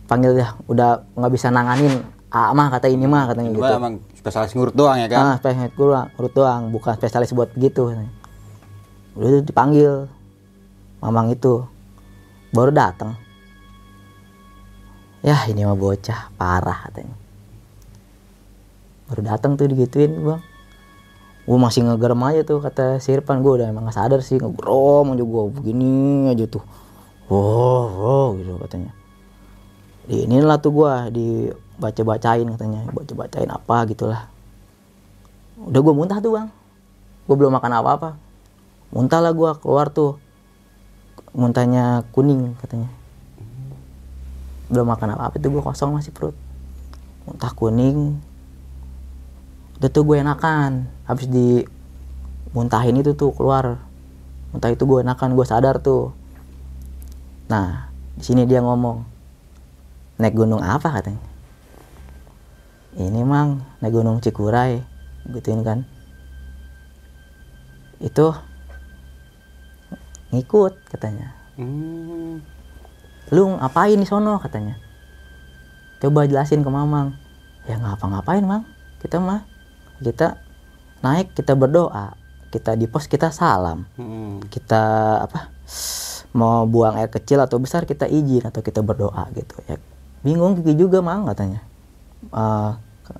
panggil 0.07 0.39
ya 0.39 0.55
udah 0.71 1.03
nggak 1.17 1.33
bisa 1.33 1.51
nanganin. 1.51 2.05
A 2.31 2.55
mah 2.55 2.71
kata 2.71 2.87
ini 2.87 3.03
mah 3.09 3.27
katanya 3.27 3.51
Cuma 3.51 3.59
gitu. 3.59 3.73
emang 3.75 3.95
spesialis 4.15 4.51
ngurut 4.55 4.75
doang 4.75 4.99
ya 4.99 5.07
kan 5.07 5.19
ah 5.19 5.35
spesialis 5.39 5.75
doang 5.75 6.07
urut 6.19 6.33
doang 6.35 6.61
bukan 6.71 6.93
spesialis 6.95 7.31
buat 7.35 7.51
gitu. 7.59 7.91
Udah 9.17 9.41
dipanggil 9.43 10.07
mamang 11.03 11.35
itu 11.35 11.65
baru 12.57 12.73
datang 12.73 13.13
ya 15.21 15.37
ini 15.51 15.67
mah 15.67 15.75
bocah 15.77 16.31
parah 16.39 16.87
katanya. 16.89 17.15
Baru 19.11 19.21
datang 19.23 19.59
tuh 19.59 19.67
digituin 19.67 20.15
bang. 20.23 20.41
Gue 21.47 21.57
masih 21.59 21.87
ngegerem 21.87 22.19
aja 22.27 22.41
tuh 22.43 22.59
kata 22.59 22.99
si 23.03 23.15
Irfan. 23.15 23.39
Gue 23.39 23.59
udah 23.59 23.71
emang 23.71 23.87
gak 23.87 23.95
sadar 23.95 24.19
sih 24.23 24.39
ngegerem 24.39 25.15
aja 25.15 25.23
gue 25.23 25.43
begini 25.51 25.95
aja 26.31 26.45
tuh. 26.47 26.63
Wow, 27.27 27.87
wow 27.91 28.27
gitu 28.39 28.55
katanya. 28.67 28.91
Di 30.07 30.23
inilah 30.27 30.59
tuh 30.59 30.71
gue 30.75 30.91
dibaca 31.11 32.01
bacain 32.03 32.47
katanya. 32.47 32.79
Baca 32.91 33.13
bacain 33.15 33.51
apa 33.51 33.75
gitulah. 33.87 34.21
Udah 35.59 35.79
gue 35.83 35.93
muntah 35.95 36.19
tuh 36.19 36.35
bang. 36.35 36.47
Gue 37.27 37.35
belum 37.35 37.51
makan 37.51 37.73
apa 37.83 37.89
apa 37.95 38.09
muntah 38.87 39.19
lah 39.19 39.35
gue 39.35 39.51
keluar 39.59 39.91
tuh 39.91 40.15
muntahnya 41.37 42.01
kuning 42.09 42.57
katanya. 42.57 42.89
Belum 44.73 44.89
makan 44.89 45.13
apa 45.13 45.29
apa 45.29 45.35
itu 45.37 45.53
gue 45.53 45.61
kosong 45.61 45.93
masih 45.93 46.09
perut. 46.09 46.33
Muntah 47.29 47.53
kuning 47.53 48.17
udah 49.77 49.89
tuh 49.93 50.03
gue 50.03 50.17
enakan. 50.17 50.89
Habis 51.05 51.29
di 51.29 51.61
muntahin 52.57 52.97
itu 52.97 53.13
tuh 53.13 53.37
keluar. 53.37 53.77
Muntah 54.49 54.73
itu 54.73 54.81
gue 54.89 55.05
enakan 55.05 55.37
gue 55.37 55.45
sadar 55.45 55.77
tuh. 55.77 56.09
Nah 57.53 57.93
di 58.17 58.25
sini 58.25 58.49
dia 58.49 58.65
ngomong 58.65 59.05
naik 60.17 60.33
gunung 60.33 60.65
apa? 60.65 60.89
katanya. 60.89 61.21
Ini 62.97 63.21
mang 63.21 63.61
naik 63.77 63.93
gunung 63.93 64.17
Cikuray. 64.25 64.81
Gituin 65.29 65.61
kan. 65.61 65.85
Itu 68.01 68.33
ngikut 70.31 70.73
katanya. 70.91 71.33
Hmm. 71.57 72.45
lu 73.27 73.59
ngapain 73.59 73.99
di 73.99 74.07
sono 74.07 74.39
katanya. 74.39 74.79
Coba 75.99 76.23
jelasin 76.29 76.63
ke 76.63 76.69
mamang. 76.69 77.17
Ya 77.67 77.75
ngapa-ngapain 77.75 78.45
mang? 78.45 78.63
Kita 79.03 79.19
mah 79.19 79.43
kita 79.99 80.39
naik 81.03 81.35
kita 81.35 81.57
berdoa. 81.57 82.15
Kita 82.53 82.79
di 82.79 82.87
pos 82.87 83.09
kita 83.11 83.33
salam. 83.33 83.83
Hmm. 83.99 84.39
kita 84.47 84.83
apa 85.27 85.51
mau 86.37 86.63
buang 86.69 86.95
air 87.01 87.09
kecil 87.09 87.41
atau 87.41 87.57
besar 87.57 87.83
kita 87.83 88.07
izin 88.07 88.47
atau 88.47 88.61
kita 88.63 88.79
berdoa 88.85 89.27
gitu. 89.35 89.59
Ya 89.67 89.75
bingung 90.21 90.55
Kiki 90.61 90.77
juga 90.77 91.03
mang 91.03 91.27
katanya. 91.27 91.65
Eh, 92.31 92.71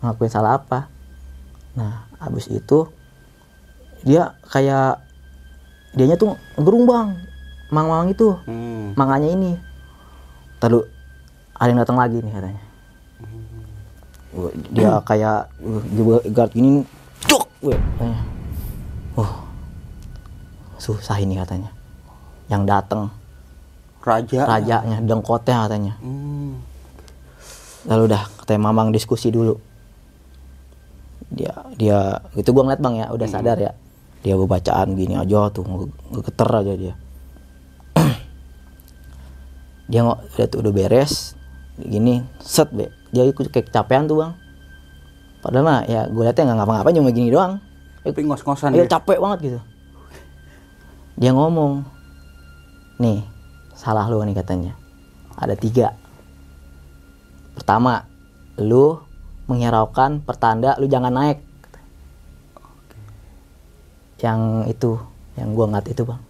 ngakuin 0.04 0.32
salah 0.32 0.62
apa? 0.62 0.88
Nah 1.76 2.08
habis 2.22 2.48
itu 2.48 2.88
dia 4.06 4.38
kayak 4.48 5.07
dianya 5.94 6.18
tuh 6.20 6.36
gerung 6.60 6.84
bang. 6.90 7.16
Mang-mang 7.68 8.08
itu. 8.12 8.32
Hmm. 8.48 8.96
manganya 8.96 9.30
ini. 9.32 9.52
Lalu 10.64 10.88
ada 11.58 11.70
yang 11.70 11.80
datang 11.84 12.00
lagi 12.00 12.18
nih 12.24 12.34
katanya. 12.34 12.64
Wah, 14.38 14.52
dia 14.70 14.92
kayak 15.02 15.40
uh, 15.64 16.22
guard 16.30 16.52
gini 16.54 16.86
cuk! 17.26 17.44
Weh, 17.64 17.76
katanya. 17.76 18.20
Uh 19.18 19.34
susah 20.78 21.18
ini 21.20 21.36
katanya. 21.36 21.74
Yang 22.48 22.64
datang 22.70 23.02
Raja. 24.06 24.48
rajanya 24.48 25.04
dengkotnya 25.04 25.68
katanya. 25.68 25.94
Hmm. 26.00 26.64
lalu 27.88 28.12
udah 28.12 28.24
katanya 28.40 28.72
mamang 28.72 28.96
diskusi 28.96 29.32
dulu. 29.34 29.60
Dia 31.28 31.52
dia 31.76 32.24
itu 32.40 32.48
gua 32.56 32.64
ngeliat 32.64 32.80
bang 32.80 32.96
ya. 33.04 33.06
Udah 33.12 33.28
sadar 33.28 33.58
ya 33.60 33.72
dia 34.28 34.36
bacaan 34.36 35.00
gini 35.00 35.16
aja 35.16 35.48
tuh 35.48 35.64
nge- 35.64 35.96
ngegeter 36.12 36.50
aja 36.52 36.74
dia. 36.76 36.94
Dia 39.88 40.04
nggak 40.04 40.20
udah 40.36 40.48
tuh 40.52 40.60
udah 40.60 40.74
beres 40.76 41.40
gini 41.80 42.28
set 42.44 42.68
be. 42.76 42.92
Dia 43.16 43.24
ikut 43.24 43.48
kayak 43.48 43.72
kecapean 43.72 44.12
tuh 44.12 44.20
bang. 44.20 44.36
Padahal 45.40 45.64
mah 45.64 45.80
ya 45.88 46.12
gue 46.12 46.28
liatnya 46.28 46.44
nggak 46.44 46.58
ngapa-ngapain 46.60 46.96
cuma 47.00 47.16
gini 47.16 47.32
doang. 47.32 47.64
Tapi 48.04 48.20
ngos-ngosan 48.28 48.76
dia. 48.76 48.84
ya. 48.84 49.00
capek 49.00 49.24
banget 49.24 49.40
gitu. 49.48 49.60
Dia 51.16 51.32
ngomong 51.32 51.88
nih 53.00 53.24
salah 53.80 54.12
lu 54.12 54.20
nih 54.28 54.36
katanya. 54.36 54.76
Ada 55.40 55.56
tiga. 55.56 55.96
Pertama 57.56 58.04
lu 58.60 59.00
menghiraukan 59.48 60.20
pertanda 60.20 60.76
lu 60.76 60.92
jangan 60.92 61.16
naik 61.16 61.47
yang 64.22 64.66
itu 64.66 64.98
yang 65.38 65.54
gua 65.54 65.70
ngat 65.70 65.94
itu 65.94 66.02
bang. 66.02 66.22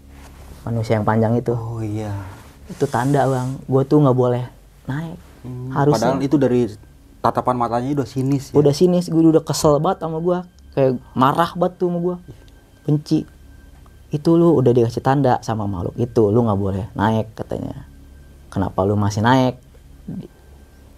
Manusia 0.68 1.00
yang 1.00 1.08
panjang 1.08 1.34
itu. 1.40 1.56
Oh 1.56 1.80
iya. 1.80 2.12
itu 2.68 2.84
tanda 2.84 3.24
bang. 3.24 3.56
Gua 3.64 3.82
tuh 3.88 4.04
nggak 4.04 4.18
boleh 4.18 4.44
naik. 4.88 5.18
Hmm. 5.48 5.72
harusnya 5.72 6.12
Padahal 6.12 6.26
itu 6.26 6.36
dari 6.36 6.62
tatapan 7.24 7.56
matanya 7.56 8.04
udah 8.04 8.08
sinis 8.08 8.52
ya. 8.52 8.54
udah 8.58 8.74
sini 8.74 9.00
gue 9.04 9.22
udah 9.32 9.44
kesel 9.44 9.80
banget 9.80 10.04
sama 10.04 10.20
gua. 10.20 10.44
Kayak 10.76 11.00
marah 11.16 11.52
banget 11.56 11.74
tuh 11.80 11.88
sama 11.88 12.00
gua. 12.04 12.16
Benci. 12.84 13.24
Itu 14.12 14.40
lu 14.40 14.56
udah 14.60 14.72
dikasih 14.72 15.04
tanda 15.04 15.40
sama 15.44 15.64
makhluk 15.68 15.96
itu. 15.96 16.24
Lu 16.28 16.44
nggak 16.44 16.60
boleh 16.60 16.86
naik 16.96 17.32
katanya. 17.36 17.88
Kenapa 18.52 18.84
lu 18.84 19.00
masih 19.00 19.24
naik? 19.24 19.56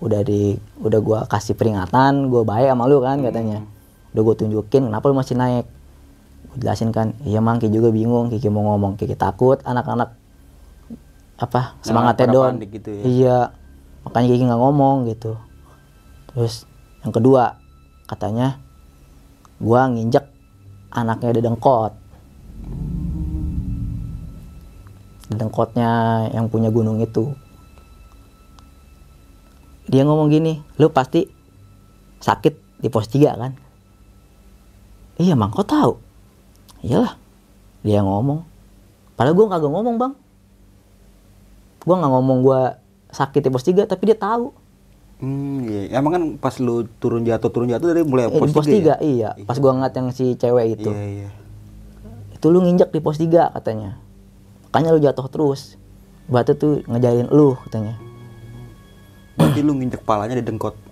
Udah 0.01 0.25
di 0.25 0.57
udah 0.81 0.99
gua 1.01 1.19
kasih 1.29 1.53
peringatan 1.53 2.33
gua 2.33 2.41
baik 2.41 2.73
sama 2.73 2.89
lu 2.89 2.97
kan 3.05 3.21
katanya. 3.21 3.61
Udah 4.17 4.21
gua 4.25 4.33
tunjukin 4.33 4.89
kenapa 4.89 5.05
lu 5.05 5.13
masih 5.13 5.37
naik 5.37 5.69
jelasin 6.57 6.89
kan 6.89 7.13
iya 7.21 7.43
mang 7.43 7.61
Kiki 7.61 7.77
juga 7.77 7.93
bingung 7.93 8.34
Kiki 8.34 8.49
mau 8.49 8.65
ngomong 8.73 8.97
Kiki 8.97 9.13
takut 9.13 9.61
anak-anak 9.61 10.17
apa 11.39 11.77
semangatnya 11.85 12.26
pada 12.26 12.34
down. 12.34 12.53
panik 12.57 12.69
gitu 12.73 12.89
ya. 12.89 13.03
iya 13.05 13.38
makanya 14.01 14.27
Kiki 14.34 14.43
nggak 14.49 14.61
ngomong 14.61 14.97
gitu. 15.11 15.38
Terus 16.34 16.65
yang 17.05 17.13
kedua 17.13 17.57
katanya 18.09 18.57
gua 19.61 19.85
nginjek 19.91 20.26
anaknya 20.89 21.38
dedengkot 21.38 21.93
dedengkotnya 25.30 26.26
yang 26.34 26.49
punya 26.49 26.73
gunung 26.73 26.97
itu. 27.05 27.38
Dia 29.85 30.01
ngomong 30.01 30.34
gini 30.34 30.57
lu 30.81 30.89
pasti 30.89 31.30
sakit 32.17 32.81
di 32.81 32.89
pos 32.89 33.05
3 33.05 33.38
kan? 33.38 33.53
Iya 35.21 35.38
mang 35.38 35.53
kok 35.53 35.69
tahu 35.69 36.09
iyalah 36.84 37.15
dia 37.84 38.03
ngomong. 38.03 38.43
Padahal 39.15 39.35
gua 39.35 39.47
kagak 39.51 39.72
ngomong 39.72 39.95
bang. 39.99 40.14
Gua 41.84 41.95
nggak 41.99 42.11
ngomong 42.11 42.38
gua 42.43 42.60
sakit 43.10 43.41
di 43.47 43.49
pos 43.51 43.64
3 43.65 43.88
tapi 43.88 44.03
dia 44.11 44.18
tahu. 44.19 44.51
Hmm, 45.19 45.68
iya. 45.68 45.99
Emang 45.99 46.11
kan 46.15 46.23
pas 46.39 46.56
lu 46.64 46.88
turun 47.03 47.27
jatuh 47.27 47.51
turun 47.51 47.68
jatuh 47.68 47.91
dari 47.91 48.07
mulai 48.07 48.31
Eh, 48.31 48.39
di 48.39 48.56
pos 48.56 48.68
tiga 48.68 48.95
3 48.99 49.03
iya. 49.03 49.30
Pas 49.43 49.60
gua 49.60 49.76
ngeliat 49.76 49.95
yang 49.95 50.07
si 50.15 50.35
cewek 50.39 50.80
itu. 50.80 50.91
Iya, 50.91 51.07
iya. 51.26 51.30
itu 52.39 52.47
lu 52.47 52.64
nginjek 52.64 52.95
di 52.95 52.99
pos 53.03 53.19
3 53.19 53.51
katanya. 53.51 53.99
Makanya 54.72 54.95
lu 54.95 54.99
jatuh 55.03 55.27
terus. 55.27 55.76
Batu 56.31 56.56
tuh 56.56 56.73
ngejarin 56.88 57.27
lu 57.27 57.60
katanya. 57.68 57.99
Berarti 59.35 59.60
lu 59.60 59.76
nginjek 59.76 60.03
palanya 60.07 60.39
di 60.39 60.43
dengkot. 60.47 60.88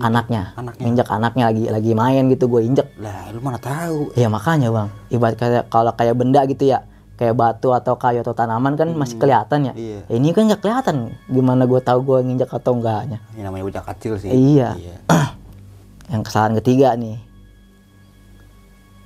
Anaknya, 0.00 0.42
Anaknya. 0.54 0.82
nginjek 0.82 1.08
anaknya 1.08 1.44
lagi 1.46 1.64
lagi 1.66 1.92
main 1.92 2.24
gitu 2.26 2.44
gue 2.46 2.60
injek 2.62 2.88
Lah, 2.96 3.28
lu 3.30 3.38
mana 3.38 3.56
tahu. 3.56 4.10
ya 4.14 4.26
makanya 4.26 4.68
bang 4.68 4.88
ibarat 5.08 5.36
kayak 5.36 5.64
kalau 5.66 5.92
kayak 5.92 6.14
benda 6.14 6.42
gitu 6.44 6.64
ya 6.66 6.82
kayak 7.14 7.34
batu 7.34 7.68
atau 7.70 7.94
kayu 7.94 8.20
atau 8.20 8.32
tanaman 8.32 8.74
kan 8.74 8.88
masih 8.90 9.16
kelihatan 9.16 9.68
ya 9.68 9.72
Iya. 9.72 10.00
ini 10.10 10.28
kan 10.30 10.46
nggak 10.46 10.60
kelihatan 10.60 10.96
gimana 11.26 11.64
gue 11.64 11.78
tahu 11.78 12.00
gue 12.02 12.18
nginjak 12.22 12.48
atau 12.50 12.72
enggaknya 12.74 13.20
Ini 13.30 13.42
namanya 13.42 13.64
bocah 13.66 13.84
kecil 13.86 14.16
sih. 14.16 14.28
Iya. 14.28 14.72
yang 16.10 16.22
kesalahan 16.22 16.56
ketiga 16.58 16.96
nih 16.96 17.20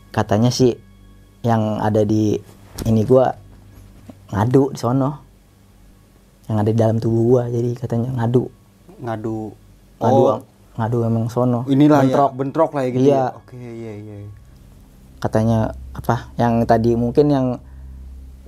katanya 0.08 0.48
sih 0.48 0.78
yang 1.42 1.76
ada 1.76 2.00
di 2.02 2.38
ini 2.84 3.02
gua 3.02 3.34
ngadu 4.30 4.70
di 4.70 4.78
sono 4.78 5.10
yang 6.46 6.56
ada 6.56 6.70
di 6.70 6.78
dalam 6.78 6.96
tubuh 6.96 7.22
gua 7.28 7.42
jadi 7.48 7.70
katanya 7.74 8.10
ngadu 8.14 8.46
Ngadu. 8.96 9.40
ngadu 9.98 10.22
Oh, 10.30 10.38
ngadu 10.74 11.06
emang 11.06 11.30
sono 11.30 11.62
inilah 11.66 12.02
bentrok 12.02 12.30
ya, 12.30 12.36
bentrok 12.36 12.70
lah 12.74 12.82
ya 12.82 12.90
gitu. 12.90 13.04
Iya. 13.04 13.14
ya. 13.14 13.26
Oke, 13.38 13.54
iya 13.56 13.92
iya. 13.94 14.14
iya. 14.20 14.30
katanya 15.22 15.58
apa 15.94 16.28
yang 16.36 16.66
tadi 16.66 16.92
mungkin 16.98 17.26
yang 17.30 17.46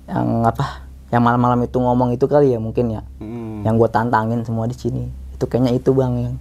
yang 0.06 0.44
apa 0.44 0.84
yang 1.08 1.22
malam-malam 1.22 1.64
itu 1.64 1.78
ngomong 1.78 2.12
itu 2.12 2.26
kali 2.26 2.52
ya 2.52 2.58
mungkin 2.58 2.92
ya 2.92 3.02
Mm. 3.22 3.62
yang 3.64 3.74
gua 3.78 3.88
tantangin 3.88 4.42
semua 4.42 4.66
di 4.66 4.76
sini 4.76 5.06
itu 5.32 5.44
kayaknya 5.46 5.72
itu 5.72 5.90
bang 5.94 6.14
yang 6.30 6.34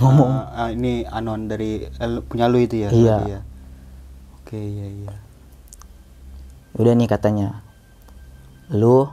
ngomong 0.00 0.30
Ah, 0.30 0.66
ah, 0.66 0.68
ini 0.70 1.06
anon 1.06 1.46
dari 1.46 1.86
eh, 1.86 2.18
punya 2.26 2.50
lu 2.50 2.58
itu 2.58 2.82
ya. 2.82 2.88
Iya. 2.90 3.16
ya? 3.28 3.40
Oke, 4.42 4.58
iya 4.58 4.86
iya. 4.90 5.12
udah 6.74 6.92
nih 6.94 7.06
katanya 7.06 7.62
lu 8.74 9.06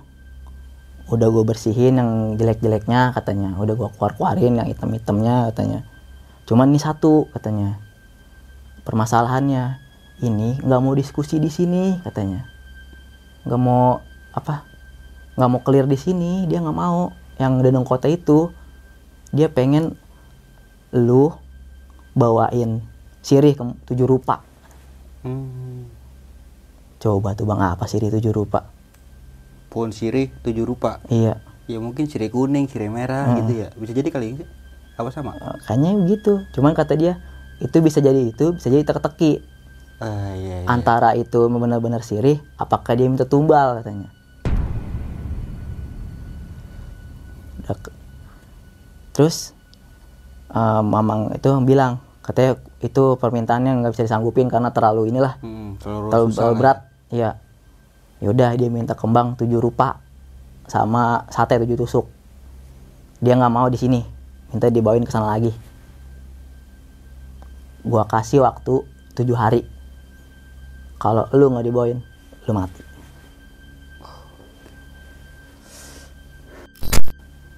udah 1.12 1.28
gue 1.28 1.44
bersihin 1.44 2.00
yang 2.00 2.12
jelek-jeleknya 2.40 3.12
katanya. 3.12 3.60
Udah 3.60 3.76
gue 3.76 3.90
keluar-keluarin 4.00 4.64
yang 4.64 4.68
hitam-hitamnya 4.72 5.52
katanya. 5.52 5.84
Cuman 6.48 6.72
nih 6.72 6.80
satu 6.80 7.28
katanya. 7.36 7.78
Permasalahannya 8.88 9.78
ini 10.24 10.58
nggak 10.64 10.82
mau 10.82 10.96
diskusi 10.96 11.38
di 11.38 11.52
sini 11.52 12.00
katanya. 12.00 12.48
Nggak 13.44 13.60
mau 13.60 14.00
apa 14.32 14.64
nggak 15.36 15.50
mau 15.52 15.62
clear 15.64 15.84
di 15.88 16.00
sini 16.00 16.48
dia 16.48 16.64
nggak 16.64 16.78
mau 16.80 17.12
yang 17.36 17.60
Danang 17.60 17.84
Kota 17.84 18.08
itu. 18.08 18.48
Dia 19.36 19.52
pengen 19.52 20.00
lu 20.96 21.36
bawain 22.16 22.84
sirih 23.20 23.56
ke 23.56 23.64
tujuh 23.92 24.08
rupa. 24.08 24.48
Hmm. 25.22 25.86
coba 26.98 27.38
tuh 27.38 27.46
bang 27.46 27.62
apa 27.62 27.86
sirih 27.86 28.10
tujuh 28.10 28.34
rupa 28.34 28.66
Pohon 29.72 29.90
sirih 29.90 30.36
tujuh 30.42 30.62
rupa. 30.62 31.00
iya 31.08 31.40
Ya 31.66 31.80
mungkin 31.80 32.04
sirih 32.06 32.28
kuning, 32.28 32.68
sirih 32.68 32.92
merah 32.92 33.32
Hmm. 33.32 33.40
gitu 33.40 33.64
ya. 33.64 33.68
Bisa 33.74 33.96
jadi 33.96 34.12
kali 34.12 34.36
sih. 34.36 34.48
Apa 34.94 35.08
sama? 35.10 35.32
Eh, 35.34 35.56
kayaknya 35.64 35.96
begitu 35.96 36.44
cuman 36.52 36.76
kata 36.76 36.94
dia 36.94 37.16
itu 37.58 37.78
bisa 37.80 37.98
jadi 37.98 38.20
itu 38.28 38.52
bisa 38.52 38.68
jadi 38.68 38.84
teka-teki 38.84 39.48
Ah, 39.98 40.34
iya, 40.34 40.56
iya. 40.62 40.68
antara 40.68 41.14
itu 41.14 41.46
benar-benar 41.46 42.02
sirih 42.02 42.42
apakah 42.56 42.92
dia 42.92 43.06
minta 43.06 43.24
tumbal 43.24 43.78
katanya 43.78 44.10
terus 49.12 49.54
eh, 50.50 50.82
mamang 50.84 51.36
itu 51.36 51.50
bilang 51.62 52.00
katanya 52.22 52.54
itu 52.80 53.16
permintaannya 53.16 53.72
nggak 53.80 53.92
bisa 53.94 54.06
disanggupin 54.06 54.48
karena 54.48 54.70
terlalu 54.70 55.10
inilah 55.10 55.38
Hmm, 55.42 55.78
terlalu, 55.78 56.10
terlalu, 56.10 56.28
terlalu 56.34 56.56
berat 56.58 56.78
iya 57.10 57.30
yaudah 58.22 58.54
dia 58.54 58.70
minta 58.70 58.94
kembang 58.94 59.34
tujuh 59.34 59.58
rupa 59.58 59.98
sama 60.70 61.26
sate 61.34 61.58
tujuh 61.58 61.76
tusuk. 61.76 62.06
Dia 63.18 63.34
nggak 63.36 63.54
mau 63.54 63.68
di 63.68 63.76
sini. 63.82 64.02
Minta 64.54 64.70
dibawain 64.70 65.04
ke 65.04 65.12
sana 65.12 65.34
lagi. 65.34 65.52
Gua 67.82 68.06
kasih 68.06 68.46
waktu 68.46 68.86
tujuh 69.18 69.34
hari. 69.34 69.66
Kalau 71.02 71.26
lu 71.34 71.50
nggak 71.50 71.66
dibawain 71.66 72.00
lu 72.46 72.54
mati. 72.54 72.82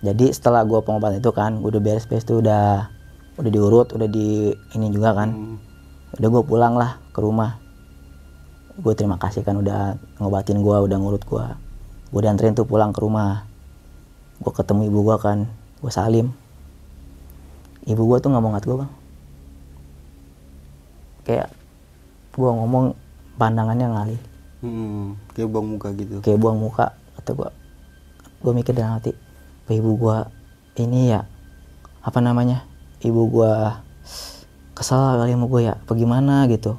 Jadi 0.04 0.36
setelah 0.36 0.64
gua 0.68 0.84
pengobatan 0.84 1.20
itu 1.20 1.32
kan 1.36 1.60
gua 1.60 1.76
udah 1.76 1.84
beres-beres 1.84 2.24
tuh 2.24 2.40
udah 2.40 2.88
udah 3.40 3.52
diurut 3.52 3.92
udah 3.92 4.08
di 4.08 4.56
ini 4.76 4.88
juga 4.90 5.12
kan. 5.12 5.30
Hmm. 5.32 5.58
udah 6.14 6.30
gue 6.30 6.44
pulang 6.46 6.78
lah 6.78 7.02
ke 7.10 7.26
rumah 7.26 7.63
gue 8.74 8.94
terima 8.98 9.22
kasih 9.22 9.46
kan 9.46 9.62
udah 9.62 10.02
ngobatin 10.18 10.58
gue 10.66 10.78
udah 10.82 10.98
ngurut 10.98 11.22
gue 11.22 11.46
gue 12.14 12.22
dianterin 12.22 12.54
tuh 12.54 12.70
pulang 12.70 12.94
ke 12.94 13.02
rumah. 13.02 13.50
Gue 14.38 14.54
ketemu 14.54 14.86
ibu 14.86 15.02
gue 15.02 15.18
kan 15.18 15.50
gue 15.82 15.92
salim. 15.92 16.30
Ibu 17.90 18.02
gue 18.06 18.18
tuh 18.22 18.30
nggak 18.30 18.44
mau 18.46 18.54
ngat 18.54 18.66
gue 18.70 18.78
bang. 18.78 18.92
Kayak 21.26 21.50
gue 22.38 22.50
ngomong 22.54 22.94
pandangannya 23.42 23.88
ngalih. 23.90 24.22
Hmm, 24.62 25.18
kayak 25.34 25.50
buang 25.50 25.68
muka 25.76 25.92
gitu. 25.98 26.24
kayak 26.24 26.40
buang 26.40 26.56
muka 26.56 26.96
kata 27.20 27.36
gue 27.36 27.50
gue 28.48 28.52
mikir 28.56 28.72
dalam 28.72 28.96
hati 28.96 29.12
ibu 29.68 29.92
gue 30.00 30.18
ini 30.80 31.18
ya 31.18 31.26
apa 32.06 32.22
namanya? 32.22 32.62
Ibu 33.02 33.22
gue 33.28 33.54
kesel 34.78 35.18
kali 35.18 35.34
sama 35.34 35.50
gue 35.50 35.62
ya 35.66 35.74
apa 35.82 35.92
gimana 35.98 36.46
gitu? 36.46 36.78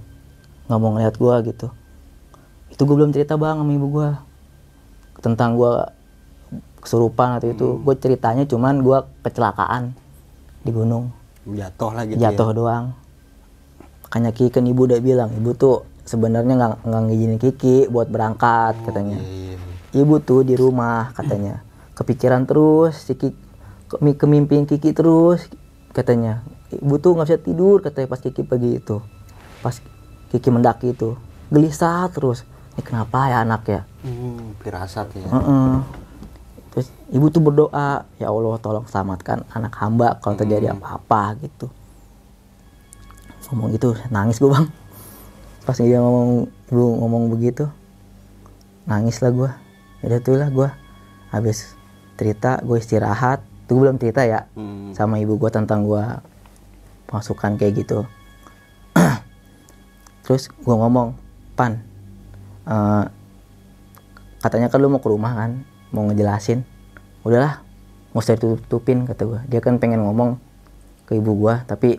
Nggak 0.70 0.78
mau 0.78 0.90
ngeliat 0.94 1.14
gue 1.18 1.34
gitu 1.50 1.68
itu 2.74 2.82
gue 2.82 2.96
belum 2.98 3.14
cerita 3.14 3.38
bang 3.38 3.62
sama 3.62 3.70
ibu 3.70 3.86
gue 3.86 4.10
tentang 5.22 5.54
gue 5.54 5.72
kesurupan 6.82 7.38
atau 7.38 7.48
itu. 7.54 7.68
Gue 7.80 7.94
ceritanya 7.96 8.42
cuman 8.44 8.82
gue 8.82 8.98
kecelakaan 9.22 9.94
di 10.66 10.70
gunung. 10.74 11.14
Jatuh 11.46 11.90
lah 11.94 12.02
gitu 12.04 12.18
jatuh 12.18 12.50
ya. 12.50 12.54
doang. 12.58 12.84
Makanya 14.04 14.30
Kiki 14.34 14.50
kan 14.50 14.66
ibu 14.66 14.90
udah 14.90 14.98
bilang 14.98 15.30
ibu 15.38 15.54
tuh 15.54 15.86
sebenarnya 16.02 16.54
nggak 16.58 16.72
nggak 16.82 17.02
ngizinin 17.08 17.38
Kiki 17.38 17.76
buat 17.88 18.10
berangkat 18.10 18.74
katanya. 18.82 19.22
Iya, 19.22 19.54
iya. 19.54 20.02
ibu 20.02 20.18
tuh 20.18 20.42
di 20.42 20.58
rumah 20.58 21.14
katanya. 21.14 21.62
Kepikiran 21.94 22.42
terus 22.44 23.06
si 23.06 23.14
Kiki 23.14 23.38
kemi- 23.86 24.18
kemimpiin 24.18 24.66
Kiki 24.66 24.90
terus 24.90 25.46
katanya. 25.94 26.42
Ibu 26.74 26.98
tuh 26.98 27.14
nggak 27.14 27.26
bisa 27.30 27.38
tidur 27.38 27.78
katanya 27.86 28.10
pas 28.10 28.18
Kiki 28.18 28.42
pergi 28.42 28.82
itu. 28.82 28.98
Pas 29.62 29.78
Kiki 30.34 30.50
mendaki 30.50 30.90
itu. 30.90 31.14
Gelisah 31.54 32.10
terus 32.10 32.42
ini 32.74 32.82
kenapa 32.82 33.30
ya 33.30 33.36
anak 33.40 33.62
ya? 33.64 33.80
Hmm, 34.02 34.58
firasat 34.60 35.06
ya. 35.14 35.26
Heeh. 35.26 35.74
terus 36.68 36.90
ibu 37.06 37.30
tuh 37.30 37.38
berdoa 37.38 38.02
ya 38.18 38.26
Allah 38.26 38.58
tolong 38.58 38.82
selamatkan 38.84 39.46
anak 39.48 39.78
hamba 39.78 40.18
kalau 40.18 40.34
terjadi 40.34 40.74
apa-apa 40.74 41.38
gitu. 41.38 41.70
Ngomong 43.46 43.70
gitu 43.70 43.94
nangis 44.10 44.42
gue 44.42 44.50
bang. 44.50 44.66
Pas 45.62 45.78
dia 45.78 46.02
ngomong 46.02 46.50
ibu 46.68 46.84
ngomong 46.98 47.22
begitu 47.30 47.70
nangis 48.84 49.22
lah 49.22 49.30
gue 49.30 49.50
udah 50.02 50.18
tuh 50.18 50.34
lah 50.34 50.50
gue 50.50 50.68
habis 51.30 51.78
cerita 52.18 52.58
gue 52.58 52.74
istirahat. 52.74 53.38
Tuh 53.64 53.78
belum 53.78 53.96
cerita 53.96 54.26
ya 54.26 54.50
Hmm. 54.58 54.90
sama 54.92 55.22
ibu 55.22 55.38
gue 55.38 55.48
tentang 55.48 55.86
gue 55.86 56.02
masukan 57.08 57.54
kayak 57.54 57.86
gitu. 57.86 58.02
Terus 60.26 60.50
gue 60.50 60.74
ngomong 60.74 61.14
pan 61.54 61.78
eh, 62.68 63.04
katanya 64.40 64.68
kan 64.68 64.78
lu 64.80 64.92
mau 64.92 65.00
ke 65.00 65.08
rumah 65.08 65.32
kan 65.32 65.50
mau 65.94 66.04
ngejelasin. 66.08 66.64
Udahlah 67.24 67.64
nggak 68.12 68.22
usah 68.22 68.36
ditutupin 68.38 69.10
kata 69.10 69.26
gue 69.26 69.40
dia 69.50 69.58
kan 69.58 69.82
pengen 69.82 70.06
ngomong 70.06 70.38
ke 71.10 71.18
ibu 71.18 71.34
gue 71.34 71.54
tapi 71.66 71.98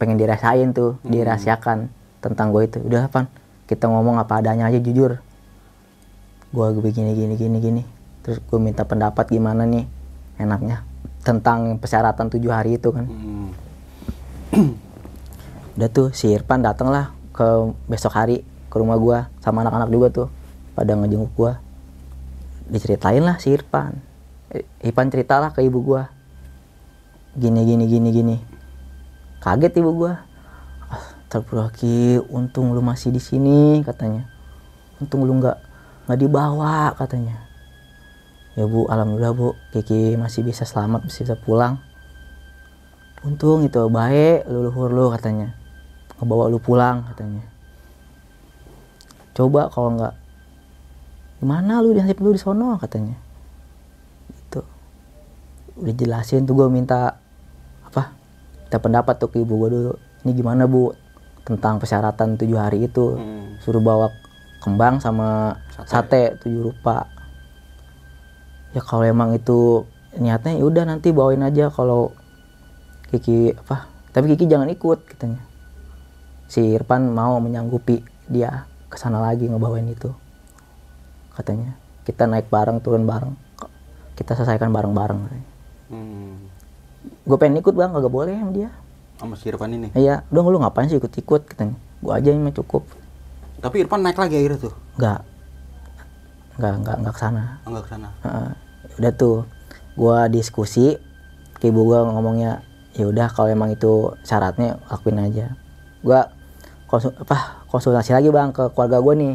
pengen 0.00 0.16
dirasain 0.16 0.72
tuh 0.72 0.96
dirahasiakan 1.04 1.90
tentang 2.22 2.54
gue 2.54 2.66
itu. 2.66 2.78
Udah 2.82 3.10
pan. 3.10 3.26
Kita 3.68 3.90
ngomong 3.90 4.16
apa 4.16 4.40
adanya 4.40 4.70
aja 4.70 4.80
jujur. 4.80 5.20
Gue 6.48 6.66
begini 6.80 7.12
gini 7.12 7.34
gini 7.36 7.58
gini. 7.60 7.82
Terus 8.24 8.40
gue 8.40 8.58
minta 8.62 8.88
pendapat 8.88 9.28
gimana 9.28 9.68
nih 9.68 9.84
enaknya 10.38 10.86
tentang 11.26 11.76
persyaratan 11.76 12.30
tujuh 12.32 12.48
hari 12.54 12.78
itu 12.80 12.88
kan. 12.94 13.04
Hmm. 14.48 14.72
udah 15.78 15.88
tuh 15.94 16.10
si 16.10 16.34
Irfan 16.34 16.64
dateng 16.64 16.90
lah 16.90 17.14
ke 17.30 17.46
besok 17.86 18.18
hari 18.18 18.42
ke 18.68 18.76
rumah 18.76 19.00
gua 19.00 19.18
sama 19.40 19.64
anak-anak 19.64 19.88
juga 19.88 20.06
tuh 20.12 20.28
pada 20.76 20.92
ngejenguk 20.94 21.32
gua. 21.34 21.58
Diceritain 22.68 23.24
lah 23.24 23.40
si 23.40 23.50
Irfan. 23.50 23.96
Eh, 24.52 24.64
Irfan 24.84 25.08
ceritalah 25.08 25.56
ke 25.56 25.64
ibu 25.64 25.80
gua. 25.80 26.12
Gini 27.32 27.64
gini 27.64 27.84
gini 27.88 28.08
gini. 28.12 28.36
Kaget 29.40 29.80
ibu 29.80 29.90
gua. 29.96 30.22
Astagfirullah 31.28 31.72
Ki 31.76 32.20
untung 32.32 32.72
lu 32.72 32.80
masih 32.84 33.12
di 33.12 33.20
sini 33.20 33.80
katanya. 33.84 34.28
Untung 35.00 35.24
lu 35.24 35.36
nggak 35.40 35.56
nggak 36.08 36.18
dibawa 36.20 36.92
katanya. 36.96 37.48
Ya 38.56 38.64
bu 38.64 38.88
alhamdulillah 38.88 39.32
bu 39.36 39.52
Kiki 39.72 40.16
masih 40.16 40.44
bisa 40.44 40.64
selamat 40.68 41.08
masih 41.08 41.24
bisa 41.28 41.36
pulang. 41.36 41.80
Untung 43.24 43.64
itu 43.64 43.80
baik 43.88 44.48
leluhur 44.48 44.92
lu 44.92 45.06
katanya. 45.12 45.52
Ngebawa 46.16 46.50
lu 46.50 46.58
pulang 46.58 47.06
katanya 47.12 47.57
coba 49.38 49.70
kalau 49.70 49.94
nggak 49.94 50.14
gimana 51.38 51.78
lu 51.78 51.94
nasib 51.94 52.18
lu 52.18 52.34
di 52.34 52.42
sono? 52.42 52.74
katanya. 52.82 53.14
Itu 54.34 54.66
udah 55.78 55.94
jelasin 55.94 56.42
tuh 56.42 56.58
gue 56.58 56.66
minta 56.66 57.22
apa 57.86 58.10
minta 58.66 58.78
pendapat 58.82 59.14
tuh 59.22 59.30
ke 59.30 59.38
ibu 59.38 59.54
gue 59.62 59.70
dulu 59.70 59.92
ini 60.26 60.30
gimana 60.34 60.66
bu? 60.66 60.90
Tentang 61.46 61.78
persyaratan 61.78 62.34
tujuh 62.34 62.58
hari 62.58 62.90
itu. 62.90 63.14
Hmm. 63.14 63.46
suruh 63.62 63.80
bawa 63.80 64.12
kembang 64.60 65.00
sama 65.00 65.56
sate, 65.86 66.36
tujuh 66.42 66.74
rupa. 66.74 67.08
Ya 68.76 68.82
kalau 68.84 69.06
emang 69.06 69.32
itu 69.32 69.86
niatnya 70.18 70.58
ya 70.58 70.64
udah 70.66 70.84
nanti 70.84 71.14
bawain 71.14 71.40
aja 71.46 71.70
kalau 71.70 72.12
Kiki 73.08 73.54
apa 73.54 73.88
tapi 74.12 74.34
Kiki 74.34 74.44
jangan 74.50 74.68
ikut 74.68 75.08
katanya. 75.08 75.40
Si 76.52 76.76
Irfan 76.76 77.08
mau 77.12 77.40
menyanggupi 77.40 78.04
dia 78.28 78.67
ke 78.88 78.96
sana 78.96 79.20
lagi 79.20 79.44
ngebawain 79.44 79.86
itu 79.86 80.10
katanya 81.32 81.76
kita 82.02 82.24
naik 82.24 82.48
bareng 82.48 82.80
turun 82.80 83.04
bareng 83.04 83.36
kita 84.14 84.34
selesaikan 84.34 84.68
bareng-bareng 84.68 85.18
katanya. 85.20 85.46
Hmm. 85.88 86.34
gue 87.22 87.36
pengen 87.36 87.60
ikut 87.60 87.72
bang 87.72 87.88
kagak 87.88 88.10
boleh 88.10 88.34
sama 88.34 88.52
dia 88.52 88.70
Sama 89.16 89.34
si 89.34 89.48
Irfan 89.48 89.70
ini. 89.70 89.88
iya 89.94 90.26
udah 90.28 90.42
lu 90.42 90.58
ngapain 90.58 90.86
sih 90.86 90.96
ikut-ikut 90.96 91.42
katanya 91.46 91.74
gue 91.98 92.12
aja 92.12 92.28
yang 92.28 92.50
cukup 92.52 92.82
Tapi 93.58 93.82
Irfan 93.82 94.02
naik 94.02 94.16
lagi 94.16 94.34
akhirnya 94.34 94.58
tuh. 94.60 94.74
nggak 94.96 95.20
nggak 96.58 96.74
nggak 96.76 96.96
nggak 96.98 97.14
ke 97.14 97.20
sana 97.20 97.42
Enggak 97.62 97.82
ke 97.84 97.90
sana. 97.90 98.08
Heeh. 98.20 98.50
udah 98.98 99.12
tuh 99.12 99.36
gua 99.94 100.26
diskusi 100.26 100.98
ke 101.54 101.68
ibu 101.68 101.82
gua 101.84 102.02
ngomongnya 102.04 102.62
ya 102.92 103.06
udah 103.06 103.30
kalau 103.30 103.46
emang 103.46 103.70
itu 103.70 103.90
syaratnya 104.22 104.78
lakuin 104.86 105.18
aja 105.20 105.54
gua 106.00 106.30
konsul, 106.86 107.14
apa 107.14 107.57
konsultasi 107.68 108.16
lagi 108.16 108.28
bang 108.32 108.50
ke 108.52 108.72
keluarga 108.72 108.98
gua 109.00 109.14
nih. 109.14 109.34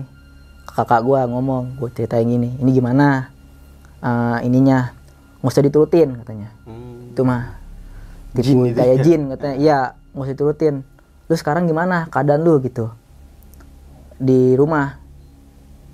Ke 0.68 0.74
kakak 0.84 1.02
gua 1.06 1.26
ngomong 1.30 1.78
gua 1.78 1.90
ceritain 1.94 2.26
gini 2.26 2.58
ini 2.58 2.72
gimana 2.74 3.34
Eh, 4.04 4.38
ininya? 4.44 4.92
Nggak 5.40 5.52
usah 5.56 5.64
diturutin 5.64 6.10
katanya. 6.20 6.52
Hmm. 6.68 7.16
itu 7.16 7.22
mah 7.24 7.56
tipu 8.36 8.68
daya 8.76 9.00
jin 9.00 9.32
katanya. 9.32 9.56
Iya 9.56 9.80
nggak 10.12 10.24
usah 10.28 10.34
diturutin. 10.36 10.76
Lu 11.32 11.36
sekarang 11.40 11.72
gimana? 11.72 12.12
Keadaan 12.12 12.44
lu 12.44 12.60
gitu. 12.60 12.92
Di 14.20 14.60
rumah. 14.60 15.00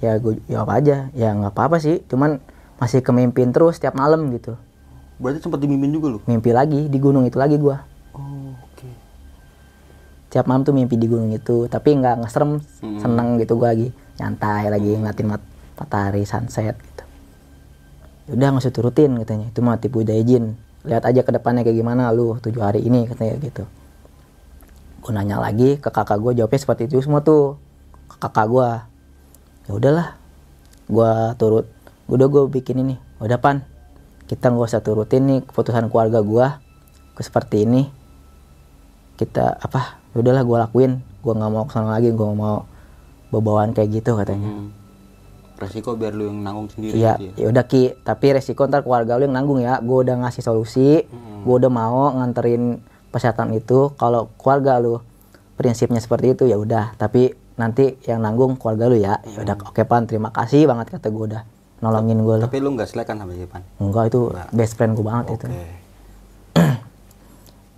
Ya 0.01 0.17
gue 0.17 0.41
jawab 0.49 0.73
aja. 0.73 1.13
Ya 1.13 1.29
nggak 1.37 1.53
apa-apa 1.53 1.77
sih 1.77 2.01
cuman 2.09 2.41
masih 2.81 3.05
kemimpin 3.05 3.53
terus 3.53 3.77
tiap 3.77 3.93
malam 3.93 4.25
gitu. 4.33 4.57
Berarti 5.19 5.43
sempat 5.43 5.59
dimimpin 5.59 5.91
juga 5.91 6.15
lu? 6.15 6.19
mimpi 6.25 6.55
lagi 6.55 6.87
di 6.87 6.97
gunung 6.97 7.27
itu 7.27 7.35
lagi 7.35 7.59
gua. 7.59 7.83
oke. 7.83 7.88
Tiap 10.29 10.45
malam 10.45 10.61
tuh 10.61 10.77
mimpi 10.77 10.95
di 10.95 11.09
gunung 11.09 11.33
itu 11.33 11.65
tapi 11.65 11.97
nggak 11.97 12.21
ngeserem 12.21 12.61
seneng 13.01 13.41
gitu 13.41 13.57
gua 13.57 13.73
lagi 13.73 13.89
nyantai 14.21 14.69
lagi 14.69 14.93
ngeliatin 14.93 15.25
mat 15.25 15.41
matahari 15.79 16.23
sunset 16.27 16.77
gitu. 16.77 17.03
Ya 18.29 18.31
udah 18.37 18.47
nggak 18.53 18.61
usah 18.61 18.73
turutin 18.75 19.17
katanya. 19.17 19.49
Itu 19.49 19.65
mah 19.65 19.81
tipu 19.81 20.05
daya 20.05 20.21
jin 20.21 20.53
lihat 20.85 21.03
aja 21.03 21.27
ke 21.27 21.31
depannya 21.35 21.67
kayak 21.67 21.75
gimana 21.75 22.13
lu 22.15 22.39
tujuh 22.39 22.61
hari 22.61 22.85
ini 22.85 23.09
katanya 23.09 23.35
gitu. 23.41 23.63
Gue 24.99 25.11
nanya 25.15 25.39
lagi 25.39 25.79
ke 25.79 25.89
kakak 25.89 26.19
gue 26.19 26.37
jawabnya 26.39 26.59
seperti 26.59 26.91
itu 26.91 26.99
semua 27.03 27.23
tuh 27.23 27.59
ke 28.07 28.15
kakak 28.19 28.47
gue 28.47 28.69
ya 29.67 29.71
udahlah 29.75 30.07
gue 30.87 31.11
turut 31.39 31.65
udah 32.11 32.27
gue 32.27 32.43
bikin 32.59 32.83
ini. 32.83 32.95
Udah 33.19 33.39
pan. 33.39 33.63
Kita 34.29 34.53
nggak 34.53 34.67
usah 34.69 34.83
turutin 34.85 35.25
nih 35.25 35.39
keputusan 35.47 35.89
keluarga 35.89 36.21
gue 36.21 36.47
ke 37.17 37.21
seperti 37.25 37.65
ini. 37.65 37.89
Kita 39.19 39.57
apa 39.59 39.98
udahlah 40.15 40.41
gue 40.41 40.57
lakuin 40.59 40.91
gue 41.19 41.33
nggak 41.35 41.51
mau 41.51 41.63
ke 41.63 41.71
sana 41.71 41.89
lagi 41.93 42.09
gue 42.09 42.27
mau 42.27 42.65
bawaan 43.29 43.71
kayak 43.71 43.89
gitu 43.93 44.15
katanya 44.15 44.49
Hmm. 44.49 44.69
Resiko 45.59 45.91
biar 45.93 46.15
lu 46.15 46.31
yang 46.31 46.39
nanggung 46.39 46.71
sendiri 46.71 46.95
Iya, 46.95 47.19
gitu 47.19 47.35
ya. 47.35 47.43
ya 47.43 47.47
udah 47.51 47.65
Ki, 47.67 47.83
tapi 47.99 48.31
resiko 48.31 48.63
ntar 48.63 48.79
keluarga 48.79 49.19
lu 49.19 49.27
yang 49.27 49.35
nanggung 49.35 49.59
ya. 49.59 49.83
Gue 49.83 50.07
udah 50.07 50.15
ngasih 50.23 50.39
solusi, 50.39 51.03
gue 51.43 51.51
udah 51.53 51.67
mau 51.67 52.15
nganterin 52.15 52.79
kesehatan 53.11 53.51
itu. 53.51 53.91
Kalau 53.99 54.31
keluarga 54.39 54.79
lu 54.79 55.03
prinsipnya 55.53 55.99
seperti 55.99 56.31
itu 56.31 56.47
ya 56.47 56.55
udah, 56.55 56.95
tapi 56.95 57.35
nanti 57.59 57.99
yang 58.07 58.23
nanggung 58.23 58.55
keluarga 58.55 58.87
lu 58.87 58.95
ya. 58.95 59.19
Ya 59.27 59.43
udah, 59.43 59.59
oke 59.59 59.83
pan, 59.83 60.07
terima 60.07 60.31
kasih 60.31 60.63
banget 60.63 60.95
kata 60.95 61.11
gue 61.11 61.25
udah 61.27 61.43
nolongin 61.83 62.23
gue. 62.23 62.39
Tapi 62.39 62.59
lu 62.63 62.79
nggak 62.79 62.87
selekan 62.87 63.19
sama 63.19 63.35
Irfan? 63.35 63.59
Enggak 63.83 64.15
itu 64.15 64.31
best 64.55 64.79
friend 64.79 64.95
gue 64.95 65.03
banget 65.03 65.25
itu. 65.35 65.47
Oke. 65.51 65.67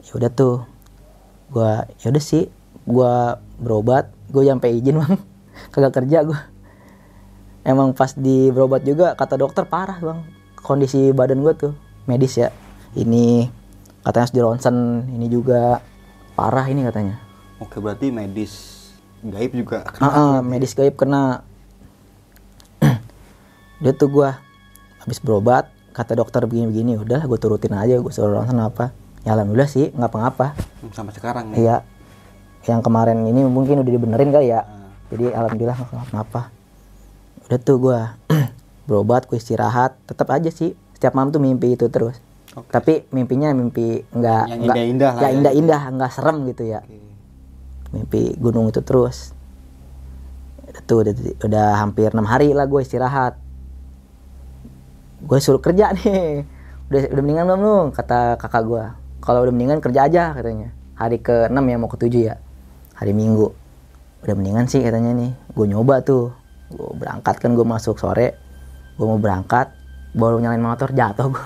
Ya 0.01 0.11
udah 0.17 0.29
tuh, 0.29 0.69
gue 1.51 1.71
ya 1.99 2.07
udah 2.09 2.23
sih, 2.23 2.47
gue 2.87 3.13
berobat, 3.59 4.09
gue 4.31 4.47
sampai 4.47 4.79
izin 4.79 5.03
bang, 5.03 5.15
kagak 5.75 6.01
kerja 6.01 6.23
gue. 6.23 6.39
Emang 7.61 7.93
pas 7.93 8.15
di 8.17 8.49
berobat 8.49 8.81
juga 8.81 9.13
kata 9.13 9.37
dokter 9.37 9.67
parah 9.67 9.99
bang, 9.99 10.19
kondisi 10.57 11.11
badan 11.11 11.43
gue 11.43 11.53
tuh 11.53 11.73
medis 12.07 12.39
ya. 12.39 12.49
Ini 12.95 13.47
katanya 14.01 14.23
harus 14.25 14.33
di 14.33 14.41
ronsen, 14.41 14.77
ini 15.13 15.27
juga 15.29 15.83
parah 16.33 16.65
ini 16.71 16.81
katanya. 16.87 17.21
Oke, 17.61 17.77
berarti 17.77 18.09
medis 18.09 18.81
gaib 19.21 19.53
juga. 19.53 19.85
Ah, 20.01 20.07
ah, 20.09 20.35
medis 20.41 20.73
gaib 20.73 20.97
kena. 20.97 21.45
Udah 23.83 23.93
tuh 23.93 24.09
gue 24.09 24.29
habis 25.01 25.21
berobat, 25.21 25.69
kata 25.91 26.17
dokter 26.17 26.45
begini-begini, 26.45 26.93
udah 27.01 27.25
gue 27.25 27.39
turutin 27.41 27.73
aja, 27.73 27.97
gue 27.97 28.13
suruh 28.13 28.41
ronsen 28.41 28.61
apa. 28.61 28.93
Ya 29.21 29.37
alhamdulillah 29.37 29.69
sih, 29.69 29.93
ngapa-ngapa. 29.93 30.57
Hmm, 30.81 30.91
Sampai 30.93 31.13
sekarang 31.13 31.53
nih. 31.53 31.65
Iya. 31.65 31.77
Yang 32.65 32.81
kemarin 32.85 33.21
ini 33.25 33.41
mungkin 33.45 33.81
udah 33.81 33.91
dibenerin 33.93 34.29
kali 34.33 34.49
ya. 34.49 34.65
Jadi 35.13 35.29
alhamdulillah 35.29 35.77
nggak 35.77 36.07
kenapa. 36.09 36.41
Udah 37.45 37.59
tuh 37.61 37.77
gua 37.77 37.99
berobat, 38.89 39.27
gue 39.29 39.37
istirahat, 39.37 39.97
tetap 40.09 40.31
aja 40.33 40.49
sih 40.49 40.73
setiap 40.95 41.17
malam 41.17 41.33
tuh 41.33 41.41
mimpi 41.41 41.73
itu 41.73 41.89
terus. 41.89 42.21
Oke. 42.53 42.69
Tapi 42.69 42.93
mimpinya 43.09 43.49
mimpi 43.53 44.05
nggak 44.13 44.43
nggak 44.45 44.57
indah-indah 44.69 45.11
lah 45.11 45.19
nggak 45.21 45.31
ya. 45.31 45.37
indah-indah, 45.37 45.81
nggak 45.97 46.11
serem 46.13 46.37
gitu 46.49 46.63
ya. 46.69 46.79
Oke. 46.85 46.97
Mimpi 47.91 48.21
gunung 48.37 48.69
itu 48.69 48.81
terus. 48.85 49.33
Udah 50.69 50.81
tuh 50.85 50.97
udah, 51.01 51.13
udah 51.43 51.67
hampir 51.81 52.13
enam 52.13 52.27
hari 52.29 52.53
lah 52.53 52.69
gue 52.69 52.81
istirahat. 52.85 53.35
Gue 55.25 55.37
suruh 55.41 55.61
kerja 55.61 55.93
nih. 55.93 56.45
Udah 56.91 57.07
udah 57.07 57.23
mendingan 57.23 57.47
belum 57.47 57.61
lu? 57.63 57.77
Kata 57.95 58.35
kakak 58.35 58.67
gue. 58.67 58.85
Kalau 59.21 59.45
udah 59.45 59.53
mendingan 59.53 59.77
kerja 59.77 60.09
aja 60.09 60.23
katanya. 60.33 60.73
Hari 60.97 61.21
ke 61.21 61.45
6 61.45 61.53
ya 61.53 61.77
mau 61.77 61.89
ke 61.89 61.97
7 62.01 62.29
ya. 62.33 62.35
Hari 62.97 63.13
Minggu. 63.13 63.53
Udah 64.25 64.33
mendingan 64.33 64.65
sih 64.65 64.81
katanya 64.81 65.13
nih. 65.13 65.31
Gue 65.53 65.69
nyoba 65.69 66.01
tuh. 66.01 66.33
Gue 66.73 66.89
berangkat 66.97 67.37
kan 67.37 67.53
gue 67.53 67.65
masuk 67.65 68.01
sore. 68.01 68.33
Gue 68.97 69.05
mau 69.05 69.21
berangkat. 69.21 69.69
Baru 70.17 70.41
nyalain 70.41 70.61
motor 70.61 70.89
jatuh 70.89 71.37
gue. 71.37 71.45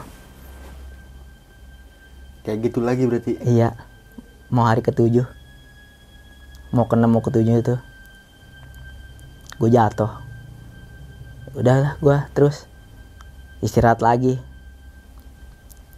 Kayak 2.47 2.72
gitu 2.72 2.80
lagi 2.80 3.03
berarti. 3.11 3.43
Iya. 3.43 3.76
Mau 4.47 4.64
hari 4.64 4.80
ke-7. 4.80 5.27
Mau 6.72 6.88
ke-6 6.88 7.07
mau 7.11 7.19
ke-7 7.19 7.47
itu. 7.60 7.76
Gue 9.60 9.69
jatuh. 9.72 10.11
Udahlah 11.56 11.99
gue 11.99 12.18
terus 12.35 12.68
istirahat 13.64 13.99
lagi 13.99 14.39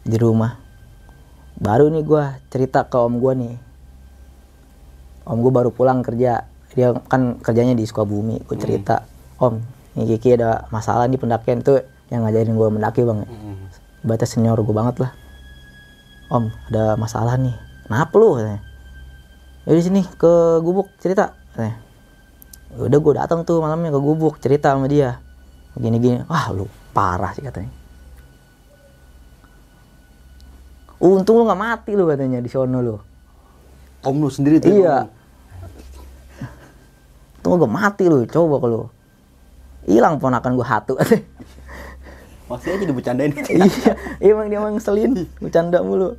di 0.06 0.18
rumah. 0.18 0.67
Baru 1.58 1.90
nih 1.90 2.06
gue 2.06 2.24
cerita 2.54 2.86
ke 2.86 2.98
om 3.02 3.18
gue 3.18 3.34
nih. 3.34 3.56
Om 5.26 5.38
gue 5.42 5.52
baru 5.52 5.70
pulang 5.74 6.06
kerja. 6.06 6.46
Dia 6.78 6.94
kan 7.10 7.42
kerjanya 7.42 7.74
di 7.74 7.90
Sukabumi. 7.90 8.46
Gue 8.46 8.54
cerita, 8.62 9.02
Om, 9.42 9.58
ini 9.98 10.06
Kiki 10.14 10.38
ada 10.38 10.70
masalah 10.70 11.10
di 11.10 11.18
pendakian 11.18 11.66
itu 11.66 11.82
yang 12.14 12.22
ngajarin 12.22 12.54
gue 12.54 12.70
mendaki 12.70 13.02
bang. 13.02 13.26
Hmm. 13.26 14.06
Ibaratnya 14.06 14.28
senior 14.30 14.62
gue 14.62 14.76
banget 14.78 15.02
lah. 15.02 15.12
Om, 16.30 16.46
ada 16.70 16.94
masalah 17.02 17.34
nih. 17.42 17.58
Kenapa 17.86 18.14
lu? 18.18 18.38
Katanya. 18.38 18.62
Ya 19.66 19.72
di 19.74 19.84
sini 19.84 20.02
ke 20.06 20.62
gubuk 20.62 20.94
cerita. 21.02 21.34
Katanya. 21.54 21.76
Ya 22.78 22.82
Udah 22.86 23.00
gue 23.02 23.14
datang 23.18 23.42
tuh 23.46 23.58
malamnya 23.62 23.94
ke 23.94 24.00
gubuk 24.02 24.38
cerita 24.38 24.74
sama 24.74 24.86
dia. 24.86 25.18
Gini-gini. 25.78 26.26
Wah 26.26 26.50
lu 26.50 26.66
parah 26.94 27.34
sih 27.34 27.46
katanya. 27.46 27.74
Untung 30.98 31.42
lu 31.42 31.44
nggak 31.46 31.62
mati 31.62 31.92
lu 31.94 32.10
katanya 32.10 32.42
di 32.42 32.50
sono 32.50 32.80
lu. 32.82 32.96
Om 34.02 34.16
lu 34.22 34.30
sendiri 34.30 34.58
tuh. 34.58 34.74
Iya. 34.74 35.10
Untung 37.48 37.64
gak 37.64 37.72
mati 37.72 38.04
lu. 38.12 38.28
Coba 38.28 38.60
kalau 38.60 38.92
hilang 39.88 40.20
ponakan 40.20 40.60
gue 40.60 40.68
hatu. 40.68 40.94
Masih 42.52 42.76
aja 42.76 42.84
dibercandain. 42.84 43.32
iya, 43.52 43.96
emang 44.20 44.48
dia 44.52 44.60
emang 44.60 44.76
ngeselin, 44.76 45.28
bercanda 45.40 45.80
mulu. 45.84 46.16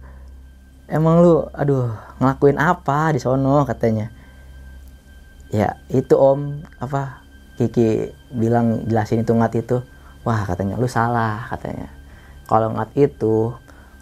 Emang 0.88 1.20
lu, 1.20 1.44
aduh, 1.52 1.92
ngelakuin 2.20 2.56
apa 2.56 3.12
di 3.12 3.20
sono 3.20 3.64
katanya. 3.68 4.08
Ya, 5.52 5.80
itu 5.88 6.16
om, 6.16 6.64
apa, 6.80 7.24
Kiki 7.56 8.12
bilang 8.32 8.88
jelasin 8.88 9.24
itu 9.24 9.32
ngat 9.32 9.56
itu. 9.56 9.80
Wah, 10.24 10.44
katanya, 10.44 10.76
lu 10.76 10.88
salah, 10.88 11.48
katanya. 11.48 11.88
Kalau 12.44 12.76
ngat 12.76 12.92
itu, 12.96 13.52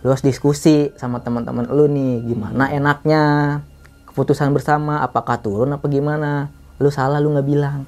lu 0.07 0.15
harus 0.15 0.23
diskusi 0.23 0.95
sama 0.95 1.19
teman-teman 1.19 1.67
lu 1.67 1.91
nih, 1.91 2.23
gimana 2.23 2.71
enaknya. 2.71 3.59
Keputusan 4.07 4.55
bersama, 4.55 5.03
apakah 5.03 5.43
turun 5.43 5.75
apa 5.75 5.83
gimana. 5.91 6.55
Lu 6.79 6.95
salah, 6.95 7.19
lu 7.19 7.35
nggak 7.35 7.49
bilang. 7.51 7.83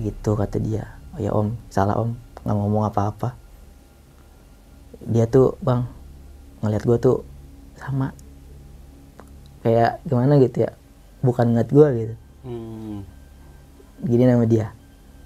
Gitu 0.00 0.32
kata 0.32 0.56
dia. 0.56 0.96
Oh 1.12 1.20
ya 1.20 1.36
om, 1.36 1.52
salah 1.68 2.00
om, 2.00 2.16
nggak 2.40 2.56
ngomong 2.56 2.88
apa-apa 2.88 3.36
dia 5.04 5.28
tuh 5.28 5.54
bang 5.60 5.84
ngeliat 6.64 6.82
gue 6.82 6.98
tuh 6.98 7.16
sama 7.76 8.16
kayak 9.60 10.00
gimana 10.08 10.40
gitu 10.40 10.64
ya 10.64 10.70
bukan 11.20 11.52
ngeliat 11.52 11.70
gue 11.70 11.88
gitu 12.00 12.16
Hmm. 12.46 13.02
gini 14.06 14.22
nama 14.22 14.46
dia 14.46 14.70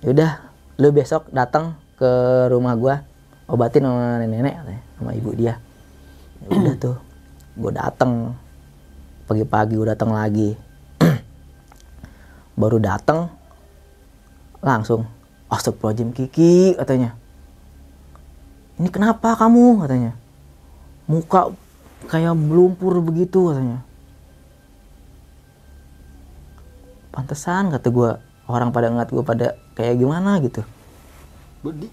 yaudah 0.01 0.41
lu 0.81 0.89
besok 0.89 1.29
datang 1.37 1.77
ke 2.01 2.09
rumah 2.49 2.73
gua 2.81 3.05
obatin 3.45 3.85
sama 3.85 4.25
nenek-nenek 4.25 4.57
sama 4.97 5.13
ibu 5.13 5.29
dia 5.37 5.61
ya 6.47 6.49
udah 6.57 6.77
tuh 6.81 6.97
gue 7.61 7.73
datang 7.77 8.33
pagi-pagi 9.31 9.79
gue 9.79 9.87
datang 9.87 10.11
lagi. 10.11 10.57
Baru 12.61 12.83
datang 12.83 13.31
langsung 14.59 15.07
Astagfirullahaladzim 15.47 16.11
Kiki 16.11 16.75
katanya. 16.75 17.15
Ini 18.81 18.89
kenapa 18.89 19.37
kamu? 19.37 19.85
katanya. 19.85 20.13
Muka 21.07 21.53
kayak 22.09 22.35
melumpur 22.35 22.99
begitu 23.05 23.53
katanya. 23.53 23.85
Pantesan 27.15 27.71
kata 27.75 27.87
gue 27.91 28.11
orang 28.51 28.75
pada 28.75 28.91
ngeliat 28.91 29.11
gue 29.11 29.25
pada 29.27 29.47
kayak 29.79 29.99
gimana 29.99 30.39
gitu. 30.43 30.63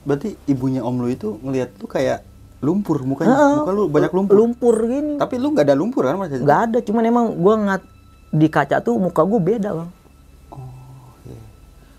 Berarti, 0.08 0.40
ibunya 0.48 0.80
om 0.80 0.96
lu 0.96 1.12
itu 1.12 1.36
ngelihat 1.44 1.76
lu 1.78 1.86
kayak 1.92 2.24
lumpur 2.58 2.98
mukanya. 3.04 3.34
Heeh, 3.34 3.56
Muka 3.62 3.72
lu 3.72 3.84
banyak 3.88 4.12
lumpur. 4.12 4.34
lumpur 4.36 4.76
gini. 4.84 5.14
Tapi 5.16 5.36
lu 5.38 5.54
nggak 5.54 5.66
ada 5.68 5.76
lumpur 5.78 6.04
kan 6.04 6.18
Mas? 6.18 6.34
nggak 6.34 6.60
ada 6.70 6.78
cuman 6.82 7.04
emang 7.04 7.26
gue 7.34 7.54
ngat 7.64 7.84
di 8.28 8.48
kaca 8.48 8.82
tuh 8.82 8.98
muka 8.98 9.22
gue 9.24 9.40
beda 9.40 9.70
bang. 9.74 9.90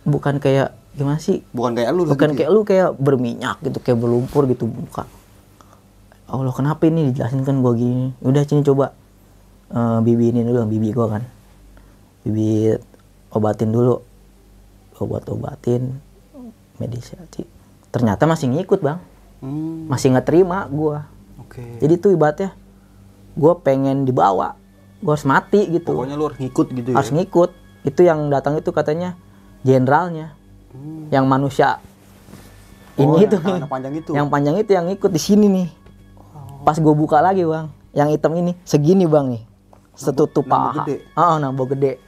Bukan 0.02 0.40
kayak 0.40 0.72
gimana 0.96 1.20
sih? 1.20 1.44
Bukan 1.52 1.76
kayak 1.76 1.90
lu 1.92 2.08
bukan 2.08 2.30
gitu 2.30 2.34
ya? 2.34 2.38
kayak 2.40 2.50
lu 2.50 2.60
kayak 2.64 2.88
berminyak 2.96 3.56
gitu 3.60 3.78
kayak 3.78 3.98
berlumpur 3.98 4.48
gitu 4.48 4.66
muka. 4.66 5.04
Allah 6.28 6.52
kenapa 6.52 6.84
ini 6.84 7.12
dijelasin 7.12 7.44
kan 7.44 7.60
gue 7.60 7.72
gini? 7.74 8.06
Udah 8.20 8.42
sini 8.44 8.60
coba. 8.62 8.92
Eh, 9.68 9.98
bibi 10.00 10.32
ini 10.32 10.42
dulu 10.42 10.64
bibi 10.64 10.90
gue 10.90 11.06
kan. 11.06 11.22
Bibi 12.24 12.74
obatin 13.30 13.70
dulu. 13.70 14.00
Obat 14.98 15.30
obatin 15.30 16.02
medisasi 16.82 17.46
ternyata 17.88 18.26
masih 18.26 18.50
ngikut 18.50 18.82
bang 18.82 18.98
Hmm, 19.38 19.86
masih 19.86 20.10
nggak 20.10 20.26
terima 20.26 20.66
gue 20.66 20.98
oke. 21.38 21.62
jadi 21.78 21.94
tuh 21.94 22.10
ibaratnya 22.10 22.58
gue 23.38 23.52
pengen 23.62 24.02
dibawa. 24.02 24.58
Gue 24.98 25.14
harus 25.14 25.22
mati 25.22 25.62
gitu. 25.70 25.94
Pokoknya 25.94 26.18
lu 26.18 26.26
harus 26.26 26.42
ngikut 26.42 26.66
gitu 26.74 26.88
harus 26.90 27.10
ya. 27.10 27.22
ngikut. 27.22 27.50
Itu 27.86 28.00
yang 28.02 28.26
datang 28.34 28.58
itu 28.58 28.74
katanya 28.74 29.14
jenderalnya. 29.62 30.34
Hmm. 30.68 31.08
yang 31.08 31.24
manusia 31.24 31.80
Oh, 33.00 33.16
ini 33.16 33.24
yang 33.24 33.30
itu 33.30 33.36
nih. 33.40 33.70
panjang 33.70 33.94
itu. 33.94 34.10
yang 34.12 34.26
panjang 34.28 34.56
itu 34.58 34.70
yang 34.74 34.86
ikut 34.90 35.10
di 35.14 35.22
sini 35.22 35.46
nih. 35.48 35.68
Pas 36.66 36.76
gue 36.76 36.92
buka 36.92 37.22
lagi 37.22 37.46
bang. 37.46 37.70
Yang 37.94 38.08
hitam 38.18 38.32
ini 38.36 38.52
segini 38.66 39.06
bang 39.06 39.38
nih. 39.38 39.42
Setutup 39.94 40.44
paha. 40.44 40.82
gede? 40.82 41.06
ah 41.14 41.38
nambah 41.38 41.72
gede. 41.72 42.02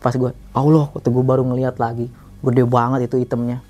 Pas 0.00 0.16
gue 0.16 0.32
Allah 0.56 0.86
waktu 0.90 1.08
gue 1.12 1.24
baru 1.24 1.44
ngeliat 1.44 1.76
lagi. 1.76 2.08
Gede 2.40 2.64
banget 2.64 3.04
itu 3.04 3.20
hitamnya 3.20 3.60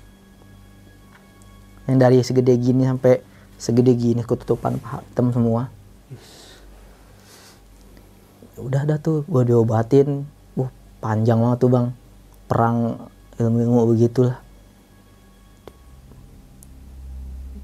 yang 1.89 1.97
dari 1.97 2.21
segede 2.21 2.53
gini 2.61 2.85
sampai 2.85 3.17
segede 3.57 3.97
gini 3.97 4.21
ketutupan 4.21 4.77
paha 4.77 5.01
hitam 5.01 5.33
semua. 5.33 5.73
Ya 8.53 8.59
udah 8.61 8.81
dah 8.85 8.99
tuh 9.01 9.25
gue 9.25 9.49
diobatin. 9.49 10.29
Uh 10.53 10.69
panjang 11.01 11.41
banget 11.41 11.57
tuh 11.65 11.69
bang. 11.73 11.87
Perang 12.45 13.09
ilmu-ilmu 13.41 13.89
begitulah. 13.89 14.37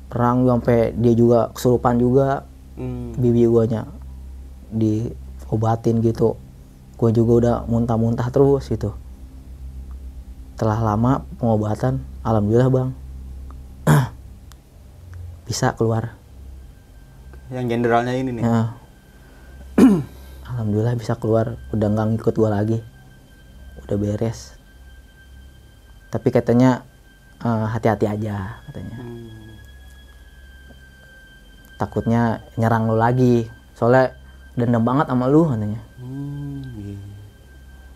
Perang 0.10 0.42
sampai 0.50 0.98
dia 0.98 1.14
juga 1.14 1.54
kesurupan 1.54 2.02
juga. 2.02 2.50
Hmm. 2.76 3.16
bibi 3.16 3.48
guanya 3.48 3.88
diobatin 4.74 6.02
gitu. 6.02 6.34
Gue 6.98 7.14
juga 7.14 7.32
udah 7.40 7.56
muntah-muntah 7.70 8.28
terus 8.34 8.68
gitu. 8.74 8.98
Telah 10.58 10.82
lama 10.82 11.22
pengobatan. 11.38 12.02
Alhamdulillah 12.26 12.74
bang 12.74 13.05
bisa 15.46 15.74
keluar 15.74 16.18
Yang 17.48 17.66
jenderalnya 17.70 18.14
ini 18.14 18.30
nih. 18.34 18.44
Ya. 18.44 18.74
alhamdulillah 20.50 20.96
bisa 20.96 21.14
keluar 21.16 21.58
udah 21.70 21.88
nggak 21.88 22.08
ngikut 22.16 22.34
gue 22.34 22.50
lagi 22.50 22.80
udah 23.82 23.96
beres 23.96 24.58
tapi 26.10 26.32
katanya 26.32 26.82
eh, 27.40 27.66
hati-hati 27.68 28.06
aja 28.06 28.62
katanya 28.66 28.98
Hmm. 28.98 29.52
takutnya 31.76 32.22
nyerang 32.56 32.88
lu 32.88 32.96
lagi 32.96 33.46
soalnya 33.76 34.16
dendam 34.56 34.82
banget 34.82 35.06
sama 35.06 35.28
lu 35.28 35.44
katanya 35.46 35.82
Hmm, 36.00 36.64
iya. 36.80 36.98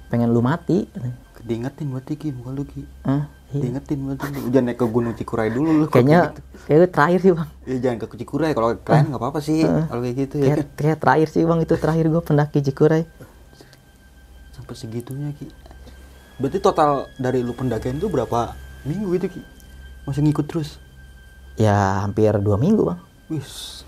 pengen 0.08 0.30
lu 0.30 0.42
mati 0.42 0.86
katanya. 0.90 1.18
Diingetin 1.40 1.88
berarti 1.90 2.14
Ki, 2.14 2.30
muka 2.36 2.52
lu 2.52 2.62
Ki. 2.62 2.84
Hah? 3.08 3.24
Diingetin 3.52 3.98
berarti. 4.04 4.30
Jangan 4.48 4.64
naik 4.64 4.78
ke 4.78 4.86
Gunung 4.86 5.14
Cikuray 5.14 5.50
dulu 5.50 5.70
lu. 5.74 5.86
kayaknya 5.86 6.20
kayak 6.22 6.38
gitu. 6.38 6.42
kayak 6.68 6.90
terakhir 6.92 7.20
sih 7.20 7.32
bang 7.32 7.50
Ya, 7.64 7.76
jangan 7.80 7.98
ke 8.00 8.16
Cikuray 8.16 8.52
kalau 8.52 8.70
kalian 8.78 9.06
nggak 9.08 9.20
apa-apa 9.20 9.40
sih 9.40 9.60
kalau 9.66 10.02
kayak 10.02 10.16
gitu 10.20 10.36
ya. 10.38 10.56
kayak, 10.72 10.98
terakhir 10.98 11.28
sih 11.28 11.44
bang 11.44 11.60
itu 11.60 11.74
terakhir 11.76 12.06
gue 12.08 12.22
pendaki 12.22 12.60
Cikuray 12.62 13.04
Sampai 14.52 14.76
segitunya 14.76 15.34
Ki. 15.34 15.50
Berarti 16.38 16.58
total 16.60 16.90
dari 17.16 17.40
lu 17.40 17.52
pendakian 17.52 17.96
itu 17.96 18.08
berapa 18.08 18.54
minggu 18.84 19.12
itu 19.14 19.28
Ki? 19.30 19.42
Masih 20.04 20.22
ngikut 20.22 20.46
terus? 20.46 20.78
ya 21.56 21.76
hampir 22.00 22.32
dua 22.38 22.56
minggu 22.56 22.86
bang 22.86 23.00
Wis. 23.28 23.84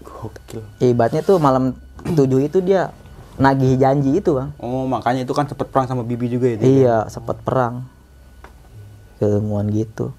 Gokil. 0.00 0.62
ibaratnya 0.78 1.20
tuh 1.20 1.36
malam 1.36 1.74
tujuh 2.06 2.40
itu 2.40 2.60
dia 2.60 2.94
nagih 3.34 3.74
janji 3.74 4.14
itu 4.14 4.30
bang 4.32 4.52
Oh, 4.56 4.84
makanya 4.84 5.20
itu 5.20 5.32
kan 5.32 5.44
sempet 5.44 5.66
perang 5.66 5.86
sama 5.86 6.02
Bibi 6.02 6.28
juga 6.28 6.46
itu. 6.48 6.62
iya 6.62 7.04
sempat 7.06 7.40
perang 7.40 7.82
keilmuan 9.20 9.68
gitu. 9.68 10.16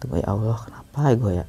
Tuh 0.00 0.16
ya 0.16 0.32
Allah 0.32 0.56
kenapa 0.56 0.98
ya 1.12 1.14
gue 1.20 1.32
ya? 1.36 1.46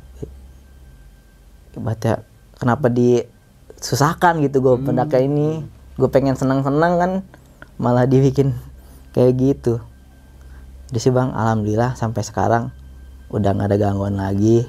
Ibaratnya 1.74 2.14
kenapa 2.60 2.92
disusahkan 2.92 4.44
gitu 4.44 4.60
gue 4.60 4.76
pendaki 4.84 5.26
ini? 5.26 5.64
Gue 5.96 6.12
pengen 6.12 6.36
senang-senang 6.36 6.94
kan 7.00 7.12
malah 7.80 8.04
dibikin 8.04 8.52
kayak 9.16 9.40
gitu. 9.40 9.80
Jadi 10.92 11.00
sih 11.00 11.10
bang 11.16 11.32
alhamdulillah 11.34 11.96
sampai 11.98 12.22
sekarang 12.22 12.70
udah 13.32 13.50
nggak 13.56 13.74
ada 13.74 13.78
gangguan 13.80 14.20
lagi. 14.20 14.68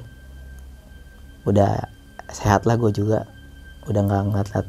Udah 1.44 1.90
sehat 2.30 2.64
lah 2.64 2.78
gue 2.78 2.94
juga. 2.94 3.28
Udah 3.84 4.00
nggak 4.00 4.22
ngeliat 4.30 4.66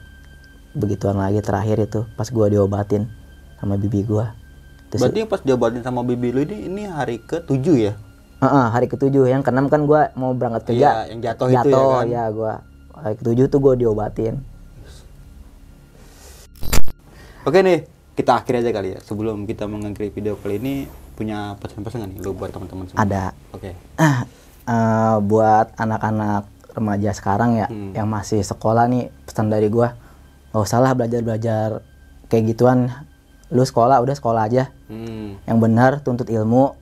begituan 0.75 1.15
lagi 1.15 1.39
terakhir 1.39 1.87
itu 1.87 2.03
pas 2.19 2.27
gue 2.27 2.45
diobatin 2.51 3.07
sama 3.55 3.79
bibi 3.79 4.03
gue 4.03 4.27
Terus 4.95 5.03
Berarti 5.03 5.27
pas 5.27 5.41
diobatin 5.41 5.83
sama 5.83 6.01
Bibi 6.01 6.31
lu 6.31 6.39
ini 6.41 6.57
ini 6.65 6.81
hari 6.87 7.19
ke-7 7.19 7.67
ya? 7.75 7.93
Heeh, 8.37 8.65
hari 8.69 8.87
ketujuh 8.87 9.27
yang 9.27 9.41
keenam 9.41 9.67
kan 9.67 9.83
gue 9.83 10.01
mau 10.13 10.31
berangkat 10.31 10.71
kerja 10.71 11.03
Iya, 11.03 11.11
yang 11.11 11.19
jatuh 11.21 11.47
itu 11.49 11.67
ya 11.67 11.83
kan? 11.93 12.05
ya 12.05 12.23
gue 12.29 12.53
hari 12.93 13.15
ketujuh 13.17 13.45
tuh 13.47 13.59
gue 13.59 13.73
diobatin 13.77 14.39
Oke 17.43 17.59
nih, 17.59 17.83
kita 18.13 18.39
akhiri 18.39 18.57
aja 18.59 18.71
kali 18.71 18.89
ya. 18.91 18.99
Sebelum 19.01 19.43
kita 19.43 19.67
mengakhiri 19.67 20.09
video 20.09 20.33
kali 20.35 20.57
ini 20.57 20.73
punya 21.11 21.55
pesan-pesan 21.55 22.07
nih 22.09 22.19
lu 22.21 22.31
buat 22.31 22.51
teman-teman 22.51 22.87
semua? 22.87 22.99
ada 23.01 23.31
Oke. 23.51 23.71
ah 23.95 24.27
eh, 24.65 25.15
buat 25.21 25.71
anak-anak 25.75 26.43
remaja 26.71 27.11
sekarang 27.11 27.55
ya 27.55 27.67
Hmm. 27.67 27.91
yang 27.91 28.03
masih 28.05 28.39
sekolah 28.39 28.87
nih 28.87 29.07
pesan 29.23 29.47
dari 29.47 29.67
gue 29.67 29.87
nggak 30.51 30.59
usah 30.61 30.79
lah 30.79 30.91
belajar 30.91 31.19
belajar 31.21 31.67
kayak 32.27 32.51
gituan 32.51 32.91
lu 33.47 33.61
sekolah 33.61 33.99
udah 33.99 34.13
sekolah 34.13 34.41
aja 34.43 34.73
Hmm. 34.85 35.37
yang 35.43 35.57
benar 35.57 35.99
tuntut 35.99 36.25
ilmu 36.25 36.73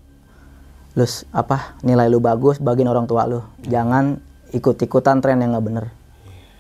lu 0.94 1.06
apa 1.32 1.76
nilai 1.82 2.06
lu 2.06 2.20
bagus 2.20 2.58
bagiin 2.58 2.86
orang 2.86 3.04
tua 3.04 3.26
lu 3.26 3.40
jangan 3.62 4.22
ikut-ikutan 4.50 5.20
tren 5.20 5.38
yang 5.38 5.52
nggak 5.52 5.66
bener 5.66 5.86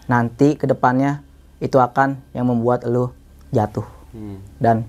nanti 0.03 0.55
ke 0.55 0.65
depannya 0.65 1.21
itu 1.59 1.77
akan 1.77 2.19
yang 2.31 2.45
membuat 2.45 2.83
lu 2.83 3.13
jatuh 3.49 3.85
Hmm. 4.09 4.37
dan 4.57 4.85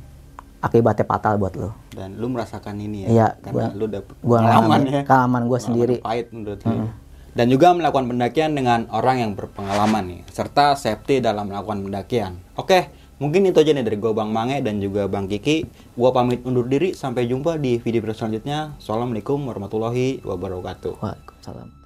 akibatnya 0.61 1.03
fatal 1.03 1.37
buat 1.37 1.55
lu 1.55 1.71
Dan 1.91 2.19
lu 2.19 2.27
merasakan 2.27 2.75
ini 2.77 2.99
ya? 3.01 3.09
Iya, 3.09 3.29
Karena 3.39 3.71
gua- 3.71 3.73
lu 3.73 3.87
dapet 3.87 4.15
gua 4.19 4.39
pengalaman 4.41 4.79
ya? 4.83 5.03
pengalaman 5.05 5.43
gua 5.43 5.51
Pengalaman 5.55 5.61
sendiri. 5.63 5.97
Pahit 6.01 6.27
menurut 6.29 6.61
lu. 6.61 6.91
Dan 7.31 7.47
juga 7.49 7.67
melakukan 7.71 8.07
pendakian 8.07 8.51
dengan 8.53 8.81
orang 8.91 9.17
yang 9.17 9.33
berpengalaman 9.33 10.03
nih, 10.05 10.21
serta 10.29 10.75
safety 10.75 11.19
dalam 11.19 11.47
melakukan 11.47 11.81
pendakian. 11.81 12.33
Oke, 12.55 12.91
mungkin 13.23 13.47
itu 13.47 13.59
aja 13.61 13.71
nih 13.71 13.85
dari 13.85 13.97
gua 14.01 14.13
Bang 14.17 14.31
Mange 14.35 14.63
dan 14.65 14.81
juga 14.83 15.07
Bang 15.07 15.31
Kiki. 15.31 15.67
Gua 15.95 16.11
pamit 16.11 16.43
undur 16.43 16.67
diri, 16.67 16.97
sampai 16.97 17.29
jumpa 17.29 17.61
di 17.61 17.79
video 17.79 18.03
selanjutnya. 18.11 18.75
Assalamualaikum 18.81 19.39
warahmatullahi 19.45 20.23
wabarakatuh. 20.25 20.99
Waalaikumsalam 20.99 21.84